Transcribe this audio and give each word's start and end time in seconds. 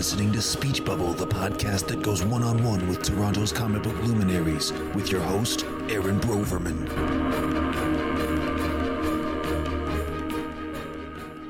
listening 0.00 0.32
to 0.32 0.40
Speech 0.40 0.82
Bubble, 0.82 1.12
the 1.12 1.26
podcast 1.26 1.86
that 1.88 2.00
goes 2.00 2.24
one 2.24 2.42
on 2.42 2.64
one 2.64 2.88
with 2.88 3.02
Toronto's 3.02 3.52
comic 3.52 3.82
book 3.82 3.94
luminaries, 4.02 4.72
with 4.94 5.12
your 5.12 5.20
host, 5.20 5.66
Aaron 5.90 6.18
Broverman. 6.20 6.88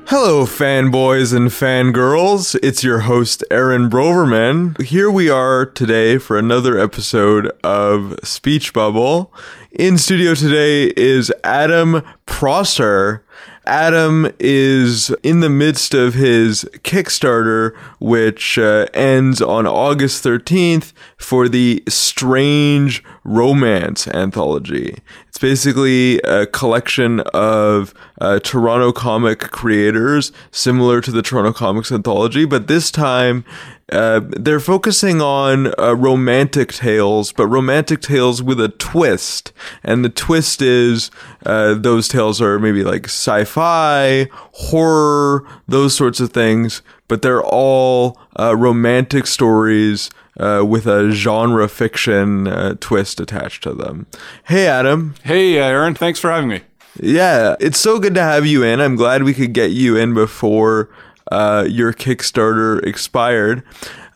Hello, 0.05 0.45
fanboys 0.45 1.33
and 1.33 1.47
fangirls. 1.47 2.59
It's 2.61 2.83
your 2.83 2.99
host, 2.99 3.41
Aaron 3.49 3.89
Broverman. 3.89 4.81
Here 4.81 5.09
we 5.09 5.29
are 5.29 5.65
today 5.65 6.17
for 6.17 6.37
another 6.37 6.77
episode 6.77 7.49
of 7.63 8.19
Speech 8.21 8.73
Bubble. 8.73 9.33
In 9.71 9.97
studio 9.97 10.35
today 10.35 10.91
is 10.97 11.31
Adam 11.45 12.03
Prosser. 12.25 13.23
Adam 13.65 14.31
is 14.39 15.11
in 15.21 15.39
the 15.39 15.49
midst 15.49 15.93
of 15.93 16.15
his 16.15 16.63
Kickstarter, 16.83 17.75
which 17.99 18.57
uh, 18.57 18.87
ends 18.93 19.41
on 19.41 19.67
August 19.67 20.23
13th 20.23 20.93
for 21.21 21.47
the 21.47 21.83
Strange 21.87 23.03
Romance 23.23 24.07
Anthology. 24.07 24.97
It's 25.27 25.37
basically 25.37 26.19
a 26.19 26.45
collection 26.45 27.21
of 27.33 27.93
uh, 28.19 28.39
Toronto 28.39 28.91
comic 28.91 29.39
creators, 29.39 30.31
similar 30.51 30.99
to 31.01 31.11
the 31.11 31.21
Toronto 31.21 31.53
Comics 31.53 31.91
Anthology, 31.91 32.45
but 32.45 32.67
this 32.67 32.91
time 32.91 33.45
uh, 33.91 34.21
they're 34.29 34.59
focusing 34.59 35.21
on 35.21 35.73
uh, 35.77 35.93
romantic 35.93 36.71
tales, 36.73 37.33
but 37.33 37.47
romantic 37.47 38.01
tales 38.01 38.41
with 38.41 38.59
a 38.59 38.69
twist. 38.69 39.51
And 39.83 40.03
the 40.03 40.09
twist 40.09 40.61
is 40.61 41.11
uh, 41.45 41.73
those 41.75 42.07
tales 42.07 42.41
are 42.41 42.57
maybe 42.57 42.83
like 42.83 43.05
sci 43.05 43.43
fi, 43.43 44.29
horror, 44.31 45.45
those 45.67 45.95
sorts 45.95 46.19
of 46.21 46.31
things, 46.31 46.81
but 47.09 47.21
they're 47.21 47.43
all 47.43 48.17
uh, 48.39 48.55
romantic 48.55 49.27
stories. 49.27 50.09
Uh, 50.39 50.63
with 50.65 50.87
a 50.87 51.11
genre 51.11 51.67
fiction 51.67 52.77
twist 52.79 53.19
attached 53.19 53.61
to 53.63 53.73
them. 53.73 54.07
Hey, 54.45 54.65
Adam. 54.65 55.13
Hey, 55.23 55.57
Aaron. 55.57 55.93
Thanks 55.93 56.19
for 56.19 56.31
having 56.31 56.47
me. 56.47 56.61
Yeah, 56.99 57.55
it's 57.59 57.79
so 57.79 57.99
good 57.99 58.15
to 58.15 58.21
have 58.21 58.45
you 58.45 58.63
in. 58.63 58.79
I'm 58.79 58.95
glad 58.95 59.23
we 59.23 59.33
could 59.33 59.53
get 59.53 59.71
you 59.71 59.97
in 59.97 60.13
before 60.13 60.89
uh, 61.31 61.65
your 61.67 61.93
Kickstarter 61.93 62.83
expired. 62.85 63.63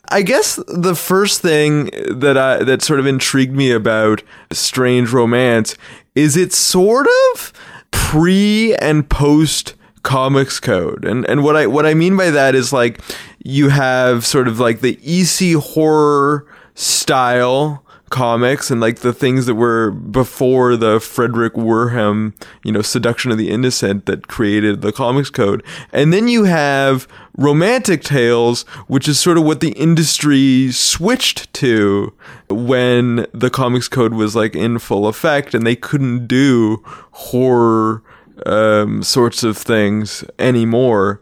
I 0.09 0.21
guess 0.21 0.59
the 0.67 0.95
first 0.95 1.41
thing 1.41 1.89
that 2.09 2.37
I 2.37 2.63
that 2.63 2.81
sort 2.81 2.99
of 2.99 3.07
intrigued 3.07 3.55
me 3.55 3.71
about 3.71 4.21
Strange 4.51 5.11
Romance 5.11 5.75
is 6.13 6.37
it's 6.37 6.57
sort 6.57 7.07
of 7.33 7.53
pre 7.91 8.75
and 8.75 9.09
post 9.09 9.73
comics 10.03 10.59
code. 10.59 11.05
And 11.05 11.25
and 11.25 11.43
what 11.43 11.55
I 11.55 11.65
what 11.65 11.85
I 11.85 11.93
mean 11.93 12.15
by 12.15 12.29
that 12.29 12.53
is 12.53 12.71
like 12.71 13.01
you 13.45 13.69
have 13.69 14.25
sort 14.25 14.47
of 14.47 14.59
like 14.59 14.81
the 14.81 14.99
EC 15.03 15.55
horror 15.55 16.47
style 16.73 17.85
comics 18.09 18.71
and 18.71 18.81
like 18.81 18.99
the 18.99 19.13
things 19.13 19.45
that 19.45 19.53
were 19.53 19.91
before 19.91 20.75
the 20.75 20.97
Fredric 20.97 21.51
Wertham, 21.51 22.33
you 22.63 22.71
know, 22.71 22.81
Seduction 22.81 23.31
of 23.31 23.37
the 23.37 23.51
Innocent 23.51 24.07
that 24.07 24.27
created 24.27 24.81
the 24.81 24.91
comics 24.91 25.29
code. 25.29 25.63
And 25.93 26.11
then 26.11 26.27
you 26.27 26.45
have 26.45 27.07
romantic 27.37 28.03
tales, 28.03 28.63
which 28.87 29.07
is 29.07 29.19
sort 29.19 29.37
of 29.37 29.43
what 29.43 29.59
the 29.59 29.73
industry 29.73 30.71
switched 30.71 31.53
to 31.53 32.13
when 32.49 33.27
the 33.31 33.51
comics 33.51 33.87
code 33.87 34.15
was 34.15 34.35
like 34.35 34.55
in 34.55 34.79
full 34.79 35.07
effect 35.07 35.53
and 35.53 35.67
they 35.67 35.75
couldn't 35.75 36.25
do 36.25 36.81
horror 37.11 38.01
um, 38.45 39.03
sorts 39.03 39.43
of 39.43 39.55
things 39.55 40.23
anymore 40.39 41.21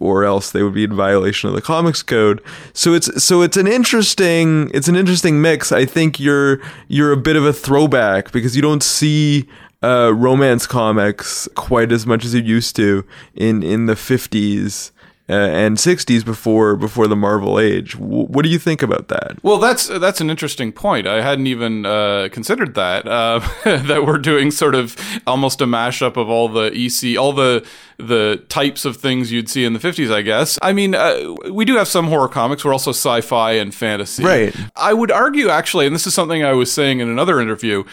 or 0.00 0.24
else 0.24 0.50
they 0.50 0.62
would 0.62 0.74
be 0.74 0.84
in 0.84 0.94
violation 0.94 1.48
of 1.48 1.54
the 1.54 1.62
comics 1.62 2.02
code. 2.02 2.42
So 2.72 2.94
it's 2.94 3.22
so 3.22 3.42
it's 3.42 3.56
an 3.56 3.66
interesting 3.66 4.70
it's 4.74 4.88
an 4.88 4.96
interesting 4.96 5.40
mix. 5.40 5.72
I 5.72 5.84
think 5.84 6.20
you're 6.20 6.60
you're 6.88 7.12
a 7.12 7.16
bit 7.16 7.36
of 7.36 7.44
a 7.44 7.52
throwback 7.52 8.32
because 8.32 8.54
you 8.54 8.62
don't 8.62 8.82
see 8.82 9.48
uh, 9.82 10.12
romance 10.14 10.66
comics 10.66 11.48
quite 11.54 11.90
as 11.90 12.06
much 12.06 12.24
as 12.24 12.34
you 12.34 12.42
used 12.42 12.76
to 12.76 13.04
in 13.34 13.62
in 13.62 13.86
the 13.86 13.94
50s 13.94 14.90
uh, 15.28 15.32
and 15.32 15.76
60s 15.76 16.24
before 16.24 16.76
before 16.76 17.06
the 17.06 17.16
Marvel 17.16 17.58
age. 17.60 17.92
W- 17.92 18.26
what 18.26 18.42
do 18.42 18.48
you 18.48 18.58
think 18.58 18.82
about 18.82 19.08
that? 19.08 19.38
Well, 19.42 19.58
that's 19.58 19.86
that's 19.86 20.20
an 20.20 20.30
interesting 20.30 20.72
point. 20.72 21.06
I 21.06 21.22
hadn't 21.22 21.46
even 21.46 21.86
uh, 21.86 22.28
considered 22.32 22.74
that 22.74 23.06
uh, 23.06 23.38
that 23.64 24.04
we're 24.04 24.18
doing 24.18 24.50
sort 24.50 24.74
of 24.74 24.96
almost 25.26 25.60
a 25.60 25.66
mashup 25.66 26.16
of 26.16 26.28
all 26.28 26.48
the 26.48 26.72
EC, 26.74 27.18
all 27.18 27.32
the 27.32 27.64
the 27.98 28.44
types 28.48 28.84
of 28.84 28.96
things 28.96 29.30
you'd 29.30 29.48
see 29.48 29.64
in 29.64 29.74
the 29.74 29.78
50s, 29.78 30.12
I 30.12 30.22
guess. 30.22 30.58
I 30.60 30.72
mean, 30.72 30.94
uh, 30.94 31.34
we 31.50 31.64
do 31.64 31.76
have 31.76 31.86
some 31.86 32.08
horror 32.08 32.28
comics. 32.28 32.64
We're 32.64 32.72
also 32.72 32.90
sci-fi 32.90 33.52
and 33.52 33.72
fantasy. 33.72 34.24
Right. 34.24 34.54
I 34.74 34.92
would 34.92 35.12
argue, 35.12 35.48
actually, 35.48 35.86
and 35.86 35.94
this 35.94 36.06
is 36.06 36.14
something 36.14 36.42
I 36.42 36.52
was 36.52 36.72
saying 36.72 36.98
in 36.98 37.08
another 37.08 37.40
interview, 37.40 37.84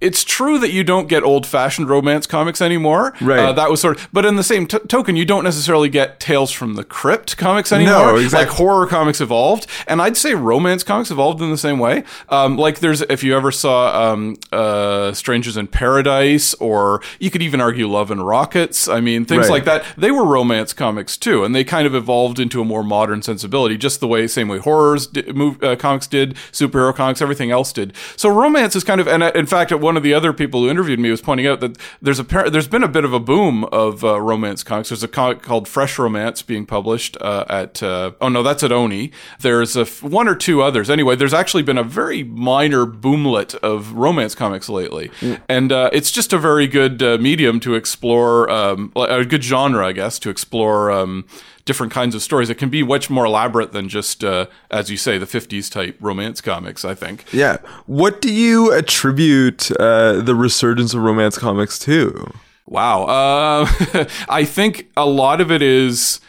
it's 0.00 0.24
true 0.24 0.58
that 0.58 0.72
you 0.72 0.84
don't 0.84 1.08
get 1.08 1.22
old 1.22 1.46
fashioned 1.46 1.88
romance 1.88 2.26
comics 2.26 2.60
anymore. 2.60 3.14
Right. 3.20 3.38
Uh, 3.38 3.52
that 3.52 3.70
was 3.70 3.80
sort 3.80 3.98
of, 3.98 4.08
but 4.12 4.26
in 4.26 4.36
the 4.36 4.44
same 4.44 4.66
t- 4.66 4.78
token, 4.80 5.16
you 5.16 5.24
don't 5.24 5.44
necessarily 5.44 5.88
get 5.88 6.20
Tales 6.20 6.52
from 6.52 6.74
the 6.74 6.84
Crypt 6.84 7.36
comics 7.38 7.72
anymore. 7.72 7.92
No, 7.92 8.16
exactly. 8.16 8.46
Like 8.46 8.56
horror 8.58 8.86
comics 8.86 9.20
evolved. 9.20 9.66
And 9.86 10.02
I'd 10.02 10.16
say 10.16 10.34
romance 10.34 10.82
comics 10.82 11.10
evolved 11.10 11.40
in 11.40 11.50
the 11.50 11.58
same 11.58 11.78
way. 11.78 12.04
Um, 12.28 12.56
like 12.58 12.80
there's, 12.80 13.00
if 13.02 13.24
you 13.24 13.34
ever 13.34 13.50
saw 13.50 14.12
um, 14.12 14.36
uh, 14.52 15.12
Strangers 15.12 15.56
in 15.56 15.66
Paradise, 15.66 16.52
or 16.54 17.00
you 17.18 17.30
could 17.30 17.42
even 17.42 17.60
argue 17.60 17.88
Love 17.88 18.10
and 18.10 18.26
Rockets. 18.26 18.88
I 18.88 19.00
mean, 19.00 19.24
things 19.24 19.44
right. 19.44 19.50
like 19.50 19.64
that. 19.64 19.84
They 19.96 20.10
were 20.10 20.26
romance 20.26 20.74
comics 20.74 21.16
too. 21.16 21.42
And 21.42 21.54
they 21.54 21.64
kind 21.64 21.86
of 21.86 21.94
evolved 21.94 22.38
into 22.38 22.60
a 22.60 22.64
more 22.64 22.82
modern 22.82 23.22
sensibility, 23.22 23.78
just 23.78 24.00
the 24.00 24.08
way, 24.08 24.26
same 24.26 24.48
way 24.48 24.58
horrors 24.58 25.06
did, 25.06 25.34
move, 25.34 25.62
uh, 25.62 25.76
comics 25.76 26.06
did, 26.06 26.34
superhero 26.52 26.94
comics, 26.94 27.22
everything 27.22 27.50
else 27.50 27.72
did. 27.72 27.94
So 28.16 28.28
romance 28.28 28.76
is 28.76 28.84
kind 28.84 29.00
of, 29.00 29.08
and 29.08 29.22
uh, 29.22 29.32
in 29.34 29.46
fact, 29.46 29.72
one 29.86 29.96
of 29.96 30.02
the 30.02 30.12
other 30.12 30.32
people 30.32 30.62
who 30.62 30.68
interviewed 30.68 30.98
me 30.98 31.10
was 31.10 31.22
pointing 31.22 31.46
out 31.46 31.60
that 31.60 31.78
there's 32.02 32.18
a 32.18 32.24
there's 32.50 32.66
been 32.66 32.82
a 32.82 32.88
bit 32.88 33.04
of 33.04 33.12
a 33.12 33.20
boom 33.20 33.64
of 33.66 34.04
uh, 34.04 34.20
romance 34.20 34.64
comics. 34.64 34.88
There's 34.88 35.04
a 35.04 35.08
comic 35.08 35.42
called 35.42 35.68
Fresh 35.68 35.96
Romance 35.96 36.42
being 36.42 36.66
published 36.66 37.16
uh, 37.20 37.44
at 37.48 37.82
uh, 37.82 38.10
oh 38.20 38.28
no, 38.28 38.42
that's 38.42 38.64
at 38.64 38.72
Oni. 38.72 39.12
There's 39.40 39.76
a 39.76 39.82
f- 39.82 40.02
one 40.02 40.26
or 40.26 40.34
two 40.34 40.60
others. 40.60 40.90
Anyway, 40.90 41.14
there's 41.14 41.32
actually 41.32 41.62
been 41.62 41.78
a 41.78 41.84
very 41.84 42.24
minor 42.24 42.84
boomlet 42.84 43.54
of 43.56 43.92
romance 43.92 44.34
comics 44.34 44.68
lately, 44.68 45.08
mm. 45.20 45.40
and 45.48 45.70
uh, 45.70 45.88
it's 45.92 46.10
just 46.10 46.32
a 46.32 46.38
very 46.38 46.66
good 46.66 47.00
uh, 47.00 47.16
medium 47.18 47.60
to 47.60 47.76
explore 47.76 48.50
um, 48.50 48.92
a 48.96 49.24
good 49.24 49.44
genre, 49.44 49.86
I 49.86 49.92
guess, 49.92 50.18
to 50.18 50.30
explore. 50.30 50.90
Um, 50.90 51.24
different 51.66 51.92
kinds 51.92 52.14
of 52.14 52.22
stories. 52.22 52.48
It 52.48 52.54
can 52.54 52.70
be 52.70 52.82
much 52.82 53.10
more 53.10 53.26
elaborate 53.26 53.72
than 53.72 53.90
just, 53.90 54.24
uh, 54.24 54.46
as 54.70 54.90
you 54.90 54.96
say, 54.96 55.18
the 55.18 55.26
50s 55.26 55.70
type 55.70 55.98
romance 56.00 56.40
comics, 56.40 56.84
I 56.84 56.94
think. 56.94 57.24
Yeah. 57.32 57.58
What 57.84 58.22
do 58.22 58.32
you 58.32 58.72
attribute 58.72 59.70
uh, 59.72 60.22
the 60.22 60.34
resurgence 60.34 60.94
of 60.94 61.02
romance 61.02 61.36
comics 61.36 61.78
to? 61.80 62.32
Wow. 62.66 63.04
Uh, 63.04 64.06
I 64.28 64.44
think 64.44 64.90
a 64.96 65.06
lot 65.06 65.40
of 65.42 65.50
it 65.50 65.60
is 65.60 66.20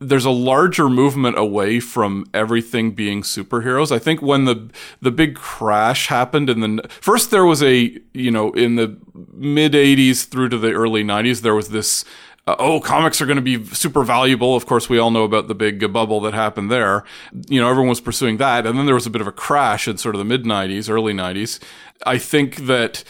there's 0.00 0.24
a 0.24 0.30
larger 0.30 0.88
movement 0.88 1.36
away 1.36 1.80
from 1.80 2.24
everything 2.32 2.92
being 2.92 3.22
superheroes. 3.22 3.90
I 3.90 3.98
think 3.98 4.22
when 4.22 4.44
the 4.44 4.70
the 5.02 5.10
big 5.10 5.34
crash 5.34 6.06
happened 6.06 6.48
in 6.48 6.60
the 6.60 6.88
first 7.00 7.30
there 7.30 7.44
was 7.44 7.62
a 7.62 7.98
you 8.14 8.30
know 8.30 8.52
in 8.52 8.76
the 8.76 8.96
mid 9.32 9.72
80s 9.72 10.24
through 10.28 10.50
to 10.50 10.58
the 10.58 10.72
early 10.72 11.02
90s 11.02 11.40
there 11.40 11.54
was 11.54 11.70
this 11.70 12.04
uh, 12.48 12.56
oh, 12.58 12.80
comics 12.80 13.20
are 13.20 13.26
going 13.26 13.36
to 13.36 13.42
be 13.42 13.62
super 13.74 14.02
valuable. 14.02 14.56
Of 14.56 14.64
course, 14.64 14.88
we 14.88 14.98
all 14.98 15.10
know 15.10 15.24
about 15.24 15.48
the 15.48 15.54
big 15.54 15.92
bubble 15.92 16.18
that 16.22 16.32
happened 16.32 16.70
there. 16.70 17.04
You 17.46 17.60
know, 17.60 17.68
everyone 17.68 17.90
was 17.90 18.00
pursuing 18.00 18.38
that. 18.38 18.66
And 18.66 18.78
then 18.78 18.86
there 18.86 18.94
was 18.94 19.06
a 19.06 19.10
bit 19.10 19.20
of 19.20 19.26
a 19.26 19.32
crash 19.32 19.86
in 19.86 19.98
sort 19.98 20.14
of 20.14 20.18
the 20.18 20.24
mid 20.24 20.44
90s, 20.44 20.88
early 20.88 21.12
90s. 21.12 21.60
I 22.06 22.16
think 22.16 22.66
that 22.66 23.04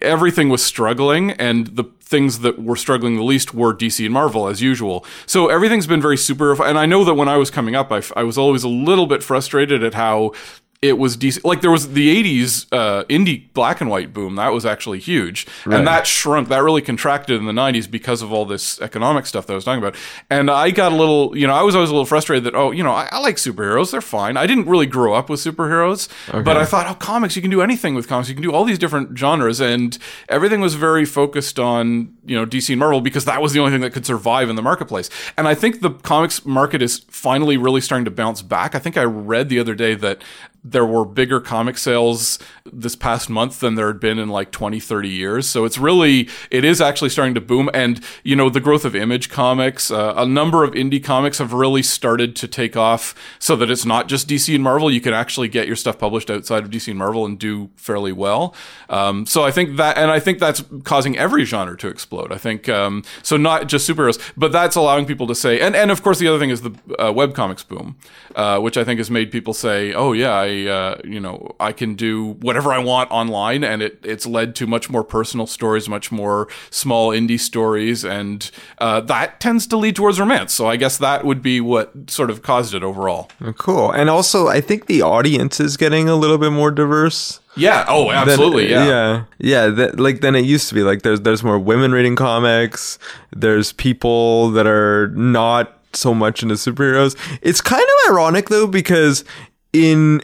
everything 0.00 0.48
was 0.48 0.62
struggling 0.62 1.32
and 1.32 1.66
the 1.68 1.84
things 2.00 2.38
that 2.40 2.62
were 2.62 2.76
struggling 2.76 3.16
the 3.16 3.24
least 3.24 3.52
were 3.52 3.74
DC 3.74 4.04
and 4.04 4.14
Marvel 4.14 4.46
as 4.46 4.62
usual. 4.62 5.04
So 5.26 5.48
everything's 5.48 5.88
been 5.88 6.00
very 6.00 6.16
super 6.16 6.62
and 6.62 6.78
I 6.78 6.86
know 6.86 7.04
that 7.04 7.14
when 7.14 7.28
I 7.28 7.36
was 7.36 7.50
coming 7.50 7.74
up 7.74 7.90
I, 7.90 8.02
I 8.16 8.22
was 8.22 8.38
always 8.38 8.64
a 8.64 8.68
little 8.68 9.06
bit 9.06 9.22
frustrated 9.22 9.82
at 9.82 9.94
how 9.94 10.32
it 10.80 10.96
was 10.96 11.16
decent. 11.16 11.44
Like 11.44 11.60
there 11.60 11.72
was 11.72 11.92
the 11.92 12.22
'80s 12.22 12.66
uh, 12.70 13.02
indie 13.04 13.52
black 13.52 13.80
and 13.80 13.90
white 13.90 14.12
boom 14.12 14.36
that 14.36 14.52
was 14.52 14.64
actually 14.64 15.00
huge, 15.00 15.46
right. 15.66 15.76
and 15.76 15.86
that 15.88 16.06
shrunk. 16.06 16.48
That 16.48 16.62
really 16.62 16.82
contracted 16.82 17.36
in 17.36 17.46
the 17.46 17.52
'90s 17.52 17.90
because 17.90 18.22
of 18.22 18.32
all 18.32 18.44
this 18.44 18.80
economic 18.80 19.26
stuff 19.26 19.46
that 19.46 19.54
I 19.54 19.56
was 19.56 19.64
talking 19.64 19.82
about. 19.82 19.96
And 20.30 20.48
I 20.48 20.70
got 20.70 20.92
a 20.92 20.94
little, 20.94 21.36
you 21.36 21.48
know, 21.48 21.54
I 21.54 21.62
was 21.62 21.74
always 21.74 21.90
a 21.90 21.92
little 21.92 22.06
frustrated 22.06 22.44
that 22.44 22.54
oh, 22.54 22.70
you 22.70 22.84
know, 22.84 22.92
I, 22.92 23.08
I 23.10 23.18
like 23.18 23.36
superheroes. 23.36 23.90
They're 23.90 24.00
fine. 24.00 24.36
I 24.36 24.46
didn't 24.46 24.68
really 24.68 24.86
grow 24.86 25.14
up 25.14 25.28
with 25.28 25.40
superheroes, 25.40 26.08
okay. 26.28 26.42
but 26.42 26.56
I 26.56 26.64
thought, 26.64 26.86
oh, 26.86 26.94
comics. 26.94 27.34
You 27.34 27.42
can 27.42 27.50
do 27.50 27.60
anything 27.60 27.96
with 27.96 28.06
comics. 28.06 28.28
You 28.28 28.36
can 28.36 28.42
do 28.42 28.52
all 28.52 28.64
these 28.64 28.78
different 28.78 29.18
genres, 29.18 29.60
and 29.60 29.98
everything 30.28 30.60
was 30.60 30.76
very 30.76 31.04
focused 31.04 31.58
on 31.58 32.14
you 32.24 32.36
know 32.36 32.46
DC 32.46 32.70
and 32.70 32.78
Marvel 32.78 33.00
because 33.00 33.24
that 33.24 33.42
was 33.42 33.52
the 33.52 33.58
only 33.58 33.72
thing 33.72 33.80
that 33.80 33.92
could 33.92 34.06
survive 34.06 34.48
in 34.48 34.54
the 34.54 34.62
marketplace. 34.62 35.10
And 35.36 35.48
I 35.48 35.56
think 35.56 35.80
the 35.80 35.90
comics 35.90 36.46
market 36.46 36.82
is 36.82 37.00
finally 37.08 37.56
really 37.56 37.80
starting 37.80 38.04
to 38.04 38.12
bounce 38.12 38.42
back. 38.42 38.76
I 38.76 38.78
think 38.78 38.96
I 38.96 39.02
read 39.02 39.48
the 39.48 39.58
other 39.58 39.74
day 39.74 39.96
that 39.96 40.22
there 40.70 40.86
were 40.86 41.04
bigger 41.04 41.40
comic 41.40 41.78
sales 41.78 42.38
this 42.72 42.94
past 42.94 43.30
month 43.30 43.60
than 43.60 43.74
there 43.74 43.86
had 43.86 44.00
been 44.00 44.18
in 44.18 44.28
like 44.28 44.50
20 44.50 44.80
30 44.80 45.08
years. 45.08 45.48
So 45.48 45.64
it's 45.64 45.78
really 45.78 46.28
it 46.50 46.64
is 46.64 46.80
actually 46.80 47.10
starting 47.10 47.34
to 47.34 47.40
boom. 47.40 47.70
And 47.74 48.00
you 48.22 48.36
know 48.36 48.50
the 48.50 48.60
growth 48.60 48.84
of 48.84 48.94
image 48.94 49.30
comics 49.30 49.90
uh, 49.90 50.14
a 50.16 50.26
number 50.26 50.64
of 50.64 50.72
indie 50.72 51.02
comics 51.02 51.38
have 51.38 51.52
really 51.52 51.82
started 51.82 52.36
to 52.36 52.48
take 52.48 52.76
off 52.76 53.14
so 53.38 53.56
that 53.56 53.70
it's 53.70 53.84
not 53.84 54.08
just 54.08 54.28
dc 54.28 54.52
and 54.54 54.62
marvel. 54.62 54.90
You 54.90 55.00
can 55.00 55.14
actually 55.14 55.48
get 55.48 55.66
your 55.66 55.76
stuff 55.76 55.98
published 55.98 56.30
outside 56.30 56.64
of 56.64 56.70
dc 56.70 56.88
and 56.88 56.98
marvel 56.98 57.24
and 57.24 57.38
do 57.38 57.70
fairly 57.76 58.12
well. 58.12 58.54
Um, 58.88 59.26
so 59.26 59.44
i 59.44 59.50
think 59.50 59.76
that 59.76 59.96
and 59.96 60.10
i 60.10 60.20
think 60.20 60.38
that's 60.38 60.62
causing 60.84 61.16
every 61.16 61.44
genre 61.44 61.76
to 61.78 61.88
explode. 61.88 62.32
I 62.32 62.38
think 62.38 62.68
um, 62.68 63.04
so 63.22 63.36
not 63.36 63.68
just 63.68 63.88
superheroes 63.88 64.20
but 64.36 64.52
that's 64.52 64.76
allowing 64.76 65.06
people 65.06 65.26
to 65.26 65.34
say 65.34 65.60
and 65.60 65.74
and 65.76 65.90
of 65.90 66.02
course 66.02 66.18
the 66.18 66.28
other 66.28 66.38
thing 66.38 66.50
is 66.50 66.62
the 66.62 66.72
uh, 66.98 67.12
web 67.12 67.34
comics 67.34 67.62
boom 67.62 67.96
uh, 68.36 68.58
which 68.58 68.76
i 68.76 68.84
think 68.84 68.98
has 68.98 69.10
made 69.10 69.30
people 69.30 69.54
say 69.54 69.92
oh 69.92 70.12
yeah 70.12 70.34
i 70.34 70.57
uh, 70.66 70.96
you 71.04 71.20
know, 71.20 71.54
I 71.60 71.72
can 71.72 71.94
do 71.94 72.32
whatever 72.40 72.72
I 72.72 72.78
want 72.78 73.10
online, 73.10 73.62
and 73.62 73.82
it, 73.82 74.00
it's 74.02 74.26
led 74.26 74.56
to 74.56 74.66
much 74.66 74.88
more 74.88 75.04
personal 75.04 75.46
stories, 75.46 75.88
much 75.88 76.10
more 76.10 76.48
small 76.70 77.10
indie 77.10 77.38
stories, 77.38 78.04
and 78.04 78.50
uh, 78.78 79.00
that 79.02 79.40
tends 79.40 79.66
to 79.68 79.76
lead 79.76 79.94
towards 79.94 80.18
romance. 80.18 80.54
So 80.54 80.66
I 80.66 80.76
guess 80.76 80.96
that 80.98 81.24
would 81.24 81.42
be 81.42 81.60
what 81.60 82.10
sort 82.10 82.30
of 82.30 82.42
caused 82.42 82.74
it 82.74 82.82
overall. 82.82 83.30
Cool. 83.58 83.90
And 83.90 84.08
also, 84.08 84.48
I 84.48 84.60
think 84.60 84.86
the 84.86 85.02
audience 85.02 85.60
is 85.60 85.76
getting 85.76 86.08
a 86.08 86.16
little 86.16 86.38
bit 86.38 86.50
more 86.50 86.70
diverse. 86.70 87.40
Yeah. 87.56 87.84
Oh, 87.88 88.10
absolutely. 88.10 88.68
Than, 88.68 88.86
yeah. 88.86 89.24
Yeah. 89.38 89.66
Yeah. 89.66 89.66
That, 89.66 90.00
like 90.00 90.20
than 90.20 90.34
it 90.36 90.44
used 90.44 90.68
to 90.68 90.74
be. 90.74 90.82
Like 90.82 91.02
there's 91.02 91.20
there's 91.22 91.42
more 91.42 91.58
women 91.58 91.92
reading 91.92 92.16
comics. 92.16 92.98
There's 93.34 93.72
people 93.72 94.50
that 94.52 94.66
are 94.66 95.08
not 95.08 95.74
so 95.92 96.14
much 96.14 96.42
into 96.42 96.54
superheroes. 96.54 97.16
It's 97.42 97.60
kind 97.60 97.82
of 97.82 98.12
ironic 98.12 98.48
though 98.48 98.66
because 98.66 99.24
in 99.72 100.22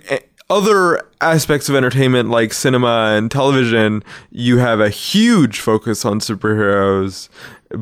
other 0.51 1.01
aspects 1.21 1.69
of 1.71 1.75
entertainment 1.75 2.29
like 2.29 2.53
cinema 2.53 3.15
and 3.17 3.31
television, 3.31 4.05
you 4.31 4.59
have 4.59 4.79
a 4.81 4.91
huge 4.91 5.59
focus 5.61 6.05
on 6.05 6.21
superheroes. 6.21 7.29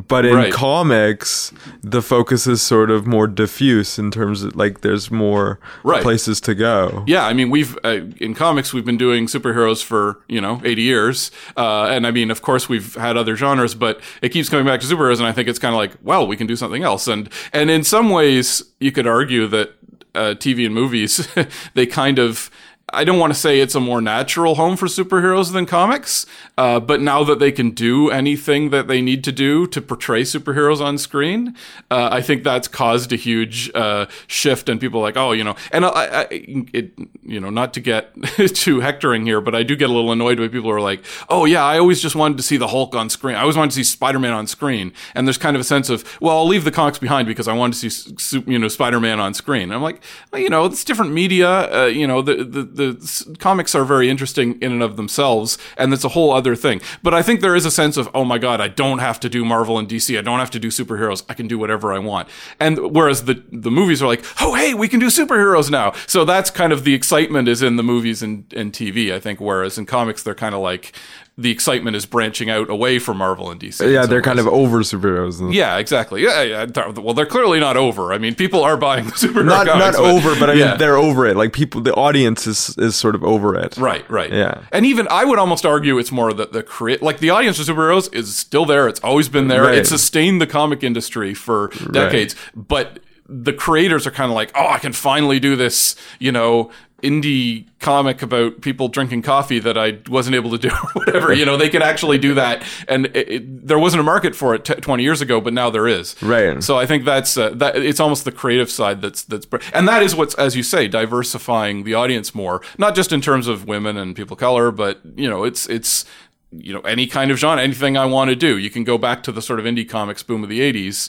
But 0.08 0.24
in 0.24 0.36
Right. 0.36 0.52
comics, 0.52 1.52
the 1.82 2.00
focus 2.00 2.46
is 2.46 2.62
sort 2.62 2.90
of 2.90 3.06
more 3.06 3.26
diffuse 3.26 3.98
in 3.98 4.10
terms 4.10 4.42
of 4.42 4.56
like 4.56 4.80
there's 4.80 5.10
more 5.10 5.58
Right. 5.82 6.02
places 6.02 6.40
to 6.42 6.54
go. 6.54 7.02
Yeah, 7.06 7.26
I 7.26 7.34
mean, 7.34 7.50
we've 7.50 7.76
uh, 7.84 7.98
in 8.18 8.32
comics 8.32 8.72
we've 8.72 8.86
been 8.86 8.96
doing 8.96 9.26
superheroes 9.26 9.82
for 9.84 10.20
you 10.28 10.40
know 10.40 10.62
eighty 10.64 10.82
years, 10.82 11.30
uh, 11.58 11.88
and 11.90 12.06
I 12.06 12.10
mean, 12.10 12.30
of 12.30 12.40
course, 12.40 12.70
we've 12.70 12.94
had 12.94 13.18
other 13.18 13.36
genres, 13.36 13.74
but 13.74 14.00
it 14.22 14.30
keeps 14.30 14.48
coming 14.48 14.64
back 14.64 14.80
to 14.80 14.86
superheroes, 14.86 15.18
and 15.18 15.26
I 15.26 15.32
think 15.32 15.46
it's 15.46 15.58
kind 15.58 15.74
of 15.74 15.78
like, 15.78 15.92
well, 16.02 16.26
we 16.26 16.36
can 16.38 16.46
do 16.46 16.56
something 16.56 16.84
else, 16.84 17.06
and 17.06 17.28
and 17.52 17.70
in 17.70 17.84
some 17.84 18.08
ways, 18.08 18.62
you 18.80 18.92
could 18.92 19.06
argue 19.06 19.46
that 19.48 19.74
uh, 20.14 20.34
TV 20.34 20.66
and 20.66 20.74
movies 20.74 21.28
they 21.74 21.86
kind 21.86 22.18
of. 22.18 22.50
I 22.92 23.04
don't 23.04 23.18
want 23.18 23.32
to 23.32 23.38
say 23.38 23.60
it's 23.60 23.74
a 23.74 23.80
more 23.80 24.00
natural 24.00 24.54
home 24.54 24.76
for 24.76 24.86
superheroes 24.86 25.52
than 25.52 25.64
comics, 25.64 26.26
uh, 26.58 26.78
but 26.78 27.00
now 27.00 27.24
that 27.24 27.38
they 27.38 27.50
can 27.50 27.70
do 27.70 28.10
anything 28.10 28.70
that 28.70 28.86
they 28.86 29.00
need 29.00 29.24
to 29.24 29.32
do 29.32 29.66
to 29.68 29.80
portray 29.80 30.22
superheroes 30.22 30.80
on 30.80 30.98
screen, 30.98 31.56
uh, 31.90 32.10
I 32.12 32.20
think 32.20 32.44
that's 32.44 32.68
caused 32.68 33.12
a 33.12 33.16
huge 33.16 33.70
uh, 33.74 34.06
shift. 34.26 34.68
And 34.68 34.78
people 34.80 35.00
like, 35.00 35.16
oh, 35.16 35.32
you 35.32 35.42
know, 35.42 35.56
and 35.72 35.86
I, 35.86 35.90
I, 35.90 36.26
it, 36.30 36.92
you 37.22 37.40
know, 37.40 37.50
not 37.50 37.72
to 37.74 37.80
get 37.80 38.12
too 38.54 38.80
hectoring 38.80 39.24
here, 39.24 39.40
but 39.40 39.54
I 39.54 39.62
do 39.62 39.74
get 39.74 39.88
a 39.88 39.92
little 39.92 40.12
annoyed 40.12 40.38
when 40.38 40.50
people 40.50 40.70
are 40.70 40.80
like, 40.80 41.04
oh 41.28 41.46
yeah, 41.46 41.64
I 41.64 41.78
always 41.78 42.00
just 42.00 42.14
wanted 42.14 42.36
to 42.36 42.42
see 42.42 42.58
the 42.58 42.68
Hulk 42.68 42.94
on 42.94 43.08
screen. 43.08 43.36
I 43.36 43.40
always 43.40 43.56
wanted 43.56 43.70
to 43.70 43.76
see 43.76 43.84
Spider-Man 43.84 44.32
on 44.32 44.46
screen, 44.46 44.92
and 45.14 45.26
there's 45.26 45.38
kind 45.38 45.56
of 45.56 45.60
a 45.60 45.64
sense 45.64 45.88
of, 45.88 46.20
well, 46.20 46.36
I'll 46.36 46.46
leave 46.46 46.64
the 46.64 46.70
comics 46.70 46.98
behind 46.98 47.26
because 47.26 47.48
I 47.48 47.54
wanted 47.54 47.80
to 47.80 47.90
see, 47.90 48.44
you 48.46 48.58
know, 48.58 48.68
Spider-Man 48.68 49.18
on 49.18 49.32
screen. 49.32 49.64
And 49.64 49.74
I'm 49.74 49.82
like, 49.82 50.02
well, 50.30 50.42
you 50.42 50.50
know, 50.50 50.66
it's 50.66 50.84
different 50.84 51.12
media. 51.12 51.48
Uh, 51.72 51.86
you 51.86 52.06
know, 52.06 52.20
the 52.20 52.44
the 52.44 52.62
s- 52.90 53.24
comics 53.38 53.74
are 53.74 53.84
very 53.84 54.08
interesting 54.10 54.60
in 54.60 54.72
and 54.72 54.82
of 54.82 54.96
themselves, 54.96 55.58
and 55.76 55.92
it's 55.92 56.04
a 56.04 56.10
whole 56.10 56.32
other 56.32 56.54
thing. 56.56 56.80
But 57.02 57.14
I 57.14 57.22
think 57.22 57.40
there 57.40 57.56
is 57.56 57.66
a 57.66 57.70
sense 57.70 57.96
of, 57.96 58.08
oh 58.14 58.24
my 58.24 58.38
god, 58.38 58.60
I 58.60 58.68
don't 58.68 58.98
have 58.98 59.18
to 59.20 59.28
do 59.28 59.44
Marvel 59.44 59.78
and 59.78 59.88
DC. 59.88 60.18
I 60.18 60.22
don't 60.22 60.38
have 60.38 60.50
to 60.50 60.58
do 60.58 60.68
superheroes. 60.68 61.24
I 61.28 61.34
can 61.34 61.48
do 61.48 61.58
whatever 61.58 61.92
I 61.92 61.98
want. 61.98 62.28
And 62.60 62.92
whereas 62.94 63.24
the 63.24 63.42
the 63.50 63.70
movies 63.70 64.02
are 64.02 64.06
like, 64.06 64.24
oh 64.40 64.54
hey, 64.54 64.74
we 64.74 64.88
can 64.88 65.00
do 65.00 65.06
superheroes 65.06 65.70
now. 65.70 65.92
So 66.06 66.24
that's 66.24 66.50
kind 66.50 66.72
of 66.72 66.84
the 66.84 66.94
excitement 66.94 67.48
is 67.48 67.62
in 67.62 67.76
the 67.76 67.82
movies 67.82 68.22
and, 68.22 68.52
and 68.54 68.72
TV. 68.72 69.12
I 69.12 69.20
think. 69.20 69.40
Whereas 69.40 69.78
in 69.78 69.86
comics, 69.86 70.22
they're 70.22 70.34
kind 70.34 70.54
of 70.54 70.60
like 70.60 70.92
the 71.38 71.50
excitement 71.50 71.96
is 71.96 72.04
branching 72.04 72.50
out 72.50 72.68
away 72.68 72.98
from 72.98 73.16
Marvel 73.16 73.50
and 73.50 73.58
DC. 73.58 73.90
Yeah, 73.90 74.04
they're 74.04 74.20
kind 74.20 74.38
of 74.38 74.46
over 74.46 74.80
superheroes. 74.80 75.52
Yeah, 75.52 75.78
exactly. 75.78 76.22
Yeah, 76.22 76.42
yeah. 76.42 76.88
Well, 76.90 77.14
they're 77.14 77.24
clearly 77.26 77.58
not 77.58 77.76
over. 77.76 78.12
I 78.12 78.18
mean, 78.18 78.34
people 78.34 78.62
are 78.62 78.76
buying 78.76 79.06
the 79.06 79.12
superhero 79.12 79.46
Not 79.46 79.66
not 79.66 79.94
comics, 79.94 79.98
over, 79.98 80.38
but 80.38 80.50
I 80.50 80.54
mean 80.54 80.78
they're 80.78 80.96
over 80.96 81.26
it. 81.26 81.36
Like 81.36 81.52
people, 81.52 81.80
the 81.80 81.94
audience 81.94 82.46
is 82.46 82.76
is 82.78 82.96
sort 82.96 83.14
of 83.14 83.24
over 83.24 83.54
it. 83.58 83.76
Right, 83.78 84.08
right. 84.10 84.30
Yeah. 84.30 84.62
And 84.72 84.84
even 84.84 85.08
I 85.10 85.24
would 85.24 85.38
almost 85.38 85.64
argue 85.64 85.98
it's 85.98 86.12
more 86.12 86.32
that 86.34 86.52
the 86.52 86.62
create 86.62 87.02
like 87.02 87.18
the 87.18 87.30
audience 87.30 87.58
for 87.58 87.64
superheroes 87.64 88.12
is 88.14 88.36
still 88.36 88.66
there. 88.66 88.86
It's 88.86 89.00
always 89.00 89.28
been 89.28 89.48
there. 89.48 89.62
Right. 89.62 89.78
It 89.78 89.86
sustained 89.86 90.40
the 90.40 90.46
comic 90.46 90.82
industry 90.84 91.32
for 91.32 91.68
decades. 91.92 92.36
But 92.54 93.00
the 93.26 93.52
creators 93.52 94.06
are 94.06 94.10
kind 94.10 94.30
of 94.30 94.34
like, 94.34 94.52
oh, 94.54 94.66
I 94.66 94.78
can 94.78 94.92
finally 94.92 95.40
do 95.40 95.56
this, 95.56 95.96
you 96.18 96.30
know, 96.30 96.70
indie 97.02 97.66
comic 97.80 98.22
about 98.22 98.60
people 98.60 98.86
drinking 98.88 99.22
coffee 99.22 99.58
that 99.58 99.76
I 99.76 99.98
wasn't 100.08 100.36
able 100.36 100.50
to 100.52 100.58
do 100.58 100.68
or 100.84 100.90
whatever. 100.94 101.32
You 101.32 101.44
know, 101.44 101.56
they 101.56 101.68
can 101.68 101.82
actually 101.82 102.16
do 102.18 102.34
that. 102.34 102.62
And 102.88 103.06
it, 103.06 103.28
it, 103.28 103.66
there 103.66 103.78
wasn't 103.78 104.00
a 104.00 104.04
market 104.04 104.36
for 104.36 104.54
it 104.54 104.64
t- 104.64 104.74
20 104.74 105.02
years 105.02 105.20
ago, 105.20 105.40
but 105.40 105.52
now 105.52 105.68
there 105.68 105.88
is. 105.88 106.14
Right. 106.22 106.62
So 106.62 106.78
I 106.78 106.86
think 106.86 107.04
that's 107.04 107.36
uh, 107.36 107.50
that. 107.50 107.76
It's 107.76 108.00
almost 108.00 108.24
the 108.24 108.32
creative 108.32 108.70
side 108.70 109.02
that's 109.02 109.22
that's, 109.24 109.46
and 109.74 109.88
that 109.88 110.02
is 110.02 110.14
what's 110.14 110.34
as 110.36 110.54
you 110.56 110.62
say, 110.62 110.86
diversifying 110.88 111.84
the 111.84 111.94
audience 111.94 112.34
more, 112.34 112.62
not 112.78 112.94
just 112.94 113.12
in 113.12 113.20
terms 113.20 113.46
of 113.48 113.66
women 113.66 113.96
and 113.96 114.14
people 114.16 114.34
of 114.34 114.38
color, 114.40 114.70
but 114.70 115.00
you 115.16 115.28
know, 115.28 115.44
it's 115.44 115.68
it's 115.68 116.04
you 116.52 116.72
know 116.72 116.80
any 116.82 117.06
kind 117.06 117.30
of 117.30 117.38
genre, 117.38 117.62
anything 117.62 117.96
I 117.96 118.04
want 118.06 118.28
to 118.30 118.36
do. 118.36 118.58
You 118.58 118.70
can 118.70 118.84
go 118.84 118.96
back 118.98 119.22
to 119.24 119.32
the 119.32 119.42
sort 119.42 119.58
of 119.58 119.66
indie 119.66 119.88
comics 119.88 120.22
boom 120.22 120.42
of 120.44 120.48
the 120.48 120.60
'80s, 120.60 121.08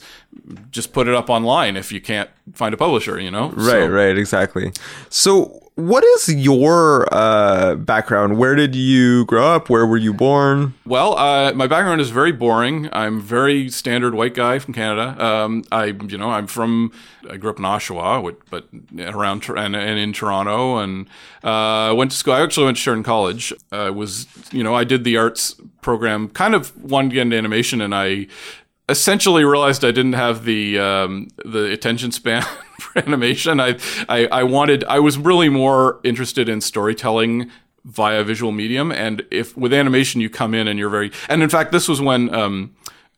just 0.72 0.92
put 0.94 1.08
it 1.08 1.14
up 1.14 1.30
online 1.30 1.78
if 1.78 1.92
you 1.92 2.02
can't 2.02 2.30
find 2.54 2.74
a 2.74 2.78
publisher. 2.78 3.20
You 3.20 3.30
know, 3.32 3.50
Right, 3.50 3.72
So- 3.84 3.88
right, 3.88 4.18
exactly. 4.18 4.72
So, 5.10 5.63
what 5.76 6.04
is 6.04 6.34
your 6.34 7.08
uh, 7.12 7.76
background? 7.76 8.38
Where 8.38 8.54
did 8.54 8.76
you 8.76 9.26
grow 9.26 9.56
up? 9.56 9.70
Where 9.70 9.86
were 9.86 9.98
you 9.98 10.14
born? 10.14 10.76
Well, 10.86 11.18
uh, 11.18 11.54
my 11.54 11.66
background 11.66 12.00
is 12.00 12.12
very 12.12 12.32
boring. 12.32 12.90
I'm 12.94 13.20
very 13.20 13.70
standard 13.70 14.14
white 14.14 14.36
guy 14.36 14.60
from 14.60 14.74
Canada. 14.74 15.24
Um, 15.24 15.64
I, 15.72 15.86
you 15.86 16.18
know, 16.18 16.30
I'm 16.30 16.48
from. 16.48 16.92
I 17.30 17.38
grew 17.38 17.50
up 17.50 17.58
in 17.58 17.66
Oshawa, 17.66 18.36
but 18.52 18.68
around 19.00 19.50
and, 19.50 19.76
and 19.76 20.00
in 20.00 20.14
Toronto, 20.14 20.78
and 20.78 21.08
uh, 21.44 21.94
went 21.96 22.12
to 22.12 22.18
school. 22.18 22.34
I 22.34 22.42
actually 22.42 22.66
went 22.66 22.78
to 22.78 22.84
Sheridan 22.84 23.04
College. 23.04 23.52
I 23.72 23.90
was, 23.90 24.28
you 24.52 24.64
know, 24.64 24.76
I 24.76 24.84
did 24.84 25.04
the 25.04 25.18
arts 25.18 25.56
program. 25.82 26.30
Kind 26.30 26.54
of 26.54 26.76
wanted 26.84 27.10
to 27.10 27.16
get 27.16 27.22
into 27.24 27.38
animation, 27.38 27.82
and 27.82 27.96
I 27.96 28.28
essentially 28.90 29.44
realized 29.44 29.84
I 29.84 29.92
didn't 29.92 30.14
have 30.14 30.46
the 30.46 30.78
um, 30.78 31.30
the 31.44 31.72
attention 31.72 32.12
span 32.12 32.46
for 32.80 33.00
animation. 33.00 33.60
I, 33.60 33.78
I 34.10 34.28
I 34.28 34.44
wanted 34.44 34.84
I 34.86 35.00
was 35.00 35.18
really 35.18 35.50
more 35.50 36.00
interested 36.04 36.50
in 36.50 36.62
storytelling 36.62 37.50
via 37.86 38.24
visual 38.24 38.52
medium, 38.52 38.92
and 38.92 39.26
if 39.30 39.56
with 39.58 39.74
animation 39.74 40.22
you 40.22 40.30
come 40.30 40.54
in 40.54 40.68
and 40.68 40.80
you're 40.80 40.90
very 40.90 41.12
and 41.30 41.44
in 41.44 41.50
fact 41.50 41.72
this 41.72 41.88
was 41.88 42.02
when. 42.02 42.34
Um, 42.34 42.76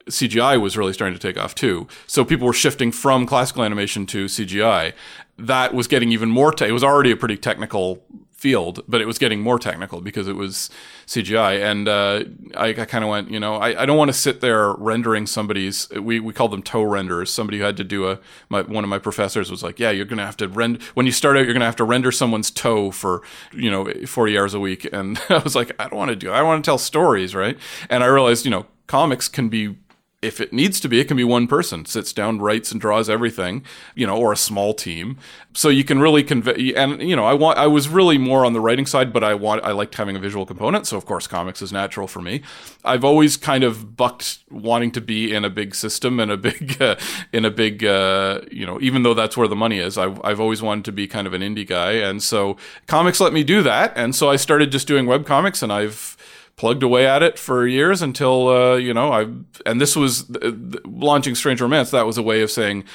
CGI 0.07 0.61
was 0.61 0.77
really 0.77 0.93
starting 0.93 1.17
to 1.17 1.19
take 1.19 1.35
off 1.35 1.55
too. 1.55 1.87
So 2.05 2.23
people 2.23 2.45
were 2.45 2.53
shifting 2.53 2.91
from 2.91 3.25
classical 3.25 3.63
animation 3.63 4.05
to 4.05 4.25
CGI. 4.25 4.93
That 5.39 5.73
was 5.73 5.87
getting 5.87 6.11
even 6.11 6.29
more. 6.29 6.51
Te- 6.51 6.67
it 6.67 6.73
was 6.73 6.83
already 6.83 7.09
a 7.09 7.17
pretty 7.17 7.37
technical 7.37 8.03
field, 8.45 8.83
but 8.87 9.01
it 9.01 9.07
was 9.07 9.17
getting 9.17 9.41
more 9.41 9.57
technical 9.57 10.01
because 10.01 10.27
it 10.27 10.35
was 10.35 10.69
CGI. 11.07 11.63
And 11.63 11.87
uh, 11.87 12.25
I, 12.55 12.67
I 12.67 12.85
kind 12.85 13.03
of 13.03 13.09
went, 13.09 13.31
you 13.31 13.39
know, 13.39 13.55
I, 13.55 13.81
I 13.81 13.85
don't 13.87 13.97
want 13.97 14.09
to 14.09 14.13
sit 14.13 14.39
there 14.39 14.73
rendering 14.73 15.25
somebody's. 15.25 15.89
We 15.89 16.19
we 16.19 16.31
called 16.31 16.51
them 16.51 16.61
toe 16.61 16.83
renders. 16.83 17.33
Somebody 17.33 17.57
who 17.57 17.63
had 17.63 17.75
to 17.77 17.83
do 17.83 18.07
a. 18.07 18.19
My, 18.49 18.61
one 18.61 18.83
of 18.83 18.89
my 18.91 18.99
professors 18.99 19.49
was 19.49 19.63
like, 19.63 19.79
yeah, 19.79 19.89
you're 19.89 20.05
gonna 20.05 20.27
have 20.27 20.37
to 20.37 20.47
rend 20.47 20.83
when 20.93 21.07
you 21.07 21.11
start 21.11 21.37
out. 21.37 21.45
You're 21.45 21.53
gonna 21.53 21.65
have 21.65 21.75
to 21.77 21.83
render 21.83 22.11
someone's 22.11 22.51
toe 22.51 22.91
for 22.91 23.23
you 23.51 23.71
know 23.71 23.91
40 24.05 24.37
hours 24.37 24.53
a 24.53 24.59
week. 24.59 24.87
And 24.93 25.19
I 25.29 25.39
was 25.39 25.55
like, 25.55 25.71
I 25.79 25.89
don't 25.89 25.97
want 25.97 26.09
to 26.09 26.15
do. 26.15 26.29
It. 26.29 26.33
I 26.33 26.43
want 26.43 26.63
to 26.63 26.69
tell 26.69 26.77
stories, 26.77 27.33
right? 27.33 27.57
And 27.89 28.03
I 28.03 28.05
realized, 28.05 28.45
you 28.45 28.51
know, 28.51 28.67
comics 28.85 29.27
can 29.27 29.49
be 29.49 29.75
if 30.21 30.41
it 30.41 30.51
needs 30.51 30.79
to 30.79 30.87
be, 30.87 30.99
it 30.99 31.07
can 31.07 31.17
be 31.17 31.23
one 31.23 31.47
person 31.47 31.85
sits 31.85 32.11
down, 32.11 32.39
writes, 32.39 32.71
and 32.71 32.81
draws 32.81 33.09
everything, 33.09 33.63
you 33.93 34.07
know, 34.07 34.17
or 34.17 34.31
a 34.31 34.37
small 34.37 34.73
team. 34.73 35.17
So 35.53 35.69
you 35.69 35.83
can 35.83 35.99
really 35.99 36.23
convey. 36.23 36.73
And 36.73 37.01
you 37.01 37.15
know, 37.15 37.25
I 37.25 37.33
want. 37.33 37.57
I 37.57 37.67
was 37.67 37.87
really 37.87 38.17
more 38.17 38.43
on 38.45 38.53
the 38.53 38.59
writing 38.59 38.85
side, 38.85 39.13
but 39.13 39.23
I 39.23 39.33
want. 39.35 39.63
I 39.63 39.71
liked 39.71 39.95
having 39.95 40.15
a 40.15 40.19
visual 40.19 40.45
component. 40.45 40.87
So 40.87 40.97
of 40.97 41.05
course, 41.05 41.27
comics 41.27 41.61
is 41.61 41.71
natural 41.71 42.07
for 42.07 42.21
me. 42.21 42.41
I've 42.83 43.03
always 43.03 43.37
kind 43.37 43.63
of 43.63 43.95
bucked 43.95 44.39
wanting 44.49 44.91
to 44.91 45.01
be 45.01 45.33
in 45.33 45.45
a 45.45 45.49
big 45.49 45.75
system 45.75 46.19
and 46.19 46.31
a 46.31 46.37
big, 46.45 46.81
uh, 46.81 46.95
in 47.31 47.45
a 47.45 47.51
big, 47.51 47.83
uh, 47.83 48.41
you 48.51 48.65
know, 48.65 48.79
even 48.81 49.03
though 49.03 49.13
that's 49.13 49.37
where 49.37 49.47
the 49.47 49.55
money 49.55 49.79
is. 49.79 49.97
I've 49.97 50.19
I've 50.23 50.39
always 50.39 50.61
wanted 50.61 50.85
to 50.85 50.91
be 50.91 51.07
kind 51.07 51.27
of 51.27 51.33
an 51.33 51.41
indie 51.41 51.67
guy, 51.67 51.93
and 51.93 52.21
so 52.21 52.57
comics 52.87 53.19
let 53.19 53.33
me 53.33 53.43
do 53.43 53.61
that. 53.63 53.93
And 53.95 54.15
so 54.15 54.29
I 54.29 54.35
started 54.37 54.71
just 54.71 54.87
doing 54.87 55.05
web 55.05 55.25
comics, 55.25 55.61
and 55.61 55.71
I've 55.71 56.17
plugged 56.57 56.83
away 56.83 57.05
at 57.05 57.21
it 57.21 57.37
for 57.37 57.67
years 57.67 58.01
until 58.01 58.47
uh, 58.47 58.75
you 58.75 58.93
know 58.93 59.11
I 59.11 59.27
and 59.65 59.81
this 59.81 59.95
was 59.95 60.29
uh, 60.35 60.51
launching 60.85 61.35
Strange 61.35 61.61
Romance. 61.61 61.91
That 61.91 62.05
was 62.05 62.17
a 62.17 62.23
way 62.23 62.41
of 62.41 62.51
saying 62.51 62.85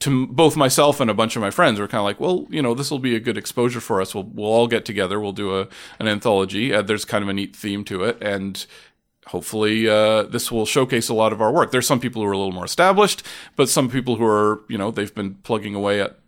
to 0.00 0.26
both 0.26 0.56
myself 0.56 1.00
and 1.00 1.10
a 1.10 1.14
bunch 1.14 1.36
of 1.36 1.40
my 1.40 1.50
friends 1.50 1.78
were 1.78 1.88
kind 1.88 2.00
of 2.00 2.04
like, 2.04 2.20
well, 2.20 2.46
you 2.50 2.60
know, 2.60 2.74
this 2.74 2.90
will 2.90 2.98
be 2.98 3.14
a 3.14 3.20
good 3.20 3.38
exposure 3.38 3.80
for 3.80 4.00
us. 4.00 4.14
We'll 4.14 4.24
we'll 4.24 4.50
all 4.50 4.66
get 4.66 4.84
together. 4.84 5.20
We'll 5.20 5.32
do 5.32 5.58
a 5.58 5.68
an 5.98 6.08
anthology. 6.08 6.74
Uh, 6.74 6.82
there's 6.82 7.04
kind 7.04 7.22
of 7.22 7.28
a 7.28 7.32
neat 7.32 7.54
theme 7.54 7.84
to 7.84 8.04
it, 8.04 8.18
and 8.20 8.66
hopefully 9.28 9.88
uh, 9.88 10.24
this 10.24 10.50
will 10.50 10.66
showcase 10.66 11.08
a 11.08 11.14
lot 11.14 11.32
of 11.32 11.40
our 11.40 11.52
work. 11.52 11.70
There's 11.70 11.86
some 11.86 12.00
people 12.00 12.22
who 12.22 12.28
are 12.28 12.32
a 12.32 12.38
little 12.38 12.52
more 12.52 12.64
established, 12.64 13.22
but 13.56 13.68
some 13.68 13.88
people 13.88 14.16
who 14.16 14.26
are 14.26 14.62
you 14.68 14.78
know 14.78 14.90
they've 14.90 15.14
been 15.14 15.36
plugging 15.36 15.74
away 15.74 16.00
at 16.00 16.18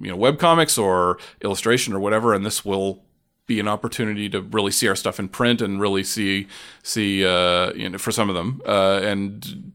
you 0.00 0.10
know 0.10 0.16
web 0.16 0.38
comics 0.38 0.78
or 0.78 1.18
illustration 1.42 1.92
or 1.92 2.00
whatever, 2.00 2.32
and 2.34 2.46
this 2.46 2.64
will 2.64 3.02
be 3.48 3.58
an 3.58 3.66
opportunity 3.66 4.28
to 4.28 4.40
really 4.40 4.70
see 4.70 4.86
our 4.86 4.94
stuff 4.94 5.18
in 5.18 5.28
print 5.28 5.60
and 5.60 5.80
really 5.80 6.04
see 6.04 6.46
see 6.84 7.26
uh, 7.26 7.72
you 7.72 7.88
know 7.88 7.98
for 7.98 8.12
some 8.12 8.28
of 8.28 8.36
them 8.36 8.62
uh, 8.64 9.00
and 9.02 9.72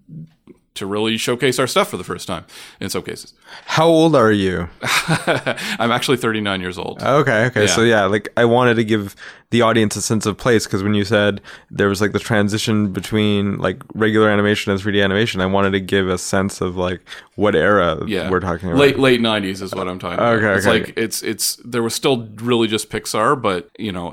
to 0.75 0.85
really 0.87 1.17
showcase 1.17 1.59
our 1.59 1.67
stuff 1.67 1.89
for 1.89 1.97
the 1.97 2.03
first 2.03 2.27
time 2.27 2.45
in 2.79 2.89
some 2.89 3.03
cases. 3.03 3.33
How 3.65 3.87
old 3.87 4.15
are 4.15 4.31
you? 4.31 4.69
I'm 4.81 5.91
actually 5.91 6.17
39 6.17 6.61
years 6.61 6.77
old. 6.77 7.01
Okay, 7.01 7.45
okay. 7.45 7.61
Yeah. 7.65 7.67
So 7.67 7.81
yeah, 7.81 8.05
like 8.05 8.29
I 8.37 8.45
wanted 8.45 8.75
to 8.75 8.83
give 8.83 9.15
the 9.53 9.61
audience 9.61 9.95
a 9.95 10.01
sense 10.01 10.25
of 10.25 10.35
place 10.35 10.65
because 10.65 10.81
when 10.81 10.95
you 10.95 11.05
said 11.05 11.39
there 11.69 11.87
was 11.87 12.01
like 12.01 12.11
the 12.11 12.17
transition 12.17 12.91
between 12.91 13.59
like 13.59 13.83
regular 13.93 14.27
animation 14.27 14.71
and 14.71 14.81
3D 14.81 15.03
animation, 15.03 15.41
I 15.41 15.45
wanted 15.45 15.73
to 15.73 15.79
give 15.79 16.09
a 16.09 16.17
sense 16.17 16.59
of 16.59 16.75
like 16.75 17.01
what 17.35 17.55
era 17.55 18.03
yeah, 18.07 18.31
we're 18.31 18.39
talking 18.39 18.69
about. 18.69 18.79
Late 18.79 18.97
late 18.97 19.21
90s 19.21 19.61
is 19.61 19.75
what 19.75 19.87
I'm 19.87 19.99
talking 19.99 20.15
about. 20.15 20.37
Okay, 20.37 20.57
it's 20.57 20.65
okay. 20.65 20.79
like 20.79 20.97
it's 20.97 21.21
it's 21.21 21.57
there 21.57 21.83
was 21.83 21.93
still 21.93 22.27
really 22.37 22.67
just 22.67 22.89
Pixar, 22.89 23.39
but 23.39 23.69
you 23.77 23.91
know 23.91 24.11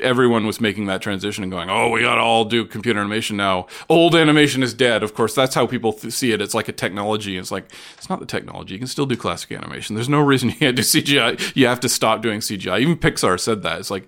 everyone 0.00 0.46
was 0.46 0.60
making 0.60 0.86
that 0.86 1.02
transition 1.02 1.42
and 1.42 1.50
going, 1.50 1.68
oh, 1.68 1.90
we 1.90 2.02
got 2.02 2.14
to 2.14 2.20
all 2.20 2.44
do 2.44 2.64
computer 2.64 3.00
animation 3.00 3.36
now. 3.36 3.66
Old 3.88 4.14
animation 4.14 4.62
is 4.62 4.72
dead. 4.72 5.02
Of 5.02 5.14
course, 5.14 5.34
that's 5.34 5.56
how 5.56 5.66
people 5.66 5.94
th- 5.94 6.14
see 6.14 6.30
it. 6.30 6.40
It's 6.40 6.54
like 6.54 6.68
a 6.68 6.72
technology. 6.72 7.36
It's 7.36 7.50
like 7.50 7.72
it's 7.98 8.08
not 8.08 8.20
the 8.20 8.26
technology. 8.26 8.74
You 8.74 8.78
can 8.78 8.86
still 8.86 9.06
do 9.06 9.16
classic 9.16 9.50
animation. 9.50 9.96
There's 9.96 10.08
no 10.08 10.20
reason 10.20 10.48
you 10.50 10.54
can't 10.54 10.76
do 10.76 10.82
CGI. 10.82 11.56
You 11.56 11.66
have 11.66 11.80
to 11.80 11.88
stop 11.88 12.22
doing 12.22 12.38
CGI. 12.38 12.78
Even 12.78 12.96
Pixar 12.96 13.40
said 13.40 13.64
that. 13.64 13.80
It's 13.80 13.90
like 13.90 14.06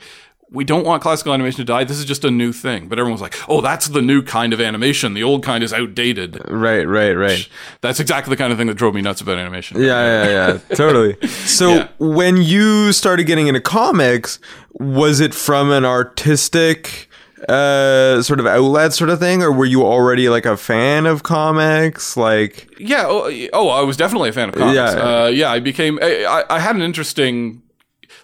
we 0.50 0.64
don't 0.64 0.84
want 0.86 1.02
classical 1.02 1.34
animation 1.34 1.58
to 1.58 1.64
die. 1.64 1.84
This 1.84 1.98
is 1.98 2.04
just 2.06 2.24
a 2.24 2.30
new 2.30 2.52
thing. 2.52 2.88
But 2.88 2.98
everyone's 2.98 3.20
like, 3.20 3.36
oh, 3.50 3.60
that's 3.60 3.88
the 3.88 4.00
new 4.00 4.22
kind 4.22 4.52
of 4.54 4.60
animation. 4.62 5.12
The 5.14 5.22
old 5.22 5.42
kind 5.44 5.62
is 5.62 5.72
outdated. 5.74 6.40
right, 6.50 6.84
right, 6.88 7.12
right. 7.12 7.46
That's 7.82 8.00
exactly 8.00 8.30
the 8.30 8.36
kind 8.38 8.50
of 8.52 8.58
thing 8.58 8.66
that 8.68 8.74
drove 8.76 8.94
me 8.94 9.02
nuts 9.02 9.20
about 9.20 9.36
animation. 9.38 9.80
Yeah, 9.82 10.24
yeah, 10.24 10.30
yeah, 10.54 10.58
totally. 10.76 11.16
So 11.28 11.74
Yeah. 11.74 11.88
when 11.98 12.38
you 12.38 12.92
started 12.92 13.24
getting 13.24 13.46
into 13.48 13.60
comics, 13.60 14.38
was 14.72 15.20
it 15.20 15.34
from 15.34 15.70
an 15.70 15.84
artistic 15.84 17.04
uh 17.48 18.20
sort 18.20 18.40
of 18.40 18.46
outlet 18.46 18.92
sort 18.92 19.08
of 19.10 19.20
thing 19.20 19.44
or 19.44 19.52
were 19.52 19.64
you 19.64 19.84
already 19.84 20.28
like 20.28 20.44
a 20.44 20.56
fan 20.56 21.06
of 21.06 21.22
comics 21.22 22.16
like 22.16 22.68
Yeah. 22.80 23.04
Oh, 23.06 23.30
oh, 23.52 23.68
I 23.68 23.82
was 23.82 23.96
definitely 23.96 24.30
a 24.30 24.32
fan 24.32 24.48
of 24.48 24.56
comics. 24.56 24.74
Yeah. 24.74 24.84
Uh, 25.24 25.26
yeah. 25.28 25.50
I 25.50 25.60
became. 25.60 25.98
I, 26.02 26.24
I- 26.24 26.56
I 26.56 26.58
had 26.58 26.74
an 26.74 26.82
interesting. 26.82 27.62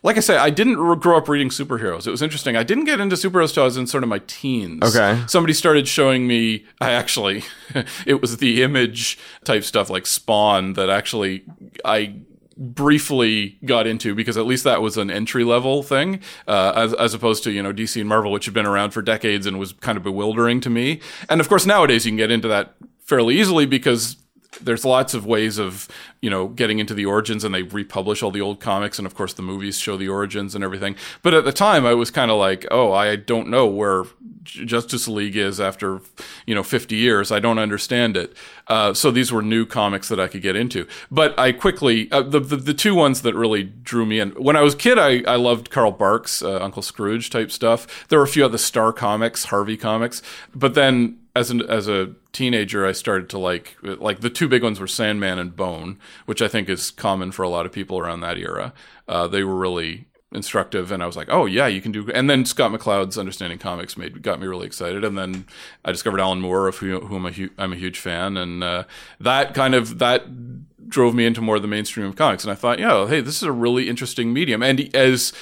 Like 0.05 0.19
I 0.19 0.21
say, 0.21 0.37
I 0.37 0.51
didn't 0.51 0.75
grow 1.01 1.17
up 1.17 1.29
reading 1.29 1.49
superheroes. 1.49 2.07
It 2.07 2.11
was 2.11 2.21
interesting. 2.21 2.57
I 2.57 2.63
didn't 2.63 2.85
get 2.85 3.01
into 3.01 3.17
superheroes 3.17 3.55
till 3.55 3.63
I 3.63 3.67
was 3.67 3.79
in 3.79 3.87
sort 3.87 4.03
of 4.03 4.11
my 4.11 4.21
teens. 4.27 4.83
Okay. 4.95 5.25
Somebody 5.27 5.55
started 5.55 5.89
showing 5.89 6.27
me. 6.27 6.67
I 6.79 6.91
actually, 6.91 7.43
it 8.07 8.21
was 8.21 8.37
the 8.37 8.63
image 8.63 9.19
type 9.45 9.65
stuff 9.65 9.89
like 9.89 10.05
Spawn 10.05 10.75
that 10.75 10.91
actually 10.91 11.45
I 11.87 12.17
briefly 12.57 13.59
got 13.65 13.87
into 13.87 14.15
because 14.15 14.37
at 14.37 14.45
least 14.45 14.63
that 14.65 14.83
was 14.83 14.99
an 14.99 15.11
entry 15.11 15.43
level 15.43 15.83
thing 15.83 16.21
uh, 16.47 16.73
as, 16.77 16.93
as 16.95 17.15
opposed 17.15 17.43
to 17.43 17.51
you 17.51 17.61
know 17.61 17.73
dc 17.73 17.99
and 17.99 18.09
marvel 18.09 18.31
which 18.31 18.45
had 18.45 18.55
been 18.55 18.65
around 18.65 18.93
for 18.93 19.03
decades 19.03 19.45
and 19.45 19.59
was 19.59 19.73
kind 19.73 19.99
of 19.99 20.05
bewildering 20.05 20.61
to 20.61 20.71
me 20.71 21.01
and 21.29 21.41
of 21.41 21.49
course 21.49 21.67
nowadays 21.67 22.07
you 22.07 22.13
can 22.13 22.17
get 22.17 22.31
into 22.31 22.47
that 22.47 22.75
fairly 23.01 23.41
easily 23.41 23.67
because 23.67 24.17
there's 24.61 24.85
lots 24.85 25.15
of 25.15 25.27
ways 25.27 25.59
of 25.59 25.89
you 26.21 26.31
know 26.31 26.49
getting 26.49 26.79
into 26.79 26.95
the 26.95 27.07
origins 27.07 27.45
and 27.45 27.55
they 27.55 27.63
republish 27.63 28.23
all 28.23 28.31
the 28.31 28.41
old 28.41 28.61
comics 28.61 28.99
and 28.99 29.07
of 29.07 29.15
course 29.15 29.33
the 29.35 29.43
movies 29.43 29.79
show 29.79 29.97
the 29.97 30.09
origins 30.09 30.55
and 30.55 30.65
everything. 30.65 30.97
But 31.23 31.35
at 31.35 31.45
the 31.45 31.53
time 31.53 31.87
i 31.87 31.95
was 31.95 32.11
kind 32.11 32.31
of 32.31 32.39
like 32.39 32.67
oh 32.71 32.93
i 32.93 33.17
don't 33.17 33.49
know 33.49 33.67
where 33.67 34.05
justice 34.43 35.09
league 35.09 35.37
is 35.37 35.61
after 35.61 36.01
you 36.47 36.55
know 36.55 36.63
50 36.63 36.95
years. 36.97 37.33
I 37.33 37.41
don't 37.41 37.59
understand 37.59 38.17
it. 38.17 38.37
Uh, 38.67 38.95
so 38.95 39.11
these 39.11 39.33
were 39.33 39.43
new 39.43 39.67
comics 39.67 40.09
that 40.09 40.21
i 40.21 40.29
could 40.29 40.43
get 40.43 40.57
into. 40.57 40.87
But 41.11 41.39
i 41.39 41.53
quickly 41.53 42.11
uh, 42.11 42.23
the, 42.23 42.41
the 42.41 42.57
the 42.57 42.75
two 42.75 42.95
ones 42.95 43.23
that 43.23 43.35
really 43.35 43.63
drew 43.65 44.07
me 44.07 44.21
in 44.21 44.31
when 44.31 44.57
i 44.57 44.63
was 44.63 44.75
kid 44.75 44.99
i, 44.99 45.23
I 45.27 45.37
loved 45.37 45.71
carl 45.71 45.91
barks 45.91 46.43
uh, 46.43 46.59
uncle 46.63 46.83
scrooge 46.83 47.31
type 47.31 47.51
stuff. 47.51 48.09
There 48.09 48.19
were 48.19 48.25
a 48.25 48.29
few 48.29 48.45
other 48.45 48.59
star 48.59 48.93
comics 48.93 49.45
harvey 49.45 49.77
comics. 49.77 50.23
But 50.55 50.75
then 50.75 51.19
as 51.37 51.50
an 51.50 51.62
as 51.62 51.88
a 51.88 52.14
teenager, 52.33 52.87
I 52.87 52.93
started 52.93 53.29
to 53.31 53.38
like 53.38 53.76
like 53.83 54.21
the 54.21 54.31
two 54.31 54.49
big 54.49 54.62
ones 54.62 54.79
were 54.79 54.87
Sandman 54.87 55.38
and 55.38 55.57
Bone, 55.57 55.99
which 56.26 56.41
I 56.41 56.49
think 56.49 56.69
is 56.69 56.91
common 56.91 57.33
for 57.33 57.43
a 57.43 57.49
lot 57.49 57.67
of 57.67 57.73
people 57.73 57.99
around 57.99 58.21
that 58.21 58.38
era. 58.38 58.73
Uh, 59.09 59.26
they 59.26 59.43
were 59.43 59.57
really 59.57 60.07
instructive, 60.33 60.91
and 60.91 61.03
I 61.03 61.07
was 61.07 61.17
like, 61.17 61.29
oh 61.31 61.47
yeah, 61.47 61.67
you 61.67 61.81
can 61.81 61.93
do. 61.93 62.11
And 62.12 62.29
then 62.29 62.45
Scott 62.45 62.73
McCloud's 62.73 63.19
Understanding 63.19 63.59
Comics 63.59 63.97
made 63.97 64.23
got 64.23 64.41
me 64.41 64.47
really 64.47 64.67
excited, 64.67 65.05
and 65.05 65.17
then 65.19 65.47
I 65.85 65.93
discovered 65.93 66.21
Alan 66.21 66.41
Moore, 66.41 66.69
of 66.69 66.79
who, 66.79 67.00
whom 67.00 67.26
I'm 67.26 67.33
a, 67.33 67.33
hu- 67.33 67.50
I'm 67.59 67.73
a 67.73 67.76
huge 67.76 67.99
fan, 67.99 68.37
and 68.37 68.62
uh, 68.62 68.85
that 69.21 69.55
kind 69.55 69.75
of 69.75 69.99
that 69.99 70.88
drove 70.88 71.14
me 71.14 71.25
into 71.26 71.41
more 71.41 71.57
of 71.57 71.62
the 71.62 71.69
mainstream 71.69 72.07
of 72.07 72.14
comics. 72.14 72.45
And 72.45 72.53
I 72.53 72.55
thought, 72.55 72.79
yeah, 72.79 73.09
hey, 73.09 73.21
this 73.21 73.37
is 73.37 73.43
a 73.43 73.53
really 73.53 73.88
interesting 73.88 74.33
medium, 74.33 74.62
and 74.62 74.95
as 74.95 75.33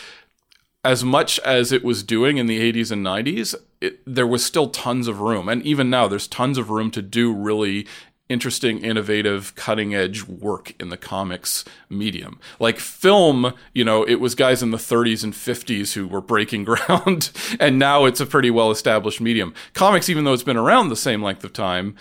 as 0.84 1.04
much 1.04 1.38
as 1.40 1.70
it 1.70 1.84
was 1.84 2.02
doing 2.02 2.38
in 2.38 2.46
the 2.46 2.60
80s 2.72 2.90
and 2.90 3.04
90s, 3.04 3.54
it, 3.80 4.00
there 4.04 4.26
was 4.26 4.44
still 4.44 4.68
tons 4.68 5.06
of 5.06 5.20
room. 5.20 5.48
And 5.48 5.62
even 5.62 5.90
now, 5.90 6.08
there's 6.08 6.26
tons 6.26 6.58
of 6.58 6.70
room 6.70 6.90
to 6.92 7.02
do 7.02 7.32
really 7.32 7.86
interesting, 8.28 8.78
innovative, 8.78 9.54
cutting 9.54 9.94
edge 9.94 10.24
work 10.24 10.74
in 10.80 10.88
the 10.88 10.96
comics 10.96 11.64
medium. 11.88 12.40
Like 12.58 12.78
film, 12.78 13.52
you 13.74 13.84
know, 13.84 14.02
it 14.04 14.16
was 14.16 14.34
guys 14.34 14.62
in 14.62 14.70
the 14.70 14.78
30s 14.78 15.22
and 15.22 15.34
50s 15.34 15.92
who 15.92 16.08
were 16.08 16.20
breaking 16.20 16.64
ground, 16.64 17.30
and 17.60 17.78
now 17.78 18.04
it's 18.04 18.20
a 18.20 18.26
pretty 18.26 18.50
well 18.50 18.70
established 18.70 19.20
medium. 19.20 19.54
Comics, 19.74 20.08
even 20.08 20.24
though 20.24 20.32
it's 20.32 20.42
been 20.42 20.56
around 20.56 20.88
the 20.88 20.96
same 20.96 21.22
length 21.22 21.44
of 21.44 21.52
time, 21.52 21.94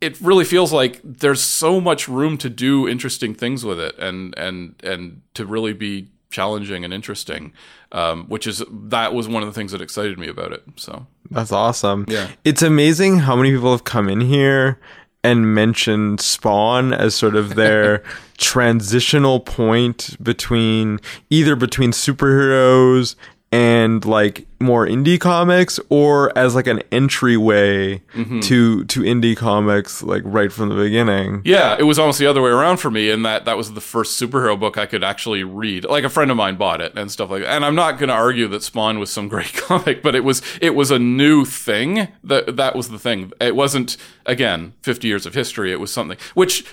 it 0.00 0.20
really 0.20 0.44
feels 0.44 0.72
like 0.72 1.00
there's 1.02 1.40
so 1.40 1.80
much 1.80 2.06
room 2.06 2.36
to 2.38 2.50
do 2.50 2.86
interesting 2.86 3.34
things 3.34 3.64
with 3.64 3.80
it 3.80 3.98
and 3.98 4.36
and 4.36 4.74
and 4.84 5.22
to 5.32 5.46
really 5.46 5.72
be 5.72 6.08
challenging 6.30 6.84
and 6.84 6.92
interesting 6.92 7.52
um, 7.92 8.26
which 8.26 8.46
is 8.46 8.62
that 8.70 9.14
was 9.14 9.28
one 9.28 9.42
of 9.42 9.48
the 9.48 9.52
things 9.52 9.72
that 9.72 9.80
excited 9.80 10.18
me 10.18 10.28
about 10.28 10.52
it 10.52 10.62
so 10.76 11.06
That's 11.30 11.52
awesome. 11.52 12.04
Yeah. 12.08 12.30
It's 12.44 12.62
amazing 12.62 13.18
how 13.18 13.36
many 13.36 13.50
people 13.50 13.72
have 13.72 13.84
come 13.84 14.08
in 14.08 14.20
here 14.20 14.78
and 15.24 15.54
mentioned 15.54 16.20
Spawn 16.20 16.92
as 16.92 17.14
sort 17.14 17.34
of 17.34 17.56
their 17.56 18.04
transitional 18.38 19.40
point 19.40 20.16
between 20.22 21.00
either 21.30 21.56
between 21.56 21.90
superheroes 21.90 23.16
and 23.56 24.04
like 24.04 24.46
more 24.60 24.86
indie 24.86 25.18
comics 25.18 25.78
or 25.88 26.36
as 26.36 26.54
like 26.54 26.66
an 26.66 26.82
entryway 26.92 28.02
Mm-hmm. 28.14 28.40
to 28.40 28.84
to 28.84 29.00
indie 29.00 29.36
comics 29.36 30.02
like 30.02 30.22
right 30.24 30.50
from 30.52 30.68
the 30.68 30.74
beginning. 30.74 31.42
yeah 31.44 31.76
it 31.78 31.82
was 31.84 31.98
almost 31.98 32.18
the 32.18 32.26
other 32.26 32.40
way 32.42 32.50
around 32.50 32.78
for 32.78 32.90
me 32.90 33.10
in 33.10 33.22
that 33.22 33.44
that 33.44 33.56
was 33.56 33.72
the 33.74 33.80
first 33.80 34.20
superhero 34.20 34.58
book 34.58 34.76
i 34.78 34.86
could 34.86 35.04
actually 35.04 35.44
read. 35.44 35.84
Like 35.84 36.04
a 36.04 36.08
friend 36.08 36.30
of 36.30 36.36
mine 36.36 36.56
bought 36.56 36.80
it 36.80 36.92
and 36.96 37.10
stuff 37.10 37.30
like 37.30 37.42
that. 37.42 37.50
And 37.54 37.64
i'm 37.64 37.74
not 37.74 37.98
going 37.98 38.08
to 38.08 38.14
argue 38.14 38.48
that 38.48 38.62
spawn 38.62 38.98
was 38.98 39.10
some 39.10 39.28
great 39.34 39.52
comic 39.54 40.02
but 40.02 40.14
it 40.14 40.24
was 40.24 40.42
it 40.60 40.74
was 40.74 40.90
a 40.90 40.98
new 40.98 41.44
thing. 41.44 42.08
That 42.24 42.56
that 42.56 42.74
was 42.76 42.88
the 42.88 42.98
thing. 42.98 43.32
It 43.40 43.54
wasn't 43.56 43.96
again 44.26 44.72
50 44.82 45.06
years 45.08 45.26
of 45.26 45.34
history. 45.34 45.72
It 45.72 45.80
was 45.80 45.92
something 45.92 46.18
which 46.34 46.64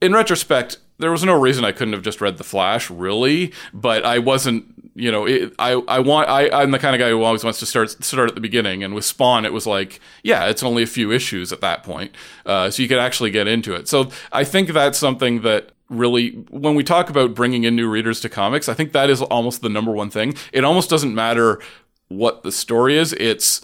in 0.00 0.12
retrospect 0.12 0.78
there 0.98 1.10
was 1.10 1.24
no 1.24 1.38
reason 1.38 1.64
i 1.64 1.72
couldn't 1.72 1.94
have 1.94 2.02
just 2.02 2.20
read 2.20 2.36
the 2.38 2.44
flash 2.44 2.90
really 2.90 3.52
but 3.72 4.04
i 4.04 4.18
wasn't 4.18 4.64
you 4.94 5.10
know 5.10 5.26
it, 5.26 5.54
i 5.58 5.72
i 5.88 5.98
want 5.98 6.28
i 6.28 6.48
i'm 6.50 6.70
the 6.70 6.78
kind 6.78 6.94
of 6.94 6.98
guy 6.98 7.08
who 7.08 7.22
always 7.22 7.42
wants 7.44 7.58
to 7.58 7.66
start 7.66 7.90
start 8.04 8.28
at 8.28 8.34
the 8.34 8.40
beginning. 8.40 8.82
And 8.84 8.94
with 8.94 9.04
spawn 9.04 9.44
it 9.44 9.52
was 9.52 9.66
like 9.66 10.00
yeah 10.22 10.46
it's 10.46 10.62
only 10.62 10.82
a 10.82 10.86
few 10.86 11.10
issues 11.12 11.52
at 11.52 11.60
that 11.60 11.82
point 11.82 12.14
uh, 12.46 12.70
so 12.70 12.82
you 12.82 12.88
could 12.88 12.98
actually 12.98 13.30
get 13.30 13.46
into 13.46 13.74
it. 13.74 13.88
So 13.88 14.10
i 14.32 14.44
think 14.44 14.70
that's 14.70 14.98
something 14.98 15.42
that 15.42 15.70
really 15.88 16.30
when 16.50 16.74
we 16.74 16.82
talk 16.82 17.10
about 17.10 17.34
bringing 17.34 17.64
in 17.64 17.76
new 17.76 17.88
readers 17.88 18.20
to 18.20 18.28
comics 18.28 18.68
i 18.68 18.74
think 18.74 18.92
that 18.92 19.10
is 19.10 19.20
almost 19.22 19.62
the 19.62 19.68
number 19.68 19.92
one 19.92 20.10
thing. 20.10 20.34
It 20.52 20.64
almost 20.64 20.90
doesn't 20.90 21.14
matter 21.14 21.60
what 22.08 22.42
the 22.42 22.52
story 22.52 22.96
is. 22.98 23.12
It's 23.14 23.62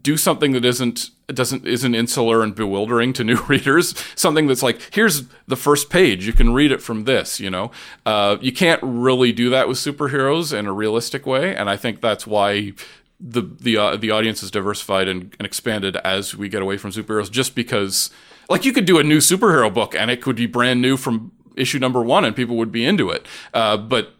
do 0.00 0.16
something 0.16 0.52
that 0.52 0.64
isn't 0.64 1.10
doesn't 1.34 1.66
isn't 1.66 1.94
insular 1.94 2.42
and 2.42 2.54
bewildering 2.54 3.12
to 3.14 3.24
new 3.30 3.40
readers. 3.42 3.94
Something 4.14 4.46
that's 4.46 4.62
like 4.62 4.80
here's 4.92 5.24
the 5.46 5.56
first 5.56 5.90
page 5.90 6.26
you 6.26 6.32
can 6.32 6.52
read 6.52 6.72
it 6.72 6.82
from 6.82 7.04
this 7.04 7.40
you 7.40 7.50
know? 7.50 7.70
Uh, 8.06 8.36
you 8.40 8.52
can't 8.52 8.80
really 8.82 9.32
do 9.32 9.50
that 9.50 9.68
with 9.68 9.78
superheroes 9.78 10.56
in 10.56 10.66
a 10.66 10.72
realistic 10.72 11.26
way 11.26 11.54
and 11.54 11.68
i 11.68 11.76
think 11.76 12.00
that's 12.00 12.26
why 12.26 12.72
the 13.20 13.42
the 13.60 13.76
uh, 13.76 13.96
the 13.96 14.10
audience 14.10 14.42
is 14.42 14.50
diversified 14.50 15.08
and, 15.08 15.34
and 15.38 15.46
expanded 15.46 15.96
as 15.98 16.34
we 16.34 16.48
get 16.48 16.62
away 16.62 16.76
from 16.76 16.90
superheroes 16.90 17.30
just 17.30 17.54
because 17.54 18.10
like 18.48 18.64
you 18.64 18.72
could 18.72 18.84
do 18.84 18.98
a 18.98 19.04
new 19.04 19.18
superhero 19.18 19.72
book 19.72 19.94
and 19.94 20.10
it 20.10 20.20
could 20.20 20.36
be 20.36 20.46
brand 20.46 20.80
new 20.80 20.96
from 20.96 21.32
issue 21.56 21.78
number 21.78 22.02
one 22.02 22.24
and 22.24 22.34
people 22.34 22.56
would 22.56 22.72
be 22.72 22.84
into 22.84 23.10
it. 23.10 23.26
Uh, 23.52 23.76
but 23.76 24.14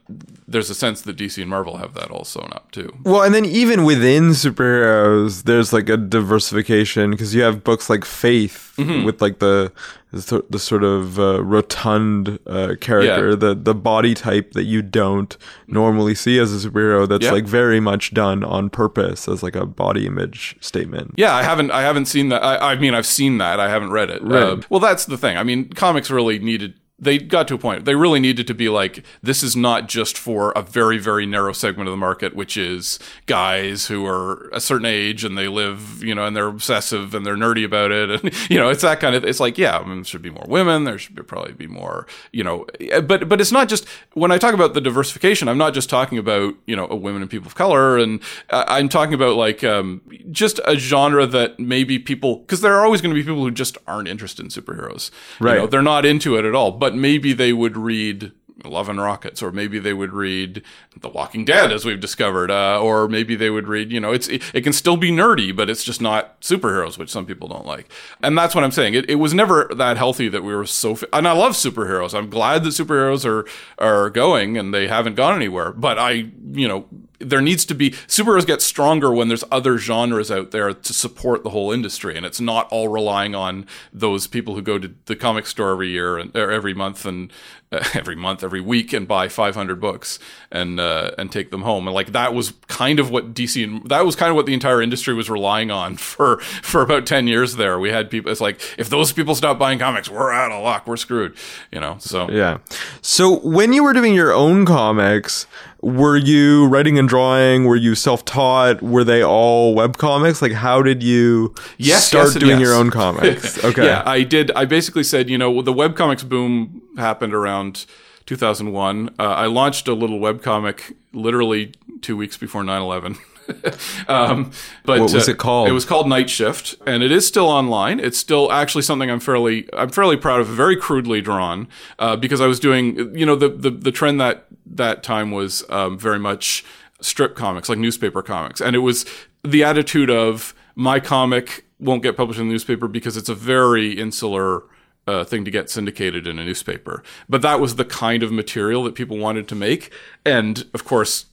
there's 0.49 0.71
a 0.71 0.75
sense 0.75 1.03
that 1.03 1.17
DC 1.17 1.41
and 1.41 1.49
Marvel 1.51 1.79
have 1.79 1.95
that 1.95 2.11
all 2.11 2.25
sewn 2.25 2.51
up 2.53 2.71
too. 2.73 2.93
Well, 3.05 3.23
and 3.23 3.35
then 3.35 3.45
even 3.45 3.85
within 3.85 4.31
superheroes, 4.31 5.45
there's 5.45 5.73
like 5.73 5.89
a 5.89 5.97
diversification 5.97 7.11
because 7.11 7.35
you 7.35 7.43
have 7.43 7.65
books 7.65 7.89
like 7.91 8.05
Faith 8.05 8.69
Mm-hmm. 8.79 9.05
with 9.05 9.21
like 9.21 9.39
the 9.39 9.71
the, 10.13 10.59
sort 10.59 10.83
of 10.83 11.19
uh, 11.19 11.43
rotund 11.45 12.39
uh, 12.47 12.75
character, 12.81 13.31
Yeah. 13.31 13.35
the 13.37 13.55
the 13.55 13.75
body 13.75 14.15
type 14.15 14.53
that 14.53 14.65
you 14.65 14.81
don't 14.81 15.37
normally 15.67 16.15
see 16.15 16.39
as 16.39 16.53
a 16.65 16.69
superhero. 16.69 17.07
That's 17.07 17.25
Yeah. 17.27 17.33
like 17.33 17.45
very 17.45 17.81
much 17.81 18.15
done 18.15 18.43
on 18.43 18.71
purpose 18.71 19.29
as 19.29 19.43
like 19.43 19.55
a 19.57 19.67
body 19.67 20.07
image 20.07 20.57
statement. 20.61 21.13
Yeah, 21.19 21.35
I 21.35 21.43
haven't. 21.43 21.71
I 21.71 21.83
haven't 21.83 22.07
seen 22.07 22.31
that. 22.31 22.43
I, 22.43 22.73
I 22.73 22.77
mean, 22.77 22.95
I've 22.95 23.05
seen 23.07 23.37
that. 23.39 23.61
I 23.61 23.69
haven't 23.69 23.91
read 23.91 24.09
it. 24.09 24.23
Right. 24.23 24.43
Uh, 24.43 24.57
well, 24.71 24.81
that's 24.81 25.05
the 25.05 25.19
thing. 25.19 25.37
I 25.37 25.43
mean, 25.45 25.69
comics 25.69 26.11
really 26.11 26.39
needed. 26.39 26.73
They 27.03 27.19
got 27.19 27.49
to 27.49 27.55
a 27.55 27.59
point. 27.59 27.85
They 27.85 27.97
really 27.97 28.21
needed 28.21 28.47
to 28.47 28.55
be 28.55 28.69
like, 28.69 29.05
this 29.23 29.43
is 29.43 29.57
not 29.57 29.89
just 29.89 30.17
for 30.17 30.53
a 30.53 30.63
very, 30.63 30.99
very 30.99 31.27
narrow 31.27 31.53
segment 31.53 31.89
of 31.89 31.93
the 31.93 31.97
market, 31.97 32.37
which 32.37 32.57
is 32.57 32.99
guys 33.27 33.87
who 33.89 34.07
are 34.07 34.49
a 34.53 34.61
certain 34.61 34.87
age 34.87 35.25
and 35.25 35.37
they 35.37 35.49
live, 35.49 36.03
you 36.03 36.15
know, 36.15 36.25
and 36.25 36.37
they're 36.37 36.47
obsessive 36.47 37.15
and 37.15 37.27
they're 37.27 37.37
nerdy 37.37 37.65
about 37.65 37.91
it, 37.91 38.09
and 38.11 38.33
you 38.51 38.57
know, 38.57 38.69
it's 38.69 38.83
that 38.83 39.01
kind 39.01 39.17
of. 39.17 39.25
It's 39.25 39.41
like, 39.41 39.59
yeah, 39.59 39.79
I 39.79 39.85
mean, 39.85 39.97
there 39.97 40.05
should 40.05 40.23
be 40.23 40.31
more 40.31 40.47
women. 40.49 40.85
There 40.85 40.97
should 40.99 41.15
be, 41.17 41.23
probably 41.23 41.53
be 41.53 41.67
more, 41.67 42.07
you 42.33 42.45
know, 42.45 42.67
but 43.05 43.29
but 43.29 43.41
it's 43.41 43.53
not 43.53 43.69
just 43.69 43.87
when 44.15 44.31
I 44.31 44.39
talk 44.39 44.55
about 44.55 44.75
the 44.75 44.81
diversification. 44.81 45.49
I'm 45.49 45.59
not 45.59 45.75
just 45.75 45.91
talking 45.91 46.19
about 46.19 46.55
you 46.67 46.77
know 46.77 46.87
women 46.87 47.21
and 47.23 47.31
people 47.31 47.47
of 47.49 47.55
color, 47.57 47.99
and 47.99 48.21
I- 48.51 48.79
I'm 48.79 48.89
talking 48.89 49.15
about 49.15 49.37
like 49.37 49.65
um, 49.65 50.03
just 50.31 50.61
a 50.65 50.77
genre 50.77 51.27
that 51.27 51.59
maybe 51.59 51.99
people 51.99 52.37
because 52.37 52.61
there 52.61 52.75
are 52.75 52.85
always 52.85 53.01
going 53.01 53.15
to 53.15 53.21
be 53.21 53.23
people 53.27 53.43
who 53.43 53.51
just 53.51 53.77
aren't 53.87 54.09
interested 54.09 54.45
in 54.45 54.51
superheroes. 54.51 55.11
You 55.41 55.47
Right. 55.47 55.57
know, 55.57 55.67
they're 55.67 55.83
not 55.83 56.05
into 56.07 56.37
it 56.37 56.45
at 56.45 56.55
all, 56.55 56.71
but 56.71 56.92
maybe 56.95 57.33
they 57.33 57.53
would 57.53 57.77
read 57.77 58.33
Love 58.65 58.89
and 58.89 59.01
Rockets, 59.01 59.43
or 59.43 59.51
maybe 59.51 59.79
they 59.79 59.93
would 59.93 60.13
read 60.13 60.63
The 60.97 61.09
Walking 61.09 61.45
Dead, 61.45 61.73
as 61.73 61.85
we've 61.85 61.99
discovered, 61.99 62.51
uh, 62.51 62.81
or 62.81 63.09
maybe 63.09 63.35
they 63.35 63.51
would 63.51 63.67
read, 63.67 63.91
you 63.91 63.99
know, 63.99 64.13
it's 64.13 64.29
it, 64.29 64.43
it 64.55 64.61
can 64.63 64.73
still 64.73 64.97
be 64.97 65.11
nerdy, 65.11 65.55
but 65.55 65.69
it's 65.69 65.83
just 65.83 66.01
not 66.01 66.41
superheroes, 66.41 66.97
which 66.97 67.11
some 67.11 67.27
people 67.27 67.49
don't 67.49 67.67
like. 67.67 67.91
And 68.23 68.39
that's 68.39 68.55
what 68.55 68.63
I'm 68.63 68.71
saying. 68.71 68.95
It, 68.95 69.11
it 69.11 69.17
was 69.17 69.35
never 69.35 69.69
that 69.75 69.97
healthy 69.97 70.29
that 70.29 70.45
we 70.45 70.55
were 70.55 70.67
so. 70.67 70.95
Fi- 70.95 71.09
and 71.13 71.27
I 71.27 71.33
love 71.33 71.53
superheroes. 71.53 72.17
I'm 72.17 72.31
glad 72.31 72.63
that 72.65 72.71
superheroes 72.71 73.25
are 73.25 73.47
are 73.79 74.11
going, 74.11 74.57
and 74.57 74.73
they 74.73 74.87
haven't 74.87 75.17
gone 75.17 75.35
anywhere. 75.35 75.73
But 75.73 75.99
I, 75.99 76.31
you 76.53 76.69
know. 76.69 76.87
There 77.23 77.41
needs 77.41 77.65
to 77.67 77.75
be 77.75 77.91
superheroes 77.91 78.47
get 78.47 78.63
stronger 78.63 79.13
when 79.13 79.29
there's 79.29 79.45
other 79.51 79.79
genres 79.79 80.31
out 80.31 80.51
there 80.51 80.73
to 80.73 80.93
support 80.93 81.45
the 81.45 81.51
whole 81.51 81.73
industry, 81.73 82.17
and 82.17 82.27
it's 82.27 82.41
not 82.41 82.69
all 82.71 82.89
relying 82.89 83.35
on 83.35 83.67
those 83.93 84.27
people 84.27 84.55
who 84.55 84.63
go 84.63 84.79
to 84.79 84.93
the 85.07 85.17
comic 85.17 85.47
store 85.47 85.73
every 85.73 85.89
year 85.89 86.19
and 86.19 86.37
every 86.37 86.75
month 86.75 87.05
and 87.05 87.33
uh, 87.73 87.83
every 87.95 88.15
month, 88.15 88.45
every 88.45 88.61
week, 88.61 88.93
and 88.93 89.09
buy 89.09 89.29
500 89.29 89.81
books 89.81 90.19
and 90.51 90.79
uh, 90.79 91.13
and 91.17 91.33
take 91.33 91.51
them 91.51 91.63
home. 91.63 91.89
And 91.89 91.95
like 91.95 92.13
that 92.13 92.35
was 92.35 92.53
kind 92.69 93.01
of 93.01 93.11
what 93.11 93.35
DC 93.35 93.65
and 93.65 93.89
that 93.89 94.05
was 94.05 94.15
kind 94.15 94.31
of 94.31 94.37
what 94.37 94.47
the 94.47 94.55
entire 94.55 94.83
industry 94.83 95.15
was 95.15 95.31
relying 95.31 95.71
on 95.71 95.97
for 96.13 96.39
for 96.39 96.83
about 96.83 97.07
10 97.07 97.27
years. 97.27 97.57
There, 97.57 97.79
we 97.79 97.91
had 97.91 98.11
people. 98.11 98.31
It's 98.31 98.41
like 98.41 98.61
if 98.79 98.91
those 98.91 99.13
people 99.13 99.35
stop 99.35 99.59
buying 99.59 99.79
comics, 99.79 100.09
we're 100.09 100.33
out 100.33 100.53
of 100.53 100.63
luck. 100.63 100.87
We're 100.87 100.97
screwed. 100.97 101.37
You 101.71 101.81
know. 101.81 101.97
So 101.99 102.31
Yeah. 102.31 102.59
So 103.01 103.39
when 103.41 103.73
you 103.73 103.83
were 103.83 103.93
doing 103.93 104.15
your 104.15 104.33
own 104.33 104.67
comics, 104.67 105.47
were 105.83 106.17
you 106.17 106.67
writing 106.69 106.99
and 106.99 107.09
drawing? 107.09 107.65
Were 107.65 107.77
you 107.77 107.95
self-taught? 107.95 108.81
Were 108.83 109.03
they 109.05 109.23
all 109.23 109.75
web 109.75 109.99
comics? 109.99 110.41
Like, 110.41 110.53
how 110.53 110.81
did 110.81 111.03
you 111.03 111.55
Yes, 111.77 112.07
start 112.07 112.29
yes, 112.29 112.35
doing 112.37 112.51
yes. 112.53 112.61
your 112.61 112.75
own 112.75 112.91
comics? 112.91 113.63
Okay. 113.65 113.85
Yeah, 113.87 114.03
I 114.07 114.23
did. 114.23 114.51
I 114.53 114.65
basically 114.65 115.03
said, 115.05 115.29
you 115.29 115.37
know, 115.39 115.61
the 115.63 115.73
webcomics 115.73 116.27
boom 116.29 116.83
happened 116.97 117.35
around 117.35 117.85
2001. 118.27 119.11
Uh, 119.19 119.23
I 119.23 119.47
launched 119.47 119.89
a 119.89 119.95
little 119.95 120.19
web 120.19 120.43
comic 120.43 120.97
literally 121.13 121.73
two 122.01 122.17
weeks 122.17 122.37
before 122.37 122.63
9 122.65 122.81
11. 122.81 123.17
um, 124.09 124.51
but 124.85 125.01
What 125.01 125.13
was 125.13 125.29
uh, 125.29 125.33
it 125.33 125.39
called? 125.39 125.69
It 125.69 125.73
was 125.73 125.85
called 125.85 126.09
Night 126.09 126.31
Shift, 126.31 126.77
and 126.87 127.03
it 127.03 127.11
is 127.11 127.27
still 127.27 127.49
online. 127.49 128.01
It's 128.01 128.19
still 128.19 128.51
actually 128.53 128.83
something 128.83 129.11
I'm 129.11 129.21
fairly 129.21 129.69
I'm 129.73 129.91
fairly 129.91 130.17
proud 130.17 130.41
of. 130.41 130.47
Very 130.47 130.77
crudely 130.77 131.21
drawn, 131.21 131.69
uh, 131.99 132.17
because 132.17 132.41
I 132.41 132.47
was 132.47 132.61
doing 132.61 133.17
you 133.17 133.27
know 133.27 133.37
the 133.37 133.49
the, 133.49 133.71
the 133.71 133.93
trend 133.93 134.21
that 134.21 134.47
that 134.67 135.03
time 135.03 135.31
was 135.31 135.65
um, 135.69 135.99
very 135.99 136.19
much 136.19 136.65
strip 137.01 137.35
comics, 137.35 137.69
like 137.69 137.79
newspaper 137.79 138.23
comics, 138.23 138.61
and 138.61 138.77
it 138.77 138.81
was 138.81 139.05
the 139.45 139.65
attitude 139.65 140.11
of 140.11 140.55
my 140.75 141.01
comic 141.01 141.65
won't 141.79 142.03
get 142.03 142.17
published 142.17 142.41
in 142.41 142.47
the 142.47 142.53
newspaper 142.53 142.87
because 142.87 143.17
it's 143.17 143.29
a 143.29 143.35
very 143.35 143.93
insular 143.93 144.63
uh, 145.07 145.25
thing 145.25 145.45
to 145.45 145.51
get 145.51 145.69
syndicated 145.69 146.27
in 146.27 146.39
a 146.39 146.45
newspaper. 146.45 147.03
But 147.29 147.43
that 147.43 147.61
was 147.61 147.75
the 147.77 147.85
kind 147.85 148.23
of 148.23 148.31
material 148.31 148.85
that 148.85 148.95
people 148.95 149.19
wanted 149.19 149.49
to 149.49 149.55
make, 149.55 149.93
and 150.25 150.65
of 150.75 150.85
course, 150.85 151.27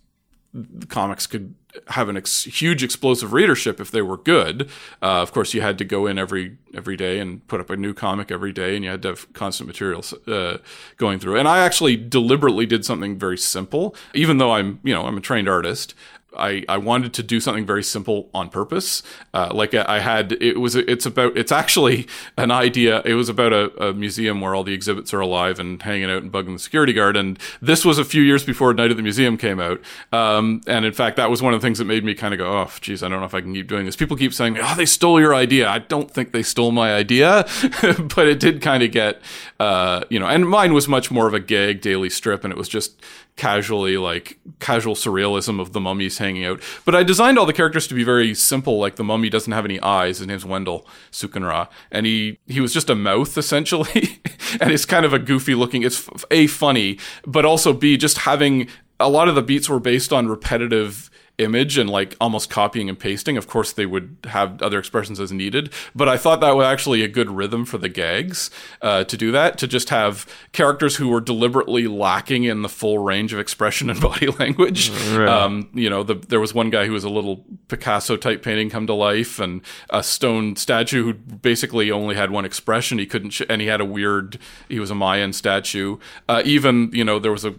comics 0.88 1.28
could 1.28 1.54
have 1.90 2.10
an 2.10 2.18
ex- 2.18 2.44
huge 2.46 2.84
explosive 2.84 3.34
readership 3.34 3.80
if 3.80 3.92
they 3.92 4.02
were 4.02 4.18
good. 4.18 4.70
Uh, 5.02 5.22
of 5.22 5.32
course, 5.32 5.54
you 5.54 5.62
had 5.62 5.78
to 5.78 5.86
go 5.86 6.08
in 6.08 6.18
every 6.18 6.58
every 6.74 6.96
day 6.96 7.20
and 7.20 7.46
put 7.48 7.60
up 7.60 7.70
a 7.70 7.78
new 7.78 7.94
comic 7.94 8.32
every 8.32 8.52
day, 8.52 8.76
and 8.76 8.84
you 8.84 8.92
had 8.92 9.02
to 9.04 9.10
have 9.10 9.32
constant 9.34 9.68
materials 9.68 10.14
uh, 10.28 10.58
going 10.98 11.20
through. 11.20 11.38
And 11.38 11.48
I 11.48 11.60
actually 11.60 11.96
deliberately 11.96 12.66
did 12.66 12.86
something 12.86 13.18
very 13.18 13.38
simple, 13.38 13.96
even 14.14 14.38
though 14.38 14.52
I'm 14.52 14.80
you 14.84 14.94
know 14.94 15.06
I'm 15.06 15.18
a 15.18 15.22
trained 15.22 15.50
artist. 15.50 15.94
I, 16.38 16.64
I 16.70 16.78
wanted 16.78 17.14
to 17.16 17.24
do 17.24 17.40
something 17.40 17.66
very 17.66 17.84
simple 17.84 18.30
on 18.34 18.50
purpose. 18.50 19.02
Uh, 19.34 19.52
like 19.54 19.74
I 19.74 20.00
had, 20.00 20.34
it 20.34 20.60
was, 20.60 20.76
it's 20.76 21.06
about, 21.06 21.36
it's 21.38 21.52
actually 21.52 22.08
an 22.38 22.52
idea. 22.52 23.02
It 23.04 23.16
was 23.16 23.30
about 23.30 23.54
a, 23.54 23.90
a 23.90 23.94
museum 23.94 24.42
where 24.42 24.54
all 24.54 24.64
the 24.64 24.74
exhibits 24.74 25.14
are 25.14 25.20
alive 25.20 25.60
and 25.60 25.82
hanging 25.82 26.10
out 26.10 26.22
and 26.22 26.32
bugging 26.32 26.54
the 26.54 26.60
security 26.60 26.94
guard. 26.94 27.18
And 27.18 27.40
this 27.62 27.84
was 27.84 27.98
a 27.98 28.06
few 28.06 28.22
years 28.22 28.44
before 28.44 28.74
Night 28.74 28.92
at 28.92 28.98
the 28.98 29.04
Museum 29.04 29.38
came 29.38 29.60
out. 29.60 29.82
Um, 30.12 30.62
and 30.68 30.86
in 30.86 30.94
fact, 30.94 31.18
that 31.18 31.30
was 31.30 31.42
one 31.42 31.54
of 31.54 31.62
the 31.62 31.66
things 31.66 31.80
that 31.80 31.86
made 31.86 32.04
me 32.04 32.14
kind 32.14 32.34
of 32.34 32.38
go, 32.38 32.46
oh, 32.46 32.72
geez, 32.80 33.02
I 33.02 33.10
don't 33.10 33.20
know 33.20 33.26
if 33.26 33.34
I 33.34 33.42
can 33.42 33.54
keep 33.54 33.68
doing 33.68 33.86
this. 33.86 33.96
People 33.96 34.16
keep 34.16 34.34
saying, 34.34 34.58
oh, 34.60 34.76
they 34.76 34.86
stole 34.86 35.20
your 35.20 35.34
idea. 35.34 35.68
I 35.68 35.80
don't 35.80 36.12
think 36.12 36.32
they 36.32 36.44
stole 36.44 36.72
my 36.72 36.94
idea, 36.94 37.48
but 38.16 38.28
it 38.28 38.40
did 38.40 38.62
kind 38.62 38.84
of 38.84 38.92
get, 38.92 39.22
uh, 39.60 40.04
you 40.10 40.20
know, 40.20 40.28
and 40.28 40.48
mine 40.48 40.74
was 40.74 40.88
much 40.88 41.10
more 41.10 41.28
of 41.28 41.34
a 41.34 41.40
gag 41.40 41.82
daily 41.82 42.10
strip 42.10 42.44
and 42.44 42.54
it 42.54 42.58
was 42.58 42.70
just, 42.70 43.02
casually 43.40 43.96
like 43.96 44.38
casual 44.60 44.96
surrealism 44.96 45.62
of 45.62 45.72
the 45.72 45.80
mummies 45.80 46.18
hanging 46.20 46.46
out. 46.46 46.62
But 46.86 46.96
I 46.96 47.04
designed 47.04 47.40
all 47.40 47.46
the 47.46 47.54
characters 47.54 47.88
to 47.88 47.96
be 47.96 48.04
very 48.04 48.34
simple. 48.36 48.78
Like 48.78 48.96
the 48.96 49.04
mummy 49.04 49.30
doesn't 49.30 49.52
have 49.52 49.66
any 49.66 49.80
eyes. 49.82 50.20
His 50.20 50.28
name's 50.28 50.46
Wendell 50.46 50.88
Sukanra, 51.12 51.68
and 51.92 52.06
he 52.06 52.40
he 52.48 52.62
was 52.62 52.74
just 52.74 52.90
a 52.90 52.96
mouth 52.96 53.38
essentially, 53.44 54.22
and 54.62 54.72
it's 54.72 54.86
kind 54.86 55.06
of 55.06 55.14
a 55.14 55.20
goofy 55.20 55.56
looking. 55.56 55.84
It's 55.84 56.08
a 56.32 56.48
funny, 56.48 57.00
but 57.26 57.46
also 57.46 57.74
b 57.74 57.98
just 57.98 58.20
having 58.20 58.68
a 59.00 59.10
lot 59.10 59.28
of 59.28 59.36
the 59.36 59.42
beats 59.42 59.70
were 59.70 59.80
based 59.80 60.14
on 60.14 60.28
repetitive 60.28 61.10
image 61.40 61.78
and 61.78 61.90
like 61.90 62.16
almost 62.20 62.50
copying 62.50 62.90
and 62.90 63.00
pasting. 63.00 63.38
Of 63.38 63.48
course, 63.48 63.72
they 63.72 63.86
would 63.86 64.18
have 64.26 64.62
other 64.62 64.80
expressions 64.80 65.20
as 65.20 65.32
needed, 65.32 65.72
but 65.96 66.08
I 66.08 66.18
thought 66.18 66.42
that 66.42 66.56
was 66.56 66.66
actually 66.66 67.04
a 67.04 67.08
good 67.08 67.30
rhythm 67.30 67.66
for 67.66 67.78
the 67.78 67.90
gags 67.90 68.52
uh, 68.82 69.04
to 69.06 69.18
do 69.18 69.32
that. 69.32 69.58
To 69.60 69.68
just 69.68 69.90
have 69.90 70.26
characters 70.52 70.98
who 70.98 71.10
were 71.10 71.22
deliberately 71.22 71.88
lacking 71.88 72.44
in 72.44 72.62
the 72.62 72.70
full 72.70 73.00
range 73.00 73.34
of 73.34 73.40
expression 73.40 73.90
and 73.90 74.00
body 74.10 74.28
language. 74.28 74.90
Um, 75.30 75.70
you 75.74 75.90
know, 75.90 76.04
the, 76.04 76.16
there 76.16 76.40
was 76.40 76.54
one 76.54 76.70
guy 76.70 76.86
who 76.86 76.94
was 76.94 77.04
a 77.04 77.10
little 77.10 77.46
Picasso 77.68 78.18
type 78.18 78.44
painting 78.44 78.70
come 78.70 78.88
to 78.88 78.94
life, 78.94 79.40
and 79.40 79.62
a 79.90 80.04
stone 80.04 80.56
statue 80.56 81.04
who 81.04 81.14
basically 81.14 81.92
only 81.92 82.16
had 82.16 82.32
one 82.32 82.46
expression. 82.46 83.00
He 83.00 83.06
couldn't, 83.06 83.32
sh- 83.32 83.42
and 83.50 83.62
he 83.62 83.68
had 83.68 83.82
a 83.82 83.86
weird. 83.86 84.40
He 84.68 84.80
was 84.80 84.92
a 84.92 84.96
Mayan 84.96 85.34
statue. 85.34 85.98
Uh, 86.28 86.42
even 86.46 86.90
you 86.94 87.04
know, 87.04 87.20
there 87.20 87.32
was 87.32 87.46
a 87.46 87.56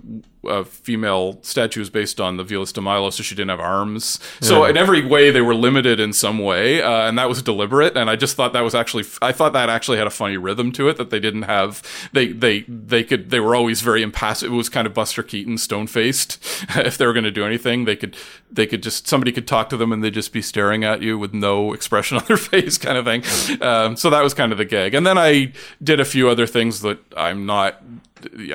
uh, 0.46 0.64
female 0.64 1.38
statues 1.42 1.90
based 1.90 2.20
on 2.20 2.36
the 2.36 2.44
Venus 2.44 2.72
de 2.72 2.80
Milo, 2.80 3.10
so 3.10 3.22
she 3.22 3.34
didn't 3.34 3.50
have 3.50 3.60
arms. 3.60 4.18
So 4.40 4.64
in 4.64 4.76
every 4.76 5.04
way, 5.04 5.30
they 5.30 5.40
were 5.40 5.54
limited 5.54 6.00
in 6.00 6.12
some 6.12 6.38
way, 6.38 6.82
uh, 6.82 7.08
and 7.08 7.18
that 7.18 7.28
was 7.28 7.42
deliberate. 7.42 7.96
And 7.96 8.08
I 8.08 8.16
just 8.16 8.36
thought 8.36 8.52
that 8.52 8.62
was 8.62 8.74
actually, 8.74 9.04
I 9.20 9.32
thought 9.32 9.52
that 9.52 9.68
actually 9.68 9.98
had 9.98 10.06
a 10.06 10.10
funny 10.10 10.36
rhythm 10.36 10.72
to 10.72 10.88
it 10.88 10.96
that 10.96 11.10
they 11.10 11.20
didn't 11.20 11.42
have. 11.42 11.82
They 12.12 12.28
they 12.28 12.60
they 12.68 13.04
could 13.04 13.30
they 13.30 13.40
were 13.40 13.54
always 13.54 13.80
very 13.80 14.02
impassive. 14.02 14.52
It 14.52 14.56
was 14.56 14.68
kind 14.68 14.86
of 14.86 14.94
Buster 14.94 15.22
Keaton, 15.22 15.58
stone 15.58 15.86
faced. 15.86 16.38
if 16.76 16.96
they 16.96 17.06
were 17.06 17.12
going 17.12 17.24
to 17.24 17.30
do 17.30 17.44
anything, 17.44 17.84
they 17.84 17.96
could 17.96 18.16
they 18.50 18.66
could 18.66 18.82
just 18.82 19.06
somebody 19.06 19.32
could 19.32 19.46
talk 19.46 19.68
to 19.70 19.76
them 19.76 19.92
and 19.92 20.02
they'd 20.02 20.14
just 20.14 20.32
be 20.32 20.42
staring 20.42 20.84
at 20.84 21.02
you 21.02 21.18
with 21.18 21.34
no 21.34 21.72
expression 21.72 22.16
on 22.18 22.24
their 22.26 22.36
face, 22.36 22.78
kind 22.78 22.96
of 22.96 23.04
thing. 23.04 23.22
Um, 23.62 23.96
so 23.96 24.10
that 24.10 24.22
was 24.22 24.34
kind 24.34 24.52
of 24.52 24.58
the 24.58 24.64
gag. 24.64 24.94
And 24.94 25.06
then 25.06 25.18
I 25.18 25.52
did 25.82 26.00
a 26.00 26.04
few 26.04 26.28
other 26.28 26.46
things 26.46 26.80
that 26.80 26.98
I'm 27.16 27.46
not 27.46 27.82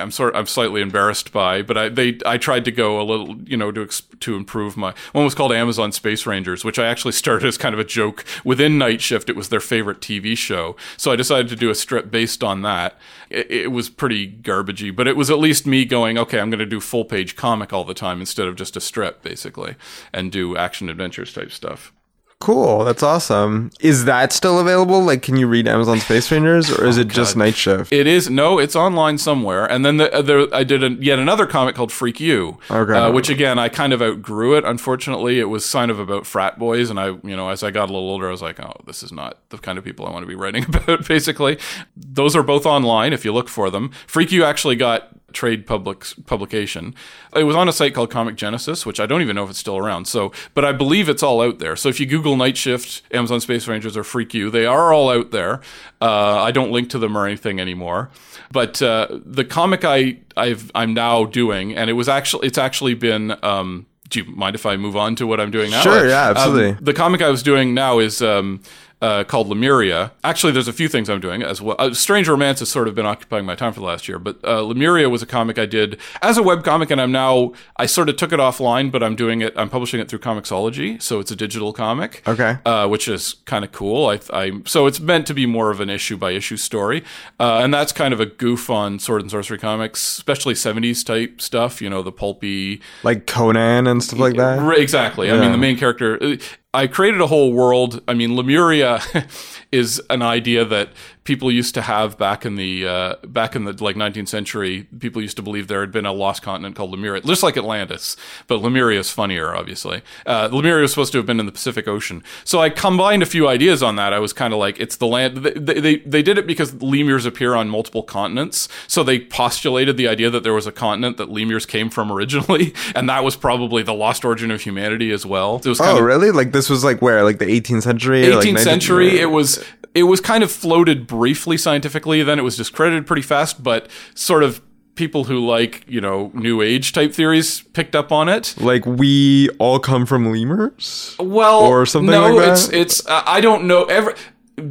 I'm 0.00 0.10
sort 0.10 0.34
I'm 0.34 0.46
slightly 0.46 0.80
embarrassed 0.80 1.32
by, 1.32 1.62
but 1.62 1.76
I 1.76 1.88
they 1.88 2.18
I 2.24 2.38
tried 2.38 2.64
to 2.66 2.72
go 2.72 3.00
a 3.00 3.04
little, 3.04 3.36
you 3.42 3.56
know, 3.56 3.72
to 3.72 3.86
to 3.86 4.36
improve 4.36 4.76
my 4.76 4.94
one 5.12 5.24
was 5.24 5.34
called 5.34 5.52
Amazon 5.52 5.92
Space 5.92 6.26
Rangers, 6.26 6.64
which 6.64 6.78
I 6.78 6.86
actually 6.86 7.12
started 7.26 7.46
as 7.46 7.58
kind 7.58 7.74
of 7.74 7.78
a 7.78 7.84
joke 7.84 8.24
within 8.44 8.78
Night 8.78 9.00
Shift. 9.00 9.28
It 9.28 9.36
was 9.36 9.48
their 9.48 9.60
favorite 9.60 10.00
TV 10.00 10.36
show, 10.36 10.76
so 10.96 11.12
I 11.12 11.16
decided 11.16 11.48
to 11.48 11.56
do 11.56 11.70
a 11.70 11.74
strip 11.74 12.10
based 12.10 12.42
on 12.42 12.62
that. 12.62 12.98
It, 13.30 13.50
it 13.50 13.72
was 13.72 13.90
pretty 13.90 14.30
garbagey, 14.30 14.94
but 14.94 15.08
it 15.08 15.16
was 15.16 15.30
at 15.30 15.38
least 15.38 15.66
me 15.66 15.84
going, 15.84 16.18
okay, 16.18 16.38
I'm 16.38 16.50
going 16.50 16.58
to 16.60 16.66
do 16.66 16.80
full 16.80 17.04
page 17.04 17.36
comic 17.36 17.72
all 17.72 17.84
the 17.84 17.94
time 17.94 18.20
instead 18.20 18.46
of 18.46 18.56
just 18.56 18.76
a 18.76 18.80
strip, 18.80 19.22
basically, 19.22 19.76
and 20.12 20.30
do 20.30 20.56
action 20.56 20.88
adventures 20.88 21.32
type 21.32 21.50
stuff. 21.50 21.92
Cool. 22.38 22.84
That's 22.84 23.02
awesome. 23.02 23.70
Is 23.80 24.04
that 24.04 24.30
still 24.30 24.60
available? 24.60 25.02
Like, 25.02 25.22
can 25.22 25.36
you 25.36 25.46
read 25.48 25.66
Amazon 25.66 25.98
Space 26.00 26.30
Rangers, 26.30 26.70
or 26.70 26.84
is 26.84 26.98
it 26.98 27.08
just 27.08 27.34
Night 27.34 27.54
Shift? 27.56 27.90
It 27.92 28.06
is 28.06 28.28
no, 28.28 28.58
it's 28.58 28.76
online 28.76 29.16
somewhere. 29.16 29.64
And 29.64 29.86
then 29.86 29.96
the, 29.96 30.22
there, 30.22 30.46
I 30.54 30.62
did 30.62 30.84
a, 30.84 30.90
yet 31.02 31.18
another 31.18 31.46
comic 31.46 31.74
called 31.74 31.90
Freak 31.90 32.20
You, 32.20 32.58
Okay. 32.70 32.92
uh, 32.92 33.10
which 33.10 33.30
again 33.30 33.58
I 33.58 33.70
kind 33.70 33.94
of 33.94 34.02
outgrew 34.02 34.54
it. 34.54 34.64
Unfortunately, 34.64 35.40
it 35.40 35.44
was 35.46 35.68
kind 35.70 35.90
of 35.90 35.98
about 35.98 36.26
frat 36.26 36.58
boys, 36.58 36.90
and 36.90 37.00
I, 37.00 37.06
you 37.24 37.34
know, 37.36 37.48
as 37.48 37.62
I 37.62 37.70
got 37.70 37.88
a 37.88 37.92
little 37.92 38.10
older, 38.10 38.28
I 38.28 38.32
was 38.32 38.42
like, 38.42 38.60
oh, 38.60 38.74
this 38.86 39.02
is 39.02 39.12
not 39.12 39.38
the 39.48 39.56
kind 39.56 39.78
of 39.78 39.84
people 39.84 40.06
I 40.06 40.10
want 40.10 40.22
to 40.24 40.28
be 40.28 40.34
writing 40.36 40.64
about. 40.68 41.08
Basically, 41.08 41.58
those 41.96 42.36
are 42.36 42.42
both 42.42 42.66
online 42.66 43.14
if 43.14 43.24
you 43.24 43.32
look 43.32 43.48
for 43.48 43.70
them. 43.70 43.90
Freak 44.06 44.30
You 44.30 44.44
actually 44.44 44.76
got 44.76 45.08
trade 45.36 45.66
public 45.66 46.04
publication. 46.24 46.94
It 47.34 47.44
was 47.44 47.54
on 47.54 47.68
a 47.68 47.72
site 47.72 47.94
called 47.94 48.10
Comic 48.10 48.36
Genesis, 48.36 48.86
which 48.86 48.98
I 48.98 49.06
don't 49.06 49.20
even 49.20 49.36
know 49.36 49.44
if 49.44 49.50
it's 49.50 49.58
still 49.58 49.76
around. 49.76 50.08
So, 50.08 50.32
but 50.54 50.64
I 50.64 50.72
believe 50.72 51.08
it's 51.08 51.22
all 51.22 51.42
out 51.42 51.58
there. 51.58 51.76
So 51.76 51.88
if 51.88 52.00
you 52.00 52.06
Google 52.06 52.36
Night 52.36 52.56
Shift, 52.56 53.02
Amazon 53.12 53.40
Space 53.40 53.68
Rangers, 53.68 53.96
or 53.96 54.02
Freak 54.02 54.34
You, 54.34 54.50
they 54.50 54.66
are 54.66 54.92
all 54.92 55.10
out 55.10 55.30
there. 55.30 55.60
Uh, 56.00 56.42
I 56.42 56.50
don't 56.50 56.72
link 56.72 56.90
to 56.90 56.98
them 56.98 57.16
or 57.16 57.26
anything 57.26 57.60
anymore. 57.60 58.10
But 58.50 58.80
uh, 58.80 59.08
the 59.10 59.44
comic 59.44 59.84
I 59.84 60.18
I've 60.36 60.70
I'm 60.74 60.94
now 60.94 61.26
doing, 61.26 61.76
and 61.76 61.90
it 61.90 61.94
was 61.94 62.08
actually 62.08 62.46
it's 62.48 62.58
actually 62.58 62.94
been. 62.94 63.36
Um, 63.42 63.86
do 64.08 64.20
you 64.20 64.36
mind 64.36 64.54
if 64.54 64.66
I 64.66 64.76
move 64.76 64.96
on 64.96 65.16
to 65.16 65.26
what 65.26 65.40
I'm 65.40 65.50
doing 65.50 65.72
now? 65.72 65.80
Sure, 65.80 66.08
yeah, 66.08 66.30
absolutely. 66.30 66.70
Um, 66.70 66.78
the 66.80 66.92
comic 66.92 67.22
I 67.22 67.28
was 67.28 67.42
doing 67.42 67.74
now 67.74 67.98
is 67.98 68.22
um, 68.22 68.62
uh, 69.02 69.24
called 69.24 69.48
Lemuria. 69.48 70.12
Actually, 70.24 70.52
there's 70.52 70.68
a 70.68 70.72
few 70.72 70.88
things 70.88 71.10
I'm 71.10 71.20
doing 71.20 71.42
as 71.42 71.60
well. 71.60 71.76
Uh, 71.78 71.92
Strange 71.92 72.28
Romance 72.28 72.60
has 72.60 72.70
sort 72.70 72.88
of 72.88 72.94
been 72.94 73.06
occupying 73.06 73.44
my 73.44 73.54
time 73.54 73.72
for 73.72 73.80
the 73.80 73.86
last 73.86 74.08
year, 74.08 74.18
but 74.18 74.38
uh, 74.42 74.62
Lemuria 74.62 75.10
was 75.10 75.22
a 75.22 75.26
comic 75.26 75.58
I 75.58 75.66
did 75.66 75.98
as 76.22 76.38
a 76.38 76.42
web 76.42 76.64
comic, 76.64 76.90
and 76.90 77.00
I'm 77.00 77.12
now 77.12 77.52
I 77.76 77.86
sort 77.86 78.08
of 78.08 78.16
took 78.16 78.32
it 78.32 78.40
offline, 78.40 78.90
but 78.90 79.02
I'm 79.02 79.14
doing 79.14 79.42
it. 79.42 79.52
I'm 79.56 79.68
publishing 79.68 80.00
it 80.00 80.08
through 80.08 80.20
Comixology, 80.20 81.00
so 81.02 81.20
it's 81.20 81.30
a 81.30 81.36
digital 81.36 81.72
comic. 81.72 82.22
Okay. 82.26 82.58
uh, 82.64 82.88
which 82.88 83.06
is 83.08 83.34
kind 83.44 83.64
of 83.64 83.72
cool. 83.72 84.06
I, 84.08 84.20
I 84.32 84.52
so 84.64 84.86
it's 84.86 85.00
meant 85.00 85.26
to 85.26 85.34
be 85.34 85.44
more 85.44 85.70
of 85.70 85.80
an 85.80 85.90
issue 85.90 86.16
by 86.16 86.30
issue 86.30 86.56
story, 86.56 87.04
uh, 87.38 87.60
and 87.62 87.74
that's 87.74 87.92
kind 87.92 88.14
of 88.14 88.20
a 88.20 88.26
goof 88.26 88.70
on 88.70 88.98
sword 88.98 89.20
and 89.20 89.30
sorcery 89.30 89.58
comics, 89.58 90.00
especially 90.18 90.54
70s 90.54 91.04
type 91.04 91.40
stuff. 91.40 91.82
You 91.82 91.90
know, 91.90 92.02
the 92.02 92.12
pulpy 92.12 92.80
Like 93.02 93.26
Conan 93.26 93.86
and 93.86 94.02
stuff 94.02 94.18
like 94.18 94.36
that. 94.36 94.66
Exactly. 94.78 95.30
I 95.30 95.38
mean, 95.38 95.52
the 95.52 95.58
main 95.58 95.76
character. 95.76 96.38
I 96.76 96.86
created 96.86 97.22
a 97.22 97.26
whole 97.26 97.54
world. 97.54 98.02
I 98.06 98.12
mean, 98.12 98.36
Lemuria 98.36 99.00
is 99.76 100.00
an 100.10 100.22
idea 100.22 100.64
that 100.64 100.88
people 101.24 101.50
used 101.50 101.74
to 101.74 101.82
have 101.82 102.16
back 102.16 102.46
in 102.46 102.54
the 102.56 102.86
uh, 102.86 103.14
back 103.26 103.56
in 103.56 103.64
the 103.64 103.72
like 103.84 103.96
19th 103.96 104.28
century. 104.28 104.86
People 105.00 105.20
used 105.20 105.36
to 105.36 105.42
believe 105.42 105.66
there 105.68 105.80
had 105.80 105.90
been 105.92 106.06
a 106.06 106.12
lost 106.12 106.42
continent 106.42 106.76
called 106.76 106.90
Lemuria, 106.92 107.20
just 107.22 107.42
like 107.42 107.56
Atlantis. 107.56 108.16
But 108.46 108.62
Lemuria 108.62 109.00
is 109.00 109.10
funnier, 109.10 109.54
obviously. 109.54 110.02
Uh, 110.24 110.48
Lemuria 110.52 110.82
was 110.82 110.92
supposed 110.92 111.12
to 111.12 111.18
have 111.18 111.26
been 111.26 111.40
in 111.40 111.46
the 111.46 111.52
Pacific 111.52 111.86
Ocean. 111.88 112.22
So 112.44 112.60
I 112.60 112.70
combined 112.70 113.22
a 113.22 113.26
few 113.26 113.48
ideas 113.48 113.82
on 113.82 113.96
that. 113.96 114.12
I 114.12 114.18
was 114.18 114.32
kind 114.32 114.52
of 114.52 114.58
like, 114.60 114.78
it's 114.80 114.96
the 114.96 115.06
land. 115.06 115.38
They, 115.38 115.80
they 115.80 115.96
they 115.98 116.22
did 116.22 116.38
it 116.38 116.46
because 116.46 116.80
lemurs 116.82 117.26
appear 117.26 117.54
on 117.54 117.68
multiple 117.68 118.02
continents. 118.02 118.68
So 118.86 119.02
they 119.02 119.18
postulated 119.20 119.96
the 119.96 120.08
idea 120.08 120.30
that 120.30 120.42
there 120.44 120.54
was 120.54 120.66
a 120.66 120.72
continent 120.72 121.16
that 121.16 121.28
lemurs 121.28 121.66
came 121.66 121.90
from 121.90 122.10
originally, 122.12 122.72
and 122.94 123.08
that 123.08 123.24
was 123.24 123.36
probably 123.36 123.82
the 123.82 123.94
lost 123.94 124.24
origin 124.24 124.50
of 124.50 124.60
humanity 124.62 125.10
as 125.10 125.26
well. 125.26 125.56
It 125.56 125.66
was 125.66 125.78
kind 125.78 125.96
Oh, 125.96 125.98
of 125.98 126.04
really? 126.04 126.30
Like 126.30 126.52
this 126.52 126.70
was 126.70 126.84
like 126.84 127.02
where? 127.02 127.24
Like 127.24 127.38
the 127.38 127.46
18th 127.46 127.82
century? 127.82 128.26
or, 128.28 128.36
like, 128.36 128.46
18th 128.46 128.54
19th 128.56 128.58
century. 128.60 129.18
It 129.18 129.30
was 129.30 129.64
it 129.94 130.04
was 130.04 130.20
kind 130.20 130.42
of 130.44 130.50
floated 130.50 131.06
briefly 131.06 131.56
scientifically. 131.56 132.22
Then 132.22 132.38
it 132.38 132.42
was 132.42 132.56
discredited 132.56 133.06
pretty 133.06 133.22
fast, 133.22 133.62
but 133.62 133.88
sort 134.14 134.42
of 134.42 134.60
people 134.94 135.24
who 135.24 135.38
like 135.46 135.84
you 135.86 136.00
know 136.00 136.30
new 136.34 136.62
age 136.62 136.92
type 136.92 137.12
theories 137.12 137.60
picked 137.74 137.94
up 137.94 138.10
on 138.10 138.28
it. 138.28 138.54
Like 138.58 138.84
we 138.86 139.48
all 139.58 139.78
come 139.78 140.06
from 140.06 140.32
lemurs? 140.32 141.14
Well, 141.18 141.60
Or 141.60 141.86
something 141.86 142.10
no, 142.10 142.34
like 142.34 142.44
that? 142.46 142.52
it's 142.52 142.68
it's 142.68 143.06
uh, 143.06 143.22
I 143.26 143.40
don't 143.40 143.66
know 143.66 143.84
ever 143.84 144.14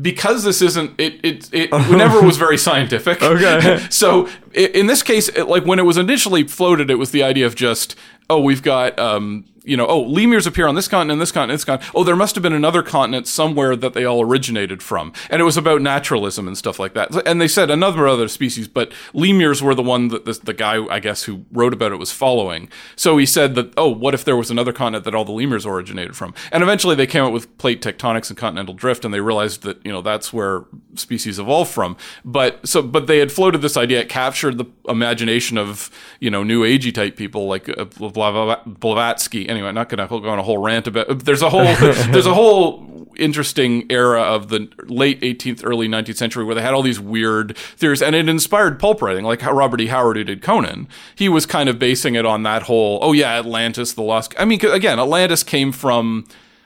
because 0.01 0.43
this 0.43 0.61
isn't 0.61 0.99
it 0.99 1.19
it 1.23 1.49
it 1.53 1.71
never 1.91 2.21
was 2.21 2.37
very 2.37 2.57
scientific. 2.57 3.21
Okay. 3.21 3.85
so 3.89 4.27
in 4.53 4.87
this 4.87 5.03
case, 5.03 5.29
it, 5.29 5.43
like 5.43 5.65
when 5.65 5.79
it 5.79 5.83
was 5.85 5.97
initially 5.97 6.43
floated, 6.47 6.89
it 6.89 6.95
was 6.95 7.11
the 7.11 7.23
idea 7.23 7.45
of 7.45 7.55
just 7.55 7.95
oh 8.29 8.39
we've 8.41 8.63
got 8.63 8.97
um 8.99 9.45
you 9.65 9.75
know 9.77 9.87
oh 9.87 10.01
lemurs 10.01 10.47
appear 10.47 10.67
on 10.67 10.75
this 10.75 10.87
continent, 10.87 11.19
this 11.19 11.31
continent, 11.31 11.57
this 11.57 11.65
continent. 11.65 11.91
Oh, 11.95 12.03
there 12.03 12.15
must 12.15 12.35
have 12.35 12.41
been 12.41 12.53
another 12.53 12.83
continent 12.83 13.27
somewhere 13.27 13.75
that 13.75 13.93
they 13.93 14.05
all 14.05 14.21
originated 14.21 14.81
from, 14.81 15.13
and 15.29 15.41
it 15.41 15.45
was 15.45 15.57
about 15.57 15.81
naturalism 15.81 16.47
and 16.47 16.57
stuff 16.57 16.79
like 16.79 16.93
that. 16.93 17.27
And 17.27 17.41
they 17.41 17.47
said 17.47 17.69
another 17.69 18.07
other 18.07 18.27
species, 18.27 18.67
but 18.67 18.91
lemurs 19.13 19.61
were 19.61 19.75
the 19.75 19.83
one 19.83 20.09
that 20.09 20.25
this, 20.25 20.39
the 20.39 20.53
guy 20.53 20.85
I 20.85 20.99
guess 20.99 21.23
who 21.23 21.45
wrote 21.51 21.73
about 21.73 21.91
it 21.91 21.97
was 21.97 22.11
following. 22.11 22.69
So 22.95 23.17
he 23.17 23.25
said 23.25 23.55
that 23.55 23.73
oh 23.77 23.89
what 23.89 24.13
if 24.13 24.23
there 24.23 24.37
was 24.37 24.51
another 24.51 24.73
continent 24.73 25.05
that 25.05 25.15
all 25.15 25.25
the 25.25 25.31
lemurs 25.31 25.65
originated 25.65 26.15
from? 26.15 26.33
And 26.51 26.63
eventually 26.63 26.95
they 26.95 27.07
came 27.07 27.23
up 27.23 27.33
with 27.33 27.57
plate 27.57 27.81
tectonics 27.81 28.29
and 28.29 28.37
continental 28.37 28.73
drift, 28.73 29.05
and 29.05 29.13
they 29.13 29.21
realized 29.21 29.63
that 29.63 29.83
you 29.85 29.91
know 29.91 30.01
that's 30.01 30.31
where 30.31 30.65
species 30.95 31.39
evolved 31.39 31.71
from. 31.71 31.97
But 32.23 32.67
so 32.67 32.81
but 32.81 33.07
they 33.07 33.19
had 33.19 33.31
floated 33.31 33.61
this 33.61 33.77
idea. 33.77 34.01
It 34.01 34.09
captured 34.09 34.57
the 34.57 34.65
imagination 34.87 35.57
of 35.57 35.89
you 36.19 36.29
know 36.29 36.43
new 36.43 36.63
agey 36.63 36.93
type 36.93 37.15
people 37.15 37.47
like 37.47 37.69
uh, 37.69 37.85
Blava- 37.85 38.63
Blavatsky. 38.65 39.47
Anyway, 39.55 39.71
not 39.71 39.89
going 39.89 40.05
to 40.05 40.19
go 40.19 40.29
on 40.29 40.39
a 40.39 40.43
whole 40.43 40.57
rant 40.57 40.87
about. 40.87 41.19
There's 41.19 41.41
a 41.41 41.49
whole 41.49 41.63
there's 42.11 42.25
a 42.25 42.33
whole 42.33 43.07
interesting 43.17 43.85
era 43.89 44.21
of 44.21 44.49
the 44.49 44.67
late 44.83 45.21
18th, 45.21 45.61
early 45.63 45.87
19th 45.87 46.17
century 46.17 46.43
where 46.43 46.55
they 46.55 46.61
had 46.61 46.73
all 46.73 46.81
these 46.81 46.99
weird 46.99 47.57
theories, 47.57 48.01
and 48.01 48.15
it 48.15 48.27
inspired 48.27 48.79
pulp 48.79 49.01
writing, 49.01 49.23
like 49.23 49.41
how 49.41 49.53
Robert 49.53 49.81
E. 49.81 49.87
Howard, 49.87 50.17
who 50.17 50.23
did 50.23 50.41
Conan, 50.41 50.87
he 51.15 51.29
was 51.29 51.45
kind 51.45 51.69
of 51.69 51.79
basing 51.79 52.15
it 52.15 52.25
on 52.25 52.43
that 52.43 52.63
whole. 52.63 52.99
Oh 53.01 53.13
yeah, 53.13 53.39
Atlantis, 53.39 53.93
the 53.93 54.01
lost. 54.01 54.33
I 54.37 54.45
mean, 54.45 54.63
again, 54.65 54.99
Atlantis 54.99 55.43
came 55.43 55.71
from. 55.71 56.25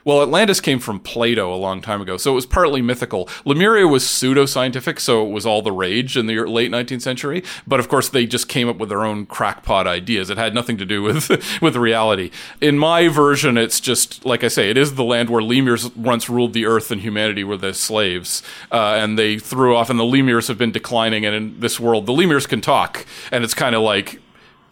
Well, 0.10 0.24
Atlantis 0.24 0.60
came 0.60 0.80
from 0.80 1.00
Plato 1.00 1.54
a 1.54 1.56
long 1.56 1.82
time 1.82 2.02
ago, 2.02 2.18
so 2.18 2.32
it 2.32 2.34
was 2.34 2.48
partly 2.48 2.82
mythical. 2.82 3.30
Lemuria 3.46 3.88
was 3.88 4.04
pseudo-scientific, 4.10 5.00
so 5.00 5.24
it 5.24 5.30
was 5.30 5.46
all 5.46 5.62
the 5.62 5.72
rage 5.72 6.18
in 6.18 6.26
the 6.26 6.36
late 6.46 6.72
19th 6.72 7.04
century. 7.04 7.44
But 7.68 7.80
of 7.80 7.90
course, 7.90 8.10
they 8.10 8.26
just 8.26 8.48
came 8.48 8.68
up 8.68 8.78
with 8.78 8.90
their 8.90 9.06
own 9.06 9.28
crackpot 9.28 9.86
ideas. 9.86 10.32
It 10.32 10.40
had 10.40 10.56
nothing 10.56 10.78
to 10.80 10.86
do 10.86 11.04
with 11.04 11.30
with 11.62 11.76
reality. 11.76 12.32
In 12.60 12.80
my 12.80 13.08
version, 13.08 13.56
it's 13.56 13.80
just 13.80 14.26
like 14.26 14.44
I 14.44 14.48
say, 14.48 14.72
it 14.72 14.78
is 14.78 14.96
the 14.96 15.04
land 15.04 15.30
where 15.30 15.44
lemurs 15.44 15.96
once 15.96 16.28
ruled 16.28 16.54
the 16.54 16.66
earth, 16.66 16.90
and 16.90 17.02
humanity 17.02 17.44
were 17.44 17.58
the 17.58 17.76
slaves, 17.76 18.42
uh, 18.72 18.96
and 18.98 19.16
they 19.16 19.38
threw 19.38 19.76
off. 19.76 19.92
And 19.92 20.00
the 20.00 20.06
lemurs 20.06 20.48
have 20.48 20.58
been 20.58 20.72
declining, 20.72 21.24
and 21.24 21.36
in 21.36 21.60
this 21.60 21.80
world, 21.80 22.08
the 22.08 22.14
lemurs 22.14 22.48
can 22.48 22.62
talk, 22.62 23.06
and 23.32 23.44
it's 23.44 23.54
kind 23.54 23.76
of 23.76 23.84
like 23.84 24.20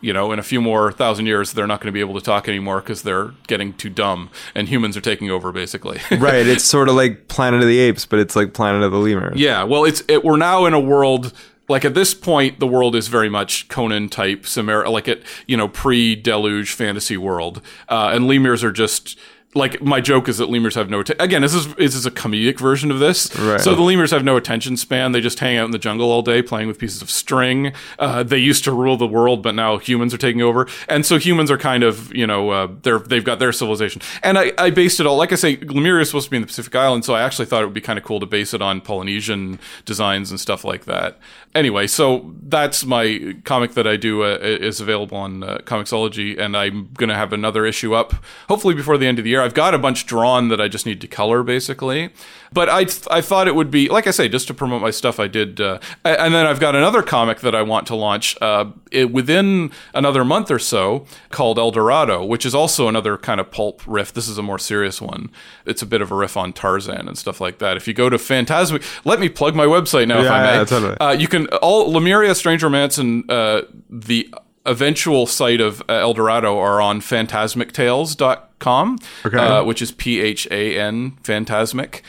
you 0.02 0.14
know, 0.14 0.32
in 0.32 0.40
a 0.40 0.44
few 0.44 0.62
more 0.62 0.92
thousand 0.92 1.26
years, 1.26 1.54
they're 1.54 1.68
not 1.68 1.82
going 1.82 1.88
to 1.88 1.92
be 1.92 2.00
able 2.00 2.14
to 2.16 2.22
talk 2.22 2.48
anymore 2.48 2.82
because 2.82 3.02
they're 3.02 3.32
getting 3.48 3.74
too 3.74 3.90
dumb, 3.90 4.30
and 4.54 4.70
humans 4.70 4.96
are 4.96 5.02
taking 5.02 5.30
over, 5.32 5.52
basically. 5.52 6.00
right. 6.18 6.46
It's 6.46 6.64
sort 6.64 6.90
of 6.90 6.96
like 6.96 7.28
Planet 7.28 7.62
of 7.62 7.68
the 7.68 7.80
Apes, 7.80 8.06
but 8.06 8.20
it's 8.20 8.36
like 8.36 8.54
Planet 8.54 8.84
of 8.84 8.92
the 8.92 9.00
Lemurs. 9.00 9.40
yeah. 9.40 9.64
Well, 9.64 9.86
it's 9.86 10.04
it, 10.08 10.24
we're 10.24 10.38
now 10.38 10.66
in 10.66 10.74
a 10.74 10.80
world. 10.80 11.34
Like 11.70 11.84
at 11.84 11.96
this 11.96 12.14
point, 12.14 12.62
the 12.62 12.68
world 12.68 12.96
is 12.96 13.10
very 13.10 13.28
much 13.28 13.68
Conan 13.68 14.08
type, 14.08 14.46
Samara, 14.46 14.90
like 14.90 15.10
it, 15.10 15.22
you 15.48 15.58
know, 15.58 15.68
pre-deluge 15.68 16.72
fantasy 16.72 17.18
world, 17.18 17.62
uh, 17.90 18.12
and 18.14 18.26
lemurs 18.26 18.64
are 18.64 18.72
just 18.72 19.20
like 19.58 19.82
my 19.82 20.00
joke 20.00 20.30
is 20.30 20.38
that 20.38 20.50
lemurs 20.50 20.76
have 20.76 20.90
no. 20.90 21.02
Att- 21.02 21.20
Again, 21.22 21.42
this 21.42 21.54
is 21.54 21.74
this 21.76 21.96
is 21.96 22.06
a 22.06 22.12
comedic 22.12 22.60
version 22.60 22.92
of 22.92 23.00
this. 23.00 23.36
Right. 23.38 23.60
So 23.60 23.76
the 23.76 23.82
lemurs 23.82 24.12
have 24.12 24.24
no 24.24 24.38
attention 24.38 24.78
span. 24.78 25.12
They 25.12 25.22
just 25.22 25.40
hang 25.40 25.58
out 25.58 25.66
in 25.66 25.72
the 25.72 25.80
jungle 25.80 26.12
all 26.12 26.22
day, 26.22 26.42
playing 26.42 26.68
with 26.68 26.80
pieces 26.80 27.02
of 27.02 27.10
string. 27.10 27.74
Uh, 28.00 28.24
they 28.24 28.38
used 28.38 28.64
to 28.66 28.72
rule 28.72 28.98
the 28.98 29.08
world, 29.08 29.42
but 29.44 29.56
now 29.56 29.78
humans 29.78 30.14
are 30.14 30.18
taking 30.18 30.42
over, 30.42 30.68
and 30.88 31.06
so 31.06 31.18
humans 31.18 31.52
are 31.52 31.58
kind 31.58 31.84
of 31.84 32.14
you 32.16 32.26
know 32.28 32.50
uh, 32.52 32.68
they're 32.84 33.00
they've 33.00 33.24
got 33.24 33.40
their 33.40 33.52
civilization. 33.52 34.02
And 34.24 34.38
I, 34.38 34.54
I 34.58 34.70
based 34.70 35.00
it 35.00 35.06
all 35.06 35.18
like 35.18 35.32
I 35.32 35.36
say, 35.36 35.58
Lemuria 35.58 36.02
is 36.02 36.10
supposed 36.10 36.26
to 36.26 36.32
be 36.32 36.38
in 36.38 36.42
the 36.44 36.48
Pacific 36.48 36.74
Islands, 36.76 37.08
so 37.08 37.14
I 37.16 37.22
actually 37.22 37.46
thought 37.46 37.64
it 37.64 37.66
would 37.66 37.74
be 37.74 37.82
kind 37.82 37.98
of 37.98 38.06
cool 38.06 38.20
to 38.20 38.26
base 38.26 38.54
it 38.54 38.62
on 38.62 38.82
Polynesian 38.82 39.60
designs 39.86 40.30
and 40.32 40.40
stuff 40.40 40.64
like 40.64 40.86
that. 40.86 41.18
Anyway, 41.56 41.88
so 41.88 42.34
that's 42.44 42.86
my 42.86 43.36
comic 43.44 43.74
that 43.74 43.88
I 43.88 43.96
do 43.96 44.24
uh, 44.24 44.38
is 44.42 44.80
available 44.80 45.18
on 45.18 45.44
uh, 45.44 45.58
Comixology, 45.64 46.38
and 46.40 46.56
I'm 46.56 46.90
gonna 46.94 47.16
have 47.16 47.34
another 47.34 47.66
issue 47.66 47.94
up 47.96 48.14
hopefully 48.48 48.76
before 48.76 48.98
the 48.98 49.08
end 49.08 49.18
of 49.18 49.24
the 49.24 49.32
year. 49.32 49.42
I've 49.48 49.54
got 49.54 49.74
a 49.74 49.78
bunch 49.78 50.06
drawn 50.06 50.50
that 50.50 50.60
I 50.60 50.68
just 50.68 50.86
need 50.86 51.00
to 51.00 51.08
color 51.08 51.42
basically, 51.42 52.10
but 52.52 52.68
I 52.68 52.82
I 53.10 53.22
thought 53.22 53.48
it 53.48 53.56
would 53.56 53.72
be 53.72 53.88
like 53.88 54.08
I 54.08 54.12
say 54.12 54.28
just 54.28 54.46
to 54.48 54.54
promote 54.54 54.82
my 54.82 54.92
stuff. 54.92 55.22
I 55.22 55.28
did, 55.28 55.62
uh, 55.62 55.80
and 56.04 56.34
then 56.34 56.46
I've 56.46 56.60
got 56.60 56.76
another 56.76 57.02
comic 57.02 57.40
that 57.40 57.56
I 57.56 57.62
want 57.62 57.88
to 57.88 57.96
launch 57.96 58.36
uh, 58.42 58.66
it, 58.92 59.14
within 59.14 59.72
another 59.94 60.26
month 60.26 60.52
or 60.52 60.60
so 60.60 61.06
called 61.30 61.58
El 61.58 61.72
Dorado, 61.72 62.26
which 62.26 62.46
is 62.46 62.54
also 62.54 62.90
another 62.90 63.18
kind 63.18 63.40
of 63.40 63.50
pulp 63.50 63.82
riff. 63.88 64.12
This 64.12 64.28
is 64.28 64.38
a 64.38 64.44
more 64.44 64.60
serious 64.60 65.02
one. 65.02 65.32
It's 65.66 65.82
a 65.82 65.86
bit 65.86 66.02
of 66.02 66.12
a 66.12 66.16
riff 66.16 66.36
on 66.36 66.52
Tarzan 66.52 67.08
and 67.08 67.18
stuff 67.18 67.40
like 67.40 67.60
that. 67.60 67.78
If 67.78 67.88
you 67.88 67.94
go 67.94 68.10
to 68.10 68.18
Phantasmic, 68.18 68.84
let 69.06 69.22
me 69.22 69.30
plug 69.30 69.56
my 69.56 69.66
website 69.66 70.10
now, 70.10 70.20
if 70.20 70.30
I 70.30 70.44
may. 70.44 70.58
yeah, 70.58 70.66
totally. 70.66 70.98
Uh, 71.00 71.12
you 71.12 71.30
can 71.30 71.48
all 71.62 71.90
Lemuria, 71.90 72.36
Strange 72.36 72.64
Romance, 72.64 72.98
and 72.98 73.32
uh, 73.32 73.62
the 73.90 74.30
eventual 74.68 75.26
site 75.26 75.62
of 75.62 75.82
uh, 75.90 75.94
El 75.94 76.14
Dorado 76.14 76.58
are 76.60 76.80
on 76.82 77.00
phantasmictales.com, 77.02 79.00
Okay. 79.26 79.38
uh, 79.38 79.64
which 79.64 79.82
is 79.82 79.92
P 79.92 80.20
H 80.20 80.48
A 80.52 80.78
N 80.80 81.18
Phantasmic 81.24 82.02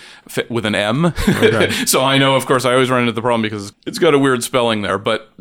with 0.48 0.66
an 0.66 0.74
M. 0.74 1.12
so 1.86 2.02
I 2.02 2.18
know, 2.18 2.34
of 2.36 2.46
course, 2.46 2.64
I 2.64 2.72
always 2.72 2.90
run 2.90 3.00
into 3.00 3.12
the 3.12 3.22
problem 3.22 3.42
because 3.42 3.72
it's 3.86 3.98
got 3.98 4.14
a 4.14 4.18
weird 4.18 4.42
spelling 4.42 4.82
there, 4.82 4.98
but. 4.98 5.32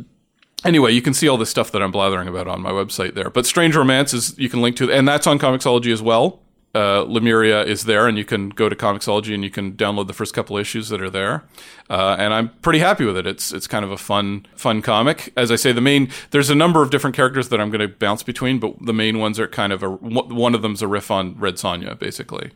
Anyway, 0.65 0.91
you 0.91 1.03
can 1.03 1.13
see 1.13 1.27
all 1.27 1.37
the 1.37 1.45
stuff 1.45 1.71
that 1.71 1.83
I'm 1.83 1.91
blathering 1.91 2.27
about 2.27 2.47
on 2.47 2.61
my 2.63 2.71
website 2.71 3.13
there. 3.13 3.29
But 3.29 3.45
Strange 3.45 3.75
Romance 3.75 4.11
is 4.11 4.37
you 4.39 4.49
can 4.49 4.59
link 4.59 4.75
to, 4.77 4.91
and 4.91 5.07
that's 5.07 5.27
on 5.27 5.37
Comixology 5.37 5.93
as 5.93 6.01
well. 6.01 6.41
Uh, 6.77 7.05
Lemuria 7.07 7.63
is 7.63 7.85
there, 7.85 8.07
and 8.07 8.19
you 8.19 8.25
can 8.25 8.49
go 8.49 8.69
to 8.69 8.75
Comixology 8.75 9.33
and 9.33 9.43
you 9.43 9.49
can 9.49 9.73
download 9.73 10.05
the 10.05 10.13
first 10.13 10.35
couple 10.35 10.57
issues 10.57 10.89
that 10.89 11.01
are 11.01 11.09
there. 11.09 11.43
Uh, 11.89 12.15
and 12.19 12.35
I'm 12.35 12.49
pretty 12.61 12.77
happy 12.77 13.03
with 13.03 13.17
it. 13.17 13.25
It's 13.25 13.51
it's 13.51 13.65
kind 13.65 13.83
of 13.83 13.89
a 13.89 13.97
fun 13.97 14.45
fun 14.55 14.83
comic. 14.83 15.33
As 15.35 15.51
I 15.51 15.55
say, 15.55 15.71
the 15.71 15.81
main 15.81 16.11
there's 16.29 16.51
a 16.51 16.55
number 16.55 16.83
of 16.83 16.91
different 16.91 17.15
characters 17.15 17.49
that 17.49 17.59
I'm 17.59 17.71
going 17.71 17.81
to 17.81 17.87
bounce 17.87 18.21
between, 18.21 18.59
but 18.59 18.75
the 18.79 18.93
main 18.93 19.17
ones 19.17 19.39
are 19.39 19.47
kind 19.47 19.73
of 19.73 19.81
a 19.81 19.89
one 19.89 20.53
of 20.53 20.61
them's 20.61 20.83
a 20.83 20.87
riff 20.87 21.09
on 21.09 21.35
Red 21.39 21.55
Sonja, 21.55 21.97
basically. 21.97 22.51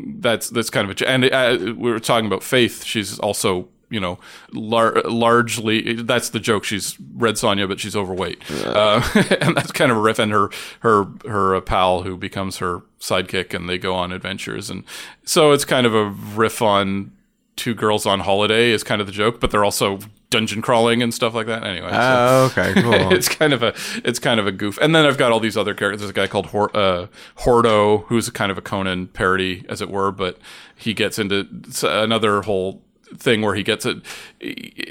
That's 0.00 0.50
that's 0.50 0.70
kind 0.70 0.90
of 0.90 1.00
a 1.00 1.08
and 1.08 1.24
uh, 1.26 1.74
we 1.76 1.92
were 1.92 2.00
talking 2.00 2.26
about 2.26 2.42
Faith. 2.42 2.82
She's 2.82 3.18
also 3.20 3.68
you 3.92 4.00
know, 4.00 4.18
lar- 4.52 5.00
largely 5.02 5.94
that's 6.02 6.30
the 6.30 6.40
joke. 6.40 6.64
She's 6.64 6.98
Red 7.14 7.34
Sonja, 7.34 7.68
but 7.68 7.78
she's 7.78 7.94
overweight, 7.94 8.42
uh, 8.64 9.02
and 9.40 9.56
that's 9.56 9.72
kind 9.72 9.90
of 9.90 9.98
a 9.98 10.00
riff. 10.00 10.18
And 10.18 10.32
her 10.32 10.48
her 10.80 11.06
her 11.28 11.60
pal 11.60 12.02
who 12.02 12.16
becomes 12.16 12.58
her 12.58 12.82
sidekick, 12.98 13.54
and 13.54 13.68
they 13.68 13.78
go 13.78 13.94
on 13.94 14.12
adventures, 14.12 14.70
and 14.70 14.84
so 15.24 15.52
it's 15.52 15.64
kind 15.64 15.86
of 15.86 15.94
a 15.94 16.06
riff 16.06 16.62
on 16.62 17.12
two 17.56 17.74
girls 17.74 18.06
on 18.06 18.20
holiday 18.20 18.70
is 18.70 18.82
kind 18.82 19.00
of 19.00 19.06
the 19.06 19.12
joke, 19.12 19.38
but 19.38 19.50
they're 19.50 19.64
also 19.64 19.98
dungeon 20.30 20.62
crawling 20.62 21.02
and 21.02 21.12
stuff 21.12 21.34
like 21.34 21.46
that. 21.46 21.62
Anyway, 21.62 21.90
oh, 21.92 22.46
okay, 22.46 22.72
cool. 22.82 23.12
it's 23.12 23.28
kind 23.28 23.52
of 23.52 23.62
a 23.62 23.74
it's 24.04 24.18
kind 24.18 24.40
of 24.40 24.46
a 24.46 24.52
goof. 24.52 24.78
And 24.80 24.94
then 24.94 25.06
I've 25.06 25.18
got 25.18 25.30
all 25.30 25.40
these 25.40 25.56
other 25.56 25.74
characters. 25.74 26.00
There's 26.00 26.10
a 26.10 26.14
guy 26.14 26.26
called 26.26 26.46
Hor- 26.46 26.74
uh, 26.76 27.06
Hordo, 27.40 28.04
who's 28.06 28.28
kind 28.30 28.50
of 28.50 28.58
a 28.58 28.62
Conan 28.62 29.08
parody, 29.08 29.64
as 29.68 29.80
it 29.80 29.90
were, 29.90 30.10
but 30.10 30.38
he 30.74 30.94
gets 30.94 31.18
into 31.18 31.46
another 31.82 32.42
whole 32.42 32.82
thing 33.16 33.42
where 33.42 33.54
he 33.54 33.62
gets 33.62 33.86
it. 33.86 33.98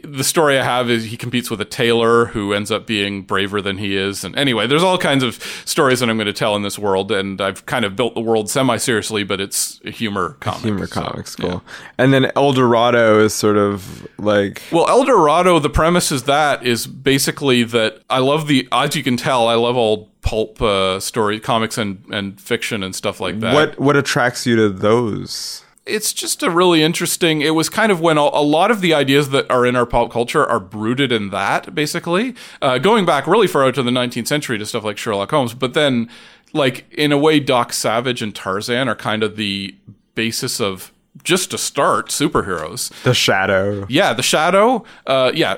The 0.03 0.23
story 0.23 0.57
I 0.57 0.63
have 0.63 0.89
is 0.89 1.05
he 1.05 1.17
competes 1.17 1.49
with 1.49 1.61
a 1.61 1.65
tailor 1.65 2.25
who 2.25 2.53
ends 2.53 2.71
up 2.71 2.87
being 2.87 3.23
braver 3.23 3.61
than 3.61 3.77
he 3.77 3.95
is. 3.95 4.23
And 4.23 4.35
anyway, 4.37 4.67
there's 4.67 4.83
all 4.83 4.97
kinds 4.97 5.23
of 5.23 5.35
stories 5.65 5.99
that 5.99 6.09
I'm 6.09 6.17
going 6.17 6.27
to 6.27 6.33
tell 6.33 6.55
in 6.55 6.61
this 6.61 6.79
world. 6.79 7.11
And 7.11 7.41
I've 7.41 7.65
kind 7.65 7.85
of 7.85 7.95
built 7.95 8.15
the 8.15 8.21
world 8.21 8.49
semi 8.49 8.77
seriously, 8.77 9.23
but 9.23 9.41
it's 9.41 9.81
a 9.85 9.91
humor 9.91 10.37
comic. 10.39 10.61
Humor 10.63 10.87
so, 10.87 11.01
comics, 11.01 11.35
cool. 11.35 11.49
Yeah. 11.49 11.59
And 11.97 12.13
then 12.13 12.31
El 12.35 12.53
Dorado 12.53 13.23
is 13.23 13.33
sort 13.33 13.57
of 13.57 14.07
like. 14.17 14.61
Well, 14.71 14.87
El 14.87 15.03
Dorado, 15.03 15.59
the 15.59 15.69
premise 15.69 16.11
is 16.11 16.23
that 16.23 16.65
is 16.65 16.87
basically 16.87 17.63
that 17.63 18.01
I 18.09 18.19
love 18.19 18.47
the, 18.47 18.67
as 18.71 18.95
you 18.95 19.03
can 19.03 19.17
tell, 19.17 19.47
I 19.47 19.55
love 19.55 19.75
old 19.77 20.09
pulp 20.21 20.61
uh, 20.61 20.99
story, 20.99 21.39
comics 21.39 21.77
and, 21.77 22.03
and 22.11 22.39
fiction 22.39 22.83
and 22.83 22.95
stuff 22.95 23.19
like 23.19 23.39
that. 23.39 23.53
What 23.53 23.79
what 23.79 23.97
attracts 23.97 24.45
you 24.45 24.55
to 24.55 24.69
those? 24.69 25.63
It's 25.91 26.13
just 26.13 26.41
a 26.41 26.49
really 26.49 26.81
interesting. 26.81 27.41
It 27.41 27.51
was 27.51 27.69
kind 27.69 27.91
of 27.91 27.99
when 27.99 28.17
a, 28.17 28.21
a, 28.21 28.43
lot 28.43 28.71
of 28.71 28.81
the 28.81 28.93
ideas 28.93 29.29
that 29.29 29.49
are 29.51 29.65
in 29.65 29.75
our 29.75 29.85
pop 29.85 30.11
culture 30.11 30.45
are 30.45 30.59
brooded 30.59 31.11
in 31.11 31.29
that, 31.29 31.75
basically, 31.75 32.35
uh, 32.61 32.77
going 32.77 33.05
back 33.05 33.27
really 33.27 33.47
far 33.47 33.65
out 33.65 33.75
to 33.75 33.83
the 33.83 33.91
19th 33.91 34.27
century 34.27 34.57
to 34.57 34.65
stuff 34.65 34.83
like 34.83 34.97
Sherlock 34.97 35.31
Holmes. 35.31 35.53
But 35.53 35.73
then, 35.73 36.09
like 36.53 36.85
in 36.91 37.11
a 37.11 37.17
way, 37.17 37.39
Doc 37.39 37.73
Savage 37.73 38.21
and 38.21 38.33
Tarzan 38.33 38.87
are 38.87 38.95
kind 38.95 39.23
of 39.23 39.35
the 39.35 39.75
basis 40.15 40.59
of 40.59 40.91
just 41.23 41.51
to 41.51 41.57
start 41.57 42.09
superheroes. 42.09 42.91
The 43.03 43.13
Shadow, 43.13 43.85
yeah, 43.89 44.13
the 44.13 44.23
Shadow, 44.23 44.85
uh, 45.05 45.31
yeah. 45.33 45.57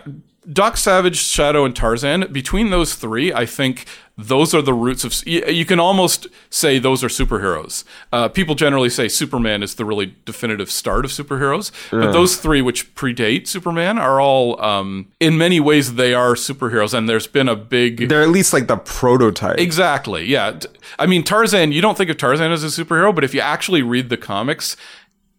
Doc 0.51 0.75
Savage, 0.75 1.15
Shadow, 1.15 1.63
and 1.63 1.73
Tarzan. 1.73 2.31
Between 2.33 2.69
those 2.69 2.95
three, 2.95 3.31
I 3.31 3.45
think 3.45 3.85
those 4.15 4.53
are 4.53 4.61
the 4.61 4.73
roots 4.73 5.03
of. 5.03 5.27
You 5.27 5.65
can 5.65 5.79
almost 5.79 6.27
say 6.51 6.77
those 6.77 7.03
are 7.03 7.07
superheroes. 7.07 7.83
Uh, 8.11 8.29
people 8.29 8.53
generally 8.53 8.89
say 8.89 9.07
Superman 9.07 9.63
is 9.63 9.75
the 9.75 9.85
really 9.85 10.15
definitive 10.25 10.69
start 10.69 11.03
of 11.03 11.11
superheroes, 11.11 11.71
but 11.89 12.11
those 12.11 12.37
three, 12.37 12.61
which 12.61 12.93
predate 12.93 13.47
Superman, 13.47 13.97
are 13.97 14.21
all 14.21 14.61
um, 14.61 15.07
in 15.19 15.37
many 15.37 15.59
ways 15.59 15.95
they 15.95 16.13
are 16.13 16.35
superheroes. 16.35 16.93
And 16.93 17.09
there's 17.09 17.25
been 17.25 17.49
a 17.49 17.55
big. 17.55 18.07
They're 18.07 18.21
at 18.21 18.29
least 18.29 18.53
like 18.53 18.67
the 18.67 18.77
prototype. 18.77 19.59
Exactly. 19.59 20.25
Yeah. 20.25 20.59
I 20.99 21.07
mean, 21.07 21.23
Tarzan. 21.23 21.71
You 21.71 21.81
don't 21.81 21.97
think 21.97 22.11
of 22.11 22.17
Tarzan 22.17 22.51
as 22.51 22.63
a 22.63 22.67
superhero, 22.67 23.13
but 23.15 23.23
if 23.23 23.33
you 23.33 23.41
actually 23.41 23.81
read 23.81 24.09
the 24.09 24.17
comics, 24.17 24.77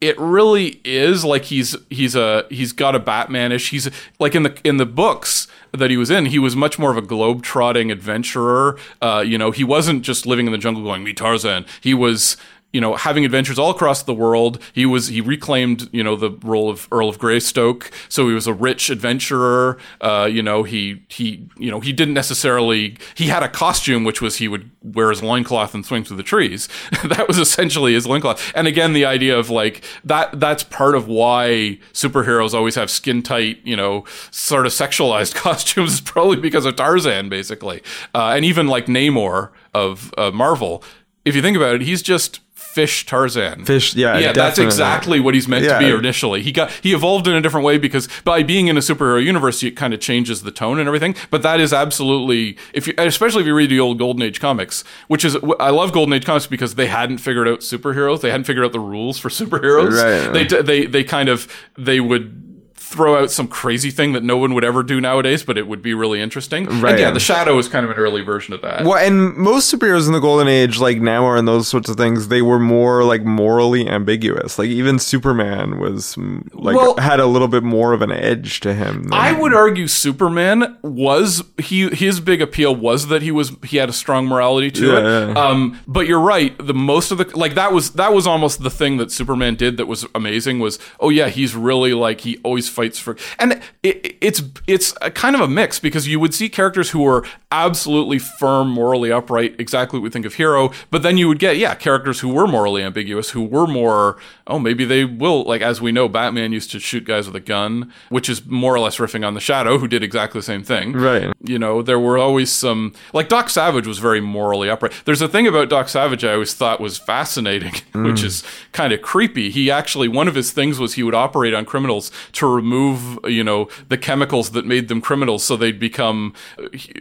it 0.01 0.19
really 0.19 0.81
is 0.85 1.25
like 1.25 1.45
he's 1.45 1.77
he's 1.89 2.15
a 2.15 2.47
he's 2.51 2.73
got 2.73 2.95
a 2.95 3.01
Batmanish. 3.01 3.71
He's 3.71 3.91
like 4.19 4.35
in 4.35 4.43
the 4.43 4.59
in 4.65 4.77
the 4.77 4.87
books 4.87 5.47
that 5.73 5.91
he 5.91 5.97
was 5.97 6.11
in, 6.11 6.27
he 6.27 6.39
was 6.39 6.55
much 6.55 6.79
more 6.79 6.91
of 6.91 6.97
a 6.97 7.03
globe-trotting 7.03 7.91
adventurer. 7.91 8.79
Uh, 9.03 9.25
you 9.27 9.37
know, 9.37 9.51
he 9.51 9.65
wasn't 9.65 10.03
just 10.03 10.25
living 10.25 10.47
in 10.47 10.53
the 10.53 10.59
jungle 10.59 10.85
going, 10.85 11.03
me 11.03 11.13
Tarzan. 11.13 11.65
He 11.81 11.95
was 11.95 12.37
you 12.75 12.81
know, 12.81 12.97
having 12.97 13.25
adventures 13.25 13.57
all 13.57 13.71
across 13.71 14.03
the 14.03 14.13
world. 14.13 14.61
He 14.73 14.85
was 14.85 15.07
he 15.07 15.21
reclaimed 15.21 15.89
you 15.93 16.03
know 16.03 16.17
the 16.17 16.33
role 16.43 16.69
of 16.69 16.89
Earl 16.91 17.09
of 17.09 17.21
Greystoke, 17.21 17.93
so 18.09 18.27
he 18.27 18.35
was 18.35 18.49
a 18.49 18.53
rich 18.53 18.91
adventurer. 18.91 19.79
Uh, 20.01 20.29
you 20.31 20.43
know, 20.43 20.65
he 20.65 21.05
he 21.09 21.49
you 21.57 21.71
know 21.71 21.79
he 21.79 21.93
didn't 21.93 22.15
necessarily 22.15 22.99
he 23.15 23.29
had 23.29 23.45
a 23.45 23.49
costume 23.49 24.03
which 24.03 24.21
was 24.21 24.37
he 24.37 24.49
would 24.49 24.73
wear 24.83 25.11
his 25.11 25.23
loincloth 25.23 25.73
and 25.73 25.87
swing 25.87 26.03
through 26.03 26.17
the 26.17 26.25
trees. 26.25 26.69
that 27.05 27.29
was 27.29 27.39
essentially 27.39 27.95
his 27.95 28.09
loincloth. 28.09 28.53
And 28.57 28.67
again, 28.67 28.93
the 28.93 29.05
idea 29.05 29.39
of 29.39 29.51
like 29.51 29.85
that 30.03 30.41
that's 30.41 30.65
part 30.65 30.97
of 30.97 31.07
why 31.07 31.79
superheroes 31.93 32.55
always 32.55 32.75
have 32.75 32.91
skin 32.91 33.23
tight, 33.23 33.61
you 33.63 33.77
know, 33.77 34.05
sort 34.33 34.67
of 34.67 34.73
sexualized 34.73 35.35
costumes 35.37 35.93
is 35.93 36.01
probably 36.01 36.39
because 36.39 36.65
of 36.65 36.75
Tarzan, 36.75 37.29
basically, 37.29 37.83
uh, 38.17 38.33
and 38.35 38.45
even 38.45 38.67
like 38.67 38.87
Namor 38.87 39.51
of 39.73 40.13
uh, 40.19 40.33
Marvel. 40.33 40.83
If 41.25 41.37
you 41.37 41.41
think 41.41 41.57
about 41.57 41.77
it, 41.77 41.83
he's 41.83 42.03
just 42.03 42.41
fish 42.75 43.07
Tarzan. 43.07 43.65
Fish, 43.65 43.95
yeah, 43.95 44.19
yeah. 44.19 44.33
That's 44.33 44.59
exactly 44.59 45.21
what 45.21 45.33
he's 45.35 45.47
meant 45.47 45.65
yeah. 45.65 45.79
to 45.79 45.87
be 45.87 45.93
initially. 45.93 46.43
He 46.43 46.51
got 46.51 46.73
he 46.83 46.93
evolved 46.93 47.29
in 47.29 47.35
a 47.35 47.41
different 47.41 47.65
way 47.65 47.79
because 47.79 48.09
by 48.25 48.43
being 48.43 48.67
in 48.67 48.77
a 48.77 48.81
superhero 48.81 49.23
universe, 49.23 49.63
it 49.63 49.77
kind 49.77 49.95
of 49.95 50.01
changes 50.01 50.43
the 50.43 50.51
tone 50.51 50.81
and 50.81 50.89
everything. 50.89 51.15
But 51.31 51.43
that 51.43 51.61
is 51.61 51.73
absolutely 51.73 52.57
if 52.73 52.89
you, 52.89 52.95
especially 52.99 53.43
if 53.43 53.47
you 53.47 53.55
read 53.55 53.71
the 53.71 53.79
old 53.79 53.99
Golden 53.99 54.23
Age 54.23 54.41
comics, 54.41 54.83
which 55.07 55.25
is 55.25 55.37
I 55.61 55.71
love 55.71 55.93
Golden 55.93 56.13
Age 56.15 56.27
comics 56.27 56.49
because 56.49 56.75
they 56.75 56.89
hadn't 56.89 57.19
figured 57.19 57.47
out 57.47 57.61
superheroes. 57.61 58.21
They 58.21 58.31
hadn't 58.31 58.45
figured 58.45 58.65
out 58.65 58.73
the 58.73 58.81
rules 58.81 59.19
for 59.21 59.29
superheroes. 59.29 60.03
Right. 60.03 60.49
They 60.49 60.63
they 60.63 60.87
they 60.87 61.05
kind 61.05 61.29
of 61.29 61.47
they 61.79 62.01
would 62.01 62.54
throw 62.95 63.21
out 63.21 63.31
some 63.31 63.49
crazy 63.49 63.91
thing 63.91 64.13
that 64.13 64.23
no 64.23 64.37
one 64.37 64.55
would 64.55 64.65
ever 64.65 64.83
do 64.83 65.01
nowadays, 65.01 65.43
but 65.43 65.59
it 65.59 65.67
would 65.67 65.83
be 65.83 65.95
really 65.95 66.21
interesting. 66.21 66.67
Right. 66.81 66.93
And 66.93 67.01
yeah, 67.01 67.11
the 67.11 67.21
Shadow 67.21 67.59
is 67.59 67.69
kind 67.69 67.85
of 67.85 67.91
an 67.91 67.97
early 67.97 68.23
version 68.23 68.55
of 68.55 68.63
that. 68.63 68.85
Well, 68.85 68.97
and 68.97 69.37
most 69.37 69.73
superheroes 69.73 70.07
in 70.07 70.13
the 70.13 70.21
Golden 70.21 70.47
Age, 70.47 70.79
like 70.79 70.99
Namor 70.99 71.39
and 71.39 71.49
those 71.49 71.67
sorts 71.67 71.89
of 71.89 71.97
things, 71.97 72.29
they 72.29 72.41
were 72.41 72.61
more 72.61 73.03
like 73.03 73.25
morally 73.25 73.89
ambiguous. 73.89 74.59
Like 74.59 74.69
even 74.69 74.99
Superman 74.99 75.81
was 75.81 76.15
mm, 76.15 76.49
like 76.55 76.77
well, 76.77 76.97
had 76.99 77.19
a 77.19 77.27
little 77.27 77.49
bit 77.49 77.65
more 77.65 77.93
of 77.93 78.03
an 78.03 78.13
edge 78.13 78.61
to 78.61 78.75
him. 78.75 79.09
I 79.13 79.33
would 79.33 79.53
argue 79.53 79.89
Superman 79.89 80.79
was 80.83 81.43
he 81.59 81.89
his 81.89 82.21
big 82.21 82.41
appeal 82.41 82.75
was 82.77 83.09
that 83.09 83.23
he 83.23 83.33
was 83.33 83.53
he 83.65 83.79
had 83.79 83.89
a 83.89 83.93
strong 83.93 84.27
morality 84.27 84.71
to 84.71 84.87
yeah. 84.87 85.31
it. 85.31 85.37
Um, 85.37 85.81
but 85.87 86.07
you're 86.07 86.21
right. 86.21 86.55
The 86.65 86.75
most 86.75 87.11
of 87.11 87.19
the 87.19 87.37
like 87.37 87.55
that 87.55 87.73
was 87.73 87.93
that 87.93 88.13
was 88.13 88.27
almost 88.27 88.63
the 88.63 88.71
thing 88.71 88.99
that 88.99 89.11
Superman 89.11 89.57
did 89.57 89.77
that 89.79 89.87
was 89.87 90.07
amazing 90.15 90.61
was 90.61 90.79
oh 91.01 91.09
yeah 91.09 91.29
he's 91.29 91.57
really 91.57 91.95
like 91.95 92.21
he 92.21 92.39
always 92.45 92.69
fights 92.69 92.84
fights 92.85 92.99
for, 92.99 93.17
and 93.39 93.61
it, 93.83 94.17
it's 94.21 94.43
it's 94.67 94.93
kind 95.15 95.35
of 95.35 95.41
a 95.41 95.49
mix 95.49 95.79
because 95.79 96.07
you 96.07 96.21
would 96.21 96.35
see 96.35 96.49
characters 96.49 96.91
who 96.91 97.07
are 97.07 97.25
absolutely 97.51 98.19
firm, 98.19 98.69
morally 98.69 99.13
upright, 99.13 99.55
exactly 99.59 99.99
what 99.99 100.05
we 100.05 100.11
think 100.11 100.27
of 100.27 100.35
hero, 100.35 100.71
but 100.91 101.03
then 101.03 101.17
you 101.17 101.29
would 101.29 101.39
get 101.39 101.57
yeah 101.57 101.75
characters 101.75 102.21
who 102.21 102.29
were 102.29 102.47
morally 102.47 102.83
ambiguous, 102.83 103.31
who 103.31 103.43
were 103.43 103.67
more 103.67 104.17
oh 104.47 104.59
maybe 104.59 104.85
they 104.85 105.05
will 105.05 105.45
like 105.45 105.63
as 105.63 105.81
we 105.81 105.93
know 105.93 106.09
Batman 106.09 106.53
used 106.53 106.71
to 106.73 106.81
shoot 106.81 107.05
guys 107.05 107.27
with 107.27 107.37
a 107.37 107.41
gun, 107.41 107.93
which 108.09 108.29
is 108.29 108.45
more 108.47 108.75
or 108.75 108.81
less 108.81 108.99
riffing 108.99 109.27
on 109.27 109.35
the 109.35 109.41
Shadow, 109.41 109.79
who 109.79 109.89
did 109.89 110.03
exactly 110.03 110.39
the 110.39 110.45
same 110.45 110.63
thing. 110.63 110.93
Right. 110.93 111.33
You 111.43 111.59
know 111.59 111.83
there 111.83 112.01
were 112.01 112.19
always 112.19 112.51
some 112.51 112.95
like 113.13 113.29
Doc 113.29 113.51
Savage 113.51 113.87
was 113.87 113.99
very 113.99 114.21
morally 114.21 114.69
upright. 114.69 114.93
There's 115.05 115.23
a 115.23 115.29
thing 115.29 115.47
about 115.47 115.69
Doc 115.69 115.89
Savage 115.89 116.25
I 116.25 116.35
always 116.35 116.55
thought 116.55 116.81
was 116.81 116.99
fascinating, 116.99 117.73
mm. 117.93 118.07
which 118.11 118.23
is 118.23 118.43
kind 118.73 118.93
of 118.93 119.03
creepy. 119.03 119.51
He 119.51 119.71
actually 119.71 120.09
one 120.09 120.29
of 120.29 120.35
his 120.35 120.51
things 120.51 120.79
was 120.79 120.95
he 120.95 121.03
would 121.03 121.15
operate 121.15 121.55
on 121.55 121.65
criminals 121.65 122.11
to 122.33 122.47
remove 122.65 123.19
you 123.25 123.45
know, 123.45 123.69
the 123.89 123.99
chemicals 123.99 124.51
that 124.51 124.67
made 124.67 124.89
them 124.89 125.01
criminals 125.01 125.45
so 125.45 125.57
they'd 125.57 125.79
become 125.79 126.33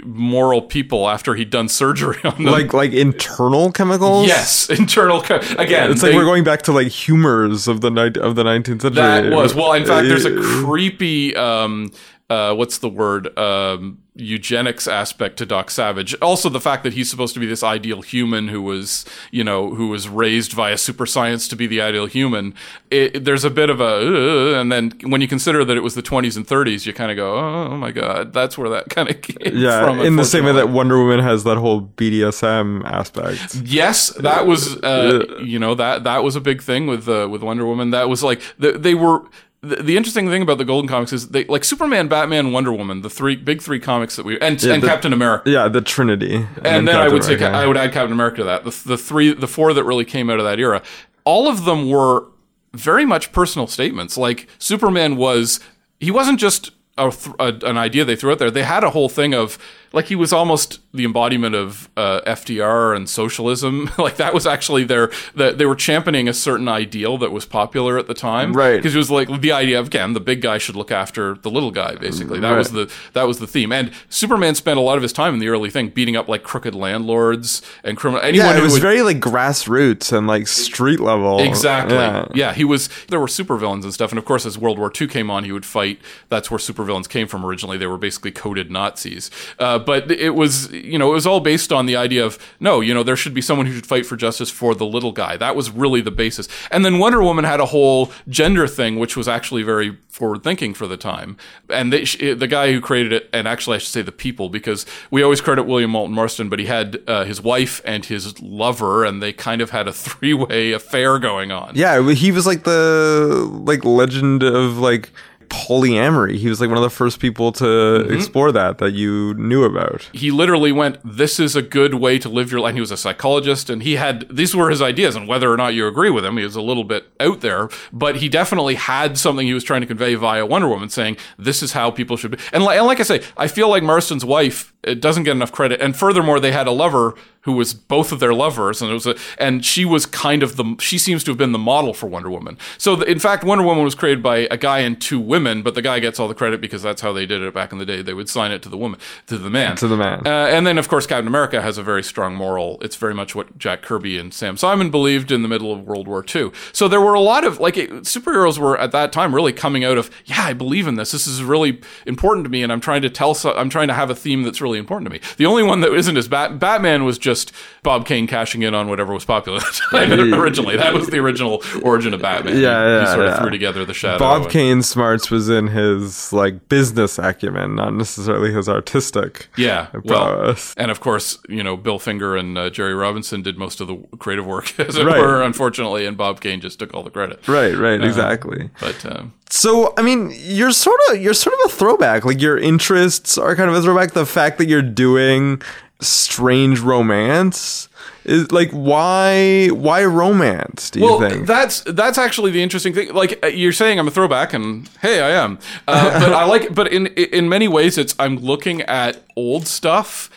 moral 0.04 0.62
people 0.62 1.10
after 1.10 1.36
he'd 1.36 1.50
done 1.50 1.70
surgery 1.70 2.20
on 2.24 2.36
them. 2.36 2.46
Like 2.46 2.74
like 2.74 2.92
internal 2.92 3.72
chemicals? 3.72 4.28
Yes, 4.28 4.70
internal 4.80 5.22
again. 5.22 5.92
It's 5.92 6.02
they, 6.02 6.10
like 6.10 6.16
we're 6.18 6.26
going 6.26 6.44
back 6.44 6.62
to 6.64 6.72
like 6.72 6.88
humors 6.88 7.68
of 7.68 7.82
the 7.82 7.90
night 7.90 8.18
of 8.18 8.36
the 8.36 8.44
19th 8.44 8.82
century. 8.82 8.92
That 8.92 9.32
was. 9.32 9.56
Well, 9.56 9.74
in 9.74 9.86
fact 9.86 10.08
there's 10.08 10.26
a 10.26 10.36
creepy 10.42 11.36
um 11.36 11.92
uh, 12.30 12.54
what's 12.56 12.80
the 12.80 12.90
word 12.90 13.38
um, 13.38 14.00
eugenics 14.16 14.88
aspect 14.88 15.38
to 15.38 15.46
Doc 15.46 15.72
Savage. 15.72 16.16
Also, 16.22 16.48
the 16.48 16.62
fact 16.62 16.84
that 16.84 16.94
he's 16.94 17.10
supposed 17.10 17.34
to 17.34 17.40
be 17.40 17.48
this 17.48 17.64
ideal 17.64 18.02
human 18.02 18.48
who 18.48 18.62
was, 18.62 19.06
you 19.32 19.44
know, 19.44 19.74
who 19.74 19.88
was 19.88 20.08
raised 20.08 20.54
via 20.54 20.78
super 20.78 21.06
science 21.06 21.48
to 21.48 21.56
be 21.56 21.66
the 21.66 21.82
ideal 21.82 22.06
human. 22.06 22.54
It, 22.92 23.26
there's 23.26 23.44
a 23.44 23.50
bit 23.50 23.72
of 23.72 23.82
a, 23.82 24.56
uh, 24.56 24.62
and 24.62 24.72
then 24.72 24.94
when 25.04 25.22
you 25.22 25.28
consider 25.28 25.66
that 25.66 25.76
it 25.76 25.82
was 25.82 25.96
the 25.96 26.04
20s 26.04 26.38
and 26.38 26.46
30s, 26.46 26.86
you 26.86 26.94
kind 26.94 27.10
of 27.10 27.18
go, 27.18 27.38
oh, 27.38 27.76
my 27.76 27.92
god, 27.92 28.34
that's 28.34 28.56
where 28.58 28.70
that 28.70 28.90
kind 28.90 29.10
of 29.10 29.22
came 29.22 29.38
yeah, 29.56 29.84
from. 29.84 30.00
in 30.02 30.16
the 30.16 30.26
same 30.26 30.46
way 30.46 30.54
that 30.54 30.70
Wonder 30.70 30.98
Woman 31.00 31.20
has 31.20 31.44
that 31.46 31.58
whole 31.58 31.82
BDSM 31.82 32.86
aspect. 32.86 33.56
Yes, 33.64 34.10
that 34.10 34.46
was, 34.46 34.78
uh, 34.84 35.40
you 35.44 35.58
know, 35.58 35.74
that 35.76 36.04
that 36.04 36.24
was 36.24 36.36
a 36.36 36.42
big 36.42 36.62
thing 36.62 36.86
with 36.86 37.10
uh, 37.10 37.28
with 37.30 37.42
Wonder 37.42 37.66
Woman. 37.66 37.92
That 37.92 38.10
was 38.10 38.22
like 38.22 38.42
they, 38.60 38.72
they 38.72 38.94
were 38.94 39.24
the, 39.64 39.78
the 39.78 39.98
interesting 39.98 40.28
thing 40.28 40.42
about 40.42 40.58
the 40.58 40.66
Golden 40.66 40.90
comics 40.90 41.14
is 41.14 41.30
they 41.30 41.46
like 41.46 41.64
Superman, 41.64 42.08
Batman, 42.10 42.52
Wonder 42.52 42.74
Woman, 42.74 43.02
the 43.02 43.10
three 43.10 43.36
big 43.36 43.62
three 43.62 43.80
comics 43.80 44.18
that 44.18 44.26
we 44.26 44.36
and, 44.40 44.62
and 44.64 44.84
the- 44.84 44.88
Captain 44.88 45.14
America. 45.14 45.50
Yeah, 45.50 45.70
the 45.70 45.82
Trinity. 45.82 46.36
And, 46.36 46.68
and 46.68 46.88
then 46.88 46.96
I 46.96 47.10
Captain 47.10 47.14
would 47.14 47.24
say 47.24 47.44
I 47.46 47.66
would 47.66 47.78
add 47.78 47.94
Captain 47.94 48.12
America 48.12 48.38
to 48.38 48.44
that. 48.44 48.66
The, 48.66 48.82
the 48.86 48.98
three, 48.98 49.34
the 49.34 49.48
four 49.48 49.74
that 49.74 49.84
really 49.86 50.06
came 50.06 50.30
out 50.30 50.38
of 50.38 50.46
that 50.46 50.60
era, 50.60 50.84
all 51.24 51.48
of 51.48 51.66
them 51.66 51.90
were 51.90 52.26
very 52.74 53.06
much 53.06 53.32
personal 53.32 53.68
statements. 53.68 54.18
Like 54.18 54.48
Superman 54.60 55.16
was, 55.16 55.60
he 56.00 56.12
wasn't 56.12 56.40
just 56.40 56.72
a, 56.98 57.14
a, 57.40 57.54
an 57.64 57.78
idea 57.78 58.04
they 58.04 58.16
threw 58.16 58.32
out 58.32 58.40
there. 58.40 58.52
They 58.52 58.64
had 58.64 58.84
a 58.84 58.90
whole 58.90 59.10
thing 59.10 59.34
of 59.34 59.58
like 59.94 60.08
he 60.08 60.16
was 60.16 60.34
almost 60.34 60.80
the 60.92 61.06
embodiment 61.06 61.56
of 61.56 61.90
uh, 61.96 62.22
FDR 62.22 62.96
and 62.96 63.10
socialism. 63.10 63.90
like 63.98 64.18
that 64.18 64.34
was 64.34 64.46
actually 64.46 64.84
their 64.84 65.12
that 65.36 65.58
they 65.58 65.66
were 65.66 65.76
championing 65.76 66.28
a 66.28 66.34
certain 66.34 66.68
ideal 66.68 67.18
that 67.20 67.32
was 67.32 67.46
popular 67.46 67.98
at 67.98 68.08
the 68.08 68.14
time, 68.14 68.54
Right. 68.54 68.76
Because 68.78 68.94
it 68.96 68.98
was 68.98 69.10
like 69.12 69.42
the 69.42 69.52
idea 69.52 69.80
of 69.80 69.88
again 69.88 70.14
the 70.14 70.20
big 70.20 70.42
guy 70.42 70.58
should 70.58 70.76
look 70.76 70.92
after 70.92 71.36
the 71.36 71.50
little 71.50 71.72
guy. 71.72 71.96
Basically, 71.96 72.40
that 72.40 72.58
was 72.58 72.72
the 72.72 72.92
that 73.14 73.24
was 73.28 73.40
the 73.40 73.48
theme. 73.48 73.72
And 73.72 73.92
Superman 74.10 74.56
spent 74.56 74.78
a 74.78 74.82
lot 74.82 74.98
of 74.98 75.04
his 75.04 75.14
time 75.14 75.34
in 75.36 75.40
the 75.40 75.48
early 75.48 75.70
thing 75.70 75.90
beating 75.90 76.16
up 76.16 76.28
like 76.28 76.44
crooked 76.44 76.76
landlords 76.76 77.62
and 77.84 77.98
criminal. 77.98 78.24
Anyone 78.24 78.48
Yeah, 78.48 78.54
it 78.54 78.58
who 78.58 78.64
was 78.64 78.74
would, 78.74 78.82
very 78.82 79.02
like 79.04 79.20
grassroots 79.20 80.12
and 80.16 80.28
like 80.28 80.48
street 80.48 81.00
level. 81.00 81.40
Exactly. 81.40 81.96
Yeah. 81.96 82.28
Yeah. 82.34 82.54
he 82.54 82.64
was. 82.64 82.90
There 83.10 83.20
were 83.20 83.28
supervillains 83.28 83.84
and 83.84 83.94
stuff, 83.94 84.12
and 84.12 84.18
of 84.20 84.26
course, 84.26 84.46
as 84.46 84.58
World 84.58 84.80
War 84.80 84.92
II 85.00 85.08
came 85.08 85.30
on, 85.30 85.44
he 85.44 85.52
would 85.52 85.66
fight. 85.66 86.00
That's 86.30 86.50
where 86.50 86.58
supervillains 86.58 87.08
came 87.08 87.28
from 87.28 87.46
originally. 87.46 87.78
They 87.78 87.88
were 87.88 87.98
basically 87.98 88.32
coded 88.32 88.72
Nazis. 88.72 89.30
Uh, 89.60 89.80
but 89.86 90.12
it 90.12 90.32
was, 90.32 90.72
you 90.72 90.98
know, 90.98 91.12
it 91.12 91.14
was 91.14 91.28
all 91.28 91.40
based 91.40 91.72
on 91.72 91.86
the 91.86 91.96
idea 91.96 92.26
of 92.26 92.38
no, 92.60 92.82
you 92.82 92.94
know, 92.94 93.04
there 93.04 93.16
should 93.16 93.34
be 93.34 93.42
someone 93.42 93.66
who 93.68 93.74
should 93.74 93.86
fight 93.86 94.06
for 94.06 94.16
justice 94.16 94.50
for 94.50 94.76
the 94.76 94.86
little 94.86 95.12
guy. 95.12 95.38
That 95.38 95.56
was 95.56 95.70
really 95.70 96.02
the 96.02 96.12
basis. 96.12 96.48
And 96.72 96.84
then 96.86 97.00
Wonder 97.00 97.22
Woman 97.22 97.46
had 97.46 97.60
a 97.60 97.68
whole 97.68 98.12
gender 98.28 98.68
thing, 98.68 99.00
which 99.00 99.16
was 99.16 99.28
actually 99.28 99.64
very 99.64 99.98
forward 100.10 100.44
thinking 100.44 100.74
for 100.74 100.86
the 100.86 100.98
time. 100.98 101.38
And 101.70 101.92
they, 101.92 102.04
the 102.34 102.48
guy 102.48 102.72
who 102.72 102.80
created 102.80 103.14
it, 103.14 103.30
and 103.34 103.48
actually 103.48 103.76
I 103.76 103.80
should 103.80 103.92
say 103.92 104.02
the 104.02 104.12
people, 104.12 104.50
because 104.50 104.86
we 105.10 105.24
always 105.24 105.42
credit 105.42 105.64
William 105.64 105.92
Moulton 105.92 106.14
Marston, 106.14 106.50
but 106.50 106.60
he 106.60 106.66
had 106.66 107.02
uh, 107.08 107.26
his 107.26 107.42
wife 107.42 107.82
and 107.84 108.06
his 108.06 108.40
lover, 108.42 109.04
and 109.04 109.22
they 109.22 109.34
kind 109.34 109.62
of 109.62 109.72
had 109.72 109.88
a 109.88 109.94
three 110.04 110.34
way 110.34 110.72
affair 110.72 111.20
going 111.20 111.52
on. 111.52 111.72
Yeah, 111.76 112.12
he 112.12 112.32
was 112.32 112.46
like 112.46 112.64
the 112.64 113.50
like 113.66 113.84
legend 113.84 114.44
of 114.44 114.78
like 114.78 115.10
polyamory. 115.50 116.38
He 116.38 116.50
was 116.50 116.60
like 116.62 116.70
one 116.70 116.78
of 116.78 116.84
the 116.84 116.90
first 116.90 117.20
people 117.20 117.52
to 117.54 117.64
Mm-hmm. 117.64 118.14
explore 118.14 118.52
that 118.52 118.78
that 118.78 118.92
you 118.94 119.34
knew 119.36 119.64
about. 119.64 120.10
he 120.14 120.32
literally 120.32 120.72
went, 120.72 120.98
"This 121.04 121.40
is 121.40 121.56
a 121.56 121.62
good 121.62 121.96
way 121.96 122.18
to 122.20 122.30
live 122.30 122.52
your 122.52 122.62
life." 122.62 122.74
He 122.76 122.80
was 122.82 122.92
a 122.92 122.98
psychologist, 122.98 123.70
and 123.70 123.84
he 123.84 123.96
had 123.96 124.26
these 124.30 124.56
were 124.56 124.70
his 124.70 124.82
ideas. 124.82 125.16
And 125.16 125.28
whether 125.28 125.52
or 125.52 125.58
not 125.58 125.74
you 125.74 125.88
agree 125.88 126.10
with 126.10 126.26
him, 126.26 126.38
he 126.38 126.44
was 126.44 126.56
a 126.56 126.62
little 126.62 126.84
bit 126.84 127.08
out 127.20 127.42
there, 127.42 127.70
but 127.92 128.18
he 128.18 128.30
definitely 128.30 128.76
had 128.76 129.18
something 129.18 129.46
he 129.48 129.54
was 129.54 129.64
trying 129.64 129.82
to 129.82 129.88
convey 129.88 130.16
via 130.16 130.46
Wonder 130.46 130.68
Woman, 130.68 130.90
saying, 130.90 131.18
"This 131.38 131.64
is 131.64 131.74
how 131.74 131.92
people 131.92 132.18
should 132.18 132.32
be." 132.32 132.38
And, 132.52 132.64
li- 132.64 132.78
and 132.78 132.86
like 132.88 133.00
I 133.00 133.04
say, 133.04 133.22
I 133.38 133.48
feel 133.48 133.70
like 133.70 133.84
Marston's 133.84 134.26
wife 134.26 134.70
it 134.84 135.00
doesn't 135.00 135.24
get 135.24 135.32
enough 135.32 135.52
credit. 135.54 135.80
And 135.80 135.96
furthermore, 135.96 136.42
they 136.42 136.52
had 136.52 136.68
a 136.68 136.72
lover 136.72 137.16
who 137.42 137.54
was 137.54 137.74
both 137.74 138.12
of 138.12 138.20
their 138.20 138.34
lovers, 138.34 138.82
and 138.82 138.92
it 138.92 138.94
was 138.94 139.08
a, 139.08 139.16
and 139.38 139.64
she 139.66 139.86
was 139.86 140.06
kind 140.06 140.44
of 140.44 140.56
the 140.58 140.76
she 140.80 140.98
seems 140.98 141.24
to 141.24 141.32
have 141.32 141.38
been 141.38 141.54
the 141.54 141.58
model 141.74 141.94
for 141.94 142.08
Wonder 142.08 142.30
Woman. 142.30 142.58
So 142.78 142.96
the, 142.98 143.06
in 143.10 143.20
fact, 143.20 143.44
Wonder 143.46 143.64
Woman 143.64 143.84
was 143.86 143.96
created 143.96 144.22
by 144.22 144.48
a 144.52 144.58
guy 144.58 144.80
and 144.80 145.00
two 145.00 145.20
women, 145.22 145.33
but 145.64 145.76
the 145.76 145.82
guy 145.82 146.00
gets 146.00 146.20
all 146.20 146.28
the 146.28 146.34
credit 146.36 146.62
because 146.62 146.82
that's 146.82 147.02
how 147.02 147.12
they 147.14 147.26
did 147.26 147.42
it 147.42 147.54
back 147.54 147.72
in 147.72 147.78
the 147.78 147.86
day. 147.86 148.02
They 148.02 148.14
would 148.14 148.30
sign 148.30 148.52
it 148.52 148.62
to 148.64 148.70
the 148.70 148.78
woman, 148.78 149.00
to 149.28 149.38
the 149.38 149.50
man, 149.50 149.76
To 149.78 149.88
the 149.88 149.98
man. 149.98 150.22
Uh, 150.26 150.30
and 150.30 150.68
then 150.68 150.78
of 150.78 150.88
course, 150.88 151.08
Captain 151.08 151.28
America 151.28 151.62
has 151.62 151.78
a 151.78 151.84
very 151.84 152.04
strong 152.04 152.36
moral. 152.36 152.78
It's 152.82 152.96
very 152.96 153.14
much 153.14 153.34
what 153.36 153.58
Jack 153.58 153.82
Kirby 153.82 154.18
and 154.18 154.34
Sam 154.34 154.58
Simon 154.58 154.90
believed 154.92 155.32
in 155.32 155.42
the 155.42 155.48
middle 155.48 155.72
of 155.74 155.82
World 155.82 156.08
War 156.08 156.24
II. 156.24 156.52
So 156.72 156.88
there 156.88 157.02
were 157.02 157.14
a 157.14 157.20
lot 157.20 157.44
of 157.46 157.60
like 157.60 157.78
it, 157.78 157.90
superheroes 158.04 158.58
were 158.60 158.78
at 158.78 158.92
that 158.92 159.12
time 159.12 159.34
really 159.34 159.54
coming 159.54 159.84
out 159.84 159.98
of 159.98 160.10
yeah, 160.26 160.44
I 160.44 160.54
believe 160.54 160.88
in 160.88 160.96
this. 160.96 161.12
This 161.12 161.28
is 161.28 161.44
really 161.44 161.82
important 162.06 162.44
to 162.46 162.50
me, 162.50 162.64
and 162.64 162.72
I'm 162.72 162.82
trying 162.82 163.02
to 163.02 163.10
tell. 163.10 163.34
So, 163.34 163.54
I'm 163.54 163.70
trying 163.70 163.88
to 163.88 163.94
have 163.94 164.10
a 164.10 164.16
theme 164.16 164.44
that's 164.44 164.62
really 164.62 164.78
important 164.80 165.08
to 165.10 165.14
me. 165.14 165.22
The 165.38 165.46
only 165.46 165.64
one 165.64 165.82
that 165.82 165.94
isn't 165.94 166.18
is 166.18 166.28
Bat- 166.28 166.60
Batman 166.60 167.04
was 167.04 167.18
just 167.18 167.52
Bob 167.84 168.06
Kane 168.06 168.28
cashing 168.28 168.62
in 168.62 168.74
on 168.74 168.88
whatever 168.88 169.14
was 169.14 169.26
popular 169.26 169.60
at 169.60 169.64
the 169.66 169.98
time 169.98 170.34
originally. 170.34 170.78
That 170.78 170.94
was 170.94 171.08
the 171.08 171.18
original 171.20 171.62
origin 171.84 172.14
of 172.14 172.22
Batman. 172.22 172.58
Yeah, 172.58 172.86
yeah, 172.86 173.00
he 173.02 173.14
sort 173.14 173.28
of 173.28 173.40
threw 173.40 173.50
together 173.50 173.86
the 173.86 173.94
shadow. 173.94 174.20
Bob 174.20 174.44
and- 174.44 174.52
Kane's 174.52 174.94
was 175.32 175.50
in 175.50 175.68
his 175.68 176.32
like 176.34 176.70
business 176.70 177.18
acumen, 177.20 177.76
not 177.76 177.94
necessarily 177.94 178.52
his 178.54 178.68
artistic. 178.70 179.48
Yeah, 179.58 179.88
well, 180.04 180.56
and 180.78 180.90
of 180.92 181.00
course, 181.00 181.38
you 181.50 181.64
know, 181.64 181.76
Bill 181.78 182.00
Finger 182.00 182.36
and 182.36 182.58
uh, 182.58 182.70
Jerry 182.70 182.94
Robinson 182.94 183.42
did 183.42 183.58
most 183.58 183.82
of 183.82 183.88
the 183.88 183.98
creative 184.20 184.46
work, 184.46 184.80
as 184.80 184.98
it 184.98 185.06
Right. 185.06 185.20
were, 185.22 185.42
unfortunately, 185.42 186.06
and 186.06 186.16
Bob 186.18 186.42
Kane 186.42 186.62
just 186.62 186.80
took 186.80 186.94
all 186.94 187.04
the 187.04 187.10
credit. 187.12 187.48
Right, 187.48 187.76
right, 187.76 188.04
exactly. 188.04 188.70
But 188.80 189.06
um, 189.06 189.34
So, 189.50 189.94
I 189.98 190.02
mean, 190.02 190.32
you're 190.36 190.72
sort 190.72 191.00
of 191.10 191.22
you're 191.22 191.34
sort 191.34 191.56
of 191.64 191.72
a 191.72 191.76
throwback. 191.76 192.26
Like 192.26 192.42
your 192.42 192.58
interests 192.58 193.38
are 193.38 193.56
kind 193.56 193.70
of 193.70 193.76
a 193.76 193.82
throwback. 193.82 194.12
The 194.14 194.26
fact 194.26 194.58
that 194.58 194.68
you're 194.68 194.82
doing 194.82 195.62
strange 196.04 196.80
romance 196.80 197.90
is 198.26 198.52
like 198.52 198.72
why 198.72 199.68
why 199.68 200.06
romance? 200.06 200.90
Do 200.90 201.00
you 201.00 201.06
well, 201.06 201.20
think? 201.20 201.48
that's 201.48 201.82
that's 201.82 202.18
actually 202.18 202.52
the 202.52 202.62
interesting 202.62 202.94
thing. 202.94 203.14
Like 203.14 203.40
uh, 203.44 203.48
you're 203.48 203.74
saying, 203.74 204.00
I'm 204.00 204.08
a 204.08 204.12
throwback, 204.12 204.54
and 204.54 204.90
hey, 205.02 205.22
I 205.22 205.32
am. 205.32 205.60
Uh, 205.88 206.20
but 206.24 206.34
I 206.34 206.46
like. 206.46 206.74
But 206.74 206.92
in 206.92 207.08
in 207.08 207.50
many 207.50 207.68
ways, 207.68 207.98
it's 207.98 208.16
I'm 208.20 208.38
looking 208.38 208.82
at 208.84 209.24
old 209.36 209.68
stuff. 209.68 210.30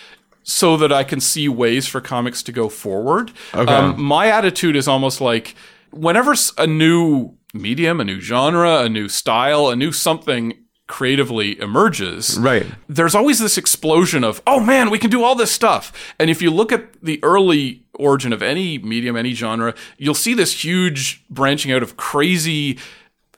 So 0.49 0.77
that 0.77 0.93
I 0.93 1.03
can 1.03 1.19
see 1.19 1.49
ways 1.49 1.89
for 1.89 2.01
comics 2.01 2.41
to 2.45 2.53
go 2.53 2.69
forward. 2.69 3.33
Um, 3.53 4.01
my 4.01 4.29
attitude 4.29 4.77
is 4.77 4.87
almost 4.87 5.21
like 5.21 5.57
whenever 5.91 6.37
a 6.57 6.69
new 6.69 7.35
medium, 7.53 8.01
a 8.01 8.05
new 8.05 8.21
genre, 8.21 8.83
a 8.83 8.89
new 8.89 9.09
style, 9.09 9.69
a 9.69 9.75
new 9.75 9.91
something 9.91 10.55
creatively 10.87 11.59
emerges, 11.61 12.39
Right. 12.39 12.67
there's 12.89 13.15
always 13.15 13.39
this 13.41 13.59
explosion 13.59 14.23
of, 14.23 14.41
oh 14.47 14.61
man, 14.61 14.89
we 14.91 14.99
can 14.99 15.11
do 15.11 15.23
all 15.25 15.35
this 15.35 15.51
stuff. 15.51 15.93
And 16.19 16.31
if 16.31 16.41
you 16.41 16.51
look 16.51 16.71
at 16.71 16.93
the 17.03 17.19
early 17.25 17.83
origin 17.95 18.33
of 18.33 18.43
any 18.43 18.79
medium, 18.79 19.17
any 19.17 19.33
genre, 19.35 19.75
you'll 19.99 20.15
see 20.15 20.33
this 20.35 20.65
huge 20.65 21.25
branching 21.29 21.73
out 21.73 21.83
of 21.83 21.97
crazy, 21.97 22.79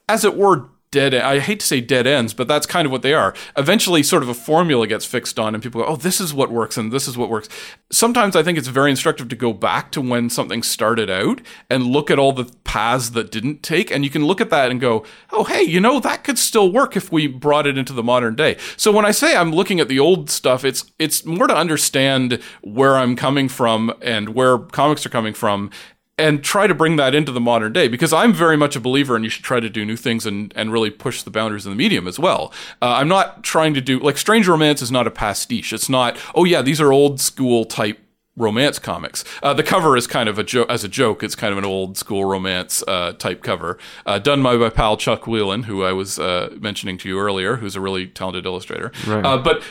as 0.09 0.25
it 0.25 0.37
were, 0.37 0.69
dead 0.91 1.15
I 1.15 1.39
hate 1.39 1.61
to 1.61 1.67
say 1.67 1.81
dead 1.81 2.07
ends, 2.07 2.35
but 2.35 2.49
that's 2.49 2.67
kind 2.67 2.87
of 2.87 2.93
what 2.93 3.03
they 3.03 3.15
are. 3.15 3.35
Eventually 3.57 4.03
sort 4.03 4.23
of 4.23 4.29
a 4.29 4.35
formula 4.35 4.87
gets 4.87 5.05
fixed 5.05 5.39
on 5.39 5.55
and 5.55 5.63
people 5.63 5.83
go, 5.83 5.87
"Oh, 5.87 5.97
this 5.97 6.21
is 6.21 6.33
what 6.33 6.51
works 6.51 6.77
and 6.77 6.93
this 6.93 7.09
is 7.09 7.17
what 7.17 7.29
works." 7.29 7.49
Sometimes 7.91 8.37
I 8.37 8.43
think 8.43 8.59
it's 8.59 8.69
very 8.69 8.91
instructive 8.91 9.29
to 9.29 9.37
go 9.37 9.53
back 9.53 9.91
to 9.93 10.01
when 10.01 10.31
something 10.31 10.63
started 10.63 11.11
out 11.11 11.41
and 11.69 11.87
look 11.87 12.11
at 12.11 12.19
all 12.19 12.33
the 12.33 12.51
paths 12.65 13.11
that 13.11 13.31
didn't 13.31 13.63
take 13.63 13.91
and 13.91 14.05
you 14.05 14.11
can 14.11 14.25
look 14.25 14.41
at 14.41 14.51
that 14.51 14.71
and 14.71 14.81
go, 14.81 15.05
"Oh, 15.33 15.45
hey, 15.45 15.63
you 15.63 15.81
know, 15.81 16.01
that 16.01 16.25
could 16.25 16.39
still 16.39 16.71
work 16.71 16.97
if 16.97 17.13
we 17.13 17.27
brought 17.27 17.67
it 17.67 17.79
into 17.79 17.93
the 17.93 18.03
modern 18.03 18.35
day." 18.35 18.57
So 18.77 18.93
when 18.93 19.05
I 19.05 19.11
say 19.11 19.37
I'm 19.37 19.53
looking 19.53 19.81
at 19.81 19.89
the 19.89 19.99
old 19.99 20.31
stuff, 20.31 20.65
it's 20.65 20.85
it's 20.99 21.25
more 21.25 21.47
to 21.47 21.57
understand 21.57 22.39
where 22.63 22.97
I'm 22.97 23.17
coming 23.17 23.49
from 23.49 23.93
and 24.01 24.31
where 24.31 24.59
comics 24.59 25.05
are 25.07 25.11
coming 25.11 25.35
from 25.35 25.71
and 26.19 26.43
try 26.43 26.67
to 26.67 26.75
bring 26.75 26.97
that 26.97 27.15
into 27.15 27.33
the 27.33 27.41
modern 27.41 27.73
day 27.73 27.89
because 27.89 28.13
I'm 28.13 28.33
very 28.33 28.57
much 28.57 28.77
a 28.77 28.81
believer 28.81 29.15
and 29.17 29.25
you 29.25 29.31
should 29.31 29.45
try 29.45 29.61
to 29.61 29.71
do 29.71 29.85
new 29.85 29.97
things 29.97 30.27
and, 30.27 30.53
and 30.57 30.73
really 30.73 30.91
push 30.91 31.23
the 31.23 31.31
boundaries 31.31 31.65
of 31.65 31.71
the 31.71 31.77
medium 31.77 32.09
as 32.09 32.19
well. 32.19 32.53
Uh, 32.83 32.95
I'm 32.95 33.09
not 33.09 33.43
trying 33.43 33.75
to 33.75 33.81
do 33.81 33.99
like 34.01 34.19
Strange 34.19 34.49
Romance 34.49 34.83
is 34.83 34.91
not 34.91 35.07
a 35.07 35.11
pastiche. 35.11 35.73
It's 35.73 35.89
not, 35.89 36.19
oh 36.35 36.45
yeah, 36.45 36.63
these 36.63 36.81
are 36.81 36.93
old 36.93 37.21
school 37.21 37.65
type 37.65 37.99
romance 38.37 38.79
comics. 38.79 39.25
Uh, 39.43 39.53
the 39.53 39.63
cover 39.63 39.97
is 39.97 40.07
kind 40.07 40.29
of 40.29 40.39
a 40.39 40.45
joke 40.45 40.71
as 40.71 40.85
a 40.85 40.89
joke. 40.89 41.23
It's 41.23 41.35
kind 41.35 41.53
of 41.53 41.59
an 41.59 41.65
old 41.65 41.99
school 41.99 42.25
romance 42.25 42.83
uh, 42.87 43.13
type 43.13 43.43
cover, 43.43 43.79
uh, 44.07 44.19
done 44.19 44.43
by 44.43 44.57
my 44.57 44.71
pal 44.71 44.97
Chuck 44.97 45.27
Whelan, 45.27 45.65
who 45.65 45.83
I 45.83 45.93
was 45.93 46.19
uh, 46.19 46.55
mentioning 46.61 46.99
to 46.99 47.09
you 47.09 47.19
earlier, 47.19 47.57
who's 47.57 47.75
a 47.77 47.81
really 47.81 48.07
talented 48.07 48.47
illustrator. 48.47 48.93
Uh, 49.27 49.39
but 49.39 49.63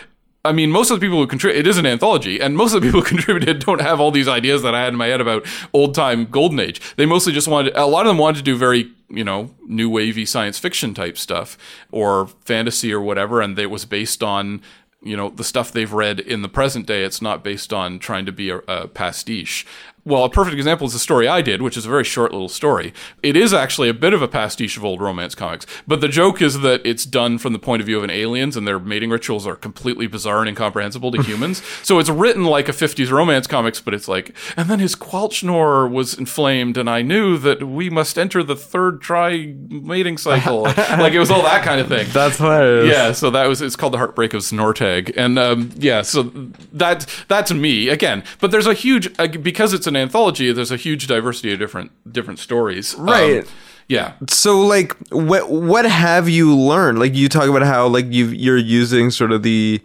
I 0.47 0.51
mean, 0.53 0.71
most 0.71 0.89
of 0.89 0.99
the 0.99 1.05
people 1.05 1.19
who 1.19 1.27
contribute, 1.27 1.59
it 1.59 1.67
is 1.67 1.77
an 1.77 1.85
anthology, 1.85 2.39
and 2.39 2.55
most 2.55 2.73
of 2.73 2.81
the 2.81 2.87
people 2.87 3.01
who 3.01 3.07
contributed 3.15 3.59
don't 3.59 3.81
have 3.81 3.99
all 3.99 4.11
these 4.11 4.27
ideas 4.27 4.63
that 4.63 4.73
I 4.73 4.83
had 4.83 4.93
in 4.93 4.97
my 4.97 5.07
head 5.07 5.21
about 5.21 5.45
old 5.73 5.93
time 5.93 6.25
golden 6.25 6.59
age. 6.59 6.81
They 6.95 7.05
mostly 7.05 7.33
just 7.33 7.47
wanted, 7.47 7.75
a 7.75 7.85
lot 7.85 8.05
of 8.05 8.09
them 8.09 8.17
wanted 8.17 8.37
to 8.37 8.43
do 8.43 8.55
very, 8.55 8.91
you 9.09 9.23
know, 9.23 9.53
new 9.67 9.89
wavy 9.89 10.25
science 10.25 10.57
fiction 10.57 10.93
type 10.93 11.17
stuff 11.17 11.57
or 11.91 12.27
fantasy 12.45 12.93
or 12.93 13.01
whatever, 13.01 13.41
and 13.41 13.57
it 13.59 13.67
was 13.67 13.85
based 13.85 14.23
on, 14.23 14.61
you 15.01 15.15
know, 15.15 15.29
the 15.29 15.43
stuff 15.43 15.71
they've 15.71 15.93
read 15.93 16.19
in 16.19 16.41
the 16.41 16.49
present 16.49 16.85
day. 16.85 17.03
It's 17.03 17.21
not 17.21 17.43
based 17.43 17.73
on 17.73 17.99
trying 17.99 18.25
to 18.25 18.31
be 18.31 18.49
a, 18.49 18.57
a 18.67 18.87
pastiche. 18.87 19.65
Well, 20.07 20.23
a 20.23 20.29
perfect 20.29 20.55
example 20.55 20.87
is 20.87 20.93
the 20.93 20.99
story 20.99 21.27
I 21.27 21.41
did, 21.41 21.61
which 21.61 21.75
is 21.75 21.85
a 21.85 21.89
very 21.89 22.05
short 22.05 22.31
little 22.31 22.47
story. 22.47 22.93
It 23.21 23.35
is 23.35 23.53
actually 23.53 23.89
a 23.89 23.93
bit 23.93 24.13
of 24.13 24.21
a 24.21 24.27
pastiche 24.29 24.77
of 24.77 24.85
old 24.85 25.01
romance 25.01 25.35
comics, 25.35 25.65
but 25.85 25.99
the 25.99 26.07
joke 26.07 26.41
is 26.41 26.61
that 26.61 26.79
it's 26.85 27.03
done 27.03 27.37
from 27.37 27.51
the 27.51 27.59
point 27.59 27.81
of 27.81 27.87
view 27.87 27.97
of 27.97 28.05
an 28.05 28.09
aliens 28.09 28.55
and 28.55 28.65
their 28.65 28.79
mating 28.79 29.09
rituals 29.09 29.45
are 29.45 29.57
completely 29.57 30.07
bizarre 30.07 30.39
and 30.39 30.47
incomprehensible 30.47 31.11
to 31.11 31.21
humans. 31.23 31.61
so 31.83 31.99
it's 31.99 32.09
written 32.09 32.45
like 32.45 32.69
a 32.69 32.71
50s 32.71 33.11
romance 33.11 33.47
comics, 33.47 33.81
but 33.81 33.93
it's 33.93 34.07
like, 34.07 34.33
and 34.55 34.69
then 34.69 34.79
his 34.79 34.95
Qualchnor 34.95 35.91
was 35.91 36.13
inflamed 36.13 36.77
and 36.77 36.89
I 36.89 37.01
knew 37.01 37.37
that 37.39 37.67
we 37.67 37.89
must 37.89 38.17
enter 38.17 38.43
the 38.43 38.55
third 38.55 39.01
try 39.01 39.53
mating 39.69 40.17
cycle. 40.17 40.61
like 40.77 41.11
it 41.11 41.19
was 41.19 41.29
all 41.29 41.41
that 41.41 41.65
kind 41.65 41.81
of 41.81 41.89
thing. 41.89 42.07
That's 42.13 42.37
hilarious. 42.37 42.89
Yeah, 42.89 43.11
so 43.11 43.29
that 43.31 43.47
was 43.47 43.61
it's 43.61 43.75
called 43.75 43.93
the 43.93 43.97
Heartbreak 43.97 44.33
of 44.33 44.41
Snortag, 44.41 45.13
and 45.17 45.37
um, 45.37 45.71
yeah, 45.75 46.01
so 46.01 46.23
that 46.71 47.05
that's 47.27 47.51
me 47.51 47.89
again. 47.89 48.23
But 48.39 48.51
there's 48.51 48.67
a 48.67 48.73
huge 48.73 49.13
uh, 49.19 49.27
because 49.27 49.73
it's 49.73 49.87
an 49.87 49.96
anthology. 49.97 50.51
There's 50.51 50.71
a 50.71 50.77
huge 50.77 51.07
diversity 51.07 51.53
of 51.53 51.59
different 51.59 51.91
different 52.11 52.39
stories. 52.39 52.95
Um, 52.95 53.05
Right. 53.05 53.47
Yeah. 53.89 54.13
So 54.29 54.59
like 54.59 54.97
what 55.11 55.49
what 55.49 55.85
have 55.85 56.27
you 56.27 56.53
learned? 56.53 56.99
Like 56.99 57.15
you 57.15 57.29
talk 57.29 57.47
about 57.47 57.61
how 57.61 57.87
like 57.87 58.11
you 58.11 58.25
you're 58.27 58.57
using 58.57 59.11
sort 59.11 59.31
of 59.31 59.43
the 59.43 59.81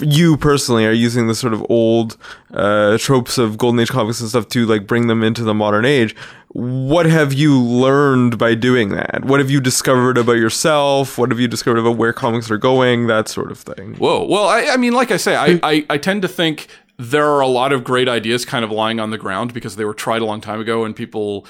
you 0.00 0.36
personally 0.36 0.84
are 0.86 0.92
using 0.92 1.28
the 1.28 1.36
sort 1.36 1.52
of 1.54 1.64
old 1.70 2.16
uh 2.52 2.98
tropes 2.98 3.38
of 3.38 3.56
golden 3.56 3.78
age 3.78 3.90
comics 3.90 4.20
and 4.20 4.28
stuff 4.28 4.48
to 4.48 4.66
like 4.66 4.88
bring 4.88 5.06
them 5.06 5.22
into 5.22 5.44
the 5.44 5.54
modern 5.54 5.84
age. 5.84 6.16
What 6.48 7.06
have 7.06 7.32
you 7.32 7.60
learned 7.60 8.38
by 8.38 8.54
doing 8.54 8.88
that? 8.90 9.24
What 9.24 9.38
have 9.38 9.50
you 9.50 9.60
discovered 9.60 10.18
about 10.18 10.36
yourself? 10.36 11.16
What 11.16 11.30
have 11.30 11.38
you 11.38 11.48
discovered 11.48 11.78
about 11.78 11.96
where 11.96 12.12
comics 12.12 12.50
are 12.50 12.58
going? 12.58 13.06
That 13.06 13.28
sort 13.28 13.50
of 13.52 13.58
thing. 13.58 13.94
Whoa. 13.94 14.24
Well, 14.24 14.46
I, 14.46 14.66
I 14.66 14.76
mean, 14.76 14.92
like 14.92 15.10
I 15.10 15.16
say, 15.16 15.34
I, 15.34 15.58
I, 15.68 15.86
I 15.90 15.98
tend 15.98 16.22
to 16.22 16.28
think 16.28 16.68
there 16.96 17.26
are 17.26 17.40
a 17.40 17.46
lot 17.48 17.72
of 17.72 17.82
great 17.84 18.08
ideas 18.08 18.44
kind 18.44 18.64
of 18.64 18.70
lying 18.70 19.00
on 19.00 19.10
the 19.10 19.18
ground 19.18 19.52
because 19.52 19.76
they 19.76 19.84
were 19.84 19.94
tried 19.94 20.22
a 20.22 20.24
long 20.24 20.40
time 20.40 20.60
ago 20.60 20.84
and 20.84 20.94
people 20.94 21.46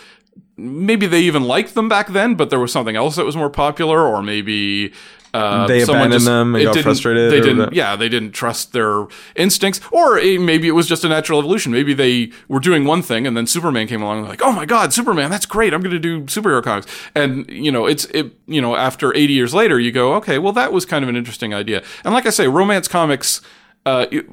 maybe 0.56 1.06
they 1.06 1.20
even 1.20 1.44
liked 1.44 1.74
them 1.74 1.88
back 1.88 2.08
then, 2.08 2.34
but 2.34 2.48
there 2.50 2.60
was 2.60 2.72
something 2.72 2.96
else 2.96 3.16
that 3.16 3.24
was 3.24 3.36
more 3.36 3.50
popular, 3.50 4.00
or 4.06 4.22
maybe 4.22 4.92
uh, 5.32 5.66
They 5.66 5.80
someone 5.84 6.06
abandoned 6.06 6.26
them 6.28 6.54
and 6.54 6.62
it 6.62 6.64
got 6.66 6.74
frustrated 6.84 7.32
They 7.32 7.40
didn't, 7.40 7.58
that- 7.58 7.72
yeah, 7.72 7.96
they 7.96 8.08
didn't 8.08 8.32
trust 8.32 8.72
their 8.72 9.06
instincts, 9.34 9.80
or 9.90 10.16
it, 10.16 10.40
maybe 10.40 10.68
it 10.68 10.72
was 10.72 10.86
just 10.86 11.02
a 11.04 11.08
natural 11.08 11.40
evolution. 11.40 11.72
Maybe 11.72 11.92
they 11.92 12.30
were 12.46 12.60
doing 12.60 12.84
one 12.84 13.02
thing, 13.02 13.26
and 13.26 13.36
then 13.36 13.48
Superman 13.48 13.88
came 13.88 14.00
along, 14.00 14.20
and 14.20 14.28
like, 14.28 14.42
oh 14.42 14.52
my 14.52 14.64
god, 14.64 14.92
Superman, 14.92 15.28
that's 15.28 15.44
great! 15.46 15.74
I'm 15.74 15.80
going 15.82 15.90
to 15.90 15.98
do 15.98 16.22
superhero 16.22 16.62
comics, 16.62 16.86
and 17.16 17.48
you 17.50 17.72
know, 17.72 17.86
it's 17.86 18.04
it, 18.06 18.32
you 18.46 18.60
know, 18.62 18.76
after 18.76 19.12
80 19.14 19.32
years 19.32 19.52
later, 19.54 19.80
you 19.80 19.90
go, 19.90 20.14
okay, 20.14 20.38
well, 20.38 20.52
that 20.52 20.72
was 20.72 20.86
kind 20.86 21.02
of 21.02 21.08
an 21.08 21.16
interesting 21.16 21.52
idea, 21.52 21.82
and 22.04 22.14
like 22.14 22.26
I 22.26 22.30
say, 22.30 22.46
romance 22.46 22.86
comics 22.86 23.40
uh, 23.86 24.06
it- 24.10 24.26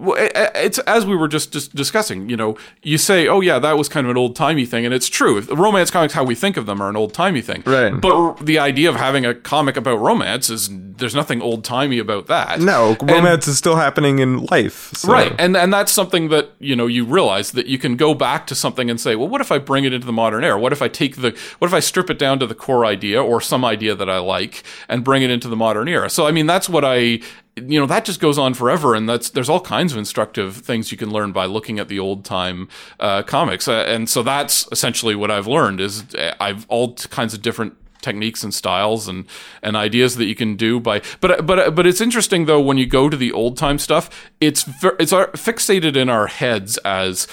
it's 0.55 0.79
as 0.79 1.05
we 1.05 1.15
were 1.15 1.27
just, 1.27 1.51
just 1.51 1.75
discussing. 1.75 2.29
You 2.29 2.37
know, 2.37 2.57
you 2.83 2.97
say, 2.97 3.27
"Oh 3.27 3.41
yeah, 3.41 3.59
that 3.59 3.77
was 3.77 3.89
kind 3.89 4.05
of 4.07 4.11
an 4.11 4.17
old 4.17 4.35
timey 4.35 4.65
thing," 4.65 4.85
and 4.85 4.93
it's 4.93 5.09
true. 5.09 5.41
Romance 5.41 5.91
comics, 5.91 6.13
how 6.13 6.23
we 6.23 6.35
think 6.35 6.55
of 6.57 6.65
them, 6.65 6.81
are 6.81 6.89
an 6.89 6.95
old 6.95 7.13
timey 7.13 7.41
thing. 7.41 7.63
Right. 7.65 7.91
But 7.99 8.13
r- 8.15 8.35
the 8.41 8.59
idea 8.59 8.89
of 8.89 8.95
having 8.95 9.25
a 9.25 9.33
comic 9.33 9.75
about 9.77 9.99
romance 9.99 10.49
is 10.49 10.69
there's 10.71 11.15
nothing 11.15 11.41
old 11.41 11.63
timey 11.63 11.97
about 11.99 12.27
that. 12.27 12.59
No, 12.61 12.95
And- 12.99 13.09
romance 13.11 13.47
is 13.47 13.57
still 13.57 13.75
happening 13.75 14.19
in 14.19 14.45
life. 14.45 14.91
so- 14.95 15.11
Right, 15.11 15.33
and 15.37 15.57
and 15.57 15.73
that's 15.73 15.91
something 15.91 16.29
that 16.29 16.51
you 16.59 16.75
know 16.75 16.87
you 16.87 17.03
realize 17.03 17.51
that 17.51 17.67
you 17.67 17.77
can 17.77 17.95
go 17.97 18.13
back 18.13 18.47
to 18.47 18.55
something 18.55 18.89
and 18.89 18.99
say, 19.01 19.15
well, 19.15 19.27
what 19.27 19.41
if 19.41 19.51
I 19.51 19.57
bring 19.57 19.83
it 19.83 19.91
into 19.93 20.05
the 20.05 20.13
modern 20.13 20.43
era? 20.43 20.57
What 20.59 20.71
if 20.71 20.81
I 20.81 20.87
take 20.87 21.17
the 21.17 21.35
what 21.59 21.67
if 21.67 21.73
I 21.73 21.79
strip 21.81 22.09
it 22.09 22.17
down 22.19 22.39
to 22.39 22.47
the 22.47 22.55
core 22.55 22.85
idea 22.85 23.21
or 23.21 23.41
some 23.41 23.65
idea 23.65 23.95
that 23.95 24.09
I 24.09 24.19
like 24.19 24.63
and 24.87 25.03
bring 25.03 25.23
it 25.23 25.29
into 25.29 25.47
the 25.49 25.55
modern 25.57 25.87
era? 25.89 26.09
So 26.09 26.25
I 26.25 26.31
mean, 26.31 26.45
that's 26.47 26.69
what 26.69 26.85
I 26.85 27.19
you 27.55 27.79
know 27.79 27.85
that 27.85 28.05
just 28.05 28.19
goes 28.19 28.37
on 28.37 28.53
forever, 28.53 28.95
and 28.95 29.07
that's 29.09 29.29
there's 29.29 29.49
all 29.49 29.59
kinds 29.59 29.91
of 29.91 29.97
instructive 29.97 30.57
things 30.57 30.91
you 30.91 30.97
can 30.97 31.11
learn 31.11 31.31
by 31.31 31.45
looking 31.45 31.79
at 31.79 31.87
the 31.87 31.99
old 31.99 32.23
time 32.23 32.69
uh, 32.99 33.23
comics, 33.23 33.67
uh, 33.67 33.85
and 33.87 34.09
so 34.09 34.23
that's 34.23 34.67
essentially 34.71 35.15
what 35.15 35.31
I've 35.31 35.47
learned 35.47 35.81
is 35.81 36.15
uh, 36.15 36.33
I've 36.39 36.65
all 36.69 36.95
kinds 36.95 37.33
of 37.33 37.41
different 37.41 37.75
techniques 38.01 38.43
and 38.43 38.53
styles 38.53 39.07
and 39.07 39.25
and 39.61 39.75
ideas 39.75 40.15
that 40.15 40.25
you 40.25 40.35
can 40.35 40.55
do 40.55 40.79
by 40.79 41.01
but 41.19 41.45
but 41.45 41.75
but 41.75 41.85
it's 41.85 42.01
interesting 42.01 42.45
though 42.45 42.59
when 42.59 42.77
you 42.77 42.85
go 42.87 43.09
to 43.09 43.15
the 43.15 43.31
old 43.31 43.57
time 43.57 43.77
stuff 43.77 44.31
it's 44.39 44.67
it's 44.99 45.13
our, 45.13 45.27
fixated 45.33 45.95
in 45.95 46.09
our 46.09 46.25
heads 46.25 46.77
as 46.79 47.27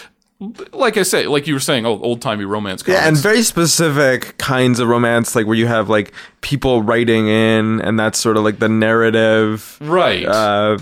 like 0.73 0.97
I 0.97 1.03
say 1.03 1.27
like 1.27 1.47
you 1.47 1.55
were 1.55 1.61
saying 1.61 1.85
old 1.85 2.23
timey 2.23 2.45
romance 2.45 2.83
comics. 2.83 3.01
Yeah, 3.01 3.09
and 3.09 3.17
very 3.17 3.43
specific 3.43 4.39
kinds 4.39 4.79
of 4.79 4.89
romance, 4.89 5.35
like 5.35 5.47
where 5.47 5.57
you 5.57 5.67
have 5.67 5.89
like 5.89 6.13
people 6.41 6.83
writing 6.83 7.27
in, 7.29 7.81
and 7.81 7.99
that's 7.99 8.19
sort 8.19 8.37
of 8.37 8.45
like 8.45 8.59
the 8.61 8.69
narrative. 8.69 9.79
right 9.81 10.25
Uh, 10.25 10.79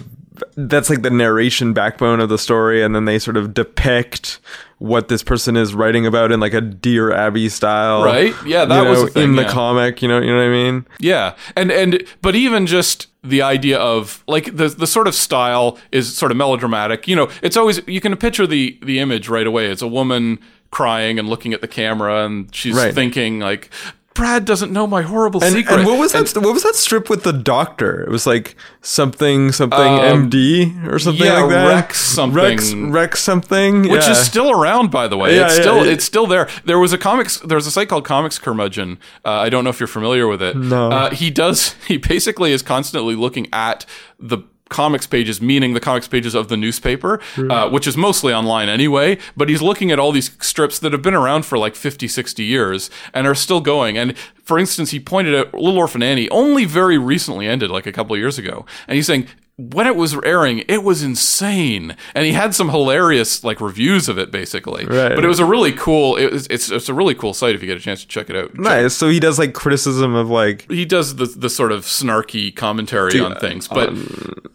that's 0.56 0.90
like 0.90 1.00
the 1.00 1.10
narration 1.10 1.72
backbone 1.72 2.20
of 2.20 2.28
the 2.28 2.38
story, 2.38 2.82
and 2.82 2.94
then 2.94 3.06
they 3.06 3.18
sort 3.18 3.38
of 3.38 3.54
depict 3.54 4.40
what 4.78 5.08
this 5.08 5.22
person 5.22 5.56
is 5.56 5.74
writing 5.74 6.06
about 6.06 6.30
in 6.30 6.38
like 6.40 6.52
a 6.52 6.60
Dear 6.60 7.10
Abby 7.10 7.48
style, 7.48 8.04
Right? 8.04 8.34
Yeah, 8.44 8.66
that 8.66 8.82
you 8.82 8.88
was 8.90 8.98
know, 8.98 9.04
the 9.06 9.10
thing, 9.12 9.22
in 9.22 9.36
the 9.36 9.42
yeah. 9.42 9.52
comic. 9.52 10.02
You 10.02 10.08
know, 10.08 10.20
you 10.20 10.26
know 10.26 10.36
what 10.36 10.44
I 10.44 10.48
mean? 10.50 10.86
Yeah, 11.00 11.34
and 11.56 11.70
and 11.72 12.04
but 12.20 12.34
even 12.36 12.66
just 12.66 13.06
the 13.28 13.42
idea 13.42 13.78
of 13.78 14.22
like 14.26 14.56
the 14.56 14.68
the 14.68 14.86
sort 14.86 15.06
of 15.08 15.14
style 15.14 15.78
is 15.92 16.16
sort 16.16 16.30
of 16.30 16.36
melodramatic. 16.36 17.06
You 17.08 17.16
know, 17.16 17.28
it's 17.42 17.56
always 17.56 17.80
you 17.86 18.00
can 18.00 18.16
picture 18.16 18.46
the 18.46 18.78
the 18.82 18.98
image 18.98 19.28
right 19.28 19.46
away. 19.46 19.66
It's 19.66 19.82
a 19.82 19.88
woman 19.88 20.38
crying 20.70 21.18
and 21.18 21.28
looking 21.28 21.52
at 21.54 21.60
the 21.60 21.68
camera, 21.68 22.24
and 22.26 22.54
she's 22.54 22.74
Right. 22.76 22.94
thinking 22.94 23.40
like. 23.40 23.70
Brad 24.16 24.44
doesn't 24.44 24.72
know 24.72 24.86
my 24.86 25.02
horrible 25.02 25.44
And, 25.44 25.54
secret. 25.54 25.78
and 25.80 25.86
what 25.86 25.98
was 25.98 26.12
that? 26.12 26.34
what 26.42 26.52
was 26.54 26.62
that 26.62 26.74
strip 26.74 27.08
with 27.10 27.22
the 27.22 27.32
doctor? 27.32 28.02
It 28.02 28.08
was 28.10 28.26
like 28.26 28.56
something 28.80 29.52
something 29.52 29.78
Um, 29.78 30.30
MD 30.30 30.90
or 30.90 30.98
something 30.98 31.24
yeah, 31.26 31.40
like 31.40 31.50
that. 31.50 31.66
Rex 31.68 32.00
something. 32.00 32.34
Rex 32.42 32.72
Rex 32.74 33.22
something. 33.22 33.82
which 33.82 34.02
yeah. 34.04 34.10
is 34.12 34.18
still 34.18 34.50
around, 34.50 34.90
by 34.90 35.06
the 35.06 35.16
way. 35.16 35.36
Yeah, 35.36 35.46
it's 35.46 35.54
still 35.56 35.82
it's 35.84 36.04
still 36.04 36.26
there. 36.26 36.48
There 36.64 36.78
was 36.78 36.92
a 36.92 36.98
comics. 36.98 37.38
There 37.40 37.56
was 37.56 37.66
a 37.66 37.70
site 37.70 37.88
called 37.88 38.04
Comics 38.04 38.38
Curmudgeon. 38.38 38.98
Uh, 39.24 39.30
I 39.30 39.48
don't 39.50 39.64
know 39.64 39.70
if 39.70 39.78
you're 39.80 39.86
familiar 39.86 40.26
with 40.26 40.42
it. 40.42 40.56
No. 40.56 40.90
Uh, 40.90 41.10
he 41.10 41.30
does. 41.30 41.74
He 41.86 41.98
basically 41.98 42.52
is 42.52 42.62
constantly 42.62 43.14
looking 43.14 43.46
at 43.52 43.86
the 44.18 44.38
comics 44.68 45.06
pages 45.06 45.40
meaning 45.40 45.74
the 45.74 45.80
comics 45.80 46.08
pages 46.08 46.34
of 46.34 46.48
the 46.48 46.56
newspaper 46.56 47.20
uh, 47.36 47.68
which 47.70 47.86
is 47.86 47.96
mostly 47.96 48.32
online 48.34 48.68
anyway 48.68 49.16
but 49.36 49.48
he's 49.48 49.62
looking 49.62 49.92
at 49.92 49.98
all 49.98 50.12
these 50.12 50.30
strips 50.40 50.78
that 50.78 50.92
have 50.92 51.02
been 51.02 51.14
around 51.14 51.44
for 51.44 51.56
like 51.58 51.74
50 51.74 52.08
60 52.08 52.44
years 52.44 52.90
and 53.12 53.26
are 53.26 53.34
still 53.34 53.60
going. 53.60 53.98
And 53.98 54.16
for 54.18 54.58
instance 54.58 54.90
he 54.90 55.00
pointed 55.00 55.34
out 55.34 55.54
little 55.54 55.78
orphan 55.78 56.02
annie 56.02 56.28
only 56.30 56.64
very 56.64 56.98
recently 56.98 57.46
ended 57.46 57.70
like 57.70 57.86
a 57.86 57.92
couple 57.92 58.14
of 58.14 58.20
years 58.20 58.38
ago. 58.38 58.64
And 58.88 58.96
he's 58.96 59.06
saying 59.06 59.28
when 59.58 59.86
it 59.86 59.96
was 59.96 60.14
airing, 60.22 60.64
it 60.68 60.82
was 60.82 61.02
insane, 61.02 61.96
and 62.14 62.26
he 62.26 62.32
had 62.32 62.54
some 62.54 62.68
hilarious 62.68 63.42
like 63.42 63.58
reviews 63.58 64.06
of 64.06 64.18
it, 64.18 64.30
basically. 64.30 64.84
Right. 64.84 65.14
But 65.14 65.24
it 65.24 65.28
was 65.28 65.38
a 65.38 65.46
really 65.46 65.72
cool. 65.72 66.16
It 66.16 66.30
was, 66.30 66.46
it's 66.48 66.70
it's 66.70 66.90
a 66.90 66.94
really 66.94 67.14
cool 67.14 67.32
site 67.32 67.54
if 67.54 67.62
you 67.62 67.66
get 67.66 67.78
a 67.78 67.80
chance 67.80 68.02
to 68.02 68.06
check 68.08 68.28
it 68.28 68.36
out. 68.36 68.58
nice. 68.58 68.94
So 68.94 69.08
he 69.08 69.18
does 69.18 69.38
like 69.38 69.54
criticism 69.54 70.14
of 70.14 70.28
like 70.28 70.70
He 70.70 70.84
does 70.84 71.16
the 71.16 71.24
the 71.24 71.48
sort 71.48 71.72
of 71.72 71.84
snarky 71.84 72.54
commentary 72.54 73.18
on 73.18 73.36
things, 73.36 73.66
but 73.66 73.94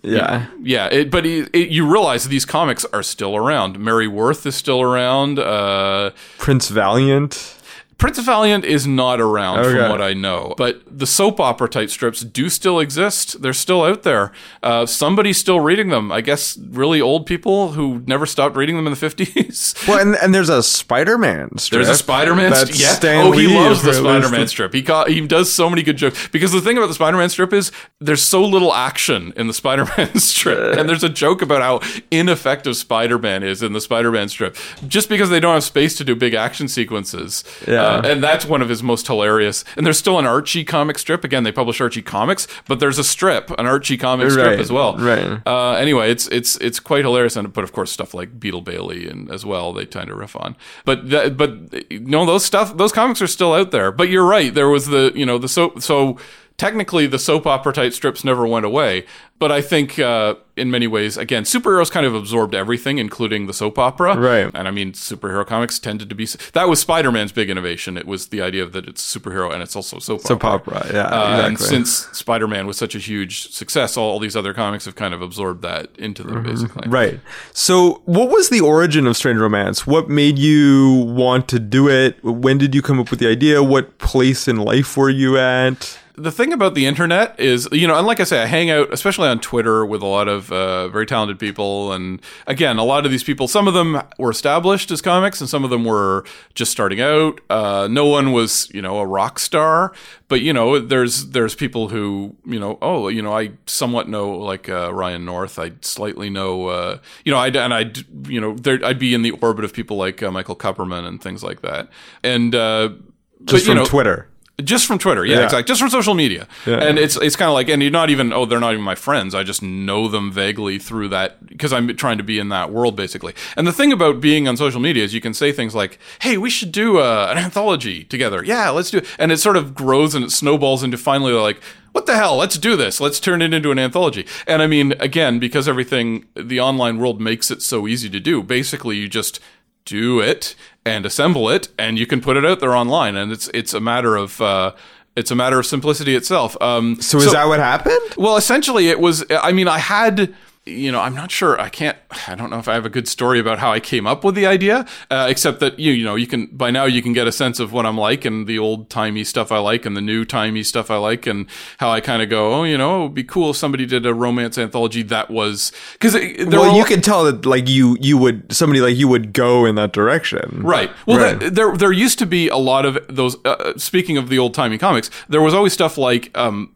yeah. 0.03 0.47
yeah, 0.61 0.87
it, 0.87 1.09
but 1.09 1.25
he, 1.25 1.47
it, 1.51 1.69
you 1.69 1.91
realize 1.91 2.27
these 2.27 2.45
comics 2.45 2.85
are 2.85 3.03
still 3.03 3.35
around. 3.35 3.79
Mary 3.79 4.07
Worth 4.07 4.45
is 4.45 4.55
still 4.55 4.81
around. 4.81 5.39
Uh, 5.39 6.11
Prince 6.37 6.69
Valiant. 6.69 7.55
Prince 8.01 8.17
Valiant 8.17 8.65
is 8.65 8.87
not 8.87 9.21
around 9.21 9.59
Okay. 9.59 9.77
from 9.77 9.91
what 9.91 10.01
I 10.01 10.13
know, 10.13 10.55
but 10.57 10.81
the 10.87 11.05
soap 11.05 11.39
opera 11.39 11.69
type 11.69 11.91
strips 11.91 12.21
do 12.21 12.49
still 12.49 12.79
exist. 12.79 13.43
They're 13.43 13.53
still 13.53 13.83
out 13.83 14.01
there. 14.01 14.31
Uh, 14.63 14.87
somebody's 14.87 15.37
still 15.37 15.59
reading 15.59 15.89
them. 15.89 16.11
I 16.11 16.21
guess 16.21 16.57
really 16.57 16.99
old 16.99 17.27
people 17.27 17.73
who 17.73 18.01
never 18.07 18.25
stopped 18.25 18.55
reading 18.55 18.75
them 18.75 18.87
in 18.87 18.91
the 18.91 18.97
fifties. 18.97 19.75
Well, 19.87 19.99
and, 19.99 20.15
and 20.15 20.33
there's 20.33 20.49
a 20.49 20.61
Spider-Man 20.63 21.57
strip. 21.57 21.77
There's 21.77 21.89
a 21.89 21.97
Spider-Man. 21.97 22.55
Strip. 22.55 22.79
Yeah. 22.79 22.93
Stan 22.93 23.25
oh, 23.27 23.31
he 23.31 23.47
Lee 23.47 23.55
loves 23.55 23.81
the. 23.83 23.93
Spider-Man 23.93 24.47
strip. 24.47 24.73
He 24.73 24.81
ca- 24.83 25.05
he 25.05 25.21
does 25.25 25.51
so 25.51 25.69
many 25.69 25.83
good 25.83 25.97
jokes 25.97 26.27
because 26.29 26.51
the 26.51 26.61
thing 26.61 26.77
about 26.77 26.87
the 26.87 26.93
Spider-Man 26.93 27.29
strip 27.29 27.51
is 27.53 27.71
there's 27.99 28.21
so 28.23 28.43
little 28.43 28.73
action 28.73 29.33
in 29.35 29.47
the 29.47 29.53
Spider-Man 29.53 30.15
strip, 30.19 30.77
and 30.77 30.87
there's 30.89 31.03
a 31.03 31.09
joke 31.09 31.41
about 31.41 31.61
how 31.61 32.01
ineffective 32.09 32.75
Spider-Man 32.77 33.43
is 33.43 33.61
in 33.61 33.73
the 33.73 33.81
Spider-Man 33.81 34.29
strip 34.29 34.55
just 34.87 35.09
because 35.09 35.29
they 35.29 35.39
don't 35.39 35.53
have 35.53 35.63
space 35.63 35.95
to 35.97 36.03
do 36.03 36.15
big 36.15 36.33
action 36.33 36.67
sequences. 36.67 37.43
Yeah. 37.67 37.83
Uh, 37.83 37.90
and 38.03 38.23
that's 38.23 38.45
one 38.45 38.61
of 38.61 38.69
his 38.69 38.81
most 38.83 39.07
hilarious. 39.07 39.63
And 39.75 39.85
there's 39.85 39.97
still 39.99 40.17
an 40.19 40.25
Archie 40.25 40.63
comic 40.63 40.97
strip. 40.97 41.23
Again, 41.23 41.43
they 41.43 41.51
publish 41.51 41.81
Archie 41.81 42.01
comics, 42.01 42.47
but 42.67 42.79
there's 42.79 42.97
a 42.97 43.03
strip, 43.03 43.49
an 43.59 43.65
Archie 43.65 43.97
comic 43.97 44.31
strip 44.31 44.45
Right, 44.45 44.59
as 44.59 44.71
well. 44.71 44.95
right. 44.97 45.41
Uh, 45.45 45.73
anyway, 45.73 46.11
it's 46.11 46.27
it's 46.27 46.55
it's 46.57 46.79
quite 46.79 47.03
hilarious, 47.03 47.35
and 47.35 47.51
but 47.51 47.63
of 47.63 47.71
course 47.73 47.91
stuff 47.91 48.13
like 48.13 48.39
Beetle 48.39 48.61
Bailey 48.61 49.07
and 49.09 49.29
as 49.31 49.45
well 49.45 49.73
they 49.73 49.85
tend 49.85 50.07
to 50.07 50.15
riff 50.15 50.35
on. 50.35 50.55
But 50.85 51.09
that, 51.09 51.35
but 51.37 51.51
no, 51.91 52.25
those 52.25 52.45
stuff 52.45 52.77
those 52.77 52.91
comics 52.91 53.21
are 53.21 53.27
still 53.27 53.53
out 53.53 53.71
there. 53.71 53.91
But 53.91 54.09
you're 54.09 54.25
right, 54.25 54.53
there 54.53 54.69
was 54.69 54.87
the 54.87 55.11
you 55.15 55.25
know 55.25 55.37
the 55.37 55.47
so 55.49 55.73
so. 55.79 56.17
Technically, 56.61 57.07
the 57.07 57.17
soap 57.17 57.47
opera 57.47 57.73
type 57.73 57.91
strips 57.91 58.23
never 58.23 58.45
went 58.45 58.67
away, 58.67 59.03
but 59.39 59.51
I 59.51 59.61
think 59.63 59.97
uh, 59.97 60.35
in 60.55 60.69
many 60.69 60.85
ways, 60.85 61.17
again, 61.17 61.41
superheroes 61.41 61.89
kind 61.89 62.05
of 62.05 62.13
absorbed 62.13 62.53
everything, 62.53 62.99
including 62.99 63.47
the 63.47 63.53
soap 63.53 63.79
opera. 63.79 64.15
Right. 64.15 64.51
And 64.53 64.67
I 64.67 64.69
mean, 64.69 64.91
superhero 64.91 65.43
comics 65.43 65.79
tended 65.79 66.07
to 66.09 66.13
be 66.13 66.27
that 66.53 66.69
was 66.69 66.79
Spider-Man's 66.79 67.31
big 67.31 67.49
innovation. 67.49 67.97
It 67.97 68.05
was 68.05 68.27
the 68.27 68.43
idea 68.43 68.67
that 68.67 68.87
it's 68.87 69.01
superhero 69.01 69.51
and 69.51 69.63
it's 69.63 69.75
also 69.75 69.97
soap 69.97 70.21
Soap 70.21 70.45
opera. 70.45 70.77
opera, 70.77 70.93
yeah, 70.93 71.05
Uh, 71.07 71.47
And 71.47 71.57
since 71.57 72.07
Spider-Man 72.11 72.67
was 72.67 72.77
such 72.77 72.93
a 72.93 72.99
huge 72.99 73.49
success, 73.51 73.97
all, 73.97 74.11
all 74.11 74.19
these 74.19 74.35
other 74.35 74.53
comics 74.53 74.85
have 74.85 74.93
kind 74.95 75.15
of 75.15 75.21
absorbed 75.23 75.63
that 75.63 75.89
into 75.97 76.21
them, 76.21 76.43
basically. 76.43 76.87
Right. 76.87 77.19
So, 77.53 78.03
what 78.05 78.29
was 78.29 78.49
the 78.49 78.61
origin 78.61 79.07
of 79.07 79.17
Strange 79.17 79.39
Romance? 79.39 79.87
What 79.87 80.09
made 80.09 80.37
you 80.37 81.05
want 81.07 81.47
to 81.47 81.57
do 81.57 81.89
it? 81.89 82.23
When 82.23 82.59
did 82.59 82.75
you 82.75 82.83
come 82.83 82.99
up 82.99 83.09
with 83.09 83.19
the 83.19 83.27
idea? 83.27 83.63
What 83.63 83.97
place 83.97 84.47
in 84.47 84.57
life 84.57 84.95
were 84.95 85.09
you 85.09 85.39
at? 85.39 85.97
The 86.21 86.31
thing 86.31 86.53
about 86.53 86.75
the 86.75 86.85
internet 86.85 87.39
is, 87.39 87.67
you 87.71 87.87
know, 87.87 87.97
and 87.97 88.05
like 88.05 88.19
I 88.19 88.25
say, 88.25 88.43
I 88.43 88.45
hang 88.45 88.69
out, 88.69 88.93
especially 88.93 89.27
on 89.27 89.39
Twitter, 89.39 89.85
with 89.85 90.01
a 90.01 90.05
lot 90.05 90.27
of 90.27 90.51
uh, 90.51 90.87
very 90.89 91.05
talented 91.05 91.39
people. 91.39 91.93
And 91.93 92.21
again, 92.45 92.77
a 92.77 92.83
lot 92.83 93.05
of 93.05 93.11
these 93.11 93.23
people, 93.23 93.47
some 93.47 93.67
of 93.67 93.73
them 93.73 94.01
were 94.19 94.29
established 94.29 94.91
as 94.91 95.01
comics, 95.01 95.41
and 95.41 95.49
some 95.49 95.63
of 95.63 95.69
them 95.69 95.83
were 95.83 96.23
just 96.53 96.71
starting 96.71 97.01
out. 97.01 97.41
Uh, 97.49 97.87
no 97.89 98.05
one 98.05 98.33
was, 98.33 98.69
you 98.73 98.81
know, 98.81 98.99
a 98.99 99.05
rock 99.05 99.39
star, 99.39 99.93
but 100.27 100.41
you 100.41 100.53
know, 100.53 100.79
there's 100.79 101.31
there's 101.31 101.55
people 101.55 101.89
who, 101.89 102.35
you 102.45 102.59
know, 102.59 102.77
oh, 102.81 103.07
you 103.07 103.21
know, 103.21 103.33
I 103.33 103.51
somewhat 103.65 104.07
know 104.07 104.31
like 104.31 104.69
uh, 104.69 104.93
Ryan 104.93 105.25
North. 105.25 105.57
I 105.57 105.71
slightly 105.81 106.29
know, 106.29 106.67
uh, 106.67 106.99
you 107.25 107.31
know, 107.31 107.39
I 107.39 107.47
and 107.47 107.73
I'd, 107.73 108.29
you 108.29 108.39
know, 108.39 108.55
there, 108.55 108.79
I'd 108.85 108.99
be 108.99 109.13
in 109.13 109.23
the 109.23 109.31
orbit 109.31 109.65
of 109.65 109.73
people 109.73 109.97
like 109.97 110.21
uh, 110.21 110.31
Michael 110.31 110.55
Kupperman 110.55 111.07
and 111.07 111.21
things 111.21 111.43
like 111.43 111.61
that. 111.61 111.89
And 112.23 112.53
uh, 112.53 112.89
Just 112.89 112.99
but, 113.39 113.53
you 113.53 113.65
from 113.65 113.77
know, 113.77 113.85
Twitter. 113.85 114.27
Just 114.63 114.85
from 114.85 114.99
Twitter, 114.99 115.25
yeah, 115.25 115.37
Yeah. 115.37 115.43
exactly. 115.45 115.63
Just 115.63 115.81
from 115.81 115.89
social 115.89 116.13
media, 116.13 116.47
Yeah. 116.67 116.75
and 116.83 116.99
it's 116.99 117.15
it's 117.17 117.35
kind 117.35 117.47
of 117.49 117.53
like, 117.55 117.67
and 117.67 117.81
you're 117.81 117.89
not 117.91 118.11
even 118.11 118.31
oh, 118.31 118.45
they're 118.45 118.59
not 118.59 118.73
even 118.73 118.83
my 118.83 118.93
friends. 118.93 119.33
I 119.33 119.41
just 119.43 119.63
know 119.63 120.07
them 120.07 120.31
vaguely 120.31 120.77
through 120.77 121.07
that 121.07 121.47
because 121.47 121.73
I'm 121.73 121.95
trying 121.95 122.17
to 122.19 122.23
be 122.23 122.37
in 122.37 122.49
that 122.49 122.69
world 122.71 122.95
basically. 122.95 123.33
And 123.57 123.65
the 123.65 123.71
thing 123.71 123.91
about 123.91 124.21
being 124.21 124.47
on 124.47 124.57
social 124.57 124.79
media 124.79 125.03
is 125.03 125.15
you 125.15 125.21
can 125.21 125.33
say 125.33 125.51
things 125.51 125.73
like, 125.73 125.97
"Hey, 126.19 126.37
we 126.37 126.51
should 126.51 126.71
do 126.71 126.99
uh, 126.99 127.29
an 127.31 127.39
anthology 127.39 128.03
together." 128.03 128.43
Yeah, 128.43 128.69
let's 128.69 128.91
do 128.91 128.99
it, 128.99 129.07
and 129.17 129.31
it 129.31 129.37
sort 129.37 129.57
of 129.57 129.73
grows 129.73 130.13
and 130.13 130.23
it 130.25 130.31
snowballs 130.31 130.83
into 130.83 130.97
finally 130.97 131.33
like. 131.33 131.59
What 131.93 132.05
the 132.05 132.15
hell? 132.15 132.37
Let's 132.37 132.57
do 132.57 132.77
this. 132.77 133.01
Let's 133.01 133.19
turn 133.19 133.41
it 133.41 133.53
into 133.53 133.69
an 133.69 133.77
anthology. 133.77 134.25
And 134.47 134.61
I 134.61 134.67
mean, 134.67 134.93
again, 135.01 135.39
because 135.39 135.67
everything, 135.67 136.23
the 136.35 136.57
online 136.61 136.99
world 136.99 137.19
makes 137.19 137.51
it 137.51 137.61
so 137.61 137.85
easy 137.85 138.09
to 138.11 138.19
do. 138.21 138.41
Basically, 138.41 138.95
you 138.95 139.09
just 139.09 139.41
do 139.85 140.19
it 140.19 140.55
and 140.85 141.05
assemble 141.05 141.49
it 141.49 141.67
and 141.77 141.97
you 141.99 142.05
can 142.05 142.21
put 142.21 142.37
it 142.37 142.45
out 142.45 142.59
there 142.59 142.75
online 142.75 143.15
and 143.15 143.31
it's 143.31 143.47
it's 143.53 143.73
a 143.73 143.79
matter 143.79 144.15
of 144.15 144.39
uh 144.41 144.71
it's 145.15 145.31
a 145.31 145.35
matter 145.35 145.59
of 145.59 145.65
simplicity 145.65 146.15
itself 146.15 146.55
um 146.61 146.99
So 147.01 147.17
is 147.17 147.31
that 147.31 147.47
what 147.47 147.59
happened? 147.59 147.99
well 148.17 148.37
essentially 148.37 148.89
it 148.89 148.99
was 148.99 149.23
i 149.31 149.51
mean 149.51 149.67
i 149.67 149.77
had 149.79 150.33
you 150.65 150.91
know 150.91 150.99
i'm 151.01 151.15
not 151.15 151.31
sure 151.31 151.59
i 151.59 151.69
can't 151.69 151.97
i 152.27 152.35
don't 152.35 152.51
know 152.51 152.59
if 152.59 152.67
i 152.67 152.75
have 152.75 152.85
a 152.85 152.89
good 152.89 153.07
story 153.07 153.39
about 153.39 153.57
how 153.57 153.71
i 153.71 153.79
came 153.79 154.05
up 154.05 154.23
with 154.23 154.35
the 154.35 154.45
idea 154.45 154.85
uh, 155.09 155.25
except 155.27 155.59
that 155.59 155.79
you 155.79 155.91
you 155.91 156.05
know 156.05 156.13
you 156.13 156.27
can 156.27 156.45
by 156.51 156.69
now 156.69 156.85
you 156.85 157.01
can 157.01 157.13
get 157.13 157.25
a 157.25 157.31
sense 157.31 157.59
of 157.59 157.73
what 157.73 157.83
i'm 157.83 157.97
like 157.97 158.25
and 158.25 158.45
the 158.45 158.59
old 158.59 158.87
timey 158.87 159.23
stuff 159.23 159.51
i 159.51 159.57
like 159.57 159.87
and 159.87 159.97
the 159.97 160.01
new 160.01 160.23
timey 160.23 160.61
stuff 160.61 160.91
i 160.91 160.97
like 160.97 161.25
and 161.25 161.47
how 161.79 161.89
i 161.89 161.99
kind 161.99 162.21
of 162.21 162.29
go 162.29 162.53
oh 162.53 162.63
you 162.63 162.77
know 162.77 162.99
it 162.99 163.03
would 163.05 163.13
be 163.15 163.23
cool 163.23 163.49
if 163.49 163.57
somebody 163.57 163.87
did 163.87 164.05
a 164.05 164.13
romance 164.13 164.55
anthology 164.59 165.01
that 165.01 165.31
was 165.31 165.71
because 165.93 166.13
Well, 166.13 166.77
you 166.77 166.85
can 166.85 167.01
tell 167.01 167.23
that 167.23 167.43
like 167.43 167.67
you 167.67 167.97
you 167.99 168.15
would 168.19 168.53
somebody 168.53 168.81
like 168.81 168.95
you 168.95 169.07
would 169.07 169.33
go 169.33 169.65
in 169.65 169.73
that 169.75 169.93
direction. 169.93 170.61
Right. 170.61 170.91
Well, 171.07 171.17
Right. 171.17 171.39
th- 171.39 171.53
there 171.53 171.75
there 171.75 171.91
used 171.91 172.19
to 172.19 172.25
be 172.27 172.49
a 172.49 172.57
lot 172.57 172.85
of 172.85 172.99
those. 173.09 173.35
Uh, 173.45 173.73
speaking 173.77 174.17
of 174.17 174.29
the 174.29 174.37
old 174.37 174.53
timey 174.53 174.77
comics, 174.77 175.09
there 175.29 175.41
was 175.41 175.53
always 175.53 175.73
stuff 175.73 175.97
like 175.97 176.35
um, 176.37 176.71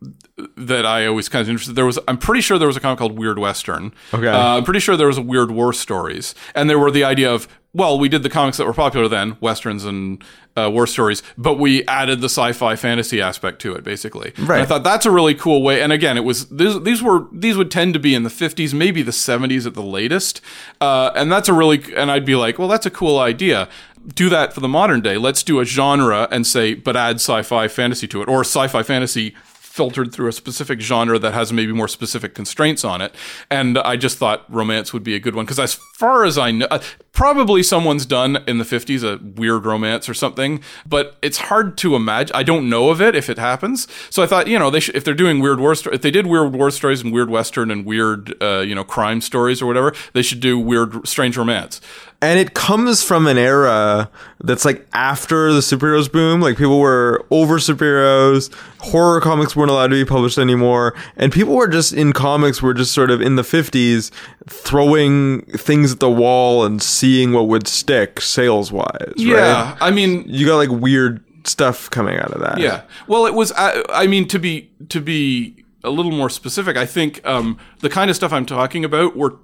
that 0.58 0.86
I 0.86 1.06
always 1.08 1.30
kind 1.30 1.42
of 1.42 1.50
interested. 1.50 1.76
There 1.76 1.86
was, 1.86 1.98
I'm 2.08 2.18
pretty 2.18 2.42
sure 2.42 2.58
there 2.58 2.68
was 2.68 2.78
a 2.78 2.80
comic 2.80 3.00
called 3.00 3.18
Weird 3.18 3.40
Western. 3.40 3.75
Okay. 4.14 4.28
Uh, 4.28 4.58
I'm 4.58 4.64
pretty 4.64 4.80
sure 4.80 4.98
there 4.98 5.08
was 5.08 5.18
a 5.18 5.22
Weird 5.22 5.52
War 5.52 5.74
Stories, 5.74 6.36
and 6.54 6.70
there 6.70 6.80
were 6.80 6.92
the 6.92 7.04
idea 7.04 7.32
of 7.32 7.48
well, 7.76 8.00
we 8.00 8.08
did 8.08 8.24
the 8.24 8.30
comics 8.30 8.56
that 8.56 8.66
were 8.66 8.74
popular 8.74 9.10
then, 9.10 9.36
westerns 9.42 9.84
and 9.84 10.24
uh, 10.56 10.70
war 10.72 10.88
stories, 10.88 11.22
but 11.38 11.56
we 11.60 11.86
added 11.88 12.22
the 12.22 12.30
sci-fi 12.30 12.78
fantasy 12.78 13.22
aspect 13.22 13.60
to 13.64 13.76
it, 13.76 13.84
basically. 13.84 14.32
And 14.60 14.64
I 14.64 14.66
thought 14.66 14.86
that's 14.86 15.06
a 15.06 15.12
really 15.12 15.36
cool 15.36 15.62
way. 15.62 15.82
And 15.82 15.92
again, 15.92 16.16
it 16.16 16.24
was 16.24 16.48
these, 16.48 16.82
these 16.84 17.04
were 17.04 17.28
these 17.34 17.58
would 17.58 17.70
tend 17.70 17.94
to 17.94 18.00
be 18.00 18.16
in 18.16 18.24
the 18.24 18.30
50s, 18.30 18.74
maybe 18.74 19.02
the 19.02 19.12
70s 19.12 19.68
at 19.68 19.74
the 19.74 19.84
latest. 19.84 20.40
Uh, 20.80 21.12
and 21.16 21.30
that's 21.30 21.50
a 21.50 21.54
really 21.54 21.84
and 21.96 22.10
I'd 22.10 22.24
be 22.24 22.38
like, 22.38 22.58
well, 22.58 22.70
that's 22.70 22.86
a 22.86 22.92
cool 22.92 23.20
idea. 23.20 23.68
Do 24.08 24.30
that 24.30 24.54
for 24.54 24.62
the 24.62 24.70
modern 24.70 25.02
day. 25.02 25.18
Let's 25.18 25.44
do 25.44 25.60
a 25.60 25.66
genre 25.66 26.30
and 26.32 26.48
say, 26.48 26.76
but 26.76 26.96
add 26.96 27.16
sci-fi 27.16 27.68
fantasy 27.68 28.08
to 28.08 28.22
it, 28.22 28.30
or 28.30 28.42
sci-fi 28.42 28.84
fantasy 28.84 29.36
filtered 29.76 30.14
through 30.14 30.30
a 30.30 30.32
specific 30.32 30.80
genre 30.80 31.20
that 31.20 31.34
has 31.34 31.52
maybe 31.52 31.74
more 31.74 31.90
specific 31.90 32.34
constraints 32.34 32.86
on 32.86 33.02
it. 33.02 33.14
And 33.52 33.78
I 33.78 33.98
just 33.98 34.18
thought 34.18 34.46
romance 34.48 34.94
would 34.94 35.04
be 35.04 35.16
a 35.16 35.20
good 35.20 35.36
one 35.36 35.44
because, 35.44 35.60
as 35.60 35.74
far 35.74 36.24
as 36.24 36.38
I 36.38 36.52
know, 36.52 36.68
uh, 36.72 36.80
probably 37.16 37.64
someone's 37.64 38.06
done 38.06 38.44
in 38.46 38.60
the 38.60 38.64
50s 38.64 39.02
a 39.02 39.24
weird 39.24 39.66
romance 39.66 40.08
or 40.08 40.14
something, 40.14 40.62
but 40.86 41.16
it's 41.22 41.38
hard 41.38 41.78
to 41.80 41.96
imagine. 41.96 42.36
I 42.36 42.44
don't 42.44 42.70
know 42.70 42.90
of 42.90 43.02
it 43.02 43.16
if 43.16 43.30
it 43.30 43.40
happens. 43.40 43.88
So 44.12 44.22
I 44.22 44.28
thought, 44.28 44.48
you 44.48 44.60
know, 44.60 44.70
they 44.70 44.80
if 44.80 45.04
they're 45.04 45.16
doing 45.16 45.40
weird 45.40 45.60
war 45.60 45.74
stories, 45.74 45.96
if 45.96 46.02
they 46.04 46.12
did 46.12 46.28
weird 46.28 46.54
war 46.54 46.70
stories 46.70 47.02
and 47.02 47.12
weird 47.12 47.30
western 47.30 47.72
and 47.72 47.86
weird, 47.86 48.36
uh, 48.44 48.60
you 48.60 48.76
know, 48.76 48.84
crime 48.84 49.22
stories 49.22 49.62
or 49.62 49.66
whatever, 49.66 49.96
they 50.14 50.22
should 50.22 50.42
do 50.42 50.60
weird, 50.60 51.08
strange 51.08 51.38
romance. 51.38 51.82
And 52.22 52.40
it 52.40 52.54
comes 52.54 53.04
from 53.04 53.28
an 53.28 53.38
era 53.38 54.10
that's 54.44 54.66
like 54.66 54.88
after 54.94 55.54
the 55.54 55.60
superheroes 55.60 56.12
boom. 56.12 56.42
Like 56.42 56.58
people 56.58 56.80
were 56.80 57.26
over 57.30 57.58
superheroes. 57.58 58.54
Horror 58.80 59.22
comics 59.22 59.56
weren't 59.56 59.70
allowed 59.70 59.88
to 59.88 59.96
be 59.96 60.06
published 60.06 60.38
anymore. 60.38 60.96
And 61.18 61.32
people 61.32 61.56
were 61.56 61.68
just 61.68 61.94
in 61.94 62.14
comics 62.14 62.62
were 62.62 62.74
just 62.74 62.94
sort 62.94 63.12
of 63.12 63.22
in 63.22 63.36
the 63.36 63.42
50s 63.42 64.12
throwing 64.48 65.42
things 65.44 65.94
at 65.94 66.00
the 66.00 66.10
wall 66.10 66.66
and 66.66 66.82
seeing 66.82 67.05
what 67.34 67.48
would 67.48 67.68
stick 67.68 68.22
sales 68.22 68.72
wise. 68.72 69.14
Yeah. 69.16 69.72
Right? 69.72 69.78
I 69.82 69.92
mean, 69.92 70.26
You 70.28 70.46
got 70.46 70.58
like 70.58 70.70
weird 70.70 71.24
stuff 71.48 71.90
coming 71.90 72.18
out 72.18 72.32
of 72.32 72.42
that. 72.42 72.60
Yeah. 72.60 72.82
Well, 73.08 73.26
it 73.26 73.34
was. 73.34 73.52
I, 73.54 73.84
I 73.90 74.08
mean, 74.08 74.28
to 74.30 74.40
be 74.40 74.72
to 74.90 75.02
be 75.02 75.64
a 75.84 75.90
little 75.90 76.12
more 76.12 76.30
specific, 76.30 76.78
I 76.78 76.86
think 76.86 77.26
um, 77.26 77.58
the 77.80 77.90
kind 77.90 78.10
of 78.10 78.16
stuff 78.16 78.34
I'm 78.34 78.46
talking 78.46 78.84
about 78.84 79.16
were 79.16 79.38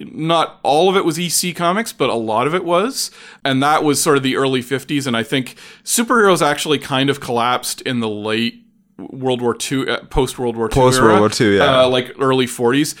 not 0.00 0.58
all 0.62 0.90
of 0.90 0.96
it 0.96 1.04
was 1.04 1.18
EC 1.18 1.54
Comics, 1.54 1.92
but 1.92 2.10
a 2.10 2.14
lot 2.14 2.46
of 2.46 2.54
it 2.54 2.64
was, 2.64 3.10
and 3.44 3.62
that 3.62 3.84
was 3.84 4.02
sort 4.02 4.16
of 4.16 4.22
the 4.22 4.36
early 4.36 4.62
'50s. 4.62 5.06
And 5.06 5.16
I 5.16 5.22
think 5.22 5.56
superheroes 5.84 6.42
actually 6.44 6.78
kind 6.78 7.10
of 7.10 7.20
collapsed 7.20 7.80
in 7.82 8.00
the 8.00 8.08
late 8.08 8.64
World 8.98 9.40
War 9.40 9.56
II, 9.70 9.88
uh, 9.88 10.04
post 10.06 10.38
World 10.38 10.56
War 10.56 10.66
II, 10.66 10.74
Post 10.74 11.00
World 11.00 11.20
War 11.20 11.30
II, 11.40 11.56
yeah. 11.56 11.82
uh, 11.82 11.88
like 11.88 12.14
early 12.18 12.46
'40s. 12.46 12.94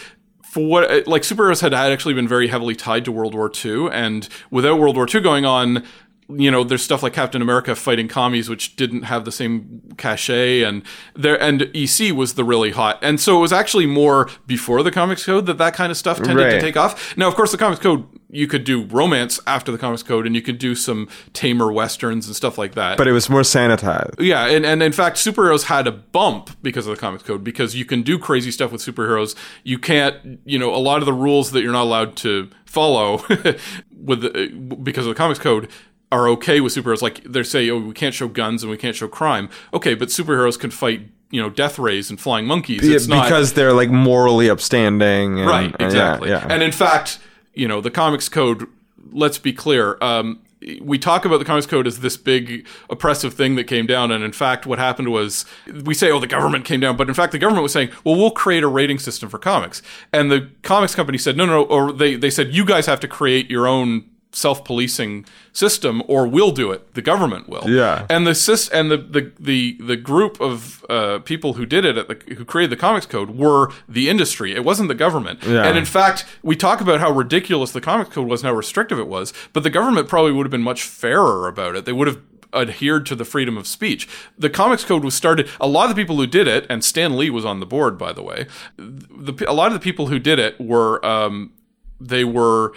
For 0.54 0.64
what, 0.64 0.88
uh, 0.88 1.02
like 1.06 1.22
superheroes 1.22 1.62
had 1.62 1.74
actually 1.74 2.14
been 2.14 2.28
very 2.28 2.46
heavily 2.46 2.76
tied 2.76 3.04
to 3.06 3.10
World 3.10 3.34
War 3.34 3.50
II, 3.52 3.88
and 3.90 4.28
without 4.52 4.78
World 4.78 4.94
War 4.94 5.04
II 5.12 5.20
going 5.20 5.44
on, 5.44 5.84
you 6.28 6.50
know, 6.50 6.64
there's 6.64 6.82
stuff 6.82 7.02
like 7.02 7.12
Captain 7.12 7.42
America 7.42 7.74
fighting 7.74 8.08
commies, 8.08 8.48
which 8.48 8.76
didn't 8.76 9.02
have 9.02 9.24
the 9.24 9.32
same 9.32 9.82
cachet, 9.98 10.62
and 10.62 10.82
there 11.14 11.40
and 11.40 11.70
EC 11.74 12.14
was 12.14 12.34
the 12.34 12.44
really 12.44 12.70
hot, 12.70 12.98
and 13.02 13.20
so 13.20 13.36
it 13.36 13.40
was 13.40 13.52
actually 13.52 13.86
more 13.86 14.28
before 14.46 14.82
the 14.82 14.90
Comics 14.90 15.24
Code 15.26 15.46
that 15.46 15.58
that 15.58 15.74
kind 15.74 15.90
of 15.90 15.96
stuff 15.96 16.22
tended 16.22 16.50
to 16.50 16.60
take 16.60 16.76
off. 16.76 17.16
Now, 17.16 17.28
of 17.28 17.34
course, 17.34 17.52
the 17.52 17.58
Comics 17.58 17.80
Code 17.80 18.06
you 18.34 18.48
could 18.48 18.64
do 18.64 18.84
romance 18.86 19.38
after 19.46 19.70
the 19.70 19.78
Comics 19.78 20.02
Code, 20.02 20.26
and 20.26 20.34
you 20.34 20.42
could 20.42 20.58
do 20.58 20.74
some 20.74 21.08
tamer 21.34 21.70
westerns 21.70 22.26
and 22.26 22.34
stuff 22.34 22.58
like 22.58 22.74
that. 22.74 22.98
But 22.98 23.06
it 23.06 23.12
was 23.12 23.30
more 23.30 23.42
sanitized. 23.42 24.14
Yeah, 24.18 24.46
and, 24.46 24.66
and 24.66 24.82
in 24.82 24.92
fact, 24.92 25.18
superheroes 25.18 25.64
had 25.64 25.86
a 25.86 25.92
bump 25.92 26.50
because 26.60 26.86
of 26.86 26.96
the 26.96 27.00
comics 27.00 27.22
code 27.22 27.44
because 27.44 27.76
you 27.76 27.84
can 27.84 28.02
do 28.02 28.18
crazy 28.18 28.50
stuff 28.50 28.72
with 28.72 28.80
superheroes. 28.82 29.36
You 29.62 29.78
can't, 29.78 30.40
you 30.44 30.58
know, 30.58 30.74
a 30.74 30.78
lot 30.78 30.98
of 30.98 31.06
the 31.06 31.12
rules 31.12 31.52
that 31.52 31.62
you're 31.62 31.72
not 31.72 31.84
allowed 31.84 32.16
to 32.16 32.50
follow 32.64 33.18
with 33.28 34.22
the, 34.22 34.78
because 34.82 35.06
of 35.06 35.10
the 35.10 35.16
comics 35.16 35.38
code 35.38 35.68
are 36.12 36.28
okay 36.28 36.60
with 36.60 36.74
superheroes. 36.74 37.02
Like 37.02 37.22
they 37.24 37.42
say, 37.42 37.68
oh, 37.70 37.78
we 37.78 37.94
can't 37.94 38.14
show 38.14 38.28
guns 38.28 38.62
and 38.62 38.70
we 38.70 38.76
can't 38.76 38.96
show 38.96 39.08
crime. 39.08 39.48
Okay, 39.72 39.94
but 39.94 40.08
superheroes 40.08 40.58
can 40.58 40.70
fight, 40.70 41.08
you 41.30 41.42
know, 41.42 41.50
death 41.50 41.78
rays 41.78 42.10
and 42.10 42.20
flying 42.20 42.46
monkeys. 42.46 42.86
Yeah, 42.86 42.96
It's 42.96 43.06
not 43.06 43.24
because 43.24 43.54
they're 43.54 43.72
like 43.72 43.90
morally 43.90 44.48
upstanding. 44.48 45.40
And, 45.40 45.48
right 45.48 45.64
and 45.64 45.80
yeah, 45.80 45.86
exactly 45.86 46.30
yeah. 46.30 46.46
and 46.48 46.62
in 46.62 46.72
fact 46.72 47.18
you 47.54 47.68
know 47.68 47.80
the 47.80 47.90
comics 47.90 48.28
code 48.28 48.66
let's 49.12 49.38
be 49.38 49.52
clear 49.52 49.96
um, 50.00 50.40
we 50.80 50.98
talk 50.98 51.24
about 51.24 51.38
the 51.38 51.44
comics 51.44 51.66
code 51.66 51.86
as 51.86 52.00
this 52.00 52.16
big 52.16 52.66
oppressive 52.88 53.34
thing 53.34 53.54
that 53.56 53.64
came 53.64 53.86
down 53.86 54.10
and 54.10 54.24
in 54.24 54.32
fact 54.32 54.66
what 54.66 54.78
happened 54.78 55.08
was 55.08 55.44
we 55.84 55.94
say 55.94 56.10
oh 56.10 56.18
the 56.18 56.26
government 56.26 56.64
came 56.64 56.80
down 56.80 56.96
but 56.96 57.08
in 57.08 57.14
fact 57.14 57.32
the 57.32 57.38
government 57.38 57.62
was 57.62 57.72
saying 57.72 57.90
well 58.02 58.16
we'll 58.16 58.30
create 58.30 58.62
a 58.62 58.68
rating 58.68 58.98
system 58.98 59.28
for 59.28 59.38
comics 59.38 59.82
and 60.12 60.30
the 60.30 60.50
comics 60.62 60.94
company 60.94 61.18
said 61.18 61.36
no 61.36 61.46
no, 61.46 61.52
no 61.52 61.64
or 61.64 61.92
they, 61.92 62.16
they 62.16 62.30
said 62.30 62.52
you 62.52 62.64
guys 62.64 62.86
have 62.86 63.00
to 63.00 63.08
create 63.08 63.50
your 63.50 63.66
own 63.66 64.04
self-policing 64.34 65.24
system 65.52 66.02
or 66.08 66.26
we'll 66.26 66.50
do 66.50 66.72
it 66.72 66.92
the 66.94 67.02
government 67.02 67.48
will 67.48 67.64
Yeah. 67.68 68.06
and 68.10 68.26
the 68.26 68.34
and 68.72 68.90
the 68.90 68.96
the 68.96 69.32
the, 69.38 69.78
the 69.80 69.96
group 69.96 70.40
of 70.40 70.84
uh, 70.90 71.20
people 71.20 71.54
who 71.54 71.64
did 71.64 71.84
it 71.84 71.96
at 71.96 72.08
the, 72.08 72.34
who 72.34 72.44
created 72.44 72.70
the 72.70 72.80
comics 72.80 73.06
code 73.06 73.30
were 73.30 73.70
the 73.88 74.08
industry. 74.10 74.52
It 74.54 74.64
wasn't 74.64 74.88
the 74.88 74.94
government. 74.94 75.42
Yeah. 75.46 75.64
And 75.66 75.78
in 75.78 75.84
fact, 75.84 76.24
we 76.42 76.56
talk 76.56 76.80
about 76.80 77.00
how 77.00 77.10
ridiculous 77.10 77.70
the 77.72 77.80
comics 77.80 78.10
code 78.10 78.28
was 78.28 78.42
and 78.42 78.48
how 78.48 78.54
restrictive 78.54 78.98
it 78.98 79.06
was, 79.08 79.32
but 79.52 79.62
the 79.62 79.70
government 79.70 80.08
probably 80.08 80.32
would 80.32 80.44
have 80.46 80.50
been 80.50 80.62
much 80.62 80.82
fairer 80.82 81.46
about 81.48 81.76
it. 81.76 81.84
They 81.84 81.92
would 81.92 82.08
have 82.08 82.20
adhered 82.52 83.06
to 83.06 83.14
the 83.14 83.24
freedom 83.24 83.56
of 83.56 83.66
speech. 83.66 84.08
The 84.38 84.50
comics 84.50 84.84
code 84.84 85.04
was 85.04 85.14
started 85.14 85.48
a 85.60 85.66
lot 85.66 85.88
of 85.90 85.96
the 85.96 86.00
people 86.02 86.16
who 86.16 86.26
did 86.26 86.46
it 86.46 86.66
and 86.68 86.84
Stan 86.84 87.16
Lee 87.16 87.30
was 87.30 87.44
on 87.44 87.60
the 87.60 87.66
board 87.66 87.98
by 87.98 88.12
the 88.12 88.22
way. 88.22 88.46
The, 88.76 89.44
a 89.48 89.52
lot 89.54 89.68
of 89.68 89.72
the 89.74 89.80
people 89.80 90.06
who 90.08 90.18
did 90.18 90.38
it 90.38 90.60
were 90.60 91.04
um, 91.04 91.52
they 92.00 92.24
were 92.24 92.72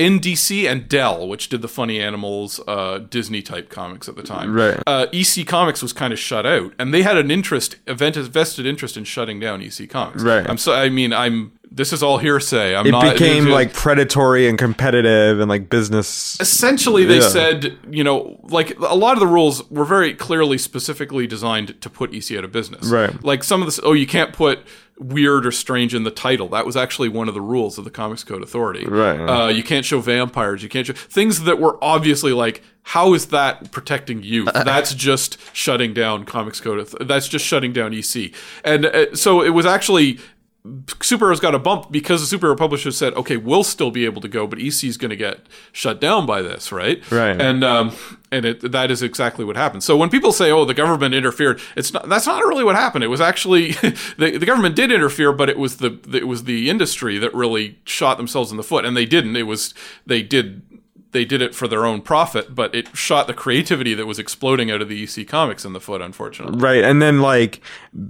NDC 0.00 0.70
and 0.70 0.88
Dell, 0.88 1.28
which 1.28 1.50
did 1.50 1.60
the 1.60 1.68
Funny 1.68 2.00
Animals 2.00 2.58
uh, 2.66 2.98
Disney 2.98 3.42
type 3.42 3.68
comics 3.68 4.08
at 4.08 4.16
the 4.16 4.22
time. 4.22 4.54
Right. 4.54 4.82
Uh, 4.86 5.06
EC 5.12 5.46
Comics 5.46 5.82
was 5.82 5.92
kind 5.92 6.12
of 6.12 6.18
shut 6.18 6.46
out, 6.46 6.72
and 6.78 6.94
they 6.94 7.02
had 7.02 7.18
an 7.18 7.30
interest, 7.30 7.76
a 7.86 7.94
vent- 7.94 8.16
vested 8.16 8.64
interest 8.64 8.96
in 8.96 9.04
shutting 9.04 9.38
down 9.38 9.60
EC 9.60 9.88
Comics. 9.90 10.22
Right. 10.22 10.48
I'm 10.48 10.56
so. 10.56 10.72
I 10.72 10.88
mean, 10.88 11.12
I'm. 11.12 11.52
This 11.72 11.92
is 11.92 12.02
all 12.02 12.18
hearsay. 12.18 12.74
I'm 12.74 12.86
it 12.86 12.90
not. 12.90 13.12
became 13.12 13.46
it- 13.46 13.50
like 13.50 13.72
predatory 13.72 14.48
and 14.48 14.58
competitive 14.58 15.38
and 15.40 15.48
like 15.48 15.70
business. 15.70 16.36
essentially 16.40 17.04
they 17.04 17.16
Yeah. 17.20 17.28
said 17.28 17.78
you 17.90 18.02
know 18.04 18.40
like 18.50 18.76
a 18.80 18.96
lot 18.96 19.14
of 19.14 19.20
the 19.20 19.26
rules 19.26 19.68
were 19.70 19.84
very 19.84 20.12
clearly 20.14 20.58
specifically 20.58 21.26
designed 21.26 21.80
to 21.80 21.88
put 21.90 22.12
ec 22.14 22.30
out 22.36 22.44
of 22.44 22.52
business 22.52 22.86
Right. 22.88 23.12
like 23.24 23.44
some 23.44 23.62
of 23.62 23.66
this 23.66 23.78
oh 23.84 23.92
you 23.92 24.06
can't 24.06 24.32
put 24.32 24.60
weird 24.98 25.46
or 25.46 25.52
strange 25.52 25.94
in 25.94 26.02
the 26.02 26.10
title 26.10 26.48
that 26.48 26.66
was 26.66 26.76
actually 26.76 27.08
one 27.08 27.28
of 27.28 27.34
the 27.34 27.40
rules 27.40 27.78
of 27.78 27.84
the 27.84 27.90
comics 27.90 28.22
code 28.24 28.42
authority 28.42 28.84
Right. 28.86 29.18
uh, 29.18 29.48
you 29.48 29.62
can't 29.62 29.84
show 29.86 30.00
vampires 30.00 30.62
you 30.62 30.68
can't 30.68 30.86
show 30.86 30.92
things 30.92 31.42
that 31.44 31.58
were 31.60 31.78
obviously 31.82 32.32
like 32.32 32.62
how 32.82 33.14
is 33.14 33.26
that 33.26 33.70
protecting 33.70 34.22
you? 34.22 34.44
that's 34.46 34.92
just 34.94 35.38
shutting 35.54 35.94
down 35.94 36.24
comics 36.24 36.60
code 36.60 36.86
that's 37.02 37.28
just 37.28 37.44
shutting 37.46 37.72
down 37.72 37.94
ec 37.94 38.32
and 38.64 38.86
uh, 38.86 39.14
so 39.14 39.40
it 39.42 39.50
was 39.50 39.64
actually 39.66 40.18
superheroes 40.64 41.40
got 41.40 41.54
a 41.54 41.58
bump 41.58 41.90
because 41.90 42.28
the 42.28 42.36
superhero 42.36 42.56
publishers 42.56 42.96
said, 42.96 43.14
"Okay, 43.14 43.36
we'll 43.36 43.64
still 43.64 43.90
be 43.90 44.04
able 44.04 44.20
to 44.20 44.28
go, 44.28 44.46
but 44.46 44.58
EC 44.58 44.84
is 44.84 44.96
going 44.96 45.10
to 45.10 45.16
get 45.16 45.40
shut 45.72 46.00
down 46.00 46.26
by 46.26 46.42
this, 46.42 46.70
right?" 46.70 47.08
Right. 47.10 47.40
And 47.40 47.64
um, 47.64 47.96
and 48.30 48.44
it, 48.44 48.72
that 48.72 48.90
is 48.90 49.02
exactly 49.02 49.44
what 49.44 49.56
happened. 49.56 49.82
So 49.82 49.96
when 49.96 50.10
people 50.10 50.32
say, 50.32 50.50
"Oh, 50.50 50.64
the 50.64 50.74
government 50.74 51.14
interfered," 51.14 51.60
it's 51.76 51.92
not. 51.92 52.08
That's 52.08 52.26
not 52.26 52.44
really 52.44 52.64
what 52.64 52.76
happened. 52.76 53.04
It 53.04 53.08
was 53.08 53.20
actually 53.20 53.72
the, 54.18 54.36
the 54.38 54.46
government 54.46 54.76
did 54.76 54.92
interfere, 54.92 55.32
but 55.32 55.48
it 55.48 55.58
was 55.58 55.78
the 55.78 55.98
it 56.12 56.28
was 56.28 56.44
the 56.44 56.68
industry 56.68 57.16
that 57.18 57.34
really 57.34 57.78
shot 57.84 58.18
themselves 58.18 58.50
in 58.50 58.58
the 58.58 58.62
foot, 58.62 58.84
and 58.84 58.96
they 58.96 59.06
didn't. 59.06 59.36
It 59.36 59.44
was 59.44 59.72
they 60.06 60.22
did 60.22 60.62
they 61.12 61.24
did 61.24 61.42
it 61.42 61.54
for 61.54 61.66
their 61.66 61.84
own 61.84 62.00
profit, 62.02 62.54
but 62.54 62.72
it 62.74 62.94
shot 62.96 63.26
the 63.26 63.34
creativity 63.34 63.94
that 63.94 64.06
was 64.06 64.18
exploding 64.18 64.70
out 64.70 64.80
of 64.80 64.88
the 64.88 65.02
EC 65.02 65.26
comics 65.26 65.64
in 65.64 65.72
the 65.72 65.80
foot, 65.80 66.00
unfortunately. 66.00 66.58
Right. 66.60 66.84
And 66.84 67.02
then 67.02 67.20
like 67.20 67.60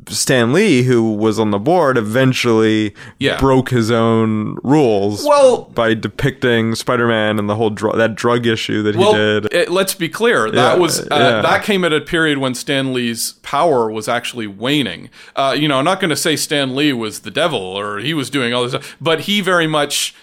Stan 0.08 0.52
Lee, 0.52 0.82
who 0.82 1.14
was 1.14 1.38
on 1.38 1.50
the 1.50 1.58
board, 1.58 1.96
eventually 1.96 2.94
Yeah. 3.18 3.38
broke 3.38 3.70
his 3.70 3.90
own 3.90 4.58
rules. 4.62 5.24
Well- 5.24 5.70
by 5.74 5.94
depicting 5.94 6.74
Spider-Man 6.74 7.38
and 7.38 7.48
the 7.48 7.54
whole 7.56 7.70
dr- 7.70 7.96
that 7.96 8.14
drug 8.14 8.46
issue 8.46 8.82
that 8.82 8.94
he 8.94 9.00
Well, 9.00 9.12
did. 9.14 9.52
it- 9.52 9.70
let's 9.70 9.94
be 9.94 10.08
clear. 10.08 10.50
That 10.50 10.74
Yeah, 10.74 10.78
was 10.78 11.00
uh, 11.00 11.06
yeah. 11.10 11.40
that 11.42 11.64
came 11.64 11.84
at 11.84 11.92
a 11.92 12.00
period 12.00 12.38
when 12.38 12.54
Stan 12.54 12.92
Lee's 12.92 13.34
power 13.42 13.90
was 13.90 14.08
actually 14.08 14.46
waning. 14.46 15.08
Uh, 15.34 15.54
you 15.58 15.68
know, 15.68 15.78
I'm 15.78 15.84
not 15.84 16.00
going 16.00 16.10
to 16.10 16.16
say 16.16 16.36
Stan 16.36 16.76
Lee 16.76 16.92
was 16.92 17.20
the 17.20 17.30
devil 17.30 17.60
or 17.60 17.98
he 17.98 18.12
was 18.14 18.28
doing 18.30 18.52
all 18.52 18.62
this, 18.62 18.72
stuff, 18.72 18.96
but 19.00 19.20
he 19.20 19.40
very 19.40 19.66
much 19.66 20.14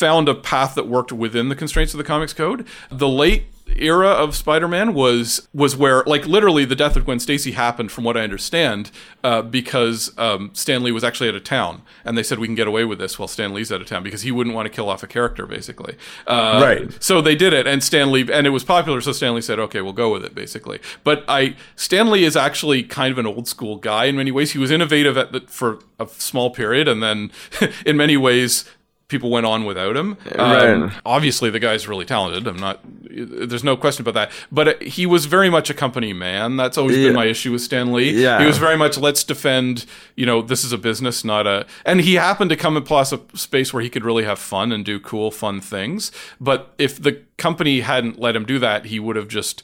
found 0.00 0.30
a 0.30 0.34
path 0.34 0.74
that 0.74 0.86
worked 0.88 1.12
within 1.12 1.50
the 1.50 1.54
constraints 1.54 1.92
of 1.92 1.98
the 1.98 2.04
comics 2.04 2.32
code. 2.32 2.66
The 2.90 3.06
late 3.08 3.44
era 3.76 4.08
of 4.08 4.34
Spider-Man 4.34 4.94
was 4.94 5.46
was 5.54 5.76
where 5.76 6.02
like 6.04 6.26
literally 6.26 6.64
the 6.64 6.74
death 6.74 6.96
of 6.96 7.04
Gwen 7.04 7.20
Stacy 7.20 7.52
happened 7.52 7.92
from 7.92 8.02
what 8.02 8.16
I 8.16 8.22
understand 8.22 8.90
uh, 9.22 9.42
because 9.42 10.12
um, 10.18 10.50
Stan 10.54 10.82
Lee 10.82 10.90
was 10.90 11.04
actually 11.04 11.28
out 11.28 11.36
of 11.36 11.44
town 11.44 11.82
and 12.04 12.18
they 12.18 12.24
said 12.24 12.40
we 12.40 12.48
can 12.48 12.56
get 12.56 12.66
away 12.66 12.84
with 12.84 12.98
this 12.98 13.16
while 13.16 13.28
Stan 13.28 13.54
Lee's 13.54 13.70
out 13.70 13.80
of 13.80 13.86
town 13.86 14.02
because 14.02 14.22
he 14.22 14.32
wouldn't 14.32 14.56
want 14.56 14.66
to 14.66 14.70
kill 14.74 14.88
off 14.88 15.04
a 15.04 15.06
character 15.06 15.46
basically 15.46 15.94
uh, 16.26 16.58
Right. 16.60 17.00
so 17.00 17.20
they 17.20 17.36
did 17.36 17.52
it 17.52 17.68
and 17.68 17.80
Stan 17.84 18.10
Lee 18.10 18.26
and 18.32 18.44
it 18.44 18.50
was 18.50 18.64
popular 18.64 19.00
so 19.00 19.12
Stan 19.12 19.34
Lee 19.36 19.40
said 19.40 19.60
okay 19.60 19.80
we'll 19.82 19.92
go 19.92 20.10
with 20.12 20.24
it 20.24 20.34
basically 20.34 20.80
but 21.04 21.24
I 21.28 21.54
Stan 21.76 22.10
Lee 22.10 22.24
is 22.24 22.36
actually 22.36 22.82
kind 22.82 23.12
of 23.12 23.18
an 23.18 23.26
old 23.26 23.46
school 23.46 23.76
guy 23.76 24.06
in 24.06 24.16
many 24.16 24.32
ways 24.32 24.50
he 24.50 24.58
was 24.58 24.72
innovative 24.72 25.16
at 25.16 25.30
the, 25.30 25.42
for 25.42 25.78
a 26.00 26.08
small 26.08 26.50
period 26.50 26.88
and 26.88 27.00
then 27.04 27.30
in 27.86 27.96
many 27.96 28.16
ways 28.16 28.64
people 29.10 29.28
went 29.30 29.44
on 29.44 29.64
without 29.64 29.96
him 29.96 30.16
Um, 30.38 30.82
Right. 30.82 30.92
obviously 31.04 31.50
the 31.50 31.58
guy's 31.58 31.86
really 31.86 32.04
talented 32.06 32.46
i'm 32.46 32.56
not 32.56 32.80
there's 33.10 33.64
no 33.64 33.76
question 33.76 34.02
about 34.06 34.14
that 34.14 34.30
but 34.50 34.68
uh, 34.68 34.74
he 34.80 35.04
was 35.04 35.26
very 35.26 35.50
much 35.50 35.68
a 35.68 35.74
company 35.74 36.12
man 36.12 36.56
that's 36.56 36.78
always 36.78 36.96
Yeah. 36.96 37.08
been 37.08 37.16
my 37.16 37.26
issue 37.26 37.52
with 37.52 37.60
stan 37.62 37.92
lee 37.92 38.12
Yeah. 38.22 38.40
he 38.40 38.46
was 38.46 38.58
very 38.58 38.76
much 38.78 38.96
let's 38.96 39.22
defend 39.24 39.84
you 40.16 40.24
know 40.24 40.40
this 40.42 40.64
is 40.64 40.72
a 40.72 40.78
business 40.78 41.24
not 41.24 41.46
a 41.46 41.66
and 41.84 42.00
he 42.00 42.14
happened 42.14 42.48
to 42.50 42.56
come 42.56 42.76
across 42.76 43.12
a 43.12 43.20
space 43.34 43.74
where 43.74 43.82
he 43.82 43.90
could 43.90 44.04
really 44.04 44.24
have 44.24 44.38
fun 44.38 44.72
and 44.72 44.84
do 44.84 44.98
cool 45.00 45.30
fun 45.30 45.60
things 45.60 46.10
but 46.40 46.72
if 46.78 47.02
the 47.02 47.20
company 47.36 47.80
hadn't 47.80 48.18
let 48.18 48.34
him 48.36 48.44
do 48.44 48.58
that 48.58 48.86
he 48.86 48.98
would 49.00 49.16
have 49.16 49.28
just 49.28 49.62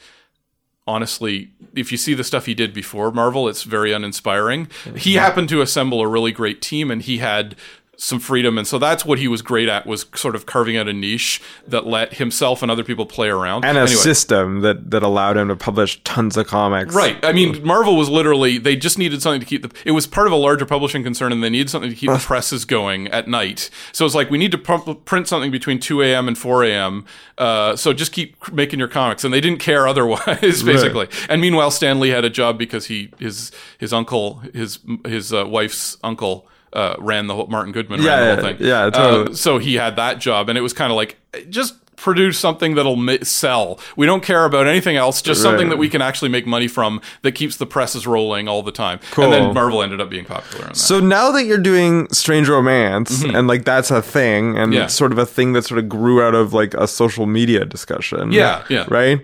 honestly, 0.88 1.50
if 1.74 1.90
you 1.90 1.98
see 1.98 2.14
the 2.14 2.22
stuff 2.22 2.46
he 2.46 2.54
did 2.54 2.72
before 2.72 3.10
Marvel, 3.10 3.48
it's 3.48 3.64
very 3.64 3.92
uninspiring. 3.92 4.68
He 4.96 5.14
happened 5.14 5.48
to 5.48 5.60
assemble 5.60 6.00
a 6.00 6.06
really 6.06 6.30
great 6.30 6.62
team 6.62 6.92
and 6.92 7.02
he 7.02 7.18
had 7.18 7.56
some 7.98 8.20
freedom 8.20 8.58
and 8.58 8.66
so 8.66 8.78
that's 8.78 9.04
what 9.06 9.18
he 9.18 9.26
was 9.26 9.40
great 9.40 9.68
at 9.70 9.86
was 9.86 10.04
sort 10.14 10.34
of 10.36 10.44
carving 10.44 10.76
out 10.76 10.86
a 10.86 10.92
niche 10.92 11.40
that 11.66 11.86
let 11.86 12.14
himself 12.14 12.60
and 12.62 12.70
other 12.70 12.84
people 12.84 13.06
play 13.06 13.28
around 13.28 13.64
and 13.64 13.78
a 13.78 13.80
Anyway. 13.80 13.96
system 13.96 14.60
that, 14.60 14.90
that 14.90 15.02
allowed 15.02 15.36
him 15.38 15.48
to 15.48 15.56
publish 15.56 16.02
tons 16.04 16.36
of 16.36 16.46
comics. 16.46 16.94
Right. 16.94 17.22
I 17.24 17.32
mean, 17.32 17.64
Marvel 17.64 17.96
was 17.96 18.08
literally, 18.10 18.58
they 18.58 18.76
just 18.76 18.98
needed 18.98 19.22
something 19.22 19.40
to 19.40 19.46
keep 19.46 19.62
the, 19.62 19.70
it 19.86 19.92
was 19.92 20.06
part 20.06 20.26
of 20.26 20.32
a 20.32 20.36
larger 20.36 20.66
publishing 20.66 21.02
concern 21.02 21.32
and 21.32 21.42
they 21.42 21.48
needed 21.50 21.70
something 21.70 21.88
to 21.90 21.96
keep 21.96 22.10
the 22.10 22.18
presses 22.18 22.64
going 22.66 23.08
at 23.08 23.28
night. 23.28 23.70
So 23.92 24.04
it's 24.04 24.14
like, 24.14 24.30
we 24.30 24.36
need 24.38 24.52
to 24.52 24.58
pump, 24.58 25.04
print 25.06 25.26
something 25.26 25.50
between 25.50 25.78
2 25.78 26.02
a.m. 26.02 26.28
and 26.28 26.36
4 26.36 26.64
a.m. 26.64 27.06
Uh, 27.38 27.76
so 27.76 27.92
just 27.94 28.12
keep 28.12 28.52
making 28.52 28.78
your 28.78 28.88
comics. 28.88 29.24
And 29.24 29.32
they 29.32 29.40
didn't 29.40 29.60
care 29.60 29.86
otherwise, 29.92 30.62
basically. 30.62 31.08
And 31.30 31.40
meanwhile, 31.40 31.70
Stan 31.70 31.98
Lee 32.00 32.10
had 32.10 32.24
a 32.24 32.30
job 32.30 32.58
because 32.58 32.86
he, 32.86 33.10
his, 33.18 33.52
his 33.78 33.92
uncle, 33.92 34.40
his, 34.52 34.80
his 35.06 35.32
uh, 35.32 35.46
wife's 35.46 35.96
uncle, 36.04 36.46
uh, 36.76 36.94
ran 36.98 37.26
the 37.26 37.34
whole, 37.34 37.46
Martin 37.48 37.72
Goodman 37.72 38.00
ran 38.00 38.06
Yeah, 38.06 38.34
the 38.36 38.42
whole 38.42 38.52
thing. 38.52 38.66
yeah, 38.66 38.82
Uh, 38.84 38.90
totally. 38.90 39.36
so 39.36 39.58
he 39.58 39.74
had 39.74 39.96
that 39.96 40.18
job 40.20 40.48
and 40.48 40.56
it 40.58 40.62
was 40.62 40.72
kind 40.72 40.92
of 40.92 40.96
like, 40.96 41.16
just 41.48 41.74
produce 41.96 42.38
something 42.38 42.74
that'll 42.74 42.94
ma- 42.96 43.16
sell. 43.22 43.80
We 43.96 44.04
don't 44.04 44.22
care 44.22 44.44
about 44.44 44.66
anything 44.66 44.96
else, 44.96 45.22
just 45.22 45.40
something 45.40 45.70
that 45.70 45.78
we 45.78 45.88
can 45.88 46.02
actually 46.02 46.28
make 46.28 46.46
money 46.46 46.68
from 46.68 47.00
that 47.22 47.32
keeps 47.32 47.56
the 47.56 47.64
presses 47.64 48.06
rolling 48.06 48.48
all 48.48 48.62
the 48.62 48.70
time. 48.70 49.00
Cool. 49.12 49.24
And 49.24 49.32
then 49.32 49.54
Marvel 49.54 49.82
ended 49.82 50.00
up 50.02 50.10
being 50.10 50.26
popular 50.26 50.66
that. 50.66 50.76
So 50.76 51.00
now 51.00 51.32
that 51.32 51.44
you're 51.46 51.56
doing 51.72 52.06
Strange 52.12 52.50
Romance 52.50 53.24
and 53.24 53.48
like 53.48 53.64
that's 53.64 53.90
a 53.90 54.02
thing 54.02 54.58
and 54.58 54.66
Mm-hmm. 54.66 54.72
Yeah. 54.74 54.84
it's 54.84 54.94
sort 54.94 55.10
of 55.12 55.16
a 55.18 55.24
thing 55.26 55.54
that 55.54 55.62
sort 55.64 55.78
of 55.78 55.88
grew 55.88 56.22
out 56.22 56.34
of 56.34 56.52
like 56.52 56.74
a 56.74 56.86
social 56.86 57.24
media 57.26 57.64
discussion. 57.64 58.30
Yeah, 58.30 58.64
yeah. 58.68 58.84
Right? 58.88 59.20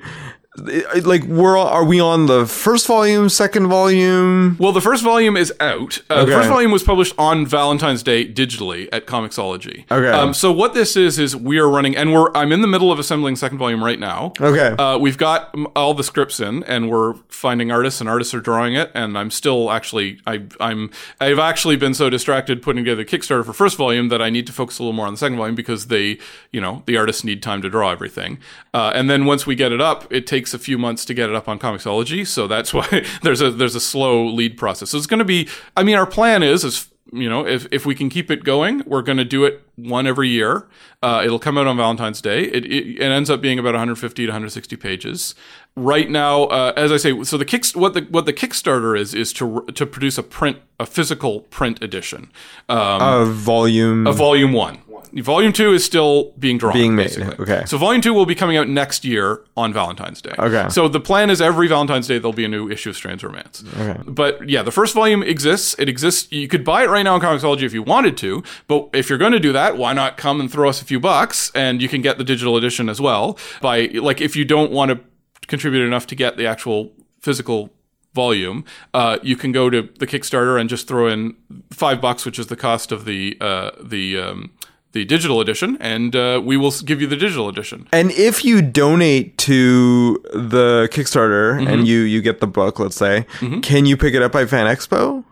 Like 0.59 1.25
we're 1.25 1.57
are 1.57 1.85
we 1.85 1.99
on 1.99 2.27
the 2.27 2.45
first 2.47 2.87
volume, 2.87 3.31
second 3.31 3.69
volume? 3.69 4.57
well, 4.59 4.73
the 4.73 4.83
first 4.83 5.03
volume 5.03 5.35
is 5.35 5.51
out. 5.61 6.03
Uh, 6.11 6.27
The 6.27 6.33
first 6.33 6.49
volume 6.51 6.71
was 6.71 6.83
published 6.83 7.15
on 7.17 7.47
Valentine's 7.47 8.03
Day 8.03 8.27
digitally 8.31 8.87
at 8.93 9.07
Comixology. 9.07 9.91
Okay. 9.91 10.11
Um, 10.11 10.35
so 10.35 10.53
what 10.53 10.75
this 10.75 10.95
is 10.95 11.19
is 11.19 11.35
we 11.35 11.59
are 11.59 11.69
running, 11.71 11.97
and 11.97 12.13
we're 12.13 12.31
I'm 12.35 12.53
in 12.53 12.61
the 12.61 12.67
middle 12.69 12.93
of 12.93 12.99
assembling 12.99 13.37
second 13.37 13.57
volume 13.57 13.83
right 13.83 13.99
now. 13.99 14.35
Okay. 14.39 14.75
Uh, 14.79 14.99
we've 14.99 15.17
got 15.17 15.55
all 15.75 15.95
the 15.95 16.05
scripts 16.05 16.39
in, 16.39 16.63
and 16.65 16.91
we're 16.91 17.15
finding 17.29 17.73
artists, 17.73 18.01
and 18.03 18.11
artists 18.11 18.35
are 18.35 18.41
drawing 18.41 18.75
it. 18.75 18.91
And 18.95 19.17
I'm 19.17 19.31
still 19.31 19.71
actually, 19.71 20.21
I, 20.27 20.43
I'm, 20.61 20.91
I've 21.19 21.39
actually 21.39 21.77
been 21.77 21.95
so 21.95 22.11
distracted 22.11 22.61
putting 22.61 22.85
together 22.85 23.07
Kickstarter 23.07 23.43
for 23.47 23.55
first 23.55 23.79
volume 23.79 24.11
that 24.11 24.21
I 24.21 24.29
need 24.29 24.47
to 24.49 24.53
focus 24.53 24.79
a 24.79 24.83
little 24.83 24.93
more 24.93 25.07
on 25.07 25.15
the 25.15 25.19
second 25.19 25.39
volume 25.39 25.55
because 25.55 25.87
they, 25.87 26.19
you 26.51 26.61
know, 26.61 26.83
the 26.85 26.99
artists 26.99 27.25
need 27.25 27.43
time 27.43 27.63
to 27.63 27.71
draw 27.71 27.91
everything. 27.91 28.37
Uh, 28.75 28.93
and 28.95 29.09
then 29.09 29.25
once 29.25 29.47
we 29.47 29.55
get 29.55 29.73
it 29.73 29.81
up, 29.81 30.13
it 30.13 30.27
takes 30.27 30.42
a 30.55 30.59
few 30.59 30.79
months 30.79 31.05
to 31.07 31.15
get 31.15 31.31
it 31.31 31.37
up 31.37 31.49
on 31.49 31.59
Comixology. 31.59 32.27
So 32.27 32.47
that's 32.47 32.75
why 32.79 33.05
there's 33.23 33.41
a 33.41 33.51
there's 33.51 33.75
a 33.75 33.81
slow 33.81 34.27
lead 34.27 34.57
process. 34.57 34.91
So 34.91 34.99
it's 34.99 35.07
going 35.07 35.19
to 35.19 35.25
be. 35.25 35.49
I 35.77 35.83
mean, 35.83 35.97
our 35.97 36.07
plan 36.07 36.43
is 36.43 36.65
is 36.65 36.89
you 37.13 37.29
know, 37.29 37.47
if, 37.47 37.67
if 37.71 37.85
we 37.85 37.95
can 37.95 38.09
keep 38.09 38.31
it 38.31 38.43
going, 38.43 38.83
we're 38.87 39.03
going 39.03 39.19
to 39.19 39.25
do 39.25 39.45
it 39.45 39.63
one 39.77 40.07
every 40.07 40.29
year. 40.29 40.67
Uh, 41.03 41.21
it'll 41.25 41.39
come 41.39 41.59
out 41.59 41.67
on 41.67 41.77
Valentine's 41.77 42.23
Day. 42.23 42.45
It, 42.45 42.65
it, 42.65 42.97
it 42.97 43.03
ends 43.03 43.29
up 43.29 43.43
being 43.43 43.59
about 43.59 43.75
150 43.75 44.23
to 44.25 44.29
160 44.29 44.77
pages. 44.77 45.35
Right 45.77 46.09
now, 46.09 46.45
uh, 46.45 46.73
as 46.75 46.91
I 46.91 46.97
say, 46.97 47.23
so 47.25 47.37
the 47.37 47.45
kick, 47.45 47.67
what 47.75 47.95
the 47.95 48.03
what 48.03 48.27
the 48.27 48.33
Kickstarter 48.33 48.99
is 48.99 49.15
is 49.15 49.33
to 49.35 49.63
to 49.75 49.87
produce 49.87 50.17
a 50.17 50.23
print, 50.23 50.59
a 50.79 50.87
physical 50.87 51.41
print 51.41 51.83
edition, 51.83 52.31
um, 52.69 53.03
A 53.03 53.25
volume. 53.27 54.07
of 54.07 54.17
Volume 54.17 54.53
One. 54.53 54.79
Volume 55.15 55.53
Two 55.53 55.73
is 55.73 55.85
still 55.85 56.33
being 56.39 56.57
drawn, 56.59 56.73
Being 56.73 56.95
made, 56.95 57.05
basically. 57.09 57.35
okay. 57.41 57.65
So 57.67 57.77
Volume 57.79 58.01
Two 58.01 58.15
will 58.15 58.25
be 58.27 58.35
coming 58.35 58.57
out 58.57 58.69
next 58.69 59.05
year 59.05 59.45
on 59.57 59.73
Valentine's 59.73 60.23
Day. 60.23 60.35
Okay. 60.39 60.69
So 60.71 60.89
the 60.89 61.01
plan 61.01 61.29
is 61.29 61.41
every 61.43 61.69
Valentine's 61.69 62.07
Day 62.09 62.19
there'll 62.19 62.33
be 62.33 62.45
a 62.45 62.49
new 62.49 62.71
issue 62.71 62.91
of 62.91 62.97
Strange 62.97 63.23
Romance. 63.23 63.63
Okay. 63.79 64.01
But 64.07 64.49
yeah, 64.49 64.63
the 64.63 64.71
first 64.73 64.95
volume 64.95 65.23
exists. 65.23 65.75
It 65.79 65.89
exists. 65.89 66.33
You 66.33 66.49
could 66.49 66.65
buy 66.65 66.85
it 66.85 66.89
right 66.89 67.03
now 67.03 67.15
on 67.15 67.21
Comixology 67.21 67.63
if 67.63 67.75
you 67.75 67.83
wanted 67.83 68.17
to. 68.19 68.43
But 68.69 68.89
if 68.95 69.09
you're 69.09 69.19
going 69.19 69.33
to 69.33 69.41
do 69.41 69.53
that, 69.53 69.77
why 69.77 69.93
not 69.93 70.17
come 70.17 70.41
and 70.41 70.51
throw 70.51 70.69
us 70.69 70.81
a 70.81 70.85
few 70.85 70.99
bucks 71.01 71.51
and 71.55 71.83
you 71.83 71.89
can 71.89 72.01
get 72.01 72.17
the 72.17 72.25
digital 72.25 72.57
edition 72.57 72.89
as 72.89 73.01
well. 73.01 73.37
By 73.61 73.87
like, 73.95 74.21
if 74.21 74.35
you 74.37 74.45
don't 74.45 74.73
want 74.73 74.91
to 74.93 75.01
contribute 75.49 75.85
enough 75.85 76.07
to 76.07 76.15
get 76.15 76.37
the 76.37 76.47
actual 76.47 76.93
physical 77.21 77.71
volume, 78.15 78.65
uh, 78.93 79.19
you 79.23 79.37
can 79.37 79.53
go 79.53 79.71
to 79.71 79.83
the 79.99 80.07
Kickstarter 80.07 80.61
and 80.61 80.69
just 80.69 80.87
throw 80.87 81.07
in 81.09 81.35
five 81.71 82.01
bucks, 82.01 82.25
which 82.27 82.39
is 82.39 82.47
the 82.49 82.57
cost 82.57 82.93
of 82.93 83.05
the 83.05 83.37
uh, 83.41 83.71
the 83.83 84.19
um, 84.19 84.51
the 84.93 85.05
digital 85.05 85.41
edition, 85.41 85.77
and 85.81 86.15
uh, 86.15 86.41
we 86.45 86.57
will 86.57 86.73
give 86.85 87.01
you 87.01 87.07
the 87.07 87.17
digital 87.17 87.49
edition. 87.49 87.87
and 87.93 88.11
if 88.13 88.45
you 88.45 88.61
donate 88.63 89.37
to 89.39 90.23
the 90.35 90.89
Kickstarter 90.93 91.57
Mm-hmm. 91.59 91.67
and 91.69 91.89
you 91.89 92.01
you 92.01 92.21
get 92.23 92.41
the 92.41 92.47
book, 92.47 92.79
let's 92.79 92.97
say, 92.97 93.27
can 93.63 93.87
you 93.87 93.97
pick 93.97 94.15
it 94.15 94.23
up 94.23 94.33
by 94.33 94.45
Fan 94.47 94.67
Expo? 94.67 95.25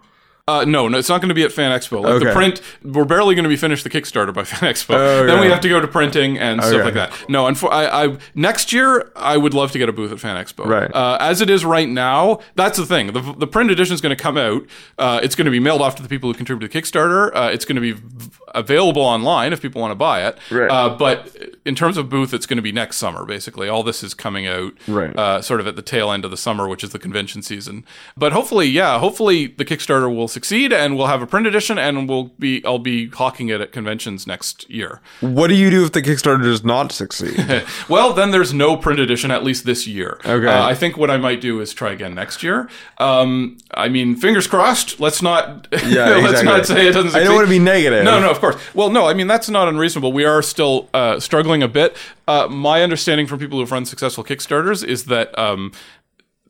Uh, 0.51 0.65
no, 0.65 0.89
no, 0.89 0.99
it's 0.99 1.09
not 1.09 1.21
going 1.21 1.29
to 1.29 1.35
be 1.35 1.45
at 1.45 1.53
Fan 1.53 1.71
Expo. 1.79 2.03
Like 2.03 2.21
the 2.23 2.33
print, 2.33 2.61
we're 2.83 3.05
barely 3.05 3.35
going 3.35 3.45
to 3.45 3.49
be 3.49 3.57
finished 3.57 3.85
the 3.85 3.91
Kickstarter 3.91 4.33
by 4.35 4.45
Fan 4.51 4.73
Expo. 4.73 4.95
Okay. 4.95 5.27
Then 5.27 5.41
we 5.41 5.47
have 5.49 5.61
to 5.61 5.69
go 5.69 5.81
to 5.81 5.89
printing 5.89 6.39
and 6.39 6.63
stuff 6.63 6.85
like 6.85 6.95
that. 6.95 7.13
No, 7.29 7.47
and 7.47 7.57
for, 7.57 7.73
I, 7.73 8.05
I 8.07 8.19
next 8.35 8.73
year 8.73 9.13
I 9.15 9.37
would 9.37 9.55
love 9.55 9.73
to 9.73 9.79
get 9.79 9.89
a 9.89 9.93
booth 9.93 10.13
at 10.13 10.19
Fan 10.21 10.43
Expo. 10.43 10.67
Right. 10.67 10.91
Uh, 10.95 11.19
as 11.21 11.41
it 11.41 11.51
is 11.51 11.65
right 11.65 11.89
now, 11.89 12.41
that's 12.57 12.79
the 12.79 12.87
thing. 12.87 13.13
The, 13.13 13.21
the 13.39 13.47
print 13.47 13.71
edition 13.71 13.95
is 13.95 14.01
going 14.01 14.17
to 14.17 14.21
come 14.23 14.37
out. 14.37 14.63
Uh, 14.99 15.21
it's 15.23 15.35
going 15.35 15.45
to 15.45 15.51
be 15.51 15.61
mailed 15.61 15.83
off 15.83 15.95
to 15.97 16.03
the 16.03 16.09
people 16.09 16.31
who 16.31 16.35
contribute 16.35 16.71
to 16.71 16.81
Kickstarter. 16.81 17.31
Uh, 17.35 17.51
it's 17.53 17.65
going 17.65 17.77
to 17.77 17.83
be 17.83 17.93
v- 17.93 18.31
available 18.55 19.03
online 19.03 19.53
if 19.53 19.63
people 19.63 19.81
want 19.81 19.93
to 19.93 19.97
buy 19.97 20.27
it. 20.27 20.39
Right. 20.51 20.71
Uh, 20.71 20.97
but 20.97 21.37
in 21.65 21.75
terms 21.75 21.97
of 21.97 22.09
booth, 22.09 22.35
it's 22.35 22.47
going 22.47 22.57
to 22.57 22.63
be 22.63 22.73
next 22.73 22.97
summer. 22.97 23.25
Basically, 23.25 23.69
all 23.69 23.83
this 23.83 24.03
is 24.03 24.15
coming 24.15 24.47
out. 24.47 24.73
Right. 24.89 25.17
Uh, 25.17 25.43
sort 25.43 25.61
of 25.61 25.67
at 25.67 25.77
the 25.77 25.83
tail 25.83 26.11
end 26.11 26.25
of 26.25 26.31
the 26.31 26.37
summer, 26.37 26.69
which 26.69 26.83
is 26.83 26.91
the 26.91 26.99
convention 26.99 27.43
season. 27.43 27.85
But 28.17 28.33
hopefully, 28.33 28.67
yeah, 28.67 28.99
hopefully 28.99 29.47
the 29.47 29.65
Kickstarter 29.65 30.15
will 30.15 30.29
succeed, 30.41 30.73
and 30.73 30.97
we'll 30.97 31.07
have 31.07 31.21
a 31.21 31.27
print 31.27 31.47
edition, 31.47 31.77
and 31.79 32.09
we'll 32.09 32.31
be 32.39 32.65
I'll 32.65 32.79
be 32.79 33.09
hawking 33.09 33.51
it 33.51 33.61
at 33.61 33.73
conventions 33.73 34.27
next 34.27 34.69
year. 34.71 35.01
What 35.21 35.49
do 35.49 35.55
you 35.55 35.71
do 35.71 35.85
if 35.85 35.93
the 35.93 36.01
Kickstarter 36.01 36.43
does 36.43 36.65
not 36.65 36.93
succeed? 36.93 37.39
Well, 37.89 38.13
then 38.13 38.31
there's 38.31 38.55
no 38.55 38.77
print 38.77 39.01
edition 39.01 39.31
at 39.31 39.43
least 39.43 39.65
this 39.65 39.87
year. 39.87 40.19
Okay. 40.25 40.47
Uh, 40.47 40.65
I 40.65 40.75
think 40.75 40.97
what 40.97 41.11
I 41.11 41.17
might 41.17 41.41
do 41.41 41.61
is 41.61 41.75
try 41.75 41.91
again 41.93 42.15
next 42.15 42.43
year. 42.43 42.69
Um, 42.99 43.59
I 43.73 43.89
mean, 43.89 44.17
fingers 44.17 44.47
crossed. 44.47 45.01
Let's 45.01 45.23
not. 45.23 45.67
Yeah, 45.91 46.09
let's 46.09 46.41
exactly. 46.41 46.45
not 46.45 46.67
say 46.67 46.87
it 46.89 46.93
doesn't. 46.93 47.09
I 47.09 47.13
Succeed. 47.13 47.25
don't 47.25 47.35
want 47.35 47.47
to 47.47 47.51
be 47.51 47.59
negative. 47.59 48.05
No, 48.05 48.21
no, 48.21 48.31
of 48.31 48.39
course. 48.39 48.57
Well, 48.75 48.91
no, 48.91 49.07
I 49.07 49.15
mean 49.15 49.27
that's 49.27 49.49
not 49.49 49.67
unreasonable. 49.67 50.13
We 50.13 50.25
are 50.25 50.41
still 50.43 50.89
uh, 50.95 51.19
struggling 51.19 51.63
a 51.63 51.69
bit. 51.69 51.97
Uh, 52.29 52.47
my 52.49 52.83
understanding 52.83 53.27
from 53.27 53.41
people 53.41 53.59
who've 53.59 53.73
run 53.73 53.85
successful 53.85 54.25
Kickstarters 54.25 54.85
is 54.85 55.07
that. 55.07 55.37
Um, 55.39 55.73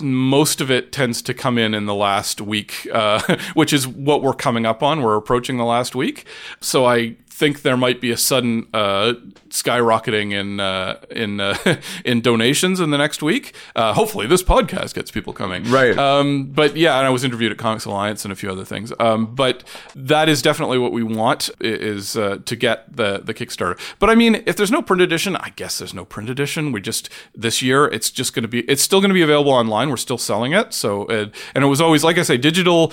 most 0.00 0.60
of 0.60 0.70
it 0.70 0.92
tends 0.92 1.22
to 1.22 1.34
come 1.34 1.58
in 1.58 1.74
in 1.74 1.86
the 1.86 1.94
last 1.94 2.40
week, 2.40 2.88
uh, 2.92 3.36
which 3.54 3.72
is 3.72 3.86
what 3.86 4.22
we're 4.22 4.32
coming 4.32 4.66
up 4.66 4.82
on. 4.82 5.02
We're 5.02 5.16
approaching 5.16 5.56
the 5.56 5.64
last 5.64 5.94
week, 5.94 6.26
so 6.60 6.86
I 6.86 7.16
think 7.40 7.62
there 7.62 7.76
might 7.76 8.02
be 8.02 8.10
a 8.10 8.18
sudden 8.18 8.68
uh, 8.74 9.14
skyrocketing 9.48 10.32
in 10.32 10.60
uh, 10.60 11.00
in 11.10 11.40
uh, 11.40 11.56
in 12.04 12.20
donations 12.20 12.78
in 12.80 12.90
the 12.90 12.98
next 12.98 13.22
week. 13.22 13.54
Uh, 13.74 13.94
hopefully, 13.94 14.26
this 14.26 14.42
podcast 14.42 14.94
gets 14.94 15.10
people 15.10 15.32
coming. 15.32 15.64
Right. 15.64 15.96
Um, 15.98 16.50
but 16.52 16.76
yeah, 16.76 16.98
and 16.98 17.06
I 17.06 17.10
was 17.10 17.24
interviewed 17.24 17.50
at 17.50 17.58
Comics 17.58 17.86
Alliance 17.86 18.24
and 18.26 18.30
a 18.30 18.36
few 18.36 18.50
other 18.50 18.66
things. 18.66 18.92
Um, 19.00 19.34
but 19.34 19.64
that 19.96 20.28
is 20.28 20.42
definitely 20.42 20.78
what 20.78 20.92
we 20.92 21.02
want 21.02 21.48
is 21.60 22.14
uh, 22.14 22.38
to 22.44 22.54
get 22.54 22.94
the 22.94 23.20
the 23.24 23.32
Kickstarter. 23.32 23.78
But 23.98 24.10
I 24.10 24.14
mean, 24.14 24.42
if 24.46 24.56
there's 24.56 24.70
no 24.70 24.82
print 24.82 25.00
edition, 25.00 25.34
I 25.36 25.48
guess 25.56 25.78
there's 25.78 25.94
no 25.94 26.04
print 26.04 26.28
edition. 26.28 26.72
We 26.72 26.82
just 26.82 27.08
this 27.34 27.62
year 27.62 27.86
it's 27.86 28.10
just 28.10 28.34
going 28.34 28.42
to 28.42 28.48
be 28.48 28.60
it's 28.60 28.82
still 28.82 29.00
going 29.00 29.10
to 29.10 29.14
be 29.14 29.22
available 29.22 29.52
online. 29.52 29.88
We're 29.88 29.96
still 29.96 30.18
selling 30.18 30.52
it. 30.52 30.74
So 30.74 31.08
and 31.08 31.64
it 31.64 31.66
was 31.66 31.80
always 31.80 32.04
like 32.04 32.18
I 32.18 32.22
say, 32.22 32.36
digital 32.36 32.92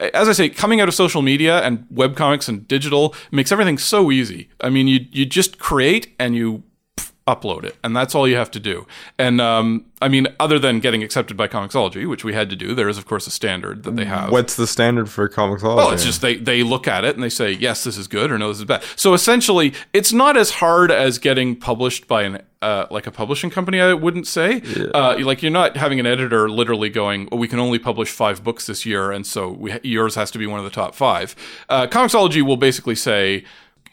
as 0.00 0.28
I 0.28 0.32
say, 0.32 0.48
coming 0.48 0.80
out 0.80 0.88
of 0.88 0.94
social 0.94 1.22
media 1.22 1.62
and 1.62 1.86
webcomics 1.92 2.48
and 2.48 2.66
digital 2.66 3.14
makes 3.30 3.52
everything 3.52 3.78
so 3.78 4.10
easy. 4.10 4.48
I 4.60 4.70
mean, 4.70 4.88
you 4.88 5.06
you 5.12 5.24
just 5.24 5.58
create 5.58 6.14
and 6.18 6.34
you 6.34 6.62
upload 7.26 7.64
it, 7.64 7.76
and 7.82 7.96
that's 7.96 8.14
all 8.14 8.28
you 8.28 8.36
have 8.36 8.50
to 8.50 8.60
do. 8.60 8.86
And 9.18 9.40
um, 9.40 9.86
I 10.02 10.08
mean, 10.08 10.26
other 10.38 10.58
than 10.58 10.80
getting 10.80 11.02
accepted 11.02 11.36
by 11.36 11.48
Comixology, 11.48 12.08
which 12.08 12.24
we 12.24 12.34
had 12.34 12.50
to 12.50 12.56
do, 12.56 12.74
there 12.74 12.88
is 12.88 12.98
of 12.98 13.06
course 13.06 13.26
a 13.26 13.30
standard 13.30 13.84
that 13.84 13.96
they 13.96 14.04
have. 14.04 14.30
What's 14.30 14.56
the 14.56 14.66
standard 14.66 15.08
for 15.08 15.28
Comixology? 15.28 15.76
Well, 15.76 15.90
it's 15.92 16.04
just 16.04 16.20
they 16.20 16.36
they 16.36 16.62
look 16.62 16.86
at 16.86 17.04
it 17.04 17.14
and 17.14 17.22
they 17.22 17.30
say 17.30 17.52
yes, 17.52 17.84
this 17.84 17.96
is 17.96 18.06
good, 18.06 18.30
or 18.30 18.38
no, 18.38 18.48
this 18.48 18.58
is 18.58 18.64
bad. 18.64 18.82
So 18.96 19.14
essentially, 19.14 19.72
it's 19.92 20.12
not 20.12 20.36
as 20.36 20.50
hard 20.50 20.90
as 20.90 21.18
getting 21.18 21.56
published 21.56 22.06
by 22.06 22.24
an 22.24 22.42
uh, 22.60 22.86
like 22.90 23.06
a 23.06 23.10
publishing 23.10 23.50
company. 23.50 23.80
I 23.80 23.94
wouldn't 23.94 24.26
say. 24.26 24.62
Uh, 24.94 25.16
like 25.20 25.42
you're 25.42 25.50
not 25.50 25.76
having 25.76 26.00
an 26.00 26.06
editor 26.06 26.48
literally 26.48 26.88
going, 26.88 27.28
oh, 27.32 27.36
"We 27.36 27.48
can 27.48 27.58
only 27.58 27.78
publish 27.78 28.10
five 28.10 28.42
books 28.44 28.66
this 28.66 28.84
year, 28.84 29.12
and 29.12 29.26
so 29.26 29.50
we, 29.50 29.78
yours 29.82 30.14
has 30.14 30.30
to 30.32 30.38
be 30.38 30.46
one 30.46 30.58
of 30.58 30.64
the 30.64 30.70
top 30.70 30.94
five. 30.94 31.34
Uh, 31.68 31.86
Comixology 31.86 32.42
will 32.42 32.56
basically 32.56 32.94
say 32.94 33.44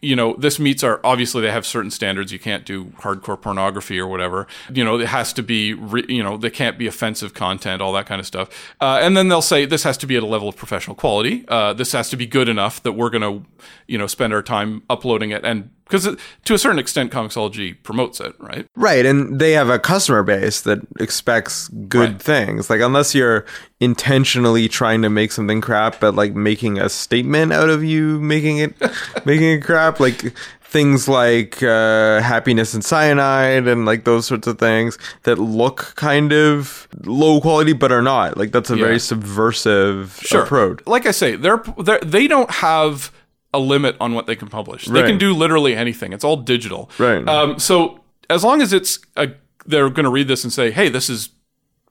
you 0.01 0.15
know, 0.15 0.33
this 0.37 0.59
meets 0.59 0.83
our 0.83 0.99
obviously 1.03 1.41
they 1.41 1.51
have 1.51 1.65
certain 1.65 1.91
standards. 1.91 2.31
You 2.31 2.39
can't 2.39 2.65
do 2.65 2.85
hardcore 3.01 3.39
pornography 3.39 3.99
or 3.99 4.07
whatever. 4.07 4.47
You 4.73 4.83
know, 4.83 4.99
it 4.99 5.07
has 5.07 5.31
to 5.33 5.43
be, 5.43 5.73
re, 5.73 6.03
you 6.09 6.23
know, 6.23 6.37
there 6.37 6.49
can't 6.49 6.77
be 6.77 6.87
offensive 6.87 7.33
content, 7.33 7.81
all 7.81 7.93
that 7.93 8.07
kind 8.07 8.19
of 8.19 8.25
stuff. 8.25 8.49
Uh, 8.81 8.99
and 9.01 9.15
then 9.15 9.27
they'll 9.27 9.41
say 9.41 9.65
this 9.65 9.83
has 9.83 9.97
to 9.97 10.07
be 10.07 10.15
at 10.17 10.23
a 10.23 10.25
level 10.25 10.49
of 10.49 10.55
professional 10.55 10.95
quality. 10.95 11.45
Uh, 11.47 11.73
this 11.73 11.91
has 11.91 12.09
to 12.09 12.17
be 12.17 12.25
good 12.25 12.49
enough 12.49 12.81
that 12.83 12.93
we're 12.93 13.09
going 13.11 13.21
to, 13.21 13.47
you 13.87 13.97
know, 13.97 14.07
spend 14.07 14.33
our 14.33 14.41
time 14.41 14.81
uploading 14.89 15.29
it 15.29 15.45
and 15.45 15.69
because 15.91 16.15
to 16.45 16.53
a 16.53 16.57
certain 16.57 16.79
extent, 16.79 17.11
Comixology 17.11 17.75
promotes 17.83 18.19
it, 18.21 18.33
right? 18.39 18.65
Right, 18.75 19.05
and 19.05 19.39
they 19.39 19.51
have 19.51 19.69
a 19.69 19.77
customer 19.77 20.23
base 20.23 20.61
that 20.61 20.79
expects 20.99 21.67
good 21.89 22.13
Right. 22.13 22.21
things. 22.21 22.69
Like 22.69 22.79
unless 22.81 23.13
you're 23.13 23.45
intentionally 23.81 24.67
trying 24.69 25.01
to 25.01 25.09
make 25.09 25.31
something 25.31 25.59
crap, 25.59 25.99
but 25.99 26.15
like 26.15 26.33
making 26.33 26.79
a 26.79 26.87
statement 26.87 27.51
out 27.51 27.69
of 27.69 27.83
you 27.83 28.19
making 28.21 28.59
it 28.59 28.73
making 29.25 29.51
it 29.51 29.63
crap, 29.63 29.99
like 29.99 30.33
things 30.63 31.09
like 31.09 31.61
uh, 31.61 32.21
happiness 32.21 32.73
and 32.73 32.85
cyanide 32.85 33.67
and 33.67 33.85
like 33.85 34.05
those 34.05 34.25
sorts 34.25 34.47
of 34.47 34.57
things 34.57 34.97
that 35.23 35.37
look 35.37 35.93
kind 35.97 36.31
of 36.31 36.87
low 37.03 37.41
quality 37.41 37.73
but 37.73 37.91
are 37.91 38.01
not. 38.01 38.37
Like 38.37 38.51
that's 38.53 38.69
a 38.69 38.77
Yeah. 38.77 38.85
very 38.85 38.99
subversive 38.99 40.21
approach. 40.31 40.79
Like 40.87 41.05
I 41.05 41.11
say, 41.11 41.35
they're, 41.35 41.61
they're 41.77 41.99
they 41.99 42.25
don't 42.27 42.49
have 42.51 43.11
a 43.53 43.59
limit 43.59 43.95
on 43.99 44.13
what 44.13 44.27
they 44.27 44.35
can 44.35 44.47
publish. 44.47 44.85
They 44.85 45.01
Right. 45.01 45.07
can 45.09 45.17
do 45.17 45.33
literally 45.33 45.75
anything. 45.75 46.13
It's 46.13 46.23
all 46.23 46.37
digital. 46.37 46.89
Right. 46.97 47.27
Um, 47.27 47.59
so 47.59 47.99
as 48.29 48.43
long 48.43 48.61
as 48.61 48.71
it's 48.73 48.99
a, 49.17 49.29
they're 49.65 49.89
going 49.89 50.05
to 50.05 50.09
read 50.11 50.27
this 50.27 50.43
and 50.43 50.51
say, 50.53 50.71
"Hey, 50.71 50.89
this 50.89 51.09
is." 51.09 51.29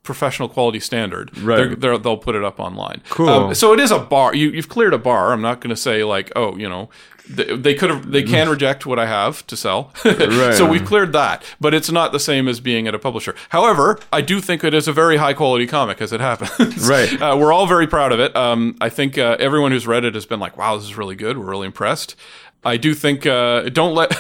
Professional 0.03 0.49
quality 0.49 0.81
standard. 0.81 1.37
Right. 1.37 1.57
They're, 1.57 1.77
they're, 1.77 1.99
they'll 1.99 2.17
put 2.17 2.35
it 2.35 2.43
up 2.43 2.59
online. 2.59 3.03
Cool. 3.11 3.29
Um, 3.29 3.55
so 3.55 3.75
it 3.75 3.81
is 3.81 3.91
a 3.91 3.99
bar. 3.99 4.35
You, 4.35 4.49
you've 4.49 4.71
cleared 4.71 4.95
a 4.95 4.99
bar. 4.99 5.31
I'm 5.31 5.43
not 5.43 5.61
going 5.61 5.69
to 5.71 5.77
say 5.77 6.05
like, 6.05 6.33
oh, 6.35 6.57
you 6.57 6.67
know, 6.71 6.89
they, 7.35 7.57
they 7.57 7.75
could 7.75 7.91
have. 7.91 8.11
They 8.11 8.23
can 8.23 8.49
reject 8.57 8.87
what 8.87 8.99
I 8.99 9.07
have 9.07 9.47
to 9.47 9.57
sell. 9.57 9.93
Right. 10.31 10.55
so 10.55 10.69
we've 10.69 10.85
cleared 10.85 11.13
that. 11.13 11.43
But 11.61 11.75
it's 11.75 11.91
not 11.91 12.13
the 12.13 12.21
same 12.21 12.49
as 12.49 12.61
being 12.61 12.87
at 12.87 12.95
a 12.95 12.99
publisher. 12.99 13.35
However, 13.51 13.99
I 14.13 14.21
do 14.21 14.41
think 14.41 14.63
it 14.65 14.75
is 14.75 14.87
a 14.89 14.93
very 14.93 15.17
high 15.17 15.35
quality 15.35 15.67
comic 15.67 16.01
as 16.01 16.13
it 16.13 16.21
happens. 16.21 16.51
Right. 16.91 17.21
Uh, 17.21 17.37
we're 17.39 17.53
all 17.53 17.67
very 17.67 17.87
proud 17.87 18.11
of 18.13 18.21
it. 18.21 18.35
Um, 18.35 18.77
I 18.81 18.89
think 18.89 19.17
uh, 19.19 19.37
everyone 19.39 19.71
who's 19.73 19.87
read 19.87 20.05
it 20.05 20.15
has 20.15 20.27
been 20.27 20.41
like, 20.41 20.57
"Wow, 20.57 20.77
this 20.77 20.85
is 20.85 20.97
really 20.97 21.15
good. 21.15 21.39
We're 21.39 21.51
really 21.51 21.67
impressed." 21.67 22.17
I 22.65 22.77
do 22.77 22.95
think 22.95 23.27
uh, 23.27 23.69
don't 23.71 23.95
let. 23.95 24.13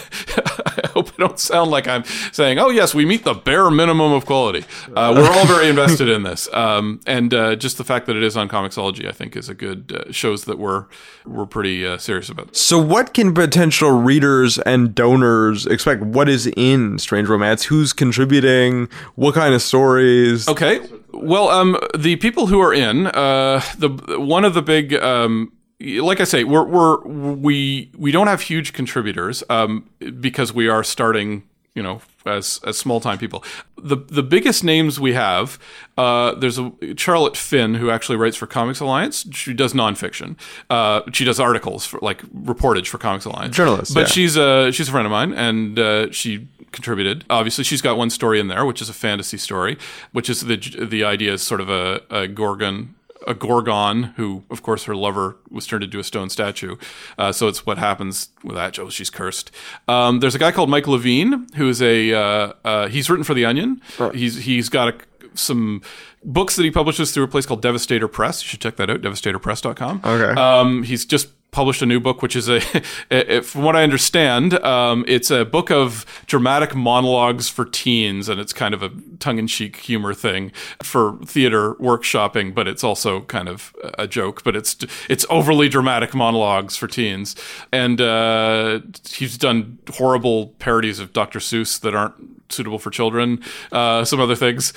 I 0.70 0.88
hope 0.88 1.08
I 1.10 1.16
don't 1.18 1.38
sound 1.38 1.70
like 1.70 1.86
I'm 1.86 2.04
saying, 2.32 2.58
"Oh 2.58 2.70
yes, 2.70 2.94
we 2.94 3.04
meet 3.04 3.24
the 3.24 3.34
bare 3.34 3.70
minimum 3.70 4.12
of 4.12 4.24
quality." 4.24 4.64
Uh, 4.94 5.12
we're 5.16 5.30
all 5.30 5.46
very 5.46 5.68
invested 5.68 6.08
in 6.08 6.22
this, 6.22 6.52
um, 6.54 7.00
and 7.06 7.34
uh, 7.34 7.56
just 7.56 7.76
the 7.76 7.84
fact 7.84 8.06
that 8.06 8.16
it 8.16 8.22
is 8.22 8.36
on 8.36 8.48
Comixology, 8.48 9.06
I 9.06 9.12
think, 9.12 9.36
is 9.36 9.48
a 9.48 9.54
good 9.54 9.92
uh, 9.92 10.12
shows 10.12 10.44
that 10.44 10.58
we're 10.58 10.86
we're 11.26 11.46
pretty 11.46 11.86
uh, 11.86 11.98
serious 11.98 12.28
about. 12.28 12.56
So, 12.56 12.78
what 12.78 13.12
can 13.12 13.34
potential 13.34 13.90
readers 13.90 14.58
and 14.58 14.94
donors 14.94 15.66
expect? 15.66 16.02
What 16.02 16.28
is 16.28 16.46
in 16.56 16.98
Strange 16.98 17.28
Romance? 17.28 17.64
Who's 17.64 17.92
contributing? 17.92 18.88
What 19.16 19.34
kind 19.34 19.54
of 19.54 19.62
stories? 19.62 20.48
Okay. 20.48 20.80
Well, 21.12 21.48
um, 21.48 21.76
the 21.98 22.16
people 22.16 22.46
who 22.46 22.60
are 22.60 22.72
in 22.72 23.08
uh, 23.08 23.62
the 23.78 24.18
one 24.18 24.44
of 24.44 24.54
the 24.54 24.62
big, 24.62 24.94
um, 24.94 25.52
like 25.80 26.20
I 26.20 26.24
say, 26.24 26.44
we're 26.44 26.64
we're 26.64 27.00
we 27.06 27.90
we 27.96 28.12
don't 28.12 28.26
have 28.26 28.42
huge 28.42 28.72
contributors 28.72 29.42
um, 29.48 29.88
because 30.20 30.52
we 30.52 30.68
are 30.68 30.84
starting, 30.84 31.44
you 31.74 31.82
know, 31.82 32.02
as 32.26 32.60
as 32.66 32.76
small 32.76 33.00
time 33.00 33.18
people. 33.18 33.42
The 33.76 33.96
the 33.96 34.22
biggest 34.22 34.62
names 34.62 35.00
we 35.00 35.14
have, 35.14 35.58
uh, 35.96 36.34
there's 36.34 36.58
a 36.58 36.72
Charlotte 36.96 37.36
Finn 37.36 37.74
who 37.74 37.90
actually 37.90 38.16
writes 38.16 38.36
for 38.36 38.46
Comics 38.46 38.80
Alliance. 38.80 39.26
She 39.32 39.54
does 39.54 39.72
nonfiction. 39.72 40.36
Uh, 40.68 41.02
she 41.12 41.24
does 41.24 41.40
articles 41.40 41.86
for 41.86 41.98
like 42.02 42.22
reportage 42.32 42.88
for 42.88 42.98
Comics 42.98 43.24
Alliance. 43.24 43.56
Journalist, 43.56 43.94
but 43.94 44.00
yeah. 44.00 44.06
she's 44.06 44.36
a 44.36 44.70
she's 44.72 44.88
a 44.88 44.92
friend 44.92 45.06
of 45.06 45.10
mine, 45.10 45.32
and 45.32 45.78
uh, 45.78 46.10
she 46.12 46.46
contributed. 46.72 47.24
Obviously, 47.30 47.64
she's 47.64 47.82
got 47.82 47.96
one 47.96 48.10
story 48.10 48.38
in 48.38 48.48
there, 48.48 48.64
which 48.64 48.82
is 48.82 48.88
a 48.88 48.94
fantasy 48.94 49.38
story, 49.38 49.78
which 50.12 50.28
is 50.28 50.42
the 50.42 50.56
the 50.56 51.04
idea 51.04 51.32
is 51.32 51.42
sort 51.42 51.60
of 51.60 51.70
a, 51.70 52.02
a 52.10 52.28
gorgon. 52.28 52.94
A 53.26 53.34
gorgon, 53.34 54.14
who, 54.16 54.44
of 54.50 54.62
course, 54.62 54.84
her 54.84 54.96
lover 54.96 55.36
was 55.50 55.66
turned 55.66 55.84
into 55.84 55.98
a 55.98 56.04
stone 56.04 56.30
statue. 56.30 56.76
Uh, 57.18 57.32
so 57.32 57.48
it's 57.48 57.66
what 57.66 57.78
happens 57.78 58.30
with 58.42 58.56
that. 58.56 58.78
Oh, 58.78 58.88
she's 58.88 59.10
cursed. 59.10 59.50
Um, 59.88 60.20
there's 60.20 60.34
a 60.34 60.38
guy 60.38 60.52
called 60.52 60.70
Mike 60.70 60.86
Levine, 60.88 61.46
who 61.56 61.68
is 61.68 61.82
a 61.82 62.14
uh, 62.14 62.52
uh, 62.64 62.88
he's 62.88 63.10
written 63.10 63.24
for 63.24 63.34
the 63.34 63.44
Onion. 63.44 63.82
He's 64.14 64.44
he's 64.44 64.68
got 64.68 64.88
a, 64.88 64.94
some 65.34 65.82
books 66.24 66.56
that 66.56 66.62
he 66.62 66.70
publishes 66.70 67.12
through 67.12 67.24
a 67.24 67.28
place 67.28 67.46
called 67.46 67.62
Devastator 67.62 68.08
Press. 68.08 68.42
You 68.42 68.48
should 68.48 68.60
check 68.60 68.76
that 68.76 68.88
out, 68.90 69.00
devastatorpress.com. 69.02 70.00
Okay. 70.04 70.40
Um, 70.40 70.82
he's 70.82 71.04
just 71.04 71.28
published 71.50 71.82
a 71.82 71.86
new 71.86 72.00
book, 72.00 72.22
which 72.22 72.36
is 72.36 72.48
a, 73.10 73.40
from 73.42 73.62
what 73.62 73.76
I 73.76 73.82
understand, 73.82 74.54
um, 74.64 75.04
it's 75.08 75.30
a 75.30 75.44
book 75.44 75.70
of 75.70 76.04
dramatic 76.26 76.74
monologues 76.74 77.48
for 77.48 77.64
teens, 77.64 78.28
and 78.28 78.40
it's 78.40 78.52
kind 78.52 78.74
of 78.74 78.82
a 78.82 78.90
tongue-in-cheek 79.18 79.76
humor 79.76 80.14
thing 80.14 80.52
for 80.82 81.18
theater 81.24 81.74
workshopping, 81.74 82.54
but 82.54 82.68
it's 82.68 82.84
also 82.84 83.22
kind 83.22 83.48
of 83.48 83.74
a 83.98 84.06
joke. 84.06 84.42
But 84.44 84.56
it's 84.56 84.76
it's 85.08 85.26
overly 85.28 85.68
dramatic 85.68 86.14
monologues 86.14 86.76
for 86.76 86.86
teens, 86.86 87.36
and 87.72 88.00
uh, 88.00 88.80
he's 89.10 89.36
done 89.36 89.78
horrible 89.94 90.48
parodies 90.58 90.98
of 90.98 91.12
Dr. 91.12 91.38
Seuss 91.38 91.80
that 91.80 91.94
aren't 91.94 92.39
suitable 92.52 92.78
for 92.78 92.90
children, 92.90 93.42
uh, 93.72 94.04
some 94.04 94.20
other 94.20 94.36
things. 94.36 94.72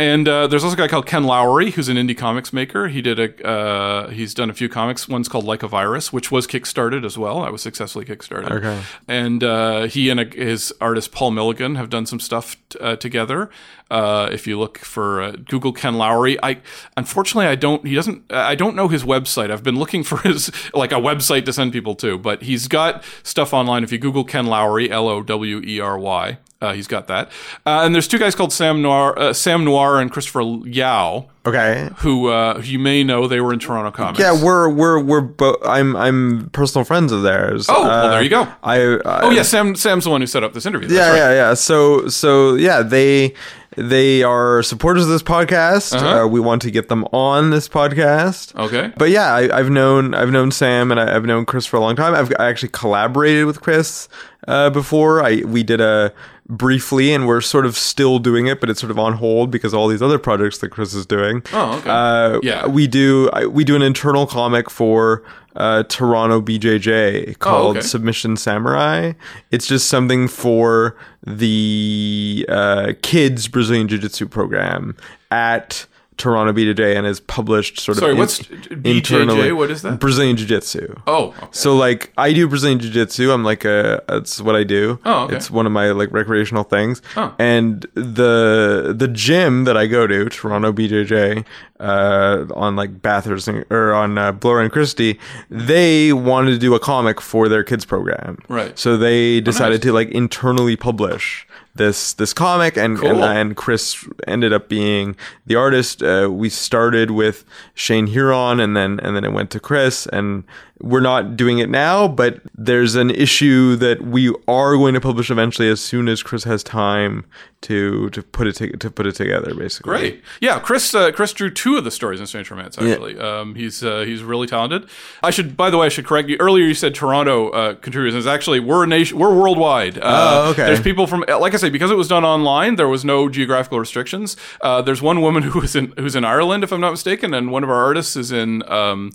And 0.00 0.26
uh, 0.26 0.46
there's 0.46 0.64
also 0.64 0.72
a 0.72 0.78
guy 0.78 0.88
called 0.88 1.04
Ken 1.04 1.24
Lowery, 1.24 1.72
who's 1.72 1.90
an 1.90 1.98
indie 1.98 2.16
comics 2.16 2.54
maker. 2.54 2.88
He 2.88 3.02
did 3.02 3.18
a 3.18 3.46
uh, 3.46 4.08
he's 4.08 4.32
done 4.32 4.48
a 4.48 4.54
few 4.54 4.66
comics. 4.66 5.06
One's 5.06 5.28
called 5.28 5.44
Like 5.44 5.62
a 5.62 5.68
Virus, 5.68 6.10
which 6.10 6.30
was 6.32 6.46
kickstarted 6.46 7.04
as 7.04 7.18
well. 7.18 7.40
I 7.42 7.50
was 7.50 7.60
successfully 7.60 8.06
kickstarted. 8.06 8.50
Okay. 8.50 8.82
And 9.06 9.44
uh, 9.44 9.82
he 9.88 10.08
and 10.08 10.18
a, 10.18 10.24
his 10.24 10.72
artist 10.80 11.12
Paul 11.12 11.32
Milligan 11.32 11.74
have 11.74 11.90
done 11.90 12.06
some 12.06 12.18
stuff 12.18 12.56
t- 12.70 12.78
uh, 12.78 12.96
together. 12.96 13.50
Uh, 13.90 14.30
if 14.32 14.46
you 14.46 14.58
look 14.58 14.78
for 14.78 15.20
uh, 15.20 15.32
Google 15.32 15.74
Ken 15.74 15.96
Lowery, 15.96 16.42
I 16.42 16.62
unfortunately 16.96 17.48
I 17.48 17.56
don't 17.56 17.86
he 17.86 17.94
doesn't 17.94 18.32
I 18.32 18.54
don't 18.54 18.74
know 18.74 18.88
his 18.88 19.04
website. 19.04 19.50
I've 19.50 19.62
been 19.62 19.78
looking 19.78 20.02
for 20.02 20.16
his 20.26 20.50
like 20.72 20.92
a 20.92 20.94
website 20.94 21.44
to 21.44 21.52
send 21.52 21.74
people 21.74 21.94
to, 21.96 22.16
but 22.16 22.42
he's 22.42 22.68
got 22.68 23.04
stuff 23.22 23.52
online. 23.52 23.84
If 23.84 23.92
you 23.92 23.98
Google 23.98 24.24
Ken 24.24 24.46
Lowery, 24.46 24.90
L 24.90 25.08
O 25.08 25.22
W 25.22 25.60
E 25.62 25.78
R 25.78 25.98
Y. 25.98 26.38
Uh, 26.60 26.74
he's 26.74 26.86
got 26.86 27.06
that. 27.08 27.28
Uh, 27.64 27.82
and 27.84 27.94
there's 27.94 28.06
two 28.06 28.18
guys 28.18 28.34
called 28.34 28.52
Sam 28.52 28.82
Noir, 28.82 29.18
uh, 29.18 29.32
Sam 29.32 29.64
Noir 29.64 29.98
and 29.98 30.10
Christopher 30.12 30.42
Yao, 30.66 31.30
Okay. 31.46 31.88
who 31.98 32.28
uh, 32.28 32.60
who 32.60 32.62
you 32.62 32.78
may 32.78 33.02
know. 33.02 33.26
They 33.26 33.40
were 33.40 33.54
in 33.54 33.58
Toronto 33.58 33.90
Comics. 33.90 34.18
Yeah, 34.20 34.32
we're 34.42 34.68
we're 34.68 35.00
we're 35.00 35.22
bo- 35.22 35.56
I'm 35.64 35.96
I'm 35.96 36.50
personal 36.50 36.84
friends 36.84 37.12
of 37.12 37.22
theirs. 37.22 37.66
Oh, 37.70 37.82
well, 37.82 38.10
there 38.10 38.22
you 38.22 38.28
go. 38.28 38.42
I, 38.62 38.76
I 38.76 39.20
Oh 39.22 39.30
yeah, 39.30 39.40
Sam. 39.42 39.74
Sam's 39.74 40.04
the 40.04 40.10
one 40.10 40.20
who 40.20 40.26
set 40.26 40.44
up 40.44 40.52
this 40.52 40.66
interview. 40.66 40.88
That's 40.88 40.98
yeah, 40.98 41.10
right. 41.10 41.16
yeah, 41.16 41.48
yeah. 41.48 41.54
So, 41.54 42.08
so 42.08 42.56
yeah, 42.56 42.82
they 42.82 43.32
they 43.78 44.22
are 44.22 44.62
supporters 44.62 45.04
of 45.04 45.08
this 45.08 45.22
podcast. 45.22 45.94
Uh-huh. 45.94 46.24
Uh, 46.24 46.26
we 46.26 46.40
want 46.40 46.60
to 46.62 46.70
get 46.70 46.88
them 46.90 47.04
on 47.06 47.48
this 47.50 47.70
podcast. 47.70 48.54
Okay. 48.54 48.92
But 48.98 49.08
yeah, 49.08 49.32
I, 49.34 49.58
I've 49.58 49.70
known 49.70 50.12
I've 50.12 50.30
known 50.30 50.50
Sam 50.50 50.90
and 50.90 51.00
I, 51.00 51.16
I've 51.16 51.24
known 51.24 51.46
Chris 51.46 51.64
for 51.64 51.78
a 51.78 51.80
long 51.80 51.96
time. 51.96 52.12
I've 52.14 52.30
I 52.38 52.50
actually 52.50 52.68
collaborated 52.70 53.46
with 53.46 53.62
Chris 53.62 54.08
uh, 54.46 54.68
before. 54.68 55.22
I 55.24 55.36
we 55.46 55.62
did 55.62 55.80
a 55.80 56.12
briefly, 56.50 57.12
and 57.14 57.26
we're 57.26 57.40
sort 57.40 57.64
of 57.64 57.76
still 57.76 58.18
doing 58.18 58.46
it, 58.46 58.60
but 58.60 58.68
it's 58.68 58.80
sort 58.80 58.90
of 58.90 58.98
on 58.98 59.14
hold 59.14 59.50
because 59.50 59.72
all 59.72 59.88
these 59.88 60.02
other 60.02 60.18
projects 60.18 60.58
that 60.58 60.68
Chris 60.70 60.92
is 60.92 61.06
doing. 61.06 61.42
Oh, 61.52 61.78
okay. 61.78 61.88
Uh, 61.90 62.40
Yeah. 62.42 62.66
we 62.66 62.86
do 62.86 63.30
I, 63.32 63.46
we 63.46 63.64
do 63.64 63.76
an 63.76 63.82
internal 63.82 64.26
comic 64.26 64.68
for 64.68 65.22
uh, 65.56 65.82
Toronto 65.84 66.40
BJJ 66.40 67.38
called 67.38 67.76
Oh, 67.76 67.78
okay. 67.78 67.86
Submission 67.86 68.36
Samurai. 68.36 69.12
It's 69.50 69.66
just 69.66 69.88
something 69.88 70.28
for 70.28 70.96
the 71.26 72.46
uh, 72.48 72.92
kids 73.02 73.48
Brazilian 73.48 73.88
Jiu 73.88 73.98
Jitsu 73.98 74.26
program 74.28 74.96
at 75.30 75.86
Toronto 76.20 76.52
BJJ 76.52 76.96
and 76.96 77.06
is 77.06 77.18
published 77.18 77.80
sort 77.80 77.98
Sorry, 77.98 78.12
of 78.12 78.18
what's 78.18 78.40
BJJ? 78.42 79.56
What 79.56 79.70
is 79.70 79.82
that? 79.82 79.98
Brazilian 79.98 80.36
Jiu 80.36 80.46
Jitsu. 80.46 80.94
Oh, 81.06 81.28
okay. 81.28 81.46
So 81.50 81.74
like 81.74 82.12
I 82.16 82.32
do 82.32 82.46
Brazilian 82.46 82.78
Jiu 82.78 82.90
Jitsu. 82.90 83.32
I'm 83.32 83.42
like 83.42 83.64
a 83.64 84.02
that's 84.06 84.40
what 84.40 84.54
I 84.54 84.64
do. 84.64 84.98
Oh, 85.04 85.24
okay. 85.24 85.36
It's 85.36 85.50
one 85.50 85.66
of 85.66 85.72
my 85.72 85.90
like 85.92 86.12
recreational 86.12 86.62
things. 86.62 87.00
Oh. 87.16 87.34
And 87.38 87.86
the 87.94 88.94
the 88.96 89.08
gym 89.08 89.64
that 89.64 89.76
I 89.76 89.86
go 89.86 90.06
to, 90.06 90.28
Toronto 90.28 90.72
BJJ, 90.72 91.44
uh, 91.80 92.46
on 92.54 92.76
like 92.76 93.00
Bathurst 93.02 93.48
and- 93.48 93.64
or 93.70 93.92
on 93.92 94.18
uh, 94.18 94.32
Bloor 94.32 94.60
and 94.60 94.70
Christie, 94.70 95.18
they 95.48 96.12
wanted 96.12 96.50
to 96.52 96.58
do 96.58 96.74
a 96.74 96.78
comic 96.80 97.20
for 97.20 97.48
their 97.48 97.64
kids 97.64 97.84
program. 97.84 98.38
Right. 98.48 98.78
So 98.78 98.96
they 98.96 99.40
decided 99.40 99.76
nice. 99.76 99.82
to 99.82 99.92
like 99.92 100.10
internally 100.10 100.76
publish 100.76 101.46
this 101.74 102.12
this 102.14 102.32
comic 102.32 102.76
and 102.76 102.98
Cool. 102.98 103.22
and, 103.22 103.38
and 103.38 103.56
Chris 103.56 104.06
ended 104.26 104.52
up 104.52 104.68
being 104.68 105.16
the 105.46 105.54
artist. 105.54 106.02
Uh, 106.02 106.28
we 106.30 106.48
started 106.48 107.10
with 107.10 107.44
Shane 107.74 108.08
Huron 108.08 108.60
and 108.60 108.76
then 108.76 108.98
and 109.00 109.14
then 109.16 109.24
it 109.24 109.32
went 109.32 109.50
to 109.52 109.60
Chris 109.60 110.06
and 110.06 110.44
we're 110.80 111.00
not 111.00 111.36
doing 111.36 111.58
it 111.58 111.68
now, 111.68 112.08
but 112.08 112.40
there's 112.54 112.94
an 112.94 113.10
issue 113.10 113.76
that 113.76 114.02
we 114.02 114.34
are 114.48 114.76
going 114.76 114.94
to 114.94 115.00
publish 115.00 115.30
eventually 115.30 115.68
as 115.68 115.80
soon 115.80 116.08
as 116.08 116.22
Chris 116.22 116.44
has 116.44 116.62
time 116.62 117.24
to 117.62 118.08
to 118.10 118.22
put 118.22 118.46
it 118.46 118.54
to, 118.56 118.68
to 118.78 118.90
put 118.90 119.06
it 119.06 119.14
together 119.14 119.54
basically. 119.54 119.90
Great. 119.90 120.22
Yeah, 120.40 120.58
Chris. 120.60 120.94
Uh, 120.94 121.12
Chris 121.12 121.32
drew 121.34 121.50
two 121.50 121.76
of 121.76 121.84
the 121.84 121.90
stories 121.90 122.18
in 122.18 122.26
Strange 122.26 122.50
Romance. 122.50 122.78
Actually, 122.78 123.18
um, 123.18 123.54
he's 123.54 123.84
uh, 123.84 124.00
he's 124.00 124.22
really 124.22 124.46
talented. 124.46 124.88
I 125.22 125.30
should, 125.30 125.56
by 125.56 125.68
the 125.68 125.76
way, 125.76 125.86
I 125.86 125.88
should 125.90 126.06
correct 126.06 126.28
you. 126.30 126.38
Earlier, 126.40 126.64
you 126.64 126.72
said 126.74 126.94
Toronto 126.94 127.50
uh, 127.50 127.74
contributors. 127.74 128.14
It's 128.14 128.26
actually 128.26 128.60
we're 128.60 128.84
a 128.84 128.86
nation. 128.86 129.18
We're 129.18 129.34
worldwide. 129.34 129.98
Uh, 129.98 130.28
Oh, 130.32 130.50
okay. 130.52 130.66
There's 130.66 130.80
people 130.80 131.06
from, 131.06 131.24
like 131.28 131.54
I 131.54 131.56
say, 131.56 131.70
because 131.70 131.90
it 131.90 131.96
was 131.96 132.08
done 132.08 132.24
online. 132.24 132.76
There 132.76 132.88
was 132.88 133.04
no 133.04 133.28
geographical 133.28 133.78
restrictions. 133.78 134.36
Uh, 134.60 134.80
there's 134.80 135.02
one 135.02 135.20
woman 135.20 135.42
who 135.50 135.60
was 135.60 135.76
in 135.76 135.92
who's 135.98 136.16
in 136.16 136.24
Ireland, 136.24 136.64
if 136.64 136.72
I'm 136.72 136.80
not 136.80 136.92
mistaken, 136.92 137.34
and 137.34 137.50
one 137.50 137.62
of 137.64 137.68
our 137.70 137.82
artists 137.84 138.16
is 138.16 138.32
in. 138.32 138.62
Um, 138.70 139.12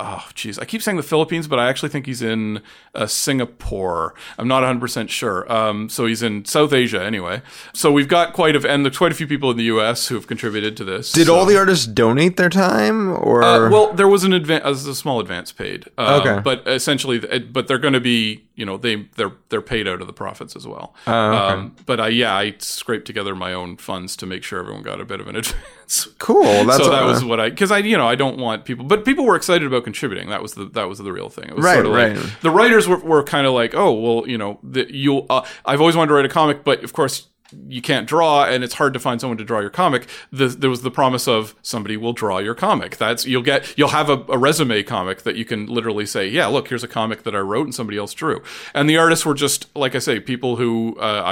Oh, 0.00 0.24
geez. 0.34 0.60
I 0.60 0.64
keep 0.64 0.80
saying 0.80 0.96
the 0.96 1.02
Philippines, 1.02 1.48
but 1.48 1.58
I 1.58 1.68
actually 1.68 1.88
think 1.88 2.06
he's 2.06 2.22
in 2.22 2.62
uh, 2.94 3.06
Singapore. 3.06 4.14
I'm 4.38 4.46
not 4.46 4.62
100% 4.62 5.08
sure. 5.08 5.50
Um, 5.52 5.88
so 5.88 6.06
he's 6.06 6.22
in 6.22 6.44
South 6.44 6.72
Asia 6.72 7.02
anyway. 7.02 7.42
So 7.72 7.90
we've 7.90 8.06
got 8.08 8.32
quite 8.32 8.54
a, 8.54 8.68
and 8.70 8.84
there's 8.84 8.96
quite 8.96 9.10
a 9.10 9.14
few 9.16 9.26
people 9.26 9.50
in 9.50 9.56
the 9.56 9.64
US 9.64 10.06
who 10.08 10.14
have 10.14 10.26
contributed 10.26 10.76
to 10.76 10.84
this. 10.84 11.10
Did 11.12 11.26
So- 11.26 11.34
all 11.34 11.46
the 11.46 11.56
artists 11.56 11.84
donate 11.86 12.36
their 12.36 12.48
time 12.50 13.10
or 13.10 13.42
uh, 13.42 13.68
well, 13.70 13.92
there 13.92 14.08
was 14.08 14.22
an 14.24 14.32
advance, 14.32 14.86
a 14.86 14.94
small 14.94 15.18
advance 15.20 15.52
paid. 15.52 15.86
Um, 15.98 16.18
Okay. 16.20 16.40
But 16.42 16.66
essentially, 16.66 17.18
but 17.40 17.66
they're 17.68 17.78
going 17.78 17.94
to 17.94 18.00
be, 18.00 18.47
you 18.58 18.66
know, 18.66 18.76
they 18.76 19.06
they're 19.14 19.32
they're 19.50 19.62
paid 19.62 19.86
out 19.86 20.00
of 20.00 20.08
the 20.08 20.12
profits 20.12 20.56
as 20.56 20.66
well. 20.66 20.94
Oh, 21.06 21.12
um, 21.12 21.76
but 21.86 22.00
I, 22.00 22.08
yeah, 22.08 22.34
I 22.36 22.56
scraped 22.58 23.06
together 23.06 23.36
my 23.36 23.52
own 23.54 23.76
funds 23.76 24.16
to 24.16 24.26
make 24.26 24.42
sure 24.42 24.58
everyone 24.58 24.82
got 24.82 25.00
a 25.00 25.04
bit 25.04 25.20
of 25.20 25.28
an 25.28 25.36
advance. 25.42 26.08
cool. 26.18 26.42
That's 26.64 26.82
so 26.82 26.90
that 26.90 27.04
uh, 27.04 27.06
was 27.06 27.24
what 27.24 27.38
I 27.38 27.50
because 27.50 27.70
I 27.70 27.78
you 27.78 27.96
know 27.96 28.08
I 28.08 28.16
don't 28.16 28.36
want 28.36 28.64
people, 28.64 28.84
but 28.84 29.04
people 29.04 29.24
were 29.24 29.36
excited 29.36 29.64
about 29.64 29.84
contributing. 29.84 30.28
That 30.28 30.42
was 30.42 30.54
the 30.54 30.64
that 30.70 30.88
was 30.88 30.98
the 30.98 31.12
real 31.12 31.28
thing. 31.28 31.44
It 31.50 31.54
was 31.56 31.64
Right, 31.64 31.74
sort 31.74 31.86
of 31.86 31.92
like 31.92 32.16
right. 32.16 32.36
the 32.42 32.50
writers 32.50 32.88
were, 32.88 32.98
were 32.98 33.22
kind 33.22 33.46
of 33.46 33.52
like, 33.54 33.74
oh 33.76 33.92
well, 33.92 34.28
you 34.28 34.36
know, 34.36 34.58
the, 34.64 34.92
you'll. 34.92 35.24
Uh, 35.30 35.46
I've 35.64 35.80
always 35.80 35.94
wanted 35.94 36.08
to 36.08 36.14
write 36.14 36.24
a 36.26 36.28
comic, 36.28 36.64
but 36.64 36.82
of 36.82 36.92
course 36.92 37.28
you 37.68 37.80
can't 37.80 38.06
draw, 38.06 38.44
and 38.44 38.62
it's 38.62 38.74
hard 38.74 38.92
to 38.94 39.00
find 39.00 39.20
someone 39.20 39.38
to 39.38 39.44
draw 39.44 39.60
your 39.60 39.70
comic. 39.70 40.06
The, 40.30 40.48
there 40.48 40.70
was 40.70 40.82
the 40.82 40.90
promise 40.90 41.26
of 41.26 41.54
somebody 41.62 41.96
will 41.96 42.12
draw 42.12 42.38
your 42.38 42.54
comic. 42.54 42.96
That's 42.96 43.24
you'll 43.26 43.42
get 43.42 43.76
you'll 43.78 43.88
have 43.88 44.10
a, 44.10 44.24
a 44.28 44.38
resume 44.38 44.82
comic 44.82 45.22
that 45.22 45.36
you 45.36 45.44
can 45.44 45.66
literally 45.66 46.06
say, 46.06 46.28
yeah, 46.28 46.46
look, 46.46 46.68
here's 46.68 46.84
a 46.84 46.88
comic 46.88 47.22
that 47.22 47.34
I 47.34 47.38
wrote 47.38 47.64
and 47.64 47.74
somebody 47.74 47.98
else 47.98 48.12
drew. 48.14 48.42
And 48.74 48.88
the 48.88 48.96
artists 48.96 49.24
were 49.24 49.34
just 49.34 49.74
like 49.76 49.94
I 49.94 49.98
say, 49.98 50.20
people 50.20 50.56
who 50.56 50.96
uh, 51.00 51.22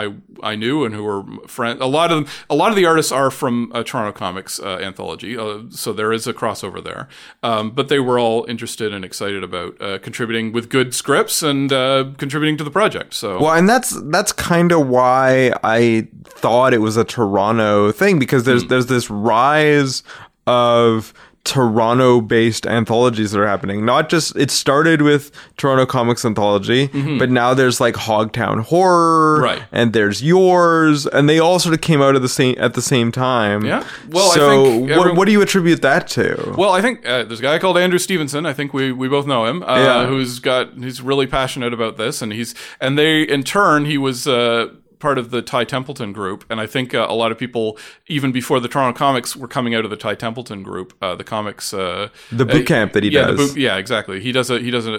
I 0.43 0.51
I 0.53 0.57
knew 0.57 0.85
and 0.85 0.95
who 0.95 1.05
were 1.05 1.25
friends. 1.47 1.81
A 1.81 1.87
lot 1.87 2.11
of 2.11 2.25
them, 2.25 2.35
a 2.49 2.55
lot 2.55 2.71
of 2.71 2.77
the 2.77 2.87
artists 2.87 3.12
are 3.12 3.31
from 3.31 3.71
uh, 3.75 3.83
Toronto 3.83 4.12
Comics 4.12 4.59
uh, 4.59 4.79
anthology, 4.79 5.37
uh, 5.37 5.61
so 5.71 5.93
there 5.93 6.12
is 6.12 6.27
a 6.27 6.33
crossover 6.33 6.83
there. 6.83 7.09
Um, 7.43 7.71
but 7.71 7.89
they 7.89 8.01
were 8.01 8.19
all 8.19 8.45
interested 8.49 8.93
and 8.93 9.05
excited 9.05 9.45
about 9.45 9.81
uh, 9.81 9.99
contributing 9.99 10.53
with 10.53 10.69
good 10.69 10.95
scripts 10.95 11.43
and 11.43 11.71
contributing 12.19 12.57
to 12.57 12.64
the 12.64 12.71
project. 12.71 13.14
So 13.14 13.41
Well, 13.41 13.53
and 13.53 13.69
that's 13.69 13.91
that's 14.11 14.33
kind 14.33 14.73
of 14.73 14.89
why 14.89 15.53
I 15.62 16.06
thought 16.25 16.73
it 16.75 16.81
was 16.81 16.97
a 16.97 17.05
Toronto 17.05 17.93
thing 17.93 18.19
because 18.19 18.45
there's 18.45 18.63
Hmm. 18.63 18.69
there's 18.69 18.87
this 18.87 19.11
rise 19.11 20.03
of 20.47 21.13
Toronto-based 21.45 22.67
anthologies 22.67 23.31
that 23.33 23.41
are 23.41 23.47
happening. 23.47 23.85
Not 23.85 24.09
just 24.09 24.35
it 24.37 24.51
started 24.51 25.03
with 25.03 25.31
Toronto 25.57 25.87
Comics 25.87 26.25
Anthology, 26.25 26.89
but 27.19 27.31
now 27.31 27.55
there's 27.55 27.81
like 27.81 27.95
Hogtown 27.95 28.63
Horror, 28.65 29.37
Mm-hmm. 29.37 29.45
Right. 29.45 29.63
And 29.73 29.93
there's 29.93 30.23
yours, 30.23 31.07
and 31.07 31.29
they 31.29 31.39
all 31.39 31.59
sort 31.59 31.75
of 31.75 31.81
came 31.81 32.01
out 32.03 32.17
at 32.17 32.23
the 32.23 32.29
same 32.29 32.55
at 32.59 32.75
the 32.75 32.83
same 32.83 33.13
time. 33.13 33.65
Yeah. 33.65 33.85
Well, 34.09 34.31
I 34.31 34.35
so 34.35 34.65
think 34.65 34.91
what, 34.97 35.15
what 35.17 35.25
do 35.27 35.33
you 35.33 35.41
attribute 35.43 35.83
that 35.83 36.07
to? 36.09 36.55
Well, 36.57 36.73
I 36.73 36.81
think 36.81 37.07
uh, 37.07 37.25
there's 37.25 37.41
a 37.41 37.43
guy 37.43 37.59
called 37.59 37.79
Andrew 37.79 37.99
Stevenson. 37.99 38.45
I 38.47 38.53
think 38.53 38.73
we, 38.75 38.93
we 38.93 39.09
both 39.09 39.27
know 39.27 39.45
him. 39.47 39.63
Uh, 39.63 39.77
Yeah. 39.77 40.07
Who's 40.07 40.39
got 40.39 40.75
he's 40.79 41.01
really 41.01 41.27
passionate 41.27 41.73
about 41.73 41.97
this, 41.97 42.23
and 42.23 42.33
he's 42.33 42.55
and 42.81 42.99
they 42.99 43.23
in 43.23 43.43
turn 43.45 43.85
he 43.85 43.99
was. 43.99 44.27
Uh, 44.27 44.69
Part 44.99 45.18
of 45.18 45.30
the 45.30 45.42
Ty 45.42 45.64
Templeton 45.64 46.12
group, 46.12 46.44
and 46.49 46.61
I 46.61 46.66
think 46.66 46.94
uh, 46.94 47.07
a 47.09 47.14
lot 47.14 47.30
of 47.32 47.38
people, 47.38 47.76
even 48.07 48.32
before 48.32 48.61
the 48.61 48.68
Toronto 48.68 48.97
comics, 48.97 49.36
were 49.36 49.49
coming 49.49 49.74
out 49.74 49.84
of 49.84 49.90
the 49.90 49.97
Ty 49.97 50.14
Templeton 50.14 50.62
group. 50.62 50.94
Uh, 51.03 51.14
the 51.14 51.24
comics, 51.24 51.74
uh, 51.74 52.09
The 52.32 52.47
boot 52.47 52.62
uh, 52.62 52.64
camp 52.64 52.92
that 52.94 53.03
he 53.03 53.11
yeah, 53.11 53.26
does. 53.26 53.53
boot- 53.53 53.61
yeah, 53.61 53.76
exactly. 53.76 54.20
He 54.20 54.32
does 54.32 54.51
a 54.51 54.59
he 54.59 54.70
does 54.70 54.86
a, 54.86 54.94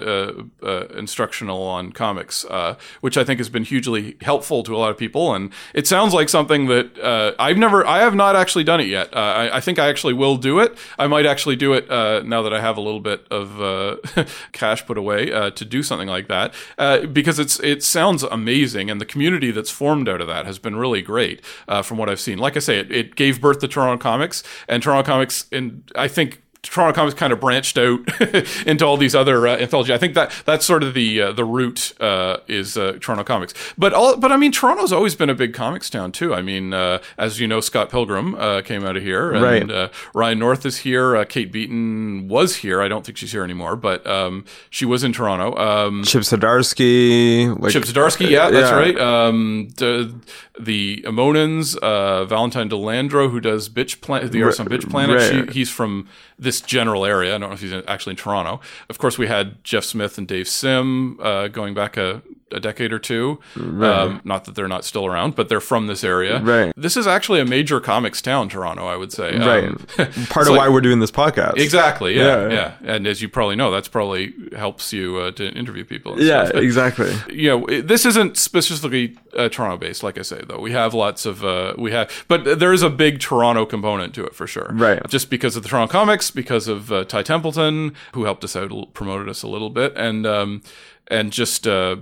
a, 0.62 0.66
a 0.68 0.98
instructional 0.98 1.62
on 1.62 1.90
comics, 1.92 2.44
uh, 2.44 2.76
which 3.00 3.16
I 3.18 3.24
think 3.24 3.38
has 3.40 3.48
been 3.48 3.64
hugely 3.64 4.16
helpful 4.20 4.62
to 4.62 4.74
a 4.76 4.78
lot 4.78 4.90
of 4.90 4.96
people. 4.98 5.34
And 5.34 5.52
it 5.74 5.86
sounds 5.88 6.14
like 6.14 6.28
something 6.28 6.66
that 6.66 6.96
uh, 7.00 7.32
I've 7.38 7.58
never, 7.58 7.84
I 7.84 7.98
have 7.98 8.14
not 8.14 8.36
actually 8.36 8.64
done 8.64 8.80
it 8.80 8.86
yet. 8.86 9.12
Uh, 9.12 9.18
I, 9.18 9.56
I 9.56 9.60
think 9.60 9.78
I 9.80 9.88
actually 9.88 10.14
will 10.14 10.36
do 10.36 10.60
it. 10.60 10.78
I 10.98 11.06
might 11.08 11.26
actually 11.26 11.56
do 11.56 11.72
it 11.72 11.90
uh, 11.90 12.22
now 12.24 12.42
that 12.42 12.52
I 12.54 12.60
have 12.60 12.76
a 12.76 12.80
little 12.80 13.00
bit 13.00 13.26
of 13.30 13.60
uh, 13.60 13.96
cash 14.52 14.86
put 14.86 14.96
away 14.96 15.32
uh, 15.32 15.50
to 15.50 15.64
do 15.64 15.82
something 15.82 16.08
like 16.08 16.28
that 16.28 16.54
uh, 16.78 17.00
because 17.06 17.38
it's 17.40 17.58
it 17.60 17.82
sounds 17.82 18.22
amazing, 18.22 18.90
and 18.90 19.00
the 19.00 19.06
community 19.06 19.50
that's 19.50 19.70
formed 19.70 19.87
out 20.08 20.20
of 20.20 20.26
that 20.26 20.46
has 20.46 20.58
been 20.58 20.76
really 20.76 21.02
great 21.02 21.40
uh, 21.66 21.82
from 21.82 21.98
what 21.98 22.08
I've 22.08 22.20
seen. 22.20 22.38
Like 22.38 22.56
I 22.56 22.60
say, 22.60 22.78
it, 22.78 22.92
it 22.92 23.16
gave 23.16 23.40
birth 23.40 23.60
to 23.60 23.68
Toronto 23.68 24.00
Comics, 24.02 24.42
and 24.68 24.82
Toronto 24.82 25.06
Comics, 25.06 25.46
and 25.52 25.90
I 25.94 26.08
think. 26.08 26.42
Toronto 26.62 26.92
Comics 26.94 27.14
kind 27.14 27.32
of 27.32 27.40
branched 27.40 27.78
out 27.78 28.00
into 28.66 28.84
all 28.84 28.96
these 28.96 29.14
other 29.14 29.46
uh, 29.46 29.56
anthology. 29.56 29.94
I 29.94 29.98
think 29.98 30.14
that 30.14 30.32
that's 30.44 30.66
sort 30.66 30.82
of 30.82 30.92
the 30.92 31.22
uh, 31.22 31.32
the 31.32 31.44
root 31.44 31.92
uh, 32.00 32.38
is 32.48 32.76
uh, 32.76 32.98
Toronto 33.00 33.22
Comics. 33.24 33.54
But 33.78 33.94
all, 33.94 34.16
but 34.16 34.32
I 34.32 34.36
mean, 34.36 34.50
Toronto's 34.52 34.92
always 34.92 35.14
been 35.14 35.30
a 35.30 35.34
big 35.34 35.54
comics 35.54 35.88
town 35.88 36.12
too. 36.12 36.34
I 36.34 36.42
mean, 36.42 36.74
uh, 36.74 36.98
as 37.16 37.38
you 37.40 37.46
know, 37.46 37.60
Scott 37.60 37.90
Pilgrim 37.90 38.34
uh, 38.34 38.60
came 38.62 38.84
out 38.84 38.96
of 38.96 39.02
here, 39.02 39.30
and 39.32 39.42
Right. 39.42 39.70
uh, 39.70 39.88
Ryan 40.14 40.38
North 40.40 40.66
is 40.66 40.78
here. 40.78 41.16
Uh, 41.16 41.24
Kate 41.24 41.50
Beaton 41.52 42.28
was 42.28 42.56
here. 42.56 42.82
I 42.82 42.88
don't 42.88 43.04
think 43.06 43.16
she's 43.18 43.32
here 43.32 43.44
anymore, 43.44 43.76
but 43.76 44.04
um, 44.06 44.44
she 44.68 44.84
was 44.84 45.04
in 45.04 45.12
Toronto. 45.12 45.56
Um, 45.56 46.02
Chip 46.04 46.22
Zdarsky, 46.22 47.58
like 47.60 47.72
Chip 47.72 47.84
Zdarsky, 47.84 48.28
yeah, 48.30 48.50
that's 48.50 48.70
Yeah. 48.70 48.76
right. 48.76 48.98
Um, 48.98 49.68
the, 49.76 50.14
the 50.60 51.02
Amonans, 51.06 51.76
uh, 51.76 52.24
Valentine 52.24 52.68
De 52.68 52.76
Landro, 52.76 53.30
who 53.30 53.40
does 53.40 53.68
Bitch 53.68 54.00
Planet, 54.00 54.32
the 54.32 54.42
Earth 54.42 54.60
on 54.60 54.66
Bitch 54.66 54.88
Planet. 54.88 55.22
She, 55.22 55.52
he's 55.52 55.70
from 55.70 56.08
this 56.38 56.60
general 56.60 57.04
area. 57.04 57.34
I 57.34 57.38
don't 57.38 57.50
know 57.50 57.54
if 57.54 57.60
he's 57.60 57.72
actually 57.86 58.12
in 58.12 58.16
Toronto. 58.16 58.60
Of 58.88 58.98
course, 58.98 59.18
we 59.18 59.26
had 59.26 59.62
Jeff 59.64 59.84
Smith 59.84 60.18
and 60.18 60.26
Dave 60.26 60.48
Sim 60.48 61.18
uh, 61.20 61.48
going 61.48 61.74
back 61.74 61.96
a 61.96 62.22
a 62.52 62.60
decade 62.60 62.92
or 62.92 62.98
two. 62.98 63.38
Um, 63.56 64.20
not 64.24 64.44
that 64.44 64.54
they're 64.54 64.68
not 64.68 64.84
still 64.84 65.06
around, 65.06 65.34
but 65.36 65.48
they're 65.48 65.60
from 65.60 65.86
this 65.86 66.02
area. 66.04 66.40
Right. 66.40 66.72
This 66.76 66.96
is 66.96 67.06
actually 67.06 67.40
a 67.40 67.44
major 67.44 67.80
comics 67.80 68.22
town, 68.22 68.48
Toronto. 68.48 68.86
I 68.86 68.96
would 68.96 69.12
say. 69.12 69.36
Right. 69.38 69.64
Um, 69.64 69.76
Part 70.30 70.46
of 70.46 70.52
like- 70.52 70.58
why 70.58 70.68
we're 70.68 70.80
doing 70.80 71.00
this 71.00 71.10
podcast. 71.10 71.56
Exactly. 71.58 72.16
Yeah, 72.16 72.48
Yeah. 72.48 72.52
yeah. 72.82 72.94
And 72.94 73.06
as 73.06 73.20
you 73.22 73.28
probably 73.28 73.56
know, 73.56 73.70
that's 73.70 73.88
probably 73.88 74.34
helps 74.56 74.92
you 74.92 75.16
uh, 75.18 75.30
to 75.32 75.48
interview 75.52 75.84
people. 75.84 76.20
Yeah. 76.22 76.50
But, 76.52 76.62
exactly. 76.62 77.12
you 77.34 77.48
know, 77.50 77.66
it- 77.66 77.88
this 77.88 78.06
isn't 78.06 78.36
specifically 78.36 79.16
uh, 79.36 79.48
Toronto 79.48 79.76
based, 79.76 80.02
like 80.02 80.18
I 80.18 80.22
say, 80.22 80.42
though. 80.46 80.58
We 80.60 80.72
have 80.72 80.94
lots 80.94 81.26
of, 81.26 81.44
uh, 81.44 81.74
we 81.76 81.92
have, 81.92 82.24
but 82.28 82.58
there 82.58 82.72
is 82.72 82.82
a 82.82 82.90
big 82.90 83.20
Toronto 83.20 83.66
component 83.66 84.14
to 84.14 84.24
it 84.24 84.34
for 84.34 84.46
sure. 84.46 84.70
Right. 84.72 85.00
Just 85.08 85.30
because 85.30 85.56
of 85.56 85.62
the 85.62 85.68
Toronto 85.68 85.90
comics, 85.92 86.30
because 86.30 86.68
of 86.68 86.90
uh, 86.92 87.04
Ty 87.04 87.22
Templeton, 87.22 87.94
who 88.14 88.24
helped 88.24 88.44
us 88.44 88.56
out, 88.56 88.70
promoted 88.94 89.28
us 89.28 89.42
a 89.42 89.48
little 89.48 89.70
bit, 89.70 89.92
and, 89.96 90.26
um, 90.26 90.62
and 91.08 91.32
just, 91.32 91.66
uh, 91.66 91.96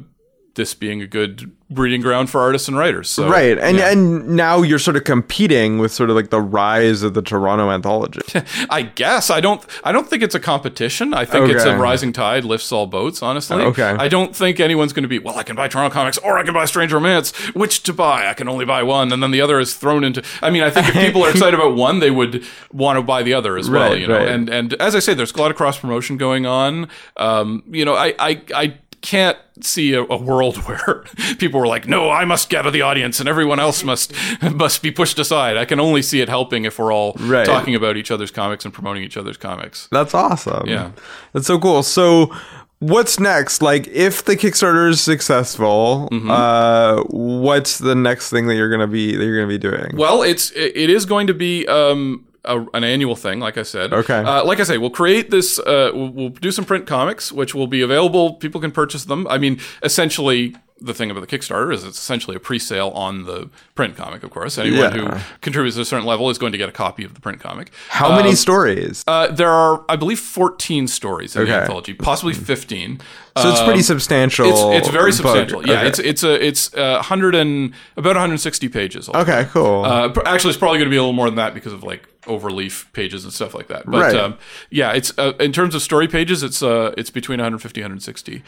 this 0.57 0.75
being 0.75 1.01
a 1.01 1.07
good 1.07 1.53
breeding 1.69 2.01
ground 2.01 2.31
for 2.31 2.41
artists 2.41 2.69
and 2.69 2.77
writers. 2.77 3.09
So, 3.09 3.29
Right. 3.29 3.59
And 3.59 3.77
yeah. 3.77 3.91
and 3.91 4.29
now 4.37 4.63
you're 4.63 4.79
sort 4.79 4.97
of 4.97 5.05
competing 5.05 5.79
with 5.79 5.93
sort 5.93 6.11
of 6.11 6.17
like 6.17 6.31
the 6.31 6.41
rise 6.41 7.03
of 7.03 7.15
the 7.15 7.23
Toronto 7.23 7.71
anthology. 7.71 8.21
I 8.71 8.83
guess 8.83 9.31
I 9.31 9.41
don't. 9.41 9.65
I 9.85 9.93
don't 9.93 10.09
think 10.09 10.23
it's 10.23 10.35
a 10.35 10.41
competition. 10.41 11.13
I 11.15 11.25
think 11.25 11.51
it's 11.51 11.65
a 11.65 11.77
rising 11.77 12.13
tide 12.13 12.45
lifts 12.45 12.73
all 12.73 12.87
boats. 12.87 13.23
Honestly, 13.23 13.63
Okay. 13.63 13.83
I 13.99 14.09
don't 14.09 14.35
think 14.35 14.61
anyone's 14.61 14.93
going 14.93 15.03
to 15.05 15.09
be. 15.09 15.19
Well, 15.19 15.37
I 15.39 15.43
can 15.43 15.57
buy 15.57 15.69
Toronto 15.69 15.93
Comics 15.93 16.19
or 16.19 16.39
I 16.39 16.43
can 16.43 16.55
buy 16.55 16.65
Strange 16.65 16.93
Romance. 16.93 17.33
Which 17.55 17.83
to 17.85 17.93
buy? 17.93 18.29
I 18.29 18.35
can 18.35 18.49
only 18.49 18.65
buy 18.65 18.83
one, 18.83 19.13
and 19.13 19.23
then 19.23 19.31
the 19.31 19.41
other 19.41 19.59
is 19.61 19.75
thrown 19.75 20.05
into. 20.05 20.23
I 20.43 20.51
mean, 20.51 20.63
I 20.63 20.71
think 20.71 20.89
if 20.89 20.95
people 20.95 21.25
are 21.25 21.31
excited 21.35 21.55
about 21.55 21.75
one, 21.77 21.99
they 22.01 22.11
would 22.11 22.45
want 22.73 22.97
to 22.97 23.03
buy 23.03 23.23
the 23.23 23.35
other 23.35 23.57
as 23.59 23.69
well. 23.69 23.97
You 23.97 24.07
know, 24.07 24.19
right. 24.19 24.29
and 24.29 24.49
and 24.49 24.75
as 24.75 24.95
I 24.95 25.01
say, 25.01 25.15
there's 25.15 25.33
a 25.33 25.39
lot 25.39 25.51
of 25.51 25.57
cross 25.57 25.79
promotion 25.79 26.17
going 26.17 26.47
on. 26.47 26.89
Um, 27.17 27.63
you 27.69 27.85
know, 27.85 27.95
I 27.95 28.15
I 28.19 28.43
I 28.55 28.79
can't 29.01 29.39
see 29.63 29.95
a, 29.95 30.03
a 30.03 30.17
world 30.21 30.57
where 30.69 31.05
people 31.39 31.61
were 31.61 31.67
like, 31.67 31.87
"No, 31.89 32.11
I 32.11 32.25
must 32.25 32.49
gather 32.51 32.71
the 32.71 32.83
audience, 32.83 33.21
and 33.21 33.29
everyone 33.29 33.59
else 33.61 33.83
must 33.85 34.13
must 34.55 34.83
be 34.83 34.91
pushed 34.91 35.19
aside." 35.19 35.57
I 35.57 35.65
can 35.65 35.81
only 35.81 36.03
see 36.03 36.21
it 36.21 36.29
helping 36.29 36.65
if 36.65 36.79
we're 36.79 36.93
all 36.93 37.15
Right. 37.21 37.47
talking 37.47 37.75
about 37.75 37.97
each 37.97 38.11
other's 38.11 38.31
comics 38.31 38.65
and 38.65 38.75
promoting 38.75 39.03
each 39.03 39.17
other's 39.17 39.37
comics. 39.37 39.89
That's 39.93 40.15
awesome. 40.15 40.69
Yeah. 40.69 40.91
That's 41.33 41.47
so 41.47 41.59
cool. 41.59 41.83
So 41.83 42.35
what's 42.81 43.19
next? 43.19 43.63
Like 43.63 43.87
if 43.89 44.25
the 44.25 44.37
Kickstarter 44.37 44.91
is 44.91 45.01
successful, 45.01 46.09
Mm-hmm. 46.13 46.31
uh 46.31 47.03
what's 47.09 47.79
the 47.79 47.95
next 47.95 48.31
thing 48.31 48.47
that 48.49 48.55
you're 48.57 48.69
going 48.69 48.81
to 48.81 48.87
be 48.87 49.17
that 49.17 49.25
you're 49.25 49.41
to 49.41 49.47
be 49.47 49.59
doing? 49.59 49.97
Well, 49.97 50.23
it's 50.23 50.51
it 50.53 50.73
it 50.77 50.91
is 50.91 51.07
going 51.07 51.27
to 51.29 51.35
be 51.35 51.67
um, 51.69 52.26
a, 52.47 52.67
an 52.75 52.85
annual 52.85 53.17
thing, 53.17 53.41
like 53.41 53.59
I 53.59 53.63
said. 53.63 53.93
Okay. 53.93 54.19
Uh, 54.19 54.45
like 54.45 54.61
I 54.61 54.65
say, 54.65 54.79
we'll 54.79 54.91
create 54.91 55.31
this. 55.31 55.59
Uh, 55.59 55.91
we'll, 55.95 56.09
we'll 56.11 56.29
do 56.31 56.51
some 56.51 56.65
print 56.65 56.87
comics, 56.87 57.31
which 57.33 57.55
will 57.55 57.67
be 57.67 57.81
available. 57.83 58.35
People 58.35 58.61
can 58.61 58.71
purchase 58.73 59.05
them. 59.05 59.27
I 59.29 59.39
mean, 59.39 59.59
essentially. 59.83 60.55
The 60.79 60.93
thing 60.93 61.11
about 61.11 61.27
the 61.27 61.39
Kickstarter 61.39 61.73
is 61.73 61.85
it's 61.85 61.97
essentially 61.97 62.37
a 62.37 62.39
pre-sale 62.39 62.89
on 62.91 63.25
the 63.25 63.49
print 63.75 63.97
comic. 63.97 64.23
Of 64.23 64.29
course, 64.29 64.59
anyone 64.59 64.79
Yeah. 64.79 64.91
who 65.21 65.25
contributes 65.41 65.79
at 65.79 65.81
a 65.81 65.85
certain 65.87 66.05
level 66.05 66.29
is 66.29 66.37
going 66.37 66.53
to 66.53 66.59
get 66.59 66.69
a 66.69 66.73
copy 66.73 67.03
of 67.03 67.15
the 67.15 67.21
print 67.23 67.41
comic. 67.41 67.71
How 67.89 68.15
many 68.15 68.35
stories? 68.35 69.03
Uh, 69.07 69.29
there 69.29 69.49
are, 69.49 69.87
I 69.89 69.97
believe, 69.97 70.19
14 70.21 70.87
stories 70.87 71.35
in 71.35 71.47
the 71.47 71.55
anthology, 71.55 71.95
possibly 71.95 72.35
15. 72.35 73.01
so 73.39 73.49
it's 73.51 73.61
pretty 73.63 73.79
um, 73.79 73.83
substantial. 73.85 74.73
It's, 74.73 74.81
it's 74.81 74.89
very 74.91 75.13
book. 75.13 75.17
substantial. 75.17 75.67
Yeah, 75.67 75.79
Okay. 75.79 75.89
it's 75.89 75.99
it's 75.99 76.23
a 76.23 76.47
it's 76.47 76.75
uh, 76.75 76.97
100 76.97 77.35
and 77.35 77.73
about 77.97 78.17
160 78.17 78.69
pages. 78.69 79.09
altogether. 79.09 79.41
Okay, 79.45 79.51
cool. 79.55 79.83
Uh, 79.83 80.13
actually, 80.27 80.51
it's 80.51 80.59
probably 80.59 80.77
going 80.77 80.91
to 80.91 80.95
be 80.95 80.99
a 80.99 81.01
little 81.01 81.15
more 81.15 81.31
than 81.31 81.37
that 81.37 81.55
because 81.55 81.73
of 81.73 81.85
like 81.85 82.07
overleaf 82.27 82.93
pages 82.93 83.25
and 83.25 83.33
stuff 83.33 83.55
like 83.55 83.69
that. 83.69 83.87
But 83.87 84.01
Right. 84.13 84.17
um, 84.17 84.39
yeah, 84.71 84.93
it's 84.93 85.13
uh, 85.19 85.33
in 85.41 85.53
terms 85.53 85.75
of 85.75 85.83
story 85.83 86.07
pages, 86.09 86.43
it's 86.43 86.63
uh, 86.63 86.93
it's 86.99 87.11
between 87.11 87.39
150 87.39 87.81
160. 87.81 88.43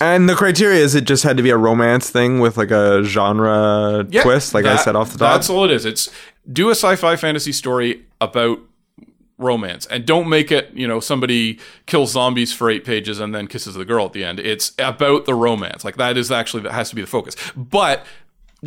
and 0.00 0.28
the 0.28 0.34
criteria 0.34 0.82
is 0.82 0.94
it 0.94 1.04
just 1.04 1.22
had 1.24 1.36
to 1.36 1.42
be 1.42 1.50
a 1.50 1.56
romance 1.56 2.10
thing 2.10 2.40
with 2.40 2.56
like 2.56 2.70
a 2.70 3.02
genre 3.04 4.06
Yeah, 4.10 4.22
twist, 4.22 4.54
like 4.54 4.64
I 4.64 4.76
said 4.76 4.96
off 4.96 5.12
the 5.12 5.18
top. 5.18 5.34
That's 5.34 5.50
all 5.50 5.64
it 5.64 5.70
is. 5.70 5.84
It's 5.84 6.10
do 6.50 6.68
a 6.68 6.72
sci-fi 6.74 7.16
fantasy 7.16 7.52
story 7.52 8.04
about 8.20 8.58
romance 9.38 9.86
and 9.86 10.04
don't 10.04 10.28
make 10.28 10.52
it 10.52 10.70
you 10.74 10.86
know 10.86 11.00
somebody 11.00 11.58
kills 11.86 12.12
zombies 12.12 12.52
for 12.52 12.68
eight 12.68 12.84
pages 12.84 13.18
and 13.20 13.34
then 13.34 13.46
kisses 13.46 13.74
the 13.74 13.86
girl 13.86 14.04
at 14.04 14.12
the 14.12 14.22
end 14.22 14.38
it's 14.38 14.72
about 14.78 15.24
the 15.24 15.32
romance 15.34 15.82
like 15.82 15.96
that 15.96 16.18
is 16.18 16.30
actually 16.30 16.62
that 16.62 16.72
has 16.72 16.90
to 16.90 16.94
be 16.94 17.00
the 17.00 17.06
focus 17.06 17.34
but 17.56 18.04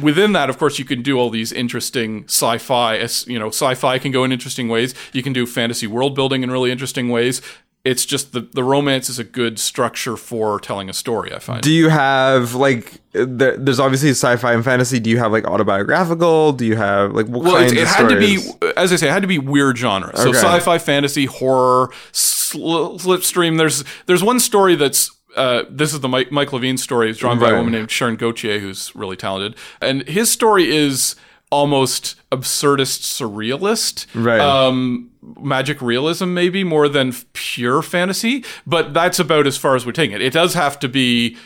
within 0.02 0.32
that 0.34 0.50
of 0.50 0.58
course 0.58 0.80
you 0.80 0.86
can 0.86 1.02
do 1.02 1.18
all 1.20 1.30
these 1.30 1.52
interesting 1.52 2.24
sci-fi 2.26 2.96
you 3.28 3.38
know 3.40 3.48
sci-fi 3.50 4.00
can 4.00 4.12
go 4.12 4.24
in 4.24 4.32
interesting 4.32 4.68
ways 4.70 4.96
you 5.12 5.22
can 5.22 5.34
do 5.34 5.46
fantasy 5.46 5.86
world 5.88 6.16
building 6.16 6.42
in 6.44 6.50
really 6.52 6.72
interesting 6.72 7.10
ways 7.10 7.42
it's 7.86 8.06
just 8.06 8.32
the 8.32 8.40
the 8.54 8.64
romance 8.64 9.10
is 9.10 9.20
a 9.20 9.24
good 9.24 9.60
structure 9.60 10.16
for 10.18 10.60
telling 10.60 10.90
a 10.90 10.94
story 10.94 11.34
i 11.34 11.40
find 11.40 11.62
Do 11.62 11.72
you 11.72 11.90
have 11.90 12.56
like 12.56 13.02
there, 13.12 13.56
there's 13.58 13.80
obviously 13.80 14.10
sci-fi 14.10 14.54
and 14.54 14.64
fantasy. 14.66 15.00
Do 15.00 15.12
you 15.12 15.20
have 15.20 15.32
like 15.32 15.46
autobiographical? 15.46 16.52
Do 16.54 16.66
you 16.66 16.76
have 16.76 17.12
like 17.14 17.28
what 17.28 17.44
Well, 17.44 17.56
kinds 17.58 17.74
it's, 17.74 17.82
it 17.82 17.84
of 17.84 17.88
had 17.90 18.08
stories? 18.10 18.52
to 18.52 18.58
be, 18.60 18.68
as 18.76 18.92
I 18.92 18.96
say, 18.96 19.08
it 19.08 19.12
had 19.12 19.22
to 19.22 19.28
be 19.28 19.38
weird 19.38 19.78
genre. 19.78 20.12
So 20.18 20.30
Okay. 20.30 20.40
sci-fi, 20.40 20.80
fantasy, 20.80 21.26
horror, 21.26 21.92
sl- 22.12 22.98
slipstream. 22.98 23.60
There's 23.60 23.84
there's 24.08 24.24
one 24.24 24.40
story 24.40 24.74
that's. 24.74 25.12
Uh, 25.36 25.64
this 25.70 25.94
is 25.94 26.00
the 26.02 26.08
Mike, 26.10 26.32
Mike 26.32 26.54
Levine 26.54 26.78
story. 26.78 27.10
It's 27.10 27.20
drawn 27.20 27.40
by 27.40 27.50
a 27.52 27.56
woman 27.56 27.72
named 27.74 27.92
Sharon 27.92 28.16
Gauthier, 28.16 28.60
who's 28.60 28.96
really 28.96 29.16
talented. 29.16 29.56
And 29.82 30.08
his 30.08 30.32
story 30.32 30.70
is 30.76 31.16
almost 31.52 32.16
absurdist 32.32 33.02
surrealist. 33.02 34.08
Right. 34.16 34.40
Um, 34.40 35.12
magic 35.40 35.82
realism, 35.82 36.34
maybe 36.34 36.64
more 36.64 36.90
than 36.90 37.14
pure 37.34 37.82
fantasy. 37.82 38.44
But 38.66 38.94
that's 38.94 39.20
about 39.20 39.48
as 39.48 39.58
far 39.58 39.76
as 39.76 39.86
we're 39.86 39.92
taking 39.92 40.16
it. 40.16 40.22
It 40.22 40.34
does 40.34 40.54
have 40.56 40.80
to 40.80 40.88
be 40.90 41.38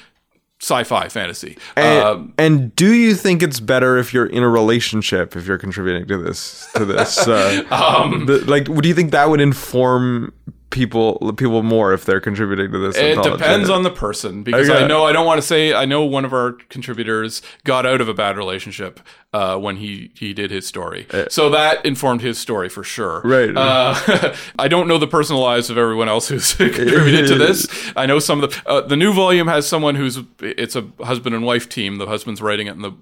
sci-fi 0.59 1.07
fantasy. 1.09 1.57
And, 1.75 2.03
um, 2.03 2.33
and 2.39 2.75
do 2.75 2.91
you 2.93 3.13
think 3.13 3.43
it's 3.43 3.59
better 3.59 3.97
if 3.97 4.13
you're 4.13 4.25
in 4.25 4.41
a 4.43 4.49
relationship 4.49 5.35
if 5.35 5.45
you're 5.45 5.59
contributing 5.59 6.07
to 6.07 6.17
this 6.17 6.67
to 6.75 6.83
this? 6.85 7.27
Uh, 7.27 7.63
Um, 7.71 8.25
the- 8.25 8.39
like, 8.49 8.65
do 8.65 8.87
you 8.87 8.95
think 8.95 9.11
that 9.11 9.29
would 9.29 9.41
inform 9.41 10.33
people 10.77 11.33
people 11.35 11.63
more 11.63 11.91
if 11.93 12.05
they're 12.05 12.21
contributing 12.21 12.71
to 12.71 12.77
this? 12.77 12.95
It 12.95 13.21
depends 13.23 13.69
on 13.69 13.81
the 13.83 13.89
person 13.89 14.43
because 14.43 14.69
Okay. 14.69 14.83
I 14.83 14.87
know 14.87 15.05
I 15.05 15.11
don't 15.11 15.25
want 15.25 15.39
to 15.41 15.47
say 15.47 15.73
I 15.73 15.85
know 15.85 16.03
one 16.05 16.23
of 16.23 16.33
our 16.33 16.53
contributors 16.69 17.41
got 17.63 17.85
out 17.85 17.99
of 17.99 18.07
a 18.07 18.13
bad 18.13 18.37
relationship 18.37 18.99
uh, 19.33 19.57
when 19.57 19.77
he 19.77 20.11
he 20.13 20.33
did 20.33 20.51
his 20.51 20.65
story, 20.67 21.07
so 21.29 21.49
that 21.49 21.85
informed 21.85 22.21
his 22.21 22.37
story 22.37 22.69
for 22.69 22.83
sure. 22.83 23.17
Uh, 23.25 23.37
Right. 23.37 23.57
Uh, 23.57 24.35
I 24.59 24.67
don't 24.67 24.87
know 24.87 24.97
the 24.97 25.07
personal 25.07 25.41
lives 25.41 25.69
of 25.69 25.77
everyone 25.77 26.07
else 26.09 26.27
who's 26.29 26.53
contributed 26.55 27.27
to 27.27 27.35
this. 27.35 27.67
I 27.95 28.05
know 28.05 28.19
some 28.19 28.43
of 28.43 28.51
the 28.51 28.69
uh, 28.69 28.81
the 28.81 28.95
new 28.95 29.13
volume 29.13 29.47
has 29.47 29.67
someone 29.67 29.95
who's 29.95 30.19
it's 30.41 30.75
a 30.75 30.85
husband 31.01 31.33
and 31.35 31.43
wife 31.43 31.67
team. 31.67 31.97
The 31.97 32.05
husband's 32.05 32.41
writing 32.41 32.67
it 32.67 32.75
and 32.75 32.83
the 32.83 32.93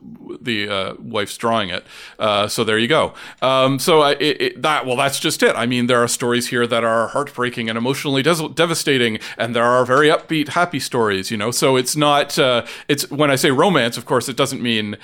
the 0.41 0.69
uh, 0.69 0.93
wife's 0.99 1.37
drawing 1.37 1.69
it. 1.69 1.83
Uh, 2.19 2.47
so 2.47 2.63
there 2.63 2.77
you 2.77 2.87
go. 2.87 3.13
Um, 3.41 3.79
so 3.79 4.01
I, 4.01 4.11
it, 4.13 4.41
it, 4.41 4.61
that 4.61 4.85
well, 4.85 4.95
that's 4.95 5.19
just 5.19 5.41
it. 5.43 5.55
I 5.55 5.65
mean, 5.65 5.87
there 5.87 6.01
are 6.03 6.07
stories 6.07 6.47
here 6.47 6.67
that 6.67 6.83
are 6.83 7.07
heartbreaking 7.07 7.64
and 7.69 7.77
emotionally 7.77 8.21
des- 8.21 8.49
devastating, 8.53 9.19
and 9.37 9.55
there 9.55 9.63
are 9.63 9.85
very 9.85 10.09
upbeat, 10.09 10.49
happy 10.49 10.79
stories. 10.79 11.31
You 11.31 11.37
know, 11.37 11.51
so 11.51 11.75
it's 11.75 11.95
not. 11.95 12.37
Uh, 12.37 12.65
it's 12.87 13.09
when 13.09 13.31
I 13.31 13.35
say 13.35 13.51
romance, 13.51 13.97
of 13.97 14.05
course, 14.05 14.29
it 14.29 14.37
doesn't 14.37 14.61
mean. 14.61 14.97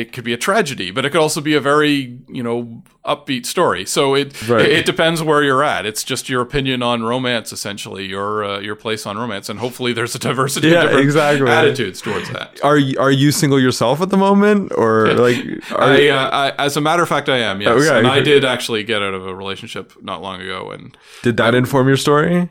It 0.00 0.12
could 0.12 0.24
be 0.24 0.32
a 0.32 0.36
tragedy, 0.36 0.90
but 0.90 1.04
it 1.04 1.10
could 1.10 1.20
also 1.20 1.40
be 1.40 1.54
a 1.54 1.60
very, 1.60 2.18
you 2.28 2.42
know, 2.42 2.82
upbeat 3.04 3.46
story. 3.46 3.84
So 3.86 4.14
it 4.14 4.48
Right. 4.48 4.64
it, 4.66 4.70
it 4.80 4.86
depends 4.86 5.22
where 5.22 5.42
you're 5.42 5.64
at. 5.64 5.86
It's 5.86 6.04
just 6.04 6.28
your 6.28 6.40
opinion 6.42 6.82
on 6.82 7.02
romance, 7.02 7.52
essentially, 7.52 8.04
your 8.06 8.44
uh, 8.44 8.60
your 8.60 8.76
place 8.76 9.06
on 9.06 9.16
romance, 9.18 9.48
and 9.48 9.58
hopefully 9.58 9.92
there's 9.92 10.14
a 10.14 10.18
diversity 10.18 10.68
Yeah, 10.68 10.76
of 10.82 10.82
different 10.90 11.04
exactly. 11.04 11.50
attitudes 11.50 12.00
towards 12.00 12.28
that. 12.30 12.60
Are 12.62 12.78
you, 12.78 12.98
are 13.00 13.10
you 13.10 13.32
single 13.32 13.60
yourself 13.60 14.00
at 14.00 14.10
the 14.10 14.16
moment, 14.16 14.72
or 14.76 15.12
like? 15.14 15.36
Are 15.72 15.82
I, 15.82 15.98
you- 15.98 16.12
uh, 16.12 16.52
I, 16.58 16.64
as 16.64 16.76
a 16.76 16.80
matter 16.80 17.02
of 17.02 17.08
fact, 17.08 17.28
I 17.28 17.38
am. 17.38 17.60
Yes, 17.60 17.70
Okay. 17.86 17.98
and 17.98 18.06
I 18.06 18.20
did 18.20 18.44
actually 18.44 18.84
get 18.84 19.02
out 19.02 19.14
of 19.14 19.26
a 19.26 19.34
relationship 19.34 19.92
not 20.02 20.22
long 20.22 20.40
ago, 20.40 20.70
and 20.70 20.96
did 21.22 21.36
that 21.38 21.54
inform 21.54 21.88
your 21.88 21.96
story? 21.96 22.48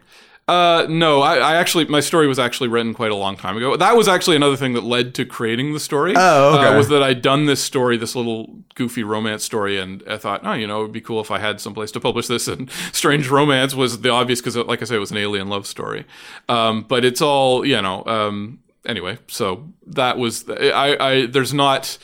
Uh, 0.48 0.86
no, 0.90 1.22
I, 1.22 1.38
I 1.38 1.56
actually 1.56 1.86
my 1.86 2.00
story 2.00 2.26
was 2.26 2.40
actually 2.40 2.70
written 2.70 2.94
quite 2.94 3.12
a 3.12 3.16
long 3.16 3.36
time 3.36 3.58
ago. 3.58 3.76
That 3.76 3.98
was 3.98 4.08
actually 4.08 4.38
another 4.38 4.56
thing 4.56 4.74
that 4.74 4.84
led 4.84 5.14
to 5.16 5.26
creating 5.26 5.74
the 5.74 5.80
story. 5.80 6.14
Oh, 6.16 6.58
okay. 6.58 6.68
uh, 6.68 6.78
was 6.78 6.88
that 6.88 7.04
I'd 7.04 7.22
done 7.22 7.48
this 7.48 7.62
story, 7.62 7.98
this 7.98 8.16
little 8.16 8.60
goofy 8.76 9.04
romance 9.04 9.44
story, 9.44 9.78
and 9.78 10.02
I 10.10 10.18
thought, 10.18 10.42
oh, 10.46 10.54
you 10.54 10.66
know, 10.66 10.80
it'd 10.82 10.94
be 10.94 11.02
cool 11.02 11.20
if 11.20 11.32
I 11.32 11.40
had 11.40 11.60
someplace 11.60 11.92
to 11.92 12.00
publish 12.00 12.28
this. 12.28 12.48
And 12.48 12.72
Strange 12.94 13.28
Romance 13.28 13.76
was 13.76 14.00
the 14.00 14.10
obvious 14.10 14.40
because, 14.40 14.56
like 14.56 14.82
I 14.82 14.86
say, 14.86 14.96
it 14.96 15.00
was 15.00 15.12
an 15.12 15.18
alien 15.18 15.50
love 15.50 15.68
story. 15.68 16.06
Um, 16.48 16.84
but 16.84 17.04
it's 17.04 17.22
all, 17.22 17.66
you 17.66 17.82
know. 17.82 18.06
Um, 18.06 18.60
anyway, 18.86 19.18
so 19.28 19.68
that 19.86 20.18
was 20.18 20.50
I. 20.50 20.96
I 20.98 21.26
there's 21.26 21.54
not. 21.54 21.98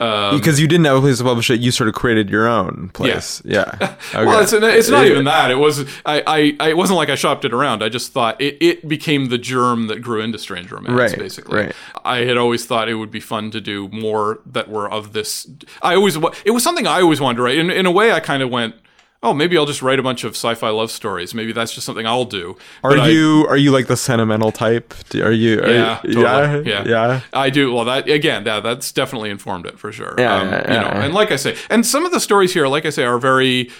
Um, 0.00 0.36
Because 0.36 0.60
you 0.60 0.66
didn't 0.66 0.86
have 0.86 0.96
a 0.96 1.00
place 1.00 1.18
to 1.18 1.24
publish 1.24 1.50
it, 1.50 1.60
you 1.60 1.70
sort 1.70 1.88
of 1.88 1.94
created 1.94 2.28
your 2.30 2.48
own 2.48 2.90
place. 2.92 3.40
Yeah. 3.52 3.64
Okay. 3.80 4.24
Well, 4.24 4.40
it's, 4.40 4.52
it's 4.52 4.88
not 4.88 5.06
even 5.06 5.24
that. 5.24 5.50
It 5.50 5.56
was 5.56 5.80
I, 6.06 6.22
I, 6.26 6.56
I. 6.58 6.68
It 6.70 6.76
wasn't 6.76 6.96
like 6.96 7.08
I 7.10 7.14
shopped 7.14 7.44
it 7.44 7.52
around. 7.52 7.82
I 7.82 7.88
just 7.88 8.12
thought 8.12 8.40
it, 8.40 8.56
it 8.60 8.88
became 8.88 9.28
the 9.28 9.38
germ 9.38 9.88
that 9.88 10.00
grew 10.00 10.20
into 10.22 10.38
Strange 10.38 10.70
Romance. 10.70 10.92
Right, 10.94 11.18
basically, 11.18 11.58
right. 11.58 11.74
I 12.04 12.18
had 12.18 12.36
always 12.36 12.64
thought 12.64 12.88
it 12.88 12.94
would 12.94 13.10
be 13.10 13.20
fun 13.20 13.50
to 13.50 13.60
do 13.60 13.88
more 13.88 14.40
that 14.46 14.68
were 14.68 14.90
of 14.90 15.12
this. 15.12 15.46
I 15.82 15.94
always 15.94 16.16
it 16.44 16.50
was 16.52 16.62
something 16.62 16.86
I 16.86 17.00
always 17.00 17.20
wanted 17.20 17.36
to 17.36 17.42
write. 17.42 17.58
In 17.58 17.70
in 17.70 17.86
a 17.86 17.90
way, 17.92 18.12
I 18.12 18.20
kind 18.20 18.42
of 18.42 18.50
went. 18.50 18.74
Oh, 19.22 19.32
maybe 19.32 19.56
I'll 19.56 19.66
just 19.66 19.82
write 19.82 19.98
a 19.98 20.02
bunch 20.02 20.24
of 20.24 20.32
sci-fi 20.32 20.70
love 20.70 20.90
stories. 20.90 21.32
Maybe 21.34 21.52
that's 21.52 21.72
just 21.72 21.86
something 21.86 22.06
I'll 22.06 22.24
do. 22.24 22.56
Are 22.82 22.90
But 22.90 23.00
I- 23.00 23.08
you 23.08 23.46
are 23.48 23.56
you 23.56 23.70
like 23.70 23.86
the 23.86 23.96
sentimental 23.96 24.50
type? 24.52 24.94
Are 25.14 25.30
you? 25.32 25.60
Are 25.60 25.70
yeah, 25.70 26.00
you, 26.04 26.14
totally. 26.14 26.68
yeah, 26.70 26.82
yeah, 26.84 26.88
yeah. 26.88 27.20
I 27.32 27.50
do. 27.50 27.72
Well, 27.72 27.84
that 27.84 28.08
again, 28.08 28.44
yeah, 28.44 28.60
that's 28.60 28.92
definitely 28.92 29.30
informed 29.30 29.66
it 29.66 29.78
for 29.78 29.92
sure. 29.92 30.14
Yeah, 30.18 30.34
um, 30.36 30.48
yeah, 30.50 30.60
you 30.74 30.80
know, 30.80 30.86
yeah. 30.88 31.04
and 31.04 31.14
like 31.14 31.30
I 31.30 31.36
say, 31.36 31.56
and 31.70 31.86
some 31.86 32.04
of 32.04 32.12
the 32.12 32.20
stories 32.20 32.52
here, 32.52 32.66
like 32.66 32.86
I 32.86 32.90
say, 32.90 33.04
are 33.04 33.18
very. 33.18 33.70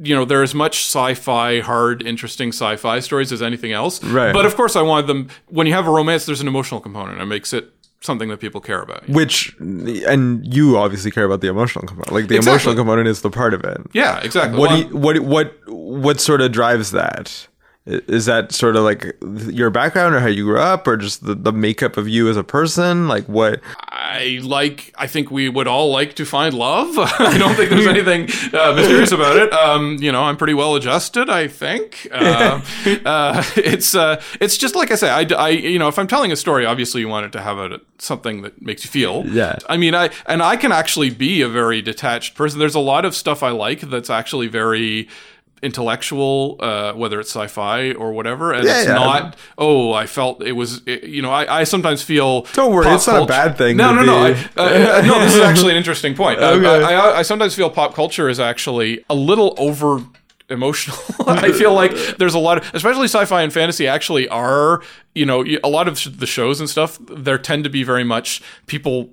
You 0.00 0.14
know, 0.14 0.24
they're 0.24 0.44
as 0.44 0.54
much 0.54 0.84
sci-fi, 0.84 1.58
hard, 1.58 2.06
interesting 2.06 2.50
sci-fi 2.50 3.00
stories 3.00 3.32
as 3.32 3.42
anything 3.42 3.72
else. 3.72 4.00
Right. 4.04 4.32
But 4.32 4.46
of 4.46 4.54
course, 4.54 4.76
I 4.76 4.82
wanted 4.82 5.08
them. 5.08 5.28
When 5.48 5.66
you 5.66 5.72
have 5.72 5.88
a 5.88 5.90
romance, 5.90 6.24
there's 6.24 6.40
an 6.40 6.46
emotional 6.46 6.80
component. 6.80 7.20
It 7.20 7.26
makes 7.26 7.52
it 7.52 7.72
something 8.00 8.28
that 8.28 8.38
people 8.38 8.60
care 8.60 8.80
about. 8.80 9.08
Which 9.08 9.56
and 9.58 10.46
you 10.54 10.76
obviously 10.78 11.10
care 11.10 11.24
about 11.24 11.40
the 11.40 11.48
emotional 11.48 11.84
component. 11.86 12.12
Like 12.12 12.28
the 12.28 12.36
Exactly. 12.36 12.52
emotional 12.52 12.74
component 12.76 13.08
is 13.08 13.22
the 13.22 13.30
part 13.30 13.54
of 13.54 13.64
it. 13.64 13.78
Yeah, 13.92 14.20
exactly. 14.20 14.58
What 14.58 14.70
Well, 14.70 14.78
you, 14.78 14.96
what 14.96 15.18
what 15.20 15.54
what 15.68 16.20
sort 16.20 16.40
of 16.40 16.52
drives 16.52 16.92
that? 16.92 17.47
Is 17.88 18.26
that 18.26 18.52
sort 18.52 18.76
of 18.76 18.84
like 18.84 19.16
your 19.22 19.70
background 19.70 20.14
or 20.14 20.20
how 20.20 20.26
you 20.26 20.44
grew 20.44 20.60
up 20.60 20.86
or 20.86 20.98
just 20.98 21.24
the, 21.24 21.34
the 21.34 21.52
makeup 21.52 21.96
of 21.96 22.06
you 22.06 22.28
as 22.28 22.36
a 22.36 22.44
person? 22.44 23.08
Like 23.08 23.24
what? 23.24 23.62
I 23.78 24.40
like. 24.42 24.92
I 24.98 25.06
think 25.06 25.30
we 25.30 25.48
would 25.48 25.66
all 25.66 25.90
like 25.90 26.14
to 26.16 26.26
find 26.26 26.54
love. 26.54 26.98
I 26.98 27.38
don't 27.38 27.54
think 27.54 27.70
there's 27.70 27.86
anything 27.86 28.24
uh, 28.52 28.74
mysterious 28.74 29.10
about 29.10 29.38
it. 29.38 29.50
Um, 29.54 29.96
you 30.00 30.12
know, 30.12 30.24
I'm 30.24 30.36
pretty 30.36 30.52
well 30.52 30.76
adjusted. 30.76 31.30
I 31.30 31.48
think 31.48 32.06
uh, 32.12 32.60
uh, 33.06 33.42
it's 33.56 33.94
uh, 33.94 34.22
it's 34.38 34.58
just 34.58 34.76
like 34.76 34.90
I 34.90 34.94
say. 34.96 35.08
I, 35.08 35.22
I 35.34 35.48
you 35.48 35.78
know, 35.78 35.88
if 35.88 35.98
I'm 35.98 36.08
telling 36.08 36.30
a 36.30 36.36
story, 36.36 36.66
obviously 36.66 37.00
you 37.00 37.08
want 37.08 37.24
it 37.24 37.32
to 37.32 37.40
have 37.40 37.56
a, 37.56 37.80
something 37.98 38.42
that 38.42 38.60
makes 38.60 38.84
you 38.84 38.90
feel. 38.90 39.26
Yeah. 39.26 39.56
I 39.66 39.78
mean, 39.78 39.94
I 39.94 40.10
and 40.26 40.42
I 40.42 40.56
can 40.56 40.72
actually 40.72 41.08
be 41.08 41.40
a 41.40 41.48
very 41.48 41.80
detached 41.80 42.34
person. 42.34 42.58
There's 42.58 42.74
a 42.74 42.80
lot 42.80 43.06
of 43.06 43.14
stuff 43.14 43.42
I 43.42 43.50
like 43.50 43.80
that's 43.80 44.10
actually 44.10 44.48
very 44.48 45.08
intellectual, 45.62 46.56
uh, 46.60 46.92
whether 46.92 47.20
it's 47.20 47.30
sci-fi 47.34 47.92
or 47.92 48.12
whatever, 48.12 48.52
and 48.52 48.64
Yeah, 48.66 48.78
it's 48.78 48.88
yeah. 48.88 48.94
not. 48.94 49.36
Oh, 49.56 49.92
I 49.92 50.06
felt 50.06 50.42
it 50.42 50.52
was. 50.52 50.82
it- 50.86 51.04
you 51.04 51.22
know, 51.22 51.30
I, 51.30 51.60
I 51.60 51.64
sometimes 51.64 52.02
feel. 52.02 52.42
Don't 52.52 52.72
worry, 52.72 52.88
it's 52.94 53.06
not 53.06 53.22
a 53.22 53.26
bad 53.26 53.56
thing 53.56 53.76
No, 53.76 53.92
no, 53.94 54.02
no. 54.04 54.16
I, 54.18 54.30
uh, 54.56 55.02
no, 55.06 55.20
this 55.20 55.34
is 55.34 55.40
actually 55.50 55.72
an 55.72 55.78
interesting 55.78 56.14
point. 56.14 56.40
Uh, 56.40 56.48
Okay. 56.58 56.84
I, 56.84 56.94
I, 56.94 57.18
I 57.18 57.22
sometimes 57.22 57.54
feel 57.54 57.70
pop 57.70 57.94
culture 57.94 58.28
is 58.28 58.40
actually 58.40 59.04
a 59.08 59.14
little 59.14 59.54
over 59.58 60.02
emotional. 60.50 60.96
I 61.26 61.52
feel 61.52 61.74
like 61.74 61.92
there's 62.18 62.34
a 62.34 62.38
lot 62.38 62.58
of, 62.58 62.74
especially 62.74 63.04
sci-fi 63.04 63.42
and 63.42 63.52
fantasy 63.52 63.86
actually 63.86 64.28
are, 64.28 64.82
you 65.14 65.26
know, 65.26 65.44
a 65.62 65.68
lot 65.68 65.88
of 65.88 66.18
the 66.18 66.26
shows 66.26 66.58
and 66.60 66.68
stuff, 66.70 66.98
there 67.08 67.38
tend 67.38 67.64
to 67.64 67.70
be 67.70 67.82
very 67.82 68.02
much 68.04 68.42
people 68.66 69.10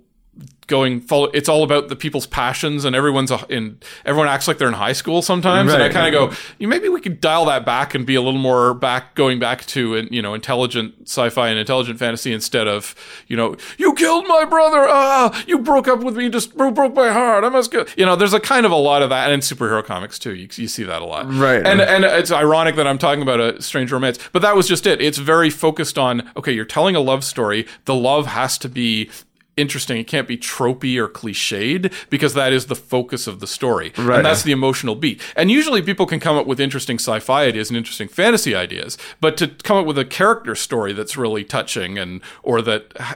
going 0.68 1.00
follow 1.00 1.26
it's 1.28 1.48
all 1.48 1.64
about 1.64 1.90
the 1.90 1.96
people's 1.96 2.26
passions 2.26 2.86
and 2.86 2.96
everyone's 2.96 3.30
a, 3.30 3.46
in 3.50 3.78
everyone 4.04 4.28
acts 4.28 4.48
like 4.48 4.58
they're 4.58 4.68
in 4.68 4.74
high 4.74 4.94
school 4.94 5.22
sometimes. 5.22 5.72
And 5.72 5.84
i 5.84 5.90
kind 5.90 6.14
of 6.14 6.32
go 6.32 6.36
you 6.58 6.68
maybe 6.68 6.90
we 6.90 7.00
could 7.02 7.22
dial 7.22 7.46
that 7.46 7.66
back 7.66 7.94
and 7.94 8.06
be 8.06 8.16
a 8.16 8.22
little 8.22 8.40
more 8.40 8.74
back 8.74 9.16
going 9.16 9.40
back 9.40 9.66
to 9.68 10.08
you 10.10 10.22
know 10.22 10.34
intelligent 10.34 10.96
sci-fi 11.04 11.50
and 11.50 11.60
intelligent 11.60 12.00
fantasy 12.00 12.34
instead 12.34 12.68
of 12.68 12.96
you 13.28 13.38
know 13.38 13.56
you 13.78 13.94
killed 13.94 14.28
my 14.28 14.46
brother. 14.46 14.86
Ah 14.90 15.44
you 15.48 15.60
broke 15.60 15.88
up 15.88 16.00
with 16.04 16.18
me. 16.18 16.30
Just 16.30 16.56
bro- 16.58 16.72
broke 16.72 16.96
my 16.96 17.12
heart. 17.12 17.44
I 17.44 17.50
must 17.50 17.72
go. 17.72 17.86
You 17.96 18.06
know 18.06 18.16
there's 18.16 18.34
a 18.34 18.40
kind 18.40 18.66
of 18.66 18.72
a 18.72 18.76
lot 18.76 19.04
of 19.04 19.10
that. 19.10 19.26
And 19.26 19.34
in 19.34 19.40
superhero 19.42 19.84
comics 19.84 20.18
too 20.18 20.34
you, 20.34 20.48
you 20.56 20.68
see 20.68 20.84
that 20.84 21.02
a 21.02 21.06
lot. 21.06 21.32
Right. 21.32 21.66
and 21.66 21.80
and 21.82 22.04
it's 22.04 22.32
ironic 22.32 22.76
that 22.76 22.88
i'm 22.88 22.98
talking 22.98 23.22
about 23.22 23.40
a 23.40 23.62
strange 23.62 23.92
romance 23.92 24.18
but 24.32 24.42
that 24.42 24.56
was 24.56 24.68
just 24.68 24.88
it. 24.88 25.02
It's 25.02 25.18
very 25.18 25.50
focused 25.50 25.98
on 25.98 26.32
okay 26.36 26.52
you're 26.52 26.66
telling 26.66 26.96
a 26.96 27.00
love 27.02 27.24
story. 27.24 27.68
The 27.86 27.96
love 27.96 28.26
has 28.28 28.58
to 28.60 28.70
be 28.70 29.12
interesting. 29.58 29.97
It 29.97 30.08
can't 30.08 30.28
be 30.28 30.38
tropey 30.38 30.97
or 30.97 31.08
cliched 31.08 31.91
because 32.10 32.34
that 32.34 32.53
is 32.53 32.66
the 32.68 32.76
focus 32.76 33.28
of 33.28 33.39
the 33.39 33.47
story. 33.47 33.93
Right. 33.97 34.18
And 34.18 34.26
that's 34.26 34.43
the 34.43 34.51
emotional 34.51 34.95
beat. 34.95 35.22
And 35.36 35.49
usually 35.49 35.82
people 35.82 36.06
can 36.06 36.20
come 36.20 36.38
up 36.38 36.47
with 36.47 36.60
interesting 36.60 36.97
sci-fi 36.97 37.45
ideas 37.45 37.70
and 37.70 37.78
interesting 37.78 38.08
fantasy 38.08 38.56
ideas, 38.56 38.97
but 39.22 39.38
to 39.38 39.47
come 39.47 39.78
up 39.78 39.86
with 39.86 39.97
a 39.97 40.06
character 40.06 40.56
story 40.56 40.93
that's 40.93 41.18
really 41.18 41.43
touching 41.43 41.97
and 41.97 42.22
or 42.43 42.62
that 42.62 42.91
ha- 42.97 43.16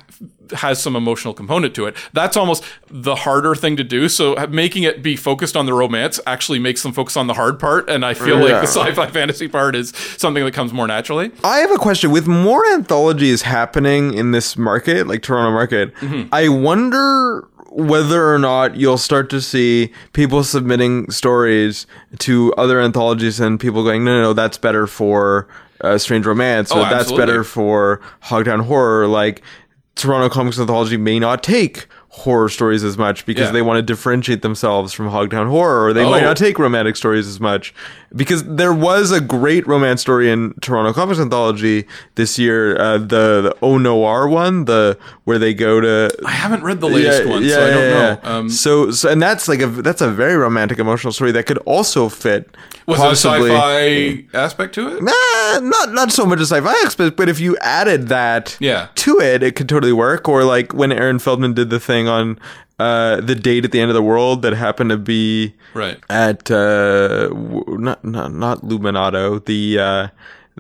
has 0.52 0.82
some 0.82 0.96
emotional 0.96 1.34
component 1.34 1.76
to 1.76 1.86
it, 1.86 1.96
that's 2.14 2.36
almost 2.38 2.64
the 2.90 3.16
harder 3.16 3.56
thing 3.56 3.78
to 3.78 3.84
do. 3.84 4.10
So 4.10 4.36
making 4.50 4.84
it 4.84 5.02
be 5.04 5.16
focused 5.16 5.56
on 5.56 5.66
the 5.66 5.74
romance 5.74 6.20
actually 6.26 6.60
makes 6.60 6.84
them 6.84 6.92
focus 6.92 7.16
on 7.18 7.28
the 7.28 7.34
hard 7.34 7.60
part 7.60 7.90
and 7.90 8.06
I 8.06 8.14
feel 8.14 8.38
like 8.38 8.62
the 8.62 8.68
sci-fi 8.68 9.08
fantasy 9.12 9.48
part 9.48 9.76
is 9.76 9.90
something 10.18 10.44
that 10.44 10.54
comes 10.54 10.74
more 10.74 10.88
naturally. 10.88 11.32
I 11.44 11.58
have 11.60 11.72
a 11.72 11.78
question. 11.78 12.12
With 12.12 12.28
more 12.28 12.66
anthologies 12.68 13.44
happening 13.44 14.14
in 14.14 14.32
this 14.32 14.58
market, 14.58 15.08
like 15.08 15.22
Toronto 15.22 15.52
market, 15.52 15.94
Mm-hmm. 16.00 16.30
I 16.34 16.50
wonder 16.50 17.48
whether 17.72 18.34
or 18.34 18.40
not 18.40 18.76
you'll 18.76 18.98
start 18.98 19.30
to 19.30 19.40
see 19.42 19.92
people 20.14 20.44
submitting 20.44 21.10
stories 21.12 21.86
to 22.20 22.54
other 22.58 22.80
anthologies 22.82 23.40
and 23.40 23.60
people 23.60 23.84
going, 23.84 24.04
no, 24.04 24.16
no, 24.16 24.22
no, 24.24 24.34
that's 24.34 24.58
better 24.58 24.88
for 24.88 25.48
uh, 25.82 25.98
Strange 25.98 26.26
Romance, 26.26 26.72
or 26.72 26.80
Oh, 26.80 26.90
that's 26.90 27.12
better 27.12 27.44
for 27.44 28.02
Hogtown 28.24 28.62
Horror. 28.66 29.08
Like 29.08 29.42
Toronto 30.00 30.30
Comics 30.30 30.60
Anthology 30.60 30.98
may 30.98 31.20
not 31.20 31.44
take 31.44 31.88
horror 32.12 32.50
stories 32.50 32.84
as 32.84 32.98
much 32.98 33.24
because 33.26 33.48
Yeah. 33.48 33.52
they 33.52 33.62
want 33.62 33.78
to 33.78 33.82
differentiate 33.84 34.42
themselves 34.42 34.94
from 34.94 35.10
Hogtown 35.10 35.48
Horror, 35.48 35.86
or 35.86 35.94
they 35.94 36.04
might 36.04 36.24
Oh. 36.24 36.28
not 36.28 36.38
take 36.38 36.58
romantic 36.58 36.96
stories 36.96 37.28
as 37.28 37.40
much 37.40 37.72
because 38.16 38.44
there 38.46 38.74
was 38.74 39.12
a 39.12 39.22
great 39.22 39.68
romance 39.68 40.02
story 40.02 40.32
in 40.32 40.56
Toronto 40.60 40.92
Comics 40.92 41.20
Anthology 41.20 41.86
this 42.16 42.40
year, 42.40 42.76
uh, 42.82 42.98
the, 42.98 43.42
the 43.42 43.56
Oh 43.62 43.78
Noir 43.78 44.28
one, 44.28 44.66
the 44.66 44.98
where 45.26 45.38
they 45.38 45.54
go 45.54 45.80
to 45.80 46.10
I 46.26 46.32
haven't 46.32 46.64
read 46.64 46.82
the 46.82 46.90
latest 46.90 47.26
one, 47.28 47.48
so 47.48 47.64
I 47.68 47.70
don't 47.70 47.90
know. 47.92 48.18
Um, 48.24 48.50
so, 48.50 48.90
so, 48.90 49.08
and 49.10 49.22
that's 49.22 49.48
like 49.48 49.62
a 49.62 49.68
that's 49.68 50.02
a 50.02 50.10
very 50.10 50.36
romantic, 50.36 50.80
emotional 50.80 51.14
story 51.14 51.32
that 51.34 51.46
could 51.46 51.60
also 51.60 52.10
fit. 52.10 52.50
was 52.88 52.98
there 52.98 53.12
a 53.12 53.16
sci-fi 53.16 54.26
aspect 54.34 54.74
to 54.74 54.88
it? 54.98 55.04
Nah, 55.04 55.60
not 55.60 55.92
not 55.94 56.12
so 56.12 56.26
much 56.26 56.40
a 56.40 56.46
sci-fi 56.48 56.74
aspect, 56.86 57.16
but 57.16 57.30
if 57.30 57.40
you 57.40 57.56
added 57.62 58.08
that 58.08 58.58
Yeah. 58.60 58.88
to 58.96 59.20
it, 59.20 59.44
it 59.44 59.56
could 59.56 59.70
totally 59.70 59.94
work. 59.94 60.28
Or 60.28 60.44
like 60.44 60.74
when 60.74 60.92
Aaron 60.92 61.20
Feldman 61.20 61.54
did 61.54 61.70
the 61.70 61.80
thing 61.80 61.99
on 62.08 62.40
uh, 62.80 63.20
the 63.20 63.36
date 63.36 63.66
at 63.66 63.72
the 63.72 63.80
end 63.82 63.90
of 63.92 63.96
the 63.96 64.02
world 64.04 64.42
that 64.44 64.54
happened 64.54 64.90
to 64.92 64.98
be 64.98 65.54
Right. 65.74 65.98
at 66.10 66.50
uh, 66.50 67.30
not 67.68 68.04
not 68.06 68.32
not 68.34 68.62
Luminato, 68.62 69.44
the 69.44 69.80
uh, 69.80 70.08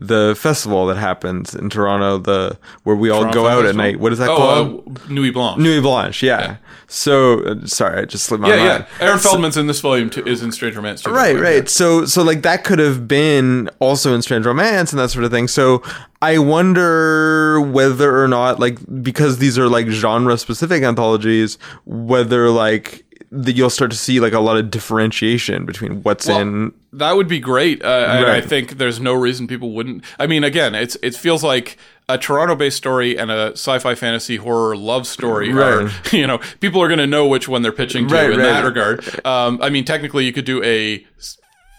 the 0.02 0.34
festival 0.40 0.86
that 0.88 0.98
happens 0.98 1.54
in 1.54 1.70
Toronto, 1.70 2.18
the 2.18 2.58
where 2.84 2.96
we 2.96 3.10
all 3.10 3.22
Toronto 3.22 3.44
go 3.44 3.48
out 3.48 3.66
at 3.66 3.76
night. 3.76 4.00
What 4.00 4.14
is 4.14 4.20
that 4.20 4.30
oh, 4.30 4.38
called? 4.38 5.00
Uh, 5.00 5.14
Nuit 5.14 5.34
Blanche. 5.34 5.60
Nuit 5.60 5.84
Blanche, 5.84 6.24
yeah. 6.24 6.58
So 6.88 7.44
uh, 7.44 7.66
sorry, 7.66 8.02
I 8.02 8.06
just 8.06 8.26
slipped 8.26 8.42
my 8.42 8.50
yeah, 8.50 8.56
mind. 8.56 8.86
yeah. 8.90 9.06
Aaron 9.06 9.20
Feldman's 9.20 9.58
in 9.58 9.68
this 9.68 9.82
volume 9.82 10.10
too, 10.10 10.26
is 10.26 10.42
in 10.42 10.52
Strange 10.52 10.76
Romance 10.76 11.02
too. 11.02 11.12
Right, 11.12 11.36
right. 11.36 11.68
So, 11.68 12.06
so 12.06 12.24
like 12.24 12.44
that 12.44 12.64
could 12.64 12.80
have 12.80 13.08
been 13.08 13.70
also 13.80 14.16
in 14.16 14.22
Strange 14.22 14.46
Romance 14.46 14.92
and 14.92 15.00
that 15.00 15.10
sort 15.10 15.26
of 15.26 15.32
thing. 15.32 15.48
So, 15.48 15.84
I 16.22 16.38
wonder 16.38 17.62
whether 17.62 18.22
or 18.22 18.28
not, 18.28 18.60
like, 18.60 18.78
because 19.04 19.38
these 19.38 19.58
are 19.58 19.68
like 19.68 19.88
genre 19.88 20.38
specific 20.38 20.84
anthologies, 20.84 21.58
whether 21.86 22.50
like 22.50 23.06
that 23.32 23.54
you'll 23.54 23.70
start 23.70 23.92
to 23.92 23.98
see 23.98 24.20
like 24.20 24.34
a 24.34 24.40
lot 24.40 24.58
of 24.58 24.72
differentiation 24.72 25.66
between 25.66 26.02
what's 26.04 26.28
Well, 26.28 26.40
in. 26.40 26.74
That 26.94 27.16
would 27.16 27.28
be 27.28 27.40
great. 27.40 27.84
Uh, 27.84 27.88
and 28.10 28.26
I 28.26 28.30
Right. 28.34 28.44
think 28.46 28.78
there's 28.80 29.00
no 29.00 29.14
reason 29.14 29.48
people 29.48 29.72
wouldn't. 29.74 30.04
I 30.18 30.26
mean, 30.28 30.44
again, 30.44 30.74
it's 30.74 30.98
it 31.04 31.16
feels 31.16 31.44
like 31.44 31.78
a 32.08 32.18
Toronto-based 32.18 32.76
story 32.76 33.16
and 33.20 33.30
a 33.30 33.52
sci-fi 33.52 33.94
fantasy 33.94 34.38
horror 34.38 34.76
love 34.76 35.06
story 35.06 35.52
are, 35.52 35.84
Right. 35.86 36.14
you 36.14 36.26
know, 36.26 36.40
people 36.60 36.82
are 36.82 36.88
going 36.88 36.98
to 37.00 37.06
know 37.06 37.28
which 37.28 37.48
one 37.48 37.62
they're 37.62 37.72
pitching 37.72 38.08
to 38.08 38.16
Right, 38.16 38.32
in 38.32 38.40
right. 38.40 38.46
that 38.46 38.64
regard. 38.66 39.26
Um, 39.26 39.60
I 39.62 39.70
mean, 39.70 39.86
technically, 39.86 40.26
you 40.26 40.34
could 40.34 40.46
do 40.46 40.64
a 40.64 41.06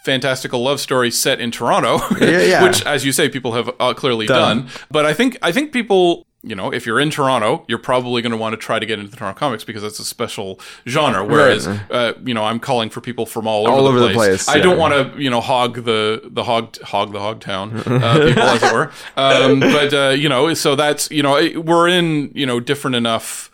fantastical 0.04 0.62
love 0.62 0.80
story 0.80 1.10
set 1.10 1.40
in 1.40 1.50
Toronto, 1.50 1.98
Yeah, 2.20 2.40
yeah. 2.42 2.62
which, 2.68 2.84
as 2.86 3.04
you 3.04 3.12
say, 3.12 3.28
people 3.28 3.52
have 3.52 3.70
uh, 3.80 3.92
clearly 3.94 4.26
done. 4.26 4.58
Done. 4.62 4.68
But 4.90 5.04
I 5.06 5.12
think 5.14 5.36
I 5.42 5.52
think 5.52 5.72
people. 5.72 6.26
You 6.42 6.54
know, 6.54 6.72
if 6.72 6.86
you're 6.86 6.98
in 6.98 7.10
Toronto, 7.10 7.66
you're 7.68 7.76
probably 7.78 8.22
going 8.22 8.32
to 8.32 8.38
want 8.38 8.54
to 8.54 8.56
try 8.56 8.78
to 8.78 8.86
get 8.86 8.98
into 8.98 9.10
the 9.10 9.16
Toronto 9.18 9.38
comics 9.38 9.62
because 9.62 9.82
that's 9.82 9.98
a 9.98 10.04
special 10.04 10.58
genre. 10.88 11.22
Whereas, 11.22 11.66
uh, 11.66 12.14
you 12.24 12.32
know, 12.32 12.44
I'm 12.44 12.58
calling 12.58 12.88
for 12.88 13.02
people 13.02 13.26
from 13.26 13.46
all 13.46 13.66
over, 13.66 13.76
All 13.76 13.82
the, 13.84 13.88
over 13.90 14.00
the 14.00 14.14
place. 14.14 14.44
place, 14.44 14.48
I 14.48 14.56
yeah. 14.56 14.62
don't 14.62 14.78
want 14.78 14.94
to, 15.14 15.22
you 15.22 15.28
know, 15.28 15.42
hog 15.42 15.84
the 15.84 16.22
the 16.24 16.44
hog 16.44 16.80
hog 16.80 17.12
the 17.12 17.20
hog 17.20 17.40
town 17.40 17.76
uh, 17.76 17.82
people 17.82 18.42
as 18.42 18.62
it 18.62 18.72
were. 18.72 18.90
Um, 19.18 19.60
but 19.60 19.92
uh, 19.92 20.08
you 20.10 20.30
know, 20.30 20.54
so 20.54 20.74
that's 20.76 21.10
you 21.10 21.22
know, 21.22 21.34
we're 21.60 21.88
in 21.88 22.30
you 22.34 22.46
know 22.46 22.58
different 22.58 22.96
enough 22.96 23.49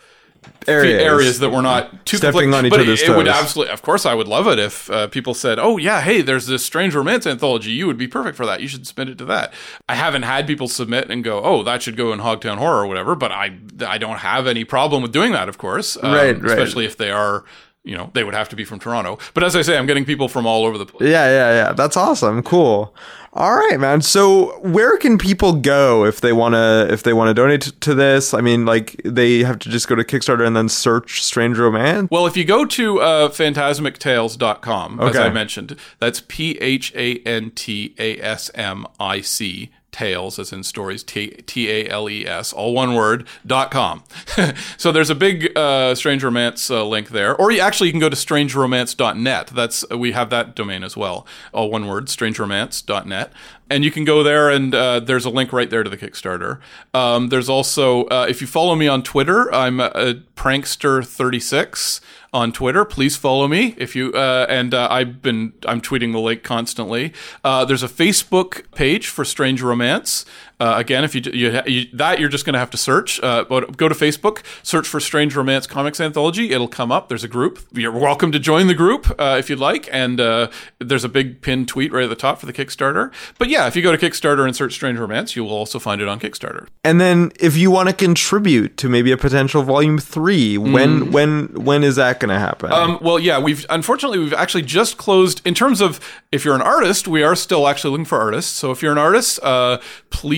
Areas. 0.67 1.01
areas, 1.01 1.39
that 1.39 1.49
we're 1.49 1.61
not 1.61 2.05
too 2.05 2.17
Stepping 2.17 2.53
on 2.53 2.65
each 2.65 2.69
but 2.69 2.81
other's 2.81 3.01
it, 3.01 3.09
it 3.09 3.15
would 3.15 3.27
absolutely, 3.27 3.71
of 3.71 3.81
course, 3.81 4.05
I 4.05 4.13
would 4.13 4.27
love 4.27 4.47
it 4.47 4.59
if 4.59 4.89
uh, 4.89 5.07
people 5.07 5.33
said, 5.33 5.59
"Oh 5.59 5.77
yeah, 5.77 6.01
hey, 6.01 6.21
there's 6.21 6.47
this 6.47 6.65
strange 6.65 6.93
romance 6.93 7.25
anthology. 7.25 7.71
You 7.71 7.87
would 7.87 7.97
be 7.97 8.07
perfect 8.07 8.35
for 8.35 8.45
that. 8.45 8.61
You 8.61 8.67
should 8.67 8.85
submit 8.85 9.09
it 9.09 9.17
to 9.19 9.25
that." 9.25 9.53
I 9.87 9.95
haven't 9.95 10.23
had 10.23 10.45
people 10.45 10.67
submit 10.67 11.09
and 11.09 11.23
go, 11.23 11.41
"Oh, 11.41 11.63
that 11.63 11.83
should 11.83 11.95
go 11.95 12.11
in 12.11 12.19
Hogtown 12.19 12.57
Horror 12.57 12.83
or 12.83 12.87
whatever," 12.87 13.15
but 13.15 13.31
I 13.31 13.57
I 13.85 13.97
don't 13.97 14.17
have 14.17 14.45
any 14.47 14.65
problem 14.65 15.01
with 15.01 15.13
doing 15.13 15.31
that, 15.31 15.47
of 15.47 15.57
course, 15.57 15.97
um, 16.01 16.11
Right, 16.13 16.41
right. 16.41 16.51
Especially 16.51 16.85
if 16.85 16.97
they 16.97 17.11
are. 17.11 17.45
You 17.87 17.95
know, 17.97 18.11
they 18.13 18.23
would 18.23 18.33
have 18.33 18.49
to 18.49 18.55
be 18.55 18.65
from 18.65 18.79
Toronto. 18.79 19.17
But 19.33 19.43
as 19.43 19.55
I 19.55 19.61
say, 19.61 19.77
I'm 19.77 19.85
getting 19.85 20.05
people 20.05 20.27
from 20.27 20.45
all 20.45 20.65
over 20.65 20.77
the 20.77 20.85
place. 20.85 21.09
Yeah, 21.09 21.25
yeah, 21.25 21.67
yeah. 21.67 21.73
That's 21.73 21.95
awesome. 21.95 22.43
Cool. 22.43 22.93
All 23.33 23.55
right, 23.55 23.79
man. 23.79 24.01
So 24.01 24.59
where 24.59 24.97
can 24.97 25.17
people 25.17 25.53
go 25.53 26.05
if 26.05 26.21
they 26.21 26.33
want 26.33 26.55
to 26.55 26.87
if 26.91 27.03
they 27.03 27.13
want 27.13 27.29
to 27.29 27.33
donate 27.33 27.61
t- 27.61 27.71
to 27.71 27.93
this? 27.93 28.33
I 28.33 28.41
mean, 28.41 28.65
like 28.65 28.99
they 29.05 29.39
have 29.43 29.59
to 29.59 29.69
just 29.69 29.87
go 29.87 29.95
to 29.95 30.03
Kickstarter 30.03 30.45
and 30.45 30.55
then 30.55 30.67
search 30.69 31.23
Strange 31.23 31.57
Romance. 31.57 32.09
Well, 32.09 32.25
if 32.25 32.35
you 32.35 32.45
go 32.45 32.65
to 32.65 32.99
uh, 32.99 33.29
phantasmictales.com, 33.29 34.99
as 35.01 35.15
I 35.15 35.29
mentioned, 35.29 35.77
that's 35.99 36.23
P 36.27 36.57
H 36.59 36.91
A 36.95 37.17
N 37.19 37.51
T 37.51 37.93
A 37.99 38.19
S 38.19 38.49
M 38.55 38.87
I 38.99 39.21
C 39.21 39.69
tales 39.91 40.37
as 40.37 40.53
in 40.53 40.63
stories 40.63 41.03
T 41.03 41.29
T 41.45 41.69
A 41.69 41.89
L 41.89 42.09
E 42.09 42.25
S 42.25 42.53
all 42.53 42.73
one 42.73 42.93
word 42.93 43.27
dot 43.45 43.71
com. 43.71 44.03
so 44.77 44.91
there's 44.91 45.09
a 45.09 45.15
big 45.15 45.57
uh, 45.57 45.95
strange 45.95 46.23
romance 46.23 46.69
uh, 46.69 46.85
link 46.85 47.09
there, 47.09 47.35
or 47.35 47.51
you 47.51 47.59
actually 47.59 47.87
you 47.87 47.93
can 47.93 47.99
go 47.99 48.09
to 48.09 48.15
strangeromance.net. 48.15 49.47
That's 49.47 49.89
we 49.89 50.11
have 50.11 50.29
that 50.29 50.55
domain 50.55 50.83
as 50.83 50.95
well, 50.95 51.25
all 51.53 51.71
one 51.71 51.87
word 51.87 52.07
strangeromance.net. 52.07 53.31
And 53.69 53.83
you 53.83 53.91
can 53.91 54.05
go 54.05 54.23
there, 54.23 54.49
and 54.49 54.73
uh, 54.73 55.01
there's 55.01 55.25
a 55.25 55.29
link 55.29 55.51
right 55.51 55.69
there 55.69 55.83
to 55.83 55.89
the 55.89 55.97
Kickstarter. 55.97 56.59
Um, 56.93 57.27
there's 57.27 57.49
also, 57.49 58.05
uh, 58.05 58.25
if 58.29 58.39
you 58.39 58.47
follow 58.47 58.75
me 58.75 58.87
on 58.87 59.03
Twitter, 59.03 59.53
I'm 59.53 59.81
a 59.81 60.21
prankster36 60.37 61.99
on 62.33 62.51
Twitter. 62.51 62.85
Please 62.85 63.17
follow 63.17 63.47
me 63.47 63.73
if 63.77 63.95
you. 63.95 64.13
Uh, 64.13 64.45
and 64.49 64.73
uh, 64.73 64.87
I've 64.89 65.21
been 65.21 65.53
I'm 65.65 65.81
tweeting 65.81 66.11
the 66.11 66.19
link 66.19 66.43
constantly. 66.43 67.13
Uh, 67.43 67.65
there's 67.65 67.83
a 67.83 67.87
Facebook 67.87 68.71
page 68.73 69.07
for 69.07 69.25
Strange 69.25 69.61
Romance. 69.61 70.25
Uh, 70.59 70.73
again, 70.77 71.03
if 71.03 71.13
you, 71.13 71.21
you, 71.33 71.61
you 71.65 71.85
that 71.93 72.19
you're 72.19 72.29
just 72.29 72.45
going 72.45 72.53
to 72.53 72.59
have 72.59 72.71
to 72.71 72.77
search. 72.77 73.21
Uh, 73.21 73.45
but 73.47 73.77
go 73.77 73.87
to 73.87 73.95
Facebook, 73.95 74.43
search 74.63 74.87
for 74.87 74.99
Strange 74.99 75.35
Romance 75.35 75.67
Comics 75.67 75.99
Anthology. 75.99 76.51
It'll 76.51 76.67
come 76.67 76.91
up. 76.91 77.09
There's 77.09 77.23
a 77.23 77.27
group. 77.27 77.59
You're 77.73 77.91
welcome 77.91 78.31
to 78.31 78.39
join 78.39 78.67
the 78.67 78.73
group 78.73 79.09
uh, 79.19 79.35
if 79.37 79.49
you'd 79.49 79.59
like. 79.59 79.87
And 79.91 80.19
uh, 80.19 80.49
there's 80.79 81.03
a 81.03 81.09
big 81.09 81.41
pinned 81.41 81.67
tweet 81.67 81.91
right 81.91 82.03
at 82.03 82.09
the 82.09 82.15
top 82.15 82.39
for 82.39 82.47
the 82.47 82.53
Kickstarter. 82.53 83.11
But 83.37 83.49
yeah, 83.49 83.67
if 83.67 83.75
you 83.75 83.83
go 83.83 83.95
to 83.95 83.97
Kickstarter 83.97 84.45
and 84.45 84.55
search 84.55 84.73
Strange 84.73 84.97
Romance, 84.97 85.35
you 85.35 85.43
will 85.43 85.51
also 85.53 85.77
find 85.77 86.01
it 86.01 86.07
on 86.07 86.19
Kickstarter. 86.19 86.67
And 86.83 86.99
then 86.99 87.31
if 87.39 87.55
you 87.55 87.69
want 87.69 87.89
to 87.89 87.95
contribute 87.95 88.77
to 88.77 88.89
maybe 88.89 89.11
a 89.11 89.17
potential 89.17 89.61
volume 89.61 89.99
3, 89.99 90.57
when 90.57 91.11
when 91.11 91.47
when 91.53 91.83
is 91.83 91.97
that 91.97 92.19
going 92.19 92.29
to 92.29 92.39
happen? 92.39 92.71
Um, 92.71 92.97
well, 93.01 93.19
yeah, 93.19 93.39
we've 93.39 93.65
unfortunately 93.69 94.19
we've 94.19 94.33
actually 94.33 94.63
just 94.63 94.97
closed 94.97 95.41
in 95.45 95.53
terms 95.53 95.81
of 95.81 95.99
if 96.31 96.43
you're 96.43 96.55
an 96.55 96.61
artist, 96.61 97.07
we 97.07 97.23
are 97.23 97.35
still 97.35 97.67
actually 97.67 97.91
looking 97.91 98.05
for 98.05 98.19
artists. 98.19 98.51
So 98.51 98.71
if 98.71 98.81
you're 98.81 98.91
an 98.91 98.97
artist, 98.97 99.39
uh, 99.43 99.77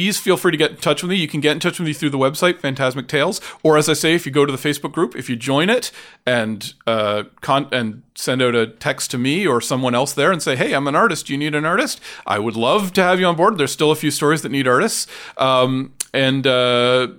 please 0.10 0.18
feel 0.18 0.38
free 0.38 0.50
to 0.52 0.58
get 0.58 0.72
in 0.72 0.78
touch 0.78 1.04
with 1.04 1.12
me. 1.12 1.16
You 1.18 1.28
can 1.28 1.40
get 1.40 1.52
in 1.52 1.60
touch 1.60 1.78
with 1.78 1.88
me 1.88 1.94
through 1.94 2.10
the 2.10 2.18
website 2.18 2.58
Phantasmic 2.58 3.08
Tales, 3.08 3.40
or 3.62 3.78
as 3.78 3.88
I 3.88 3.94
say, 3.94 4.16
if 4.16 4.26
you 4.26 4.32
go 4.32 4.44
to 4.44 4.52
the 4.52 4.58
Facebook 4.58 4.92
group, 4.92 5.16
if 5.16 5.30
you 5.30 5.36
join 5.36 5.70
it 5.70 5.92
and 6.26 6.74
uh, 6.88 7.26
con- 7.42 7.70
and 7.72 8.02
send 8.16 8.42
out 8.42 8.56
a 8.56 8.66
text 8.66 9.12
to 9.12 9.20
me 9.20 9.46
or 9.46 9.62
someone 9.62 9.94
else 9.94 10.14
there 10.14 10.32
and 10.32 10.42
say, 10.42 10.56
"Hey, 10.56 10.74
I'm 10.74 10.88
an 10.88 10.96
artist. 10.96 11.30
You 11.30 11.38
need 11.38 11.54
an 11.54 11.64
artist?" 11.64 12.02
I 12.26 12.40
would 12.40 12.56
love 12.56 12.92
to 12.94 13.04
have 13.04 13.20
you 13.20 13.28
on 13.28 13.36
board. 13.36 13.60
There's 13.60 13.72
still 13.72 13.92
a 13.92 13.96
few 13.96 14.10
stories 14.10 14.42
that 14.42 14.50
need 14.50 14.68
artists, 14.68 15.06
um, 15.38 15.94
and. 16.12 16.48
Uh, 16.48 17.10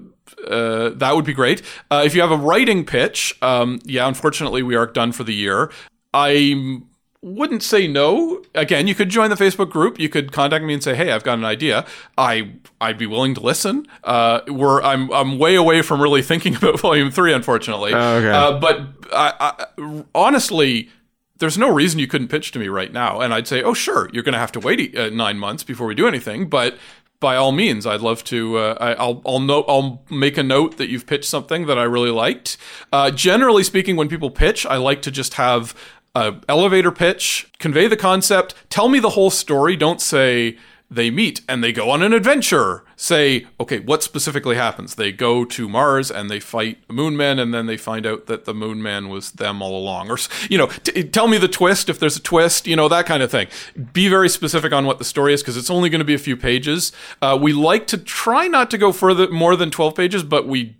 uh, 0.49 0.89
that 0.95 1.15
would 1.15 1.27
be 1.27 1.35
great. 1.35 1.61
Uh, 1.91 2.03
if 2.07 2.15
you 2.15 2.23
have 2.23 2.31
a 2.31 2.37
writing 2.37 2.87
pitch, 2.87 3.37
um, 3.43 3.79
yeah, 3.85 4.09
unfortunately, 4.09 4.63
we 4.63 4.75
are 4.75 4.87
done 4.87 5.13
for 5.13 5.23
the 5.23 5.35
year. 5.35 5.71
I 6.15 6.81
wouldn't 7.23 7.63
say 7.63 7.87
no. 7.87 8.43
Again, 8.55 8.87
you 8.87 8.95
could 8.95 9.11
join 9.11 9.31
the 9.31 9.37
Facebook 9.37 9.71
group. 9.71 9.99
You 10.01 10.09
could 10.09 10.33
contact 10.33 10.65
me 10.65 10.73
and 10.73 10.83
say, 10.83 10.95
"Hey, 10.95 11.13
I've 11.13 11.25
got 11.25 11.39
an 11.39 11.45
idea." 11.45 11.85
I 12.17 12.53
I'd 12.81 12.99
be 12.99 13.07
willing 13.07 13.35
to 13.35 13.41
listen. 13.41 13.87
Uh, 14.05 14.41
we're 14.49 14.81
I'm 14.83 15.13
I'm 15.13 15.39
way 15.39 15.55
away 15.55 15.83
from 15.83 16.01
really 16.01 16.23
thinking 16.23 16.57
about 16.61 16.81
Volume 16.81 17.11
Three, 17.11 17.33
unfortunately. 17.33 17.95
okay. 17.95 18.31
Uh, 18.31 18.59
but 18.59 18.81
I, 19.13 19.67
I, 19.79 20.05
honestly. 20.15 20.91
There's 21.39 21.57
no 21.57 21.73
reason 21.73 21.99
you 21.99 22.07
couldn't 22.07 22.29
pitch 22.29 22.53
to 22.53 22.59
me 22.59 22.69
right 22.69 22.93
now, 22.93 23.23
and 23.23 23.33
I'd 23.33 23.47
say, 23.49 23.63
"Oh, 23.63 23.73
sure, 23.73 24.11
you're 24.13 24.23
going 24.23 24.35
to 24.35 24.39
have 24.39 24.53
to 24.53 24.61
wait 24.61 24.95
uh, 24.95 25.09
nine 25.09 25.39
months 25.39 25.65
before 25.65 25.87
we 25.87 25.95
do 25.95 26.07
anything." 26.07 26.51
But 26.51 26.77
by 27.19 27.37
all 27.37 27.51
means, 27.53 27.87
I'd 27.87 28.03
love 28.03 28.25
to. 28.25 28.59
Uh, 28.59 28.77
I, 28.79 28.93
I'll 28.93 29.23
I'll 29.25 29.41
note 29.41 29.65
I'll 29.67 30.03
make 30.11 30.37
a 30.37 30.43
note 30.43 30.77
that 30.77 30.91
you've 30.91 31.07
pitched 31.07 31.25
something 31.25 31.65
that 31.65 31.79
I 31.79 31.85
really 31.85 32.11
liked. 32.11 32.59
Uh, 32.93 33.11
generally 33.11 33.65
speaking, 33.65 33.97
when 33.97 34.09
people 34.09 34.31
pitch, 34.31 34.67
I 34.67 34.77
like 34.77 35.01
to 35.01 35.11
just 35.11 35.35
have 35.35 35.75
a 36.15 36.37
elevator 36.49 36.91
pitch, 36.91 37.51
convey 37.59 37.87
the 37.87 37.97
concept, 37.97 38.55
tell 38.69 38.89
me 38.89 38.99
the 38.99 39.11
whole 39.11 39.31
story. 39.31 39.77
Don't 39.77 40.01
say 40.01 40.59
they 40.91 41.09
meet 41.09 41.41
and 41.49 41.63
they 41.63 41.73
go 41.73 41.89
on 41.91 42.03
an 42.03 42.13
adventure. 42.13 42.85
Say, 42.97 43.47
okay, 43.61 43.79
what 43.79 44.03
specifically 44.03 44.57
happens? 44.57 44.97
They 44.97 45.13
go 45.13 45.45
to 45.45 45.69
Mars 45.69 46.11
and 46.11 46.29
they 46.29 46.41
fight 46.41 46.79
moon 46.91 47.17
men, 47.17 47.39
and 47.39 47.55
then 47.55 47.67
they 47.67 47.77
find 47.77 48.05
out 48.05 48.27
that 48.27 48.45
the 48.45 48.53
moon 48.53 48.83
man 48.83 49.09
was 49.09 49.33
them 49.33 49.63
all 49.63 49.79
along. 49.79 50.11
Or, 50.11 50.19
you 50.51 50.59
know, 50.59 50.67
t- 50.67 51.05
tell 51.05 51.29
me 51.29 51.39
the 51.39 51.49
twist 51.49 51.89
if 51.89 52.01
there's 52.01 52.17
a 52.17 52.23
twist, 52.23 52.67
you 52.67 52.75
know, 52.75 52.89
that 52.89 53.07
kind 53.07 53.23
of 53.23 53.31
thing. 53.31 53.47
Be 53.93 54.09
very 54.09 54.29
specific 54.29 54.73
on 54.73 54.85
what 54.85 54.99
the 54.99 55.05
story 55.05 55.33
is 55.33 55.43
because 55.43 55.57
it's 55.57 55.71
only 55.71 55.89
going 55.89 56.01
to 56.01 56.05
be 56.05 56.15
a 56.15 56.19
few 56.19 56.37
pages. 56.37 56.93
Uh, 57.23 57.39
we 57.41 57.53
like 57.53 57.87
to 57.87 57.97
try 57.97 58.49
not 58.49 58.71
to 58.73 58.79
go 58.79 58.93
further, 58.93 59.31
more 59.31 59.55
than 59.55 59.71
12 59.71 59.95
pages, 59.95 60.23
but 60.25 60.47
we, 60.47 60.77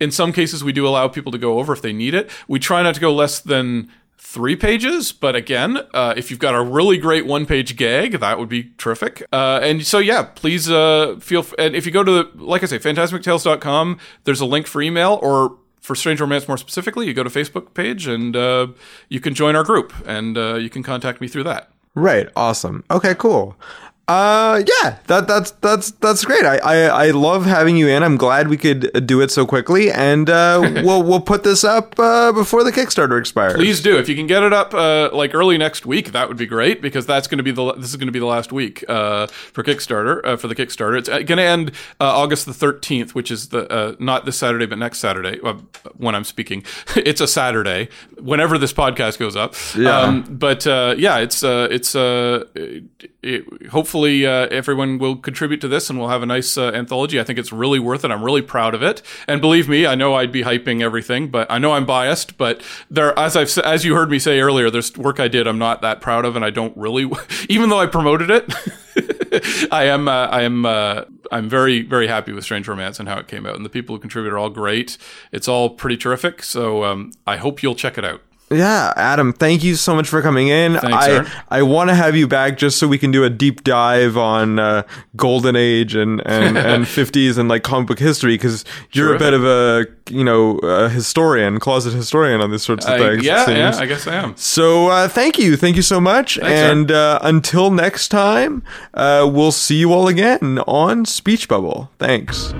in 0.00 0.10
some 0.10 0.32
cases, 0.32 0.64
we 0.64 0.72
do 0.72 0.86
allow 0.86 1.06
people 1.06 1.30
to 1.30 1.38
go 1.38 1.60
over 1.60 1.72
if 1.72 1.80
they 1.80 1.92
need 1.92 2.12
it. 2.12 2.28
We 2.48 2.58
try 2.58 2.82
not 2.82 2.96
to 2.96 3.00
go 3.00 3.14
less 3.14 3.38
than 3.38 3.90
three 4.18 4.56
pages 4.56 5.12
but 5.12 5.36
again 5.36 5.78
uh, 5.92 6.14
if 6.16 6.30
you've 6.30 6.40
got 6.40 6.54
a 6.54 6.62
really 6.62 6.98
great 6.98 7.26
one 7.26 7.46
page 7.46 7.76
gag 7.76 8.18
that 8.20 8.38
would 8.38 8.48
be 8.48 8.70
terrific 8.78 9.22
uh, 9.32 9.60
and 9.62 9.86
so 9.86 9.98
yeah 9.98 10.22
please 10.22 10.70
uh, 10.70 11.16
feel 11.20 11.40
f- 11.40 11.54
and 11.58 11.76
if 11.76 11.84
you 11.86 11.92
go 11.92 12.02
to 12.02 12.10
the, 12.10 12.30
like 12.34 12.62
i 12.62 12.66
say 12.66 12.78
phantasmictales.com 12.78 13.98
there's 14.24 14.40
a 14.40 14.46
link 14.46 14.66
for 14.66 14.82
email 14.82 15.18
or 15.22 15.56
for 15.80 15.94
strange 15.94 16.20
romance 16.20 16.48
more 16.48 16.56
specifically 16.56 17.06
you 17.06 17.14
go 17.14 17.22
to 17.22 17.30
facebook 17.30 17.74
page 17.74 18.06
and 18.06 18.34
uh, 18.36 18.66
you 19.08 19.20
can 19.20 19.34
join 19.34 19.54
our 19.54 19.64
group 19.64 19.92
and 20.06 20.36
uh, 20.38 20.54
you 20.54 20.70
can 20.70 20.82
contact 20.82 21.20
me 21.20 21.28
through 21.28 21.44
that 21.44 21.70
right. 21.94 22.28
Awesome. 22.34 22.82
Okay, 22.90 23.14
cool. 23.14 23.56
Uh 24.06 24.62
yeah, 24.82 24.98
that 25.06 25.26
that's 25.26 25.52
that's 25.52 25.92
that's 25.92 26.24
great. 26.24 26.44
I, 26.44 26.58
I 26.58 27.06
I 27.06 27.10
love 27.12 27.46
having 27.46 27.76
you 27.76 27.88
in. 27.88 28.02
I'm 28.02 28.18
glad 28.18 28.48
we 28.48 28.58
could 28.58 29.06
do 29.06 29.22
it 29.22 29.30
so 29.30 29.46
quickly 29.46 29.90
and 29.90 30.28
uh 30.28 30.60
we'll 30.84 31.02
we'll 31.02 31.20
put 31.20 31.42
this 31.42 31.64
up 31.64 31.98
uh 31.98 32.30
before 32.32 32.64
the 32.64 32.72
Kickstarter 32.72 33.18
expires. 33.18 33.54
Please 33.54 33.80
do. 33.80 33.96
If 33.96 34.08
you 34.08 34.14
can 34.14 34.26
get 34.26 34.42
it 34.42 34.52
up 34.52 34.74
uh, 34.74 35.08
like 35.12 35.34
early 35.34 35.56
next 35.56 35.86
week, 35.86 36.12
that 36.12 36.28
would 36.28 36.36
be 36.36 36.44
great 36.44 36.82
because 36.82 37.06
that's 37.06 37.26
going 37.26 37.38
to 37.38 37.42
be 37.44 37.50
the 37.50 37.72
this 37.74 37.90
is 37.90 37.96
going 37.96 38.08
to 38.08 38.12
be 38.12 38.18
the 38.18 38.26
last 38.26 38.52
week 38.52 38.84
uh, 38.88 39.26
for 39.26 39.62
Kickstarter 39.62 40.20
uh, 40.24 40.36
for 40.36 40.48
the 40.48 40.54
Kickstarter. 40.54 40.98
It's 40.98 41.08
going 41.08 41.26
to 41.26 41.42
end 41.42 41.70
uh, 42.00 42.04
August 42.04 42.44
the 42.44 42.52
thirteenth, 42.54 43.14
which 43.14 43.30
is 43.30 43.48
the 43.48 43.70
uh, 43.72 43.96
not 43.98 44.26
this 44.26 44.36
Saturday 44.36 44.66
but 44.66 44.78
next 44.78 44.98
Saturday 44.98 45.40
uh, 45.42 45.54
when 45.96 46.14
I'm 46.14 46.24
speaking. 46.24 46.62
it's 46.96 47.20
a 47.22 47.26
Saturday 47.26 47.88
whenever 48.20 48.58
this 48.58 48.72
podcast 48.74 49.18
goes 49.18 49.36
up. 49.36 49.54
Yeah. 49.74 50.22
but 50.28 50.66
uh, 50.66 50.94
yeah, 50.98 51.18
it's 51.18 51.42
uh, 51.42 51.68
it's 51.70 51.94
uh, 51.94 52.44
it, 52.54 52.84
it, 53.22 53.68
hopefully 53.68 53.93
uh, 53.94 54.48
everyone 54.48 54.98
will 54.98 55.16
contribute 55.16 55.60
to 55.60 55.68
this 55.68 55.88
and 55.88 55.98
we'll 55.98 56.08
have 56.08 56.22
a 56.22 56.26
nice 56.26 56.58
uh, 56.58 56.72
anthology. 56.72 57.20
I 57.20 57.24
think 57.24 57.38
it's 57.38 57.52
really 57.52 57.78
worth 57.78 58.04
it. 58.04 58.10
I'm 58.10 58.24
really 58.24 58.42
proud 58.42 58.74
of 58.74 58.82
it. 58.82 59.02
And 59.28 59.40
believe 59.40 59.68
me, 59.68 59.86
I 59.86 59.94
know 59.94 60.14
I'd 60.14 60.32
be 60.32 60.42
hyping 60.42 60.82
everything, 60.82 61.28
but 61.28 61.50
I 61.50 61.58
know 61.58 61.72
I'm 61.72 61.86
biased. 61.86 62.36
But 62.36 62.62
there, 62.90 63.16
as 63.18 63.36
I've 63.36 63.56
as 63.58 63.84
you 63.84 63.94
heard 63.94 64.10
me 64.10 64.18
say 64.18 64.40
earlier, 64.40 64.70
there's 64.70 64.96
work 64.96 65.20
I 65.20 65.28
did 65.28 65.46
I'm 65.46 65.58
not 65.58 65.82
that 65.82 66.00
proud 66.00 66.24
of, 66.24 66.36
and 66.36 66.44
I 66.44 66.50
don't 66.50 66.76
really, 66.76 67.10
even 67.48 67.68
though 67.68 67.80
I 67.80 67.86
promoted 67.86 68.30
it. 68.30 68.52
I 69.72 69.84
am 69.84 70.08
uh, 70.08 70.26
I 70.26 70.42
am 70.42 70.66
uh, 70.66 71.02
I'm 71.30 71.48
very 71.48 71.82
very 71.82 72.06
happy 72.06 72.32
with 72.32 72.44
Strange 72.44 72.68
Romance 72.68 73.00
and 73.00 73.08
how 73.08 73.18
it 73.18 73.28
came 73.28 73.46
out, 73.46 73.56
and 73.56 73.64
the 73.64 73.70
people 73.70 73.94
who 73.94 74.00
contribute 74.00 74.32
are 74.32 74.38
all 74.38 74.50
great. 74.50 74.98
It's 75.32 75.48
all 75.48 75.70
pretty 75.70 75.96
terrific. 75.96 76.42
So 76.42 76.84
um, 76.84 77.12
I 77.26 77.36
hope 77.36 77.62
you'll 77.62 77.74
check 77.74 77.98
it 77.98 78.04
out. 78.04 78.20
Yeah, 78.50 78.92
Adam, 78.96 79.32
thank 79.32 79.64
you 79.64 79.74
so 79.74 79.94
much 79.96 80.08
for 80.08 80.20
coming 80.22 80.48
in. 80.48 80.74
Thanks, 80.74 80.86
I 80.94 81.10
Aaron. 81.10 81.26
I 81.50 81.62
want 81.62 81.88
to 81.90 81.94
have 81.94 82.14
you 82.14 82.28
back 82.28 82.56
just 82.58 82.78
so 82.78 82.86
we 82.86 82.98
can 82.98 83.10
do 83.10 83.24
a 83.24 83.30
deep 83.30 83.64
dive 83.64 84.16
on 84.16 84.58
uh, 84.58 84.82
Golden 85.16 85.56
Age 85.56 85.94
and 85.96 86.20
and 86.26 86.56
and 86.58 86.84
50s 86.84 87.38
and 87.38 87.48
like 87.48 87.62
comic 87.62 87.88
book 87.88 87.98
history 87.98 88.34
because 88.34 88.64
you're 88.92 89.14
a 89.14 89.18
bit 89.18 89.32
of 89.32 89.44
a 89.44 89.86
you 90.10 90.22
know 90.22 90.58
a 90.58 90.88
historian, 90.88 91.58
closet 91.58 91.94
historian 91.94 92.40
on 92.42 92.50
these 92.50 92.62
sorts 92.62 92.84
of 92.84 92.92
I- 92.92 92.98
things. 92.98 93.24
yeah, 93.24 93.48
yeah. 93.50 93.76
I 93.76 93.86
guess 93.86 94.06
I 94.06 94.14
am. 94.16 94.36
So 94.36 94.88
uh, 94.88 95.08
thank 95.08 95.38
you, 95.38 95.56
thank 95.56 95.74
you 95.76 95.82
so 95.82 96.00
much, 96.00 96.38
Aaron. 96.38 96.78
and 96.78 96.90
uh, 96.92 97.18
until 97.22 97.70
next 97.70 98.08
time, 98.08 98.62
uh, 98.92 99.28
we'll 99.32 99.52
see 99.52 99.76
you 99.76 99.92
all 99.92 100.06
again 100.06 100.58
on 100.66 101.06
Speech 101.06 101.48
Bubble. 101.48 101.90
Thanks. 101.98 102.52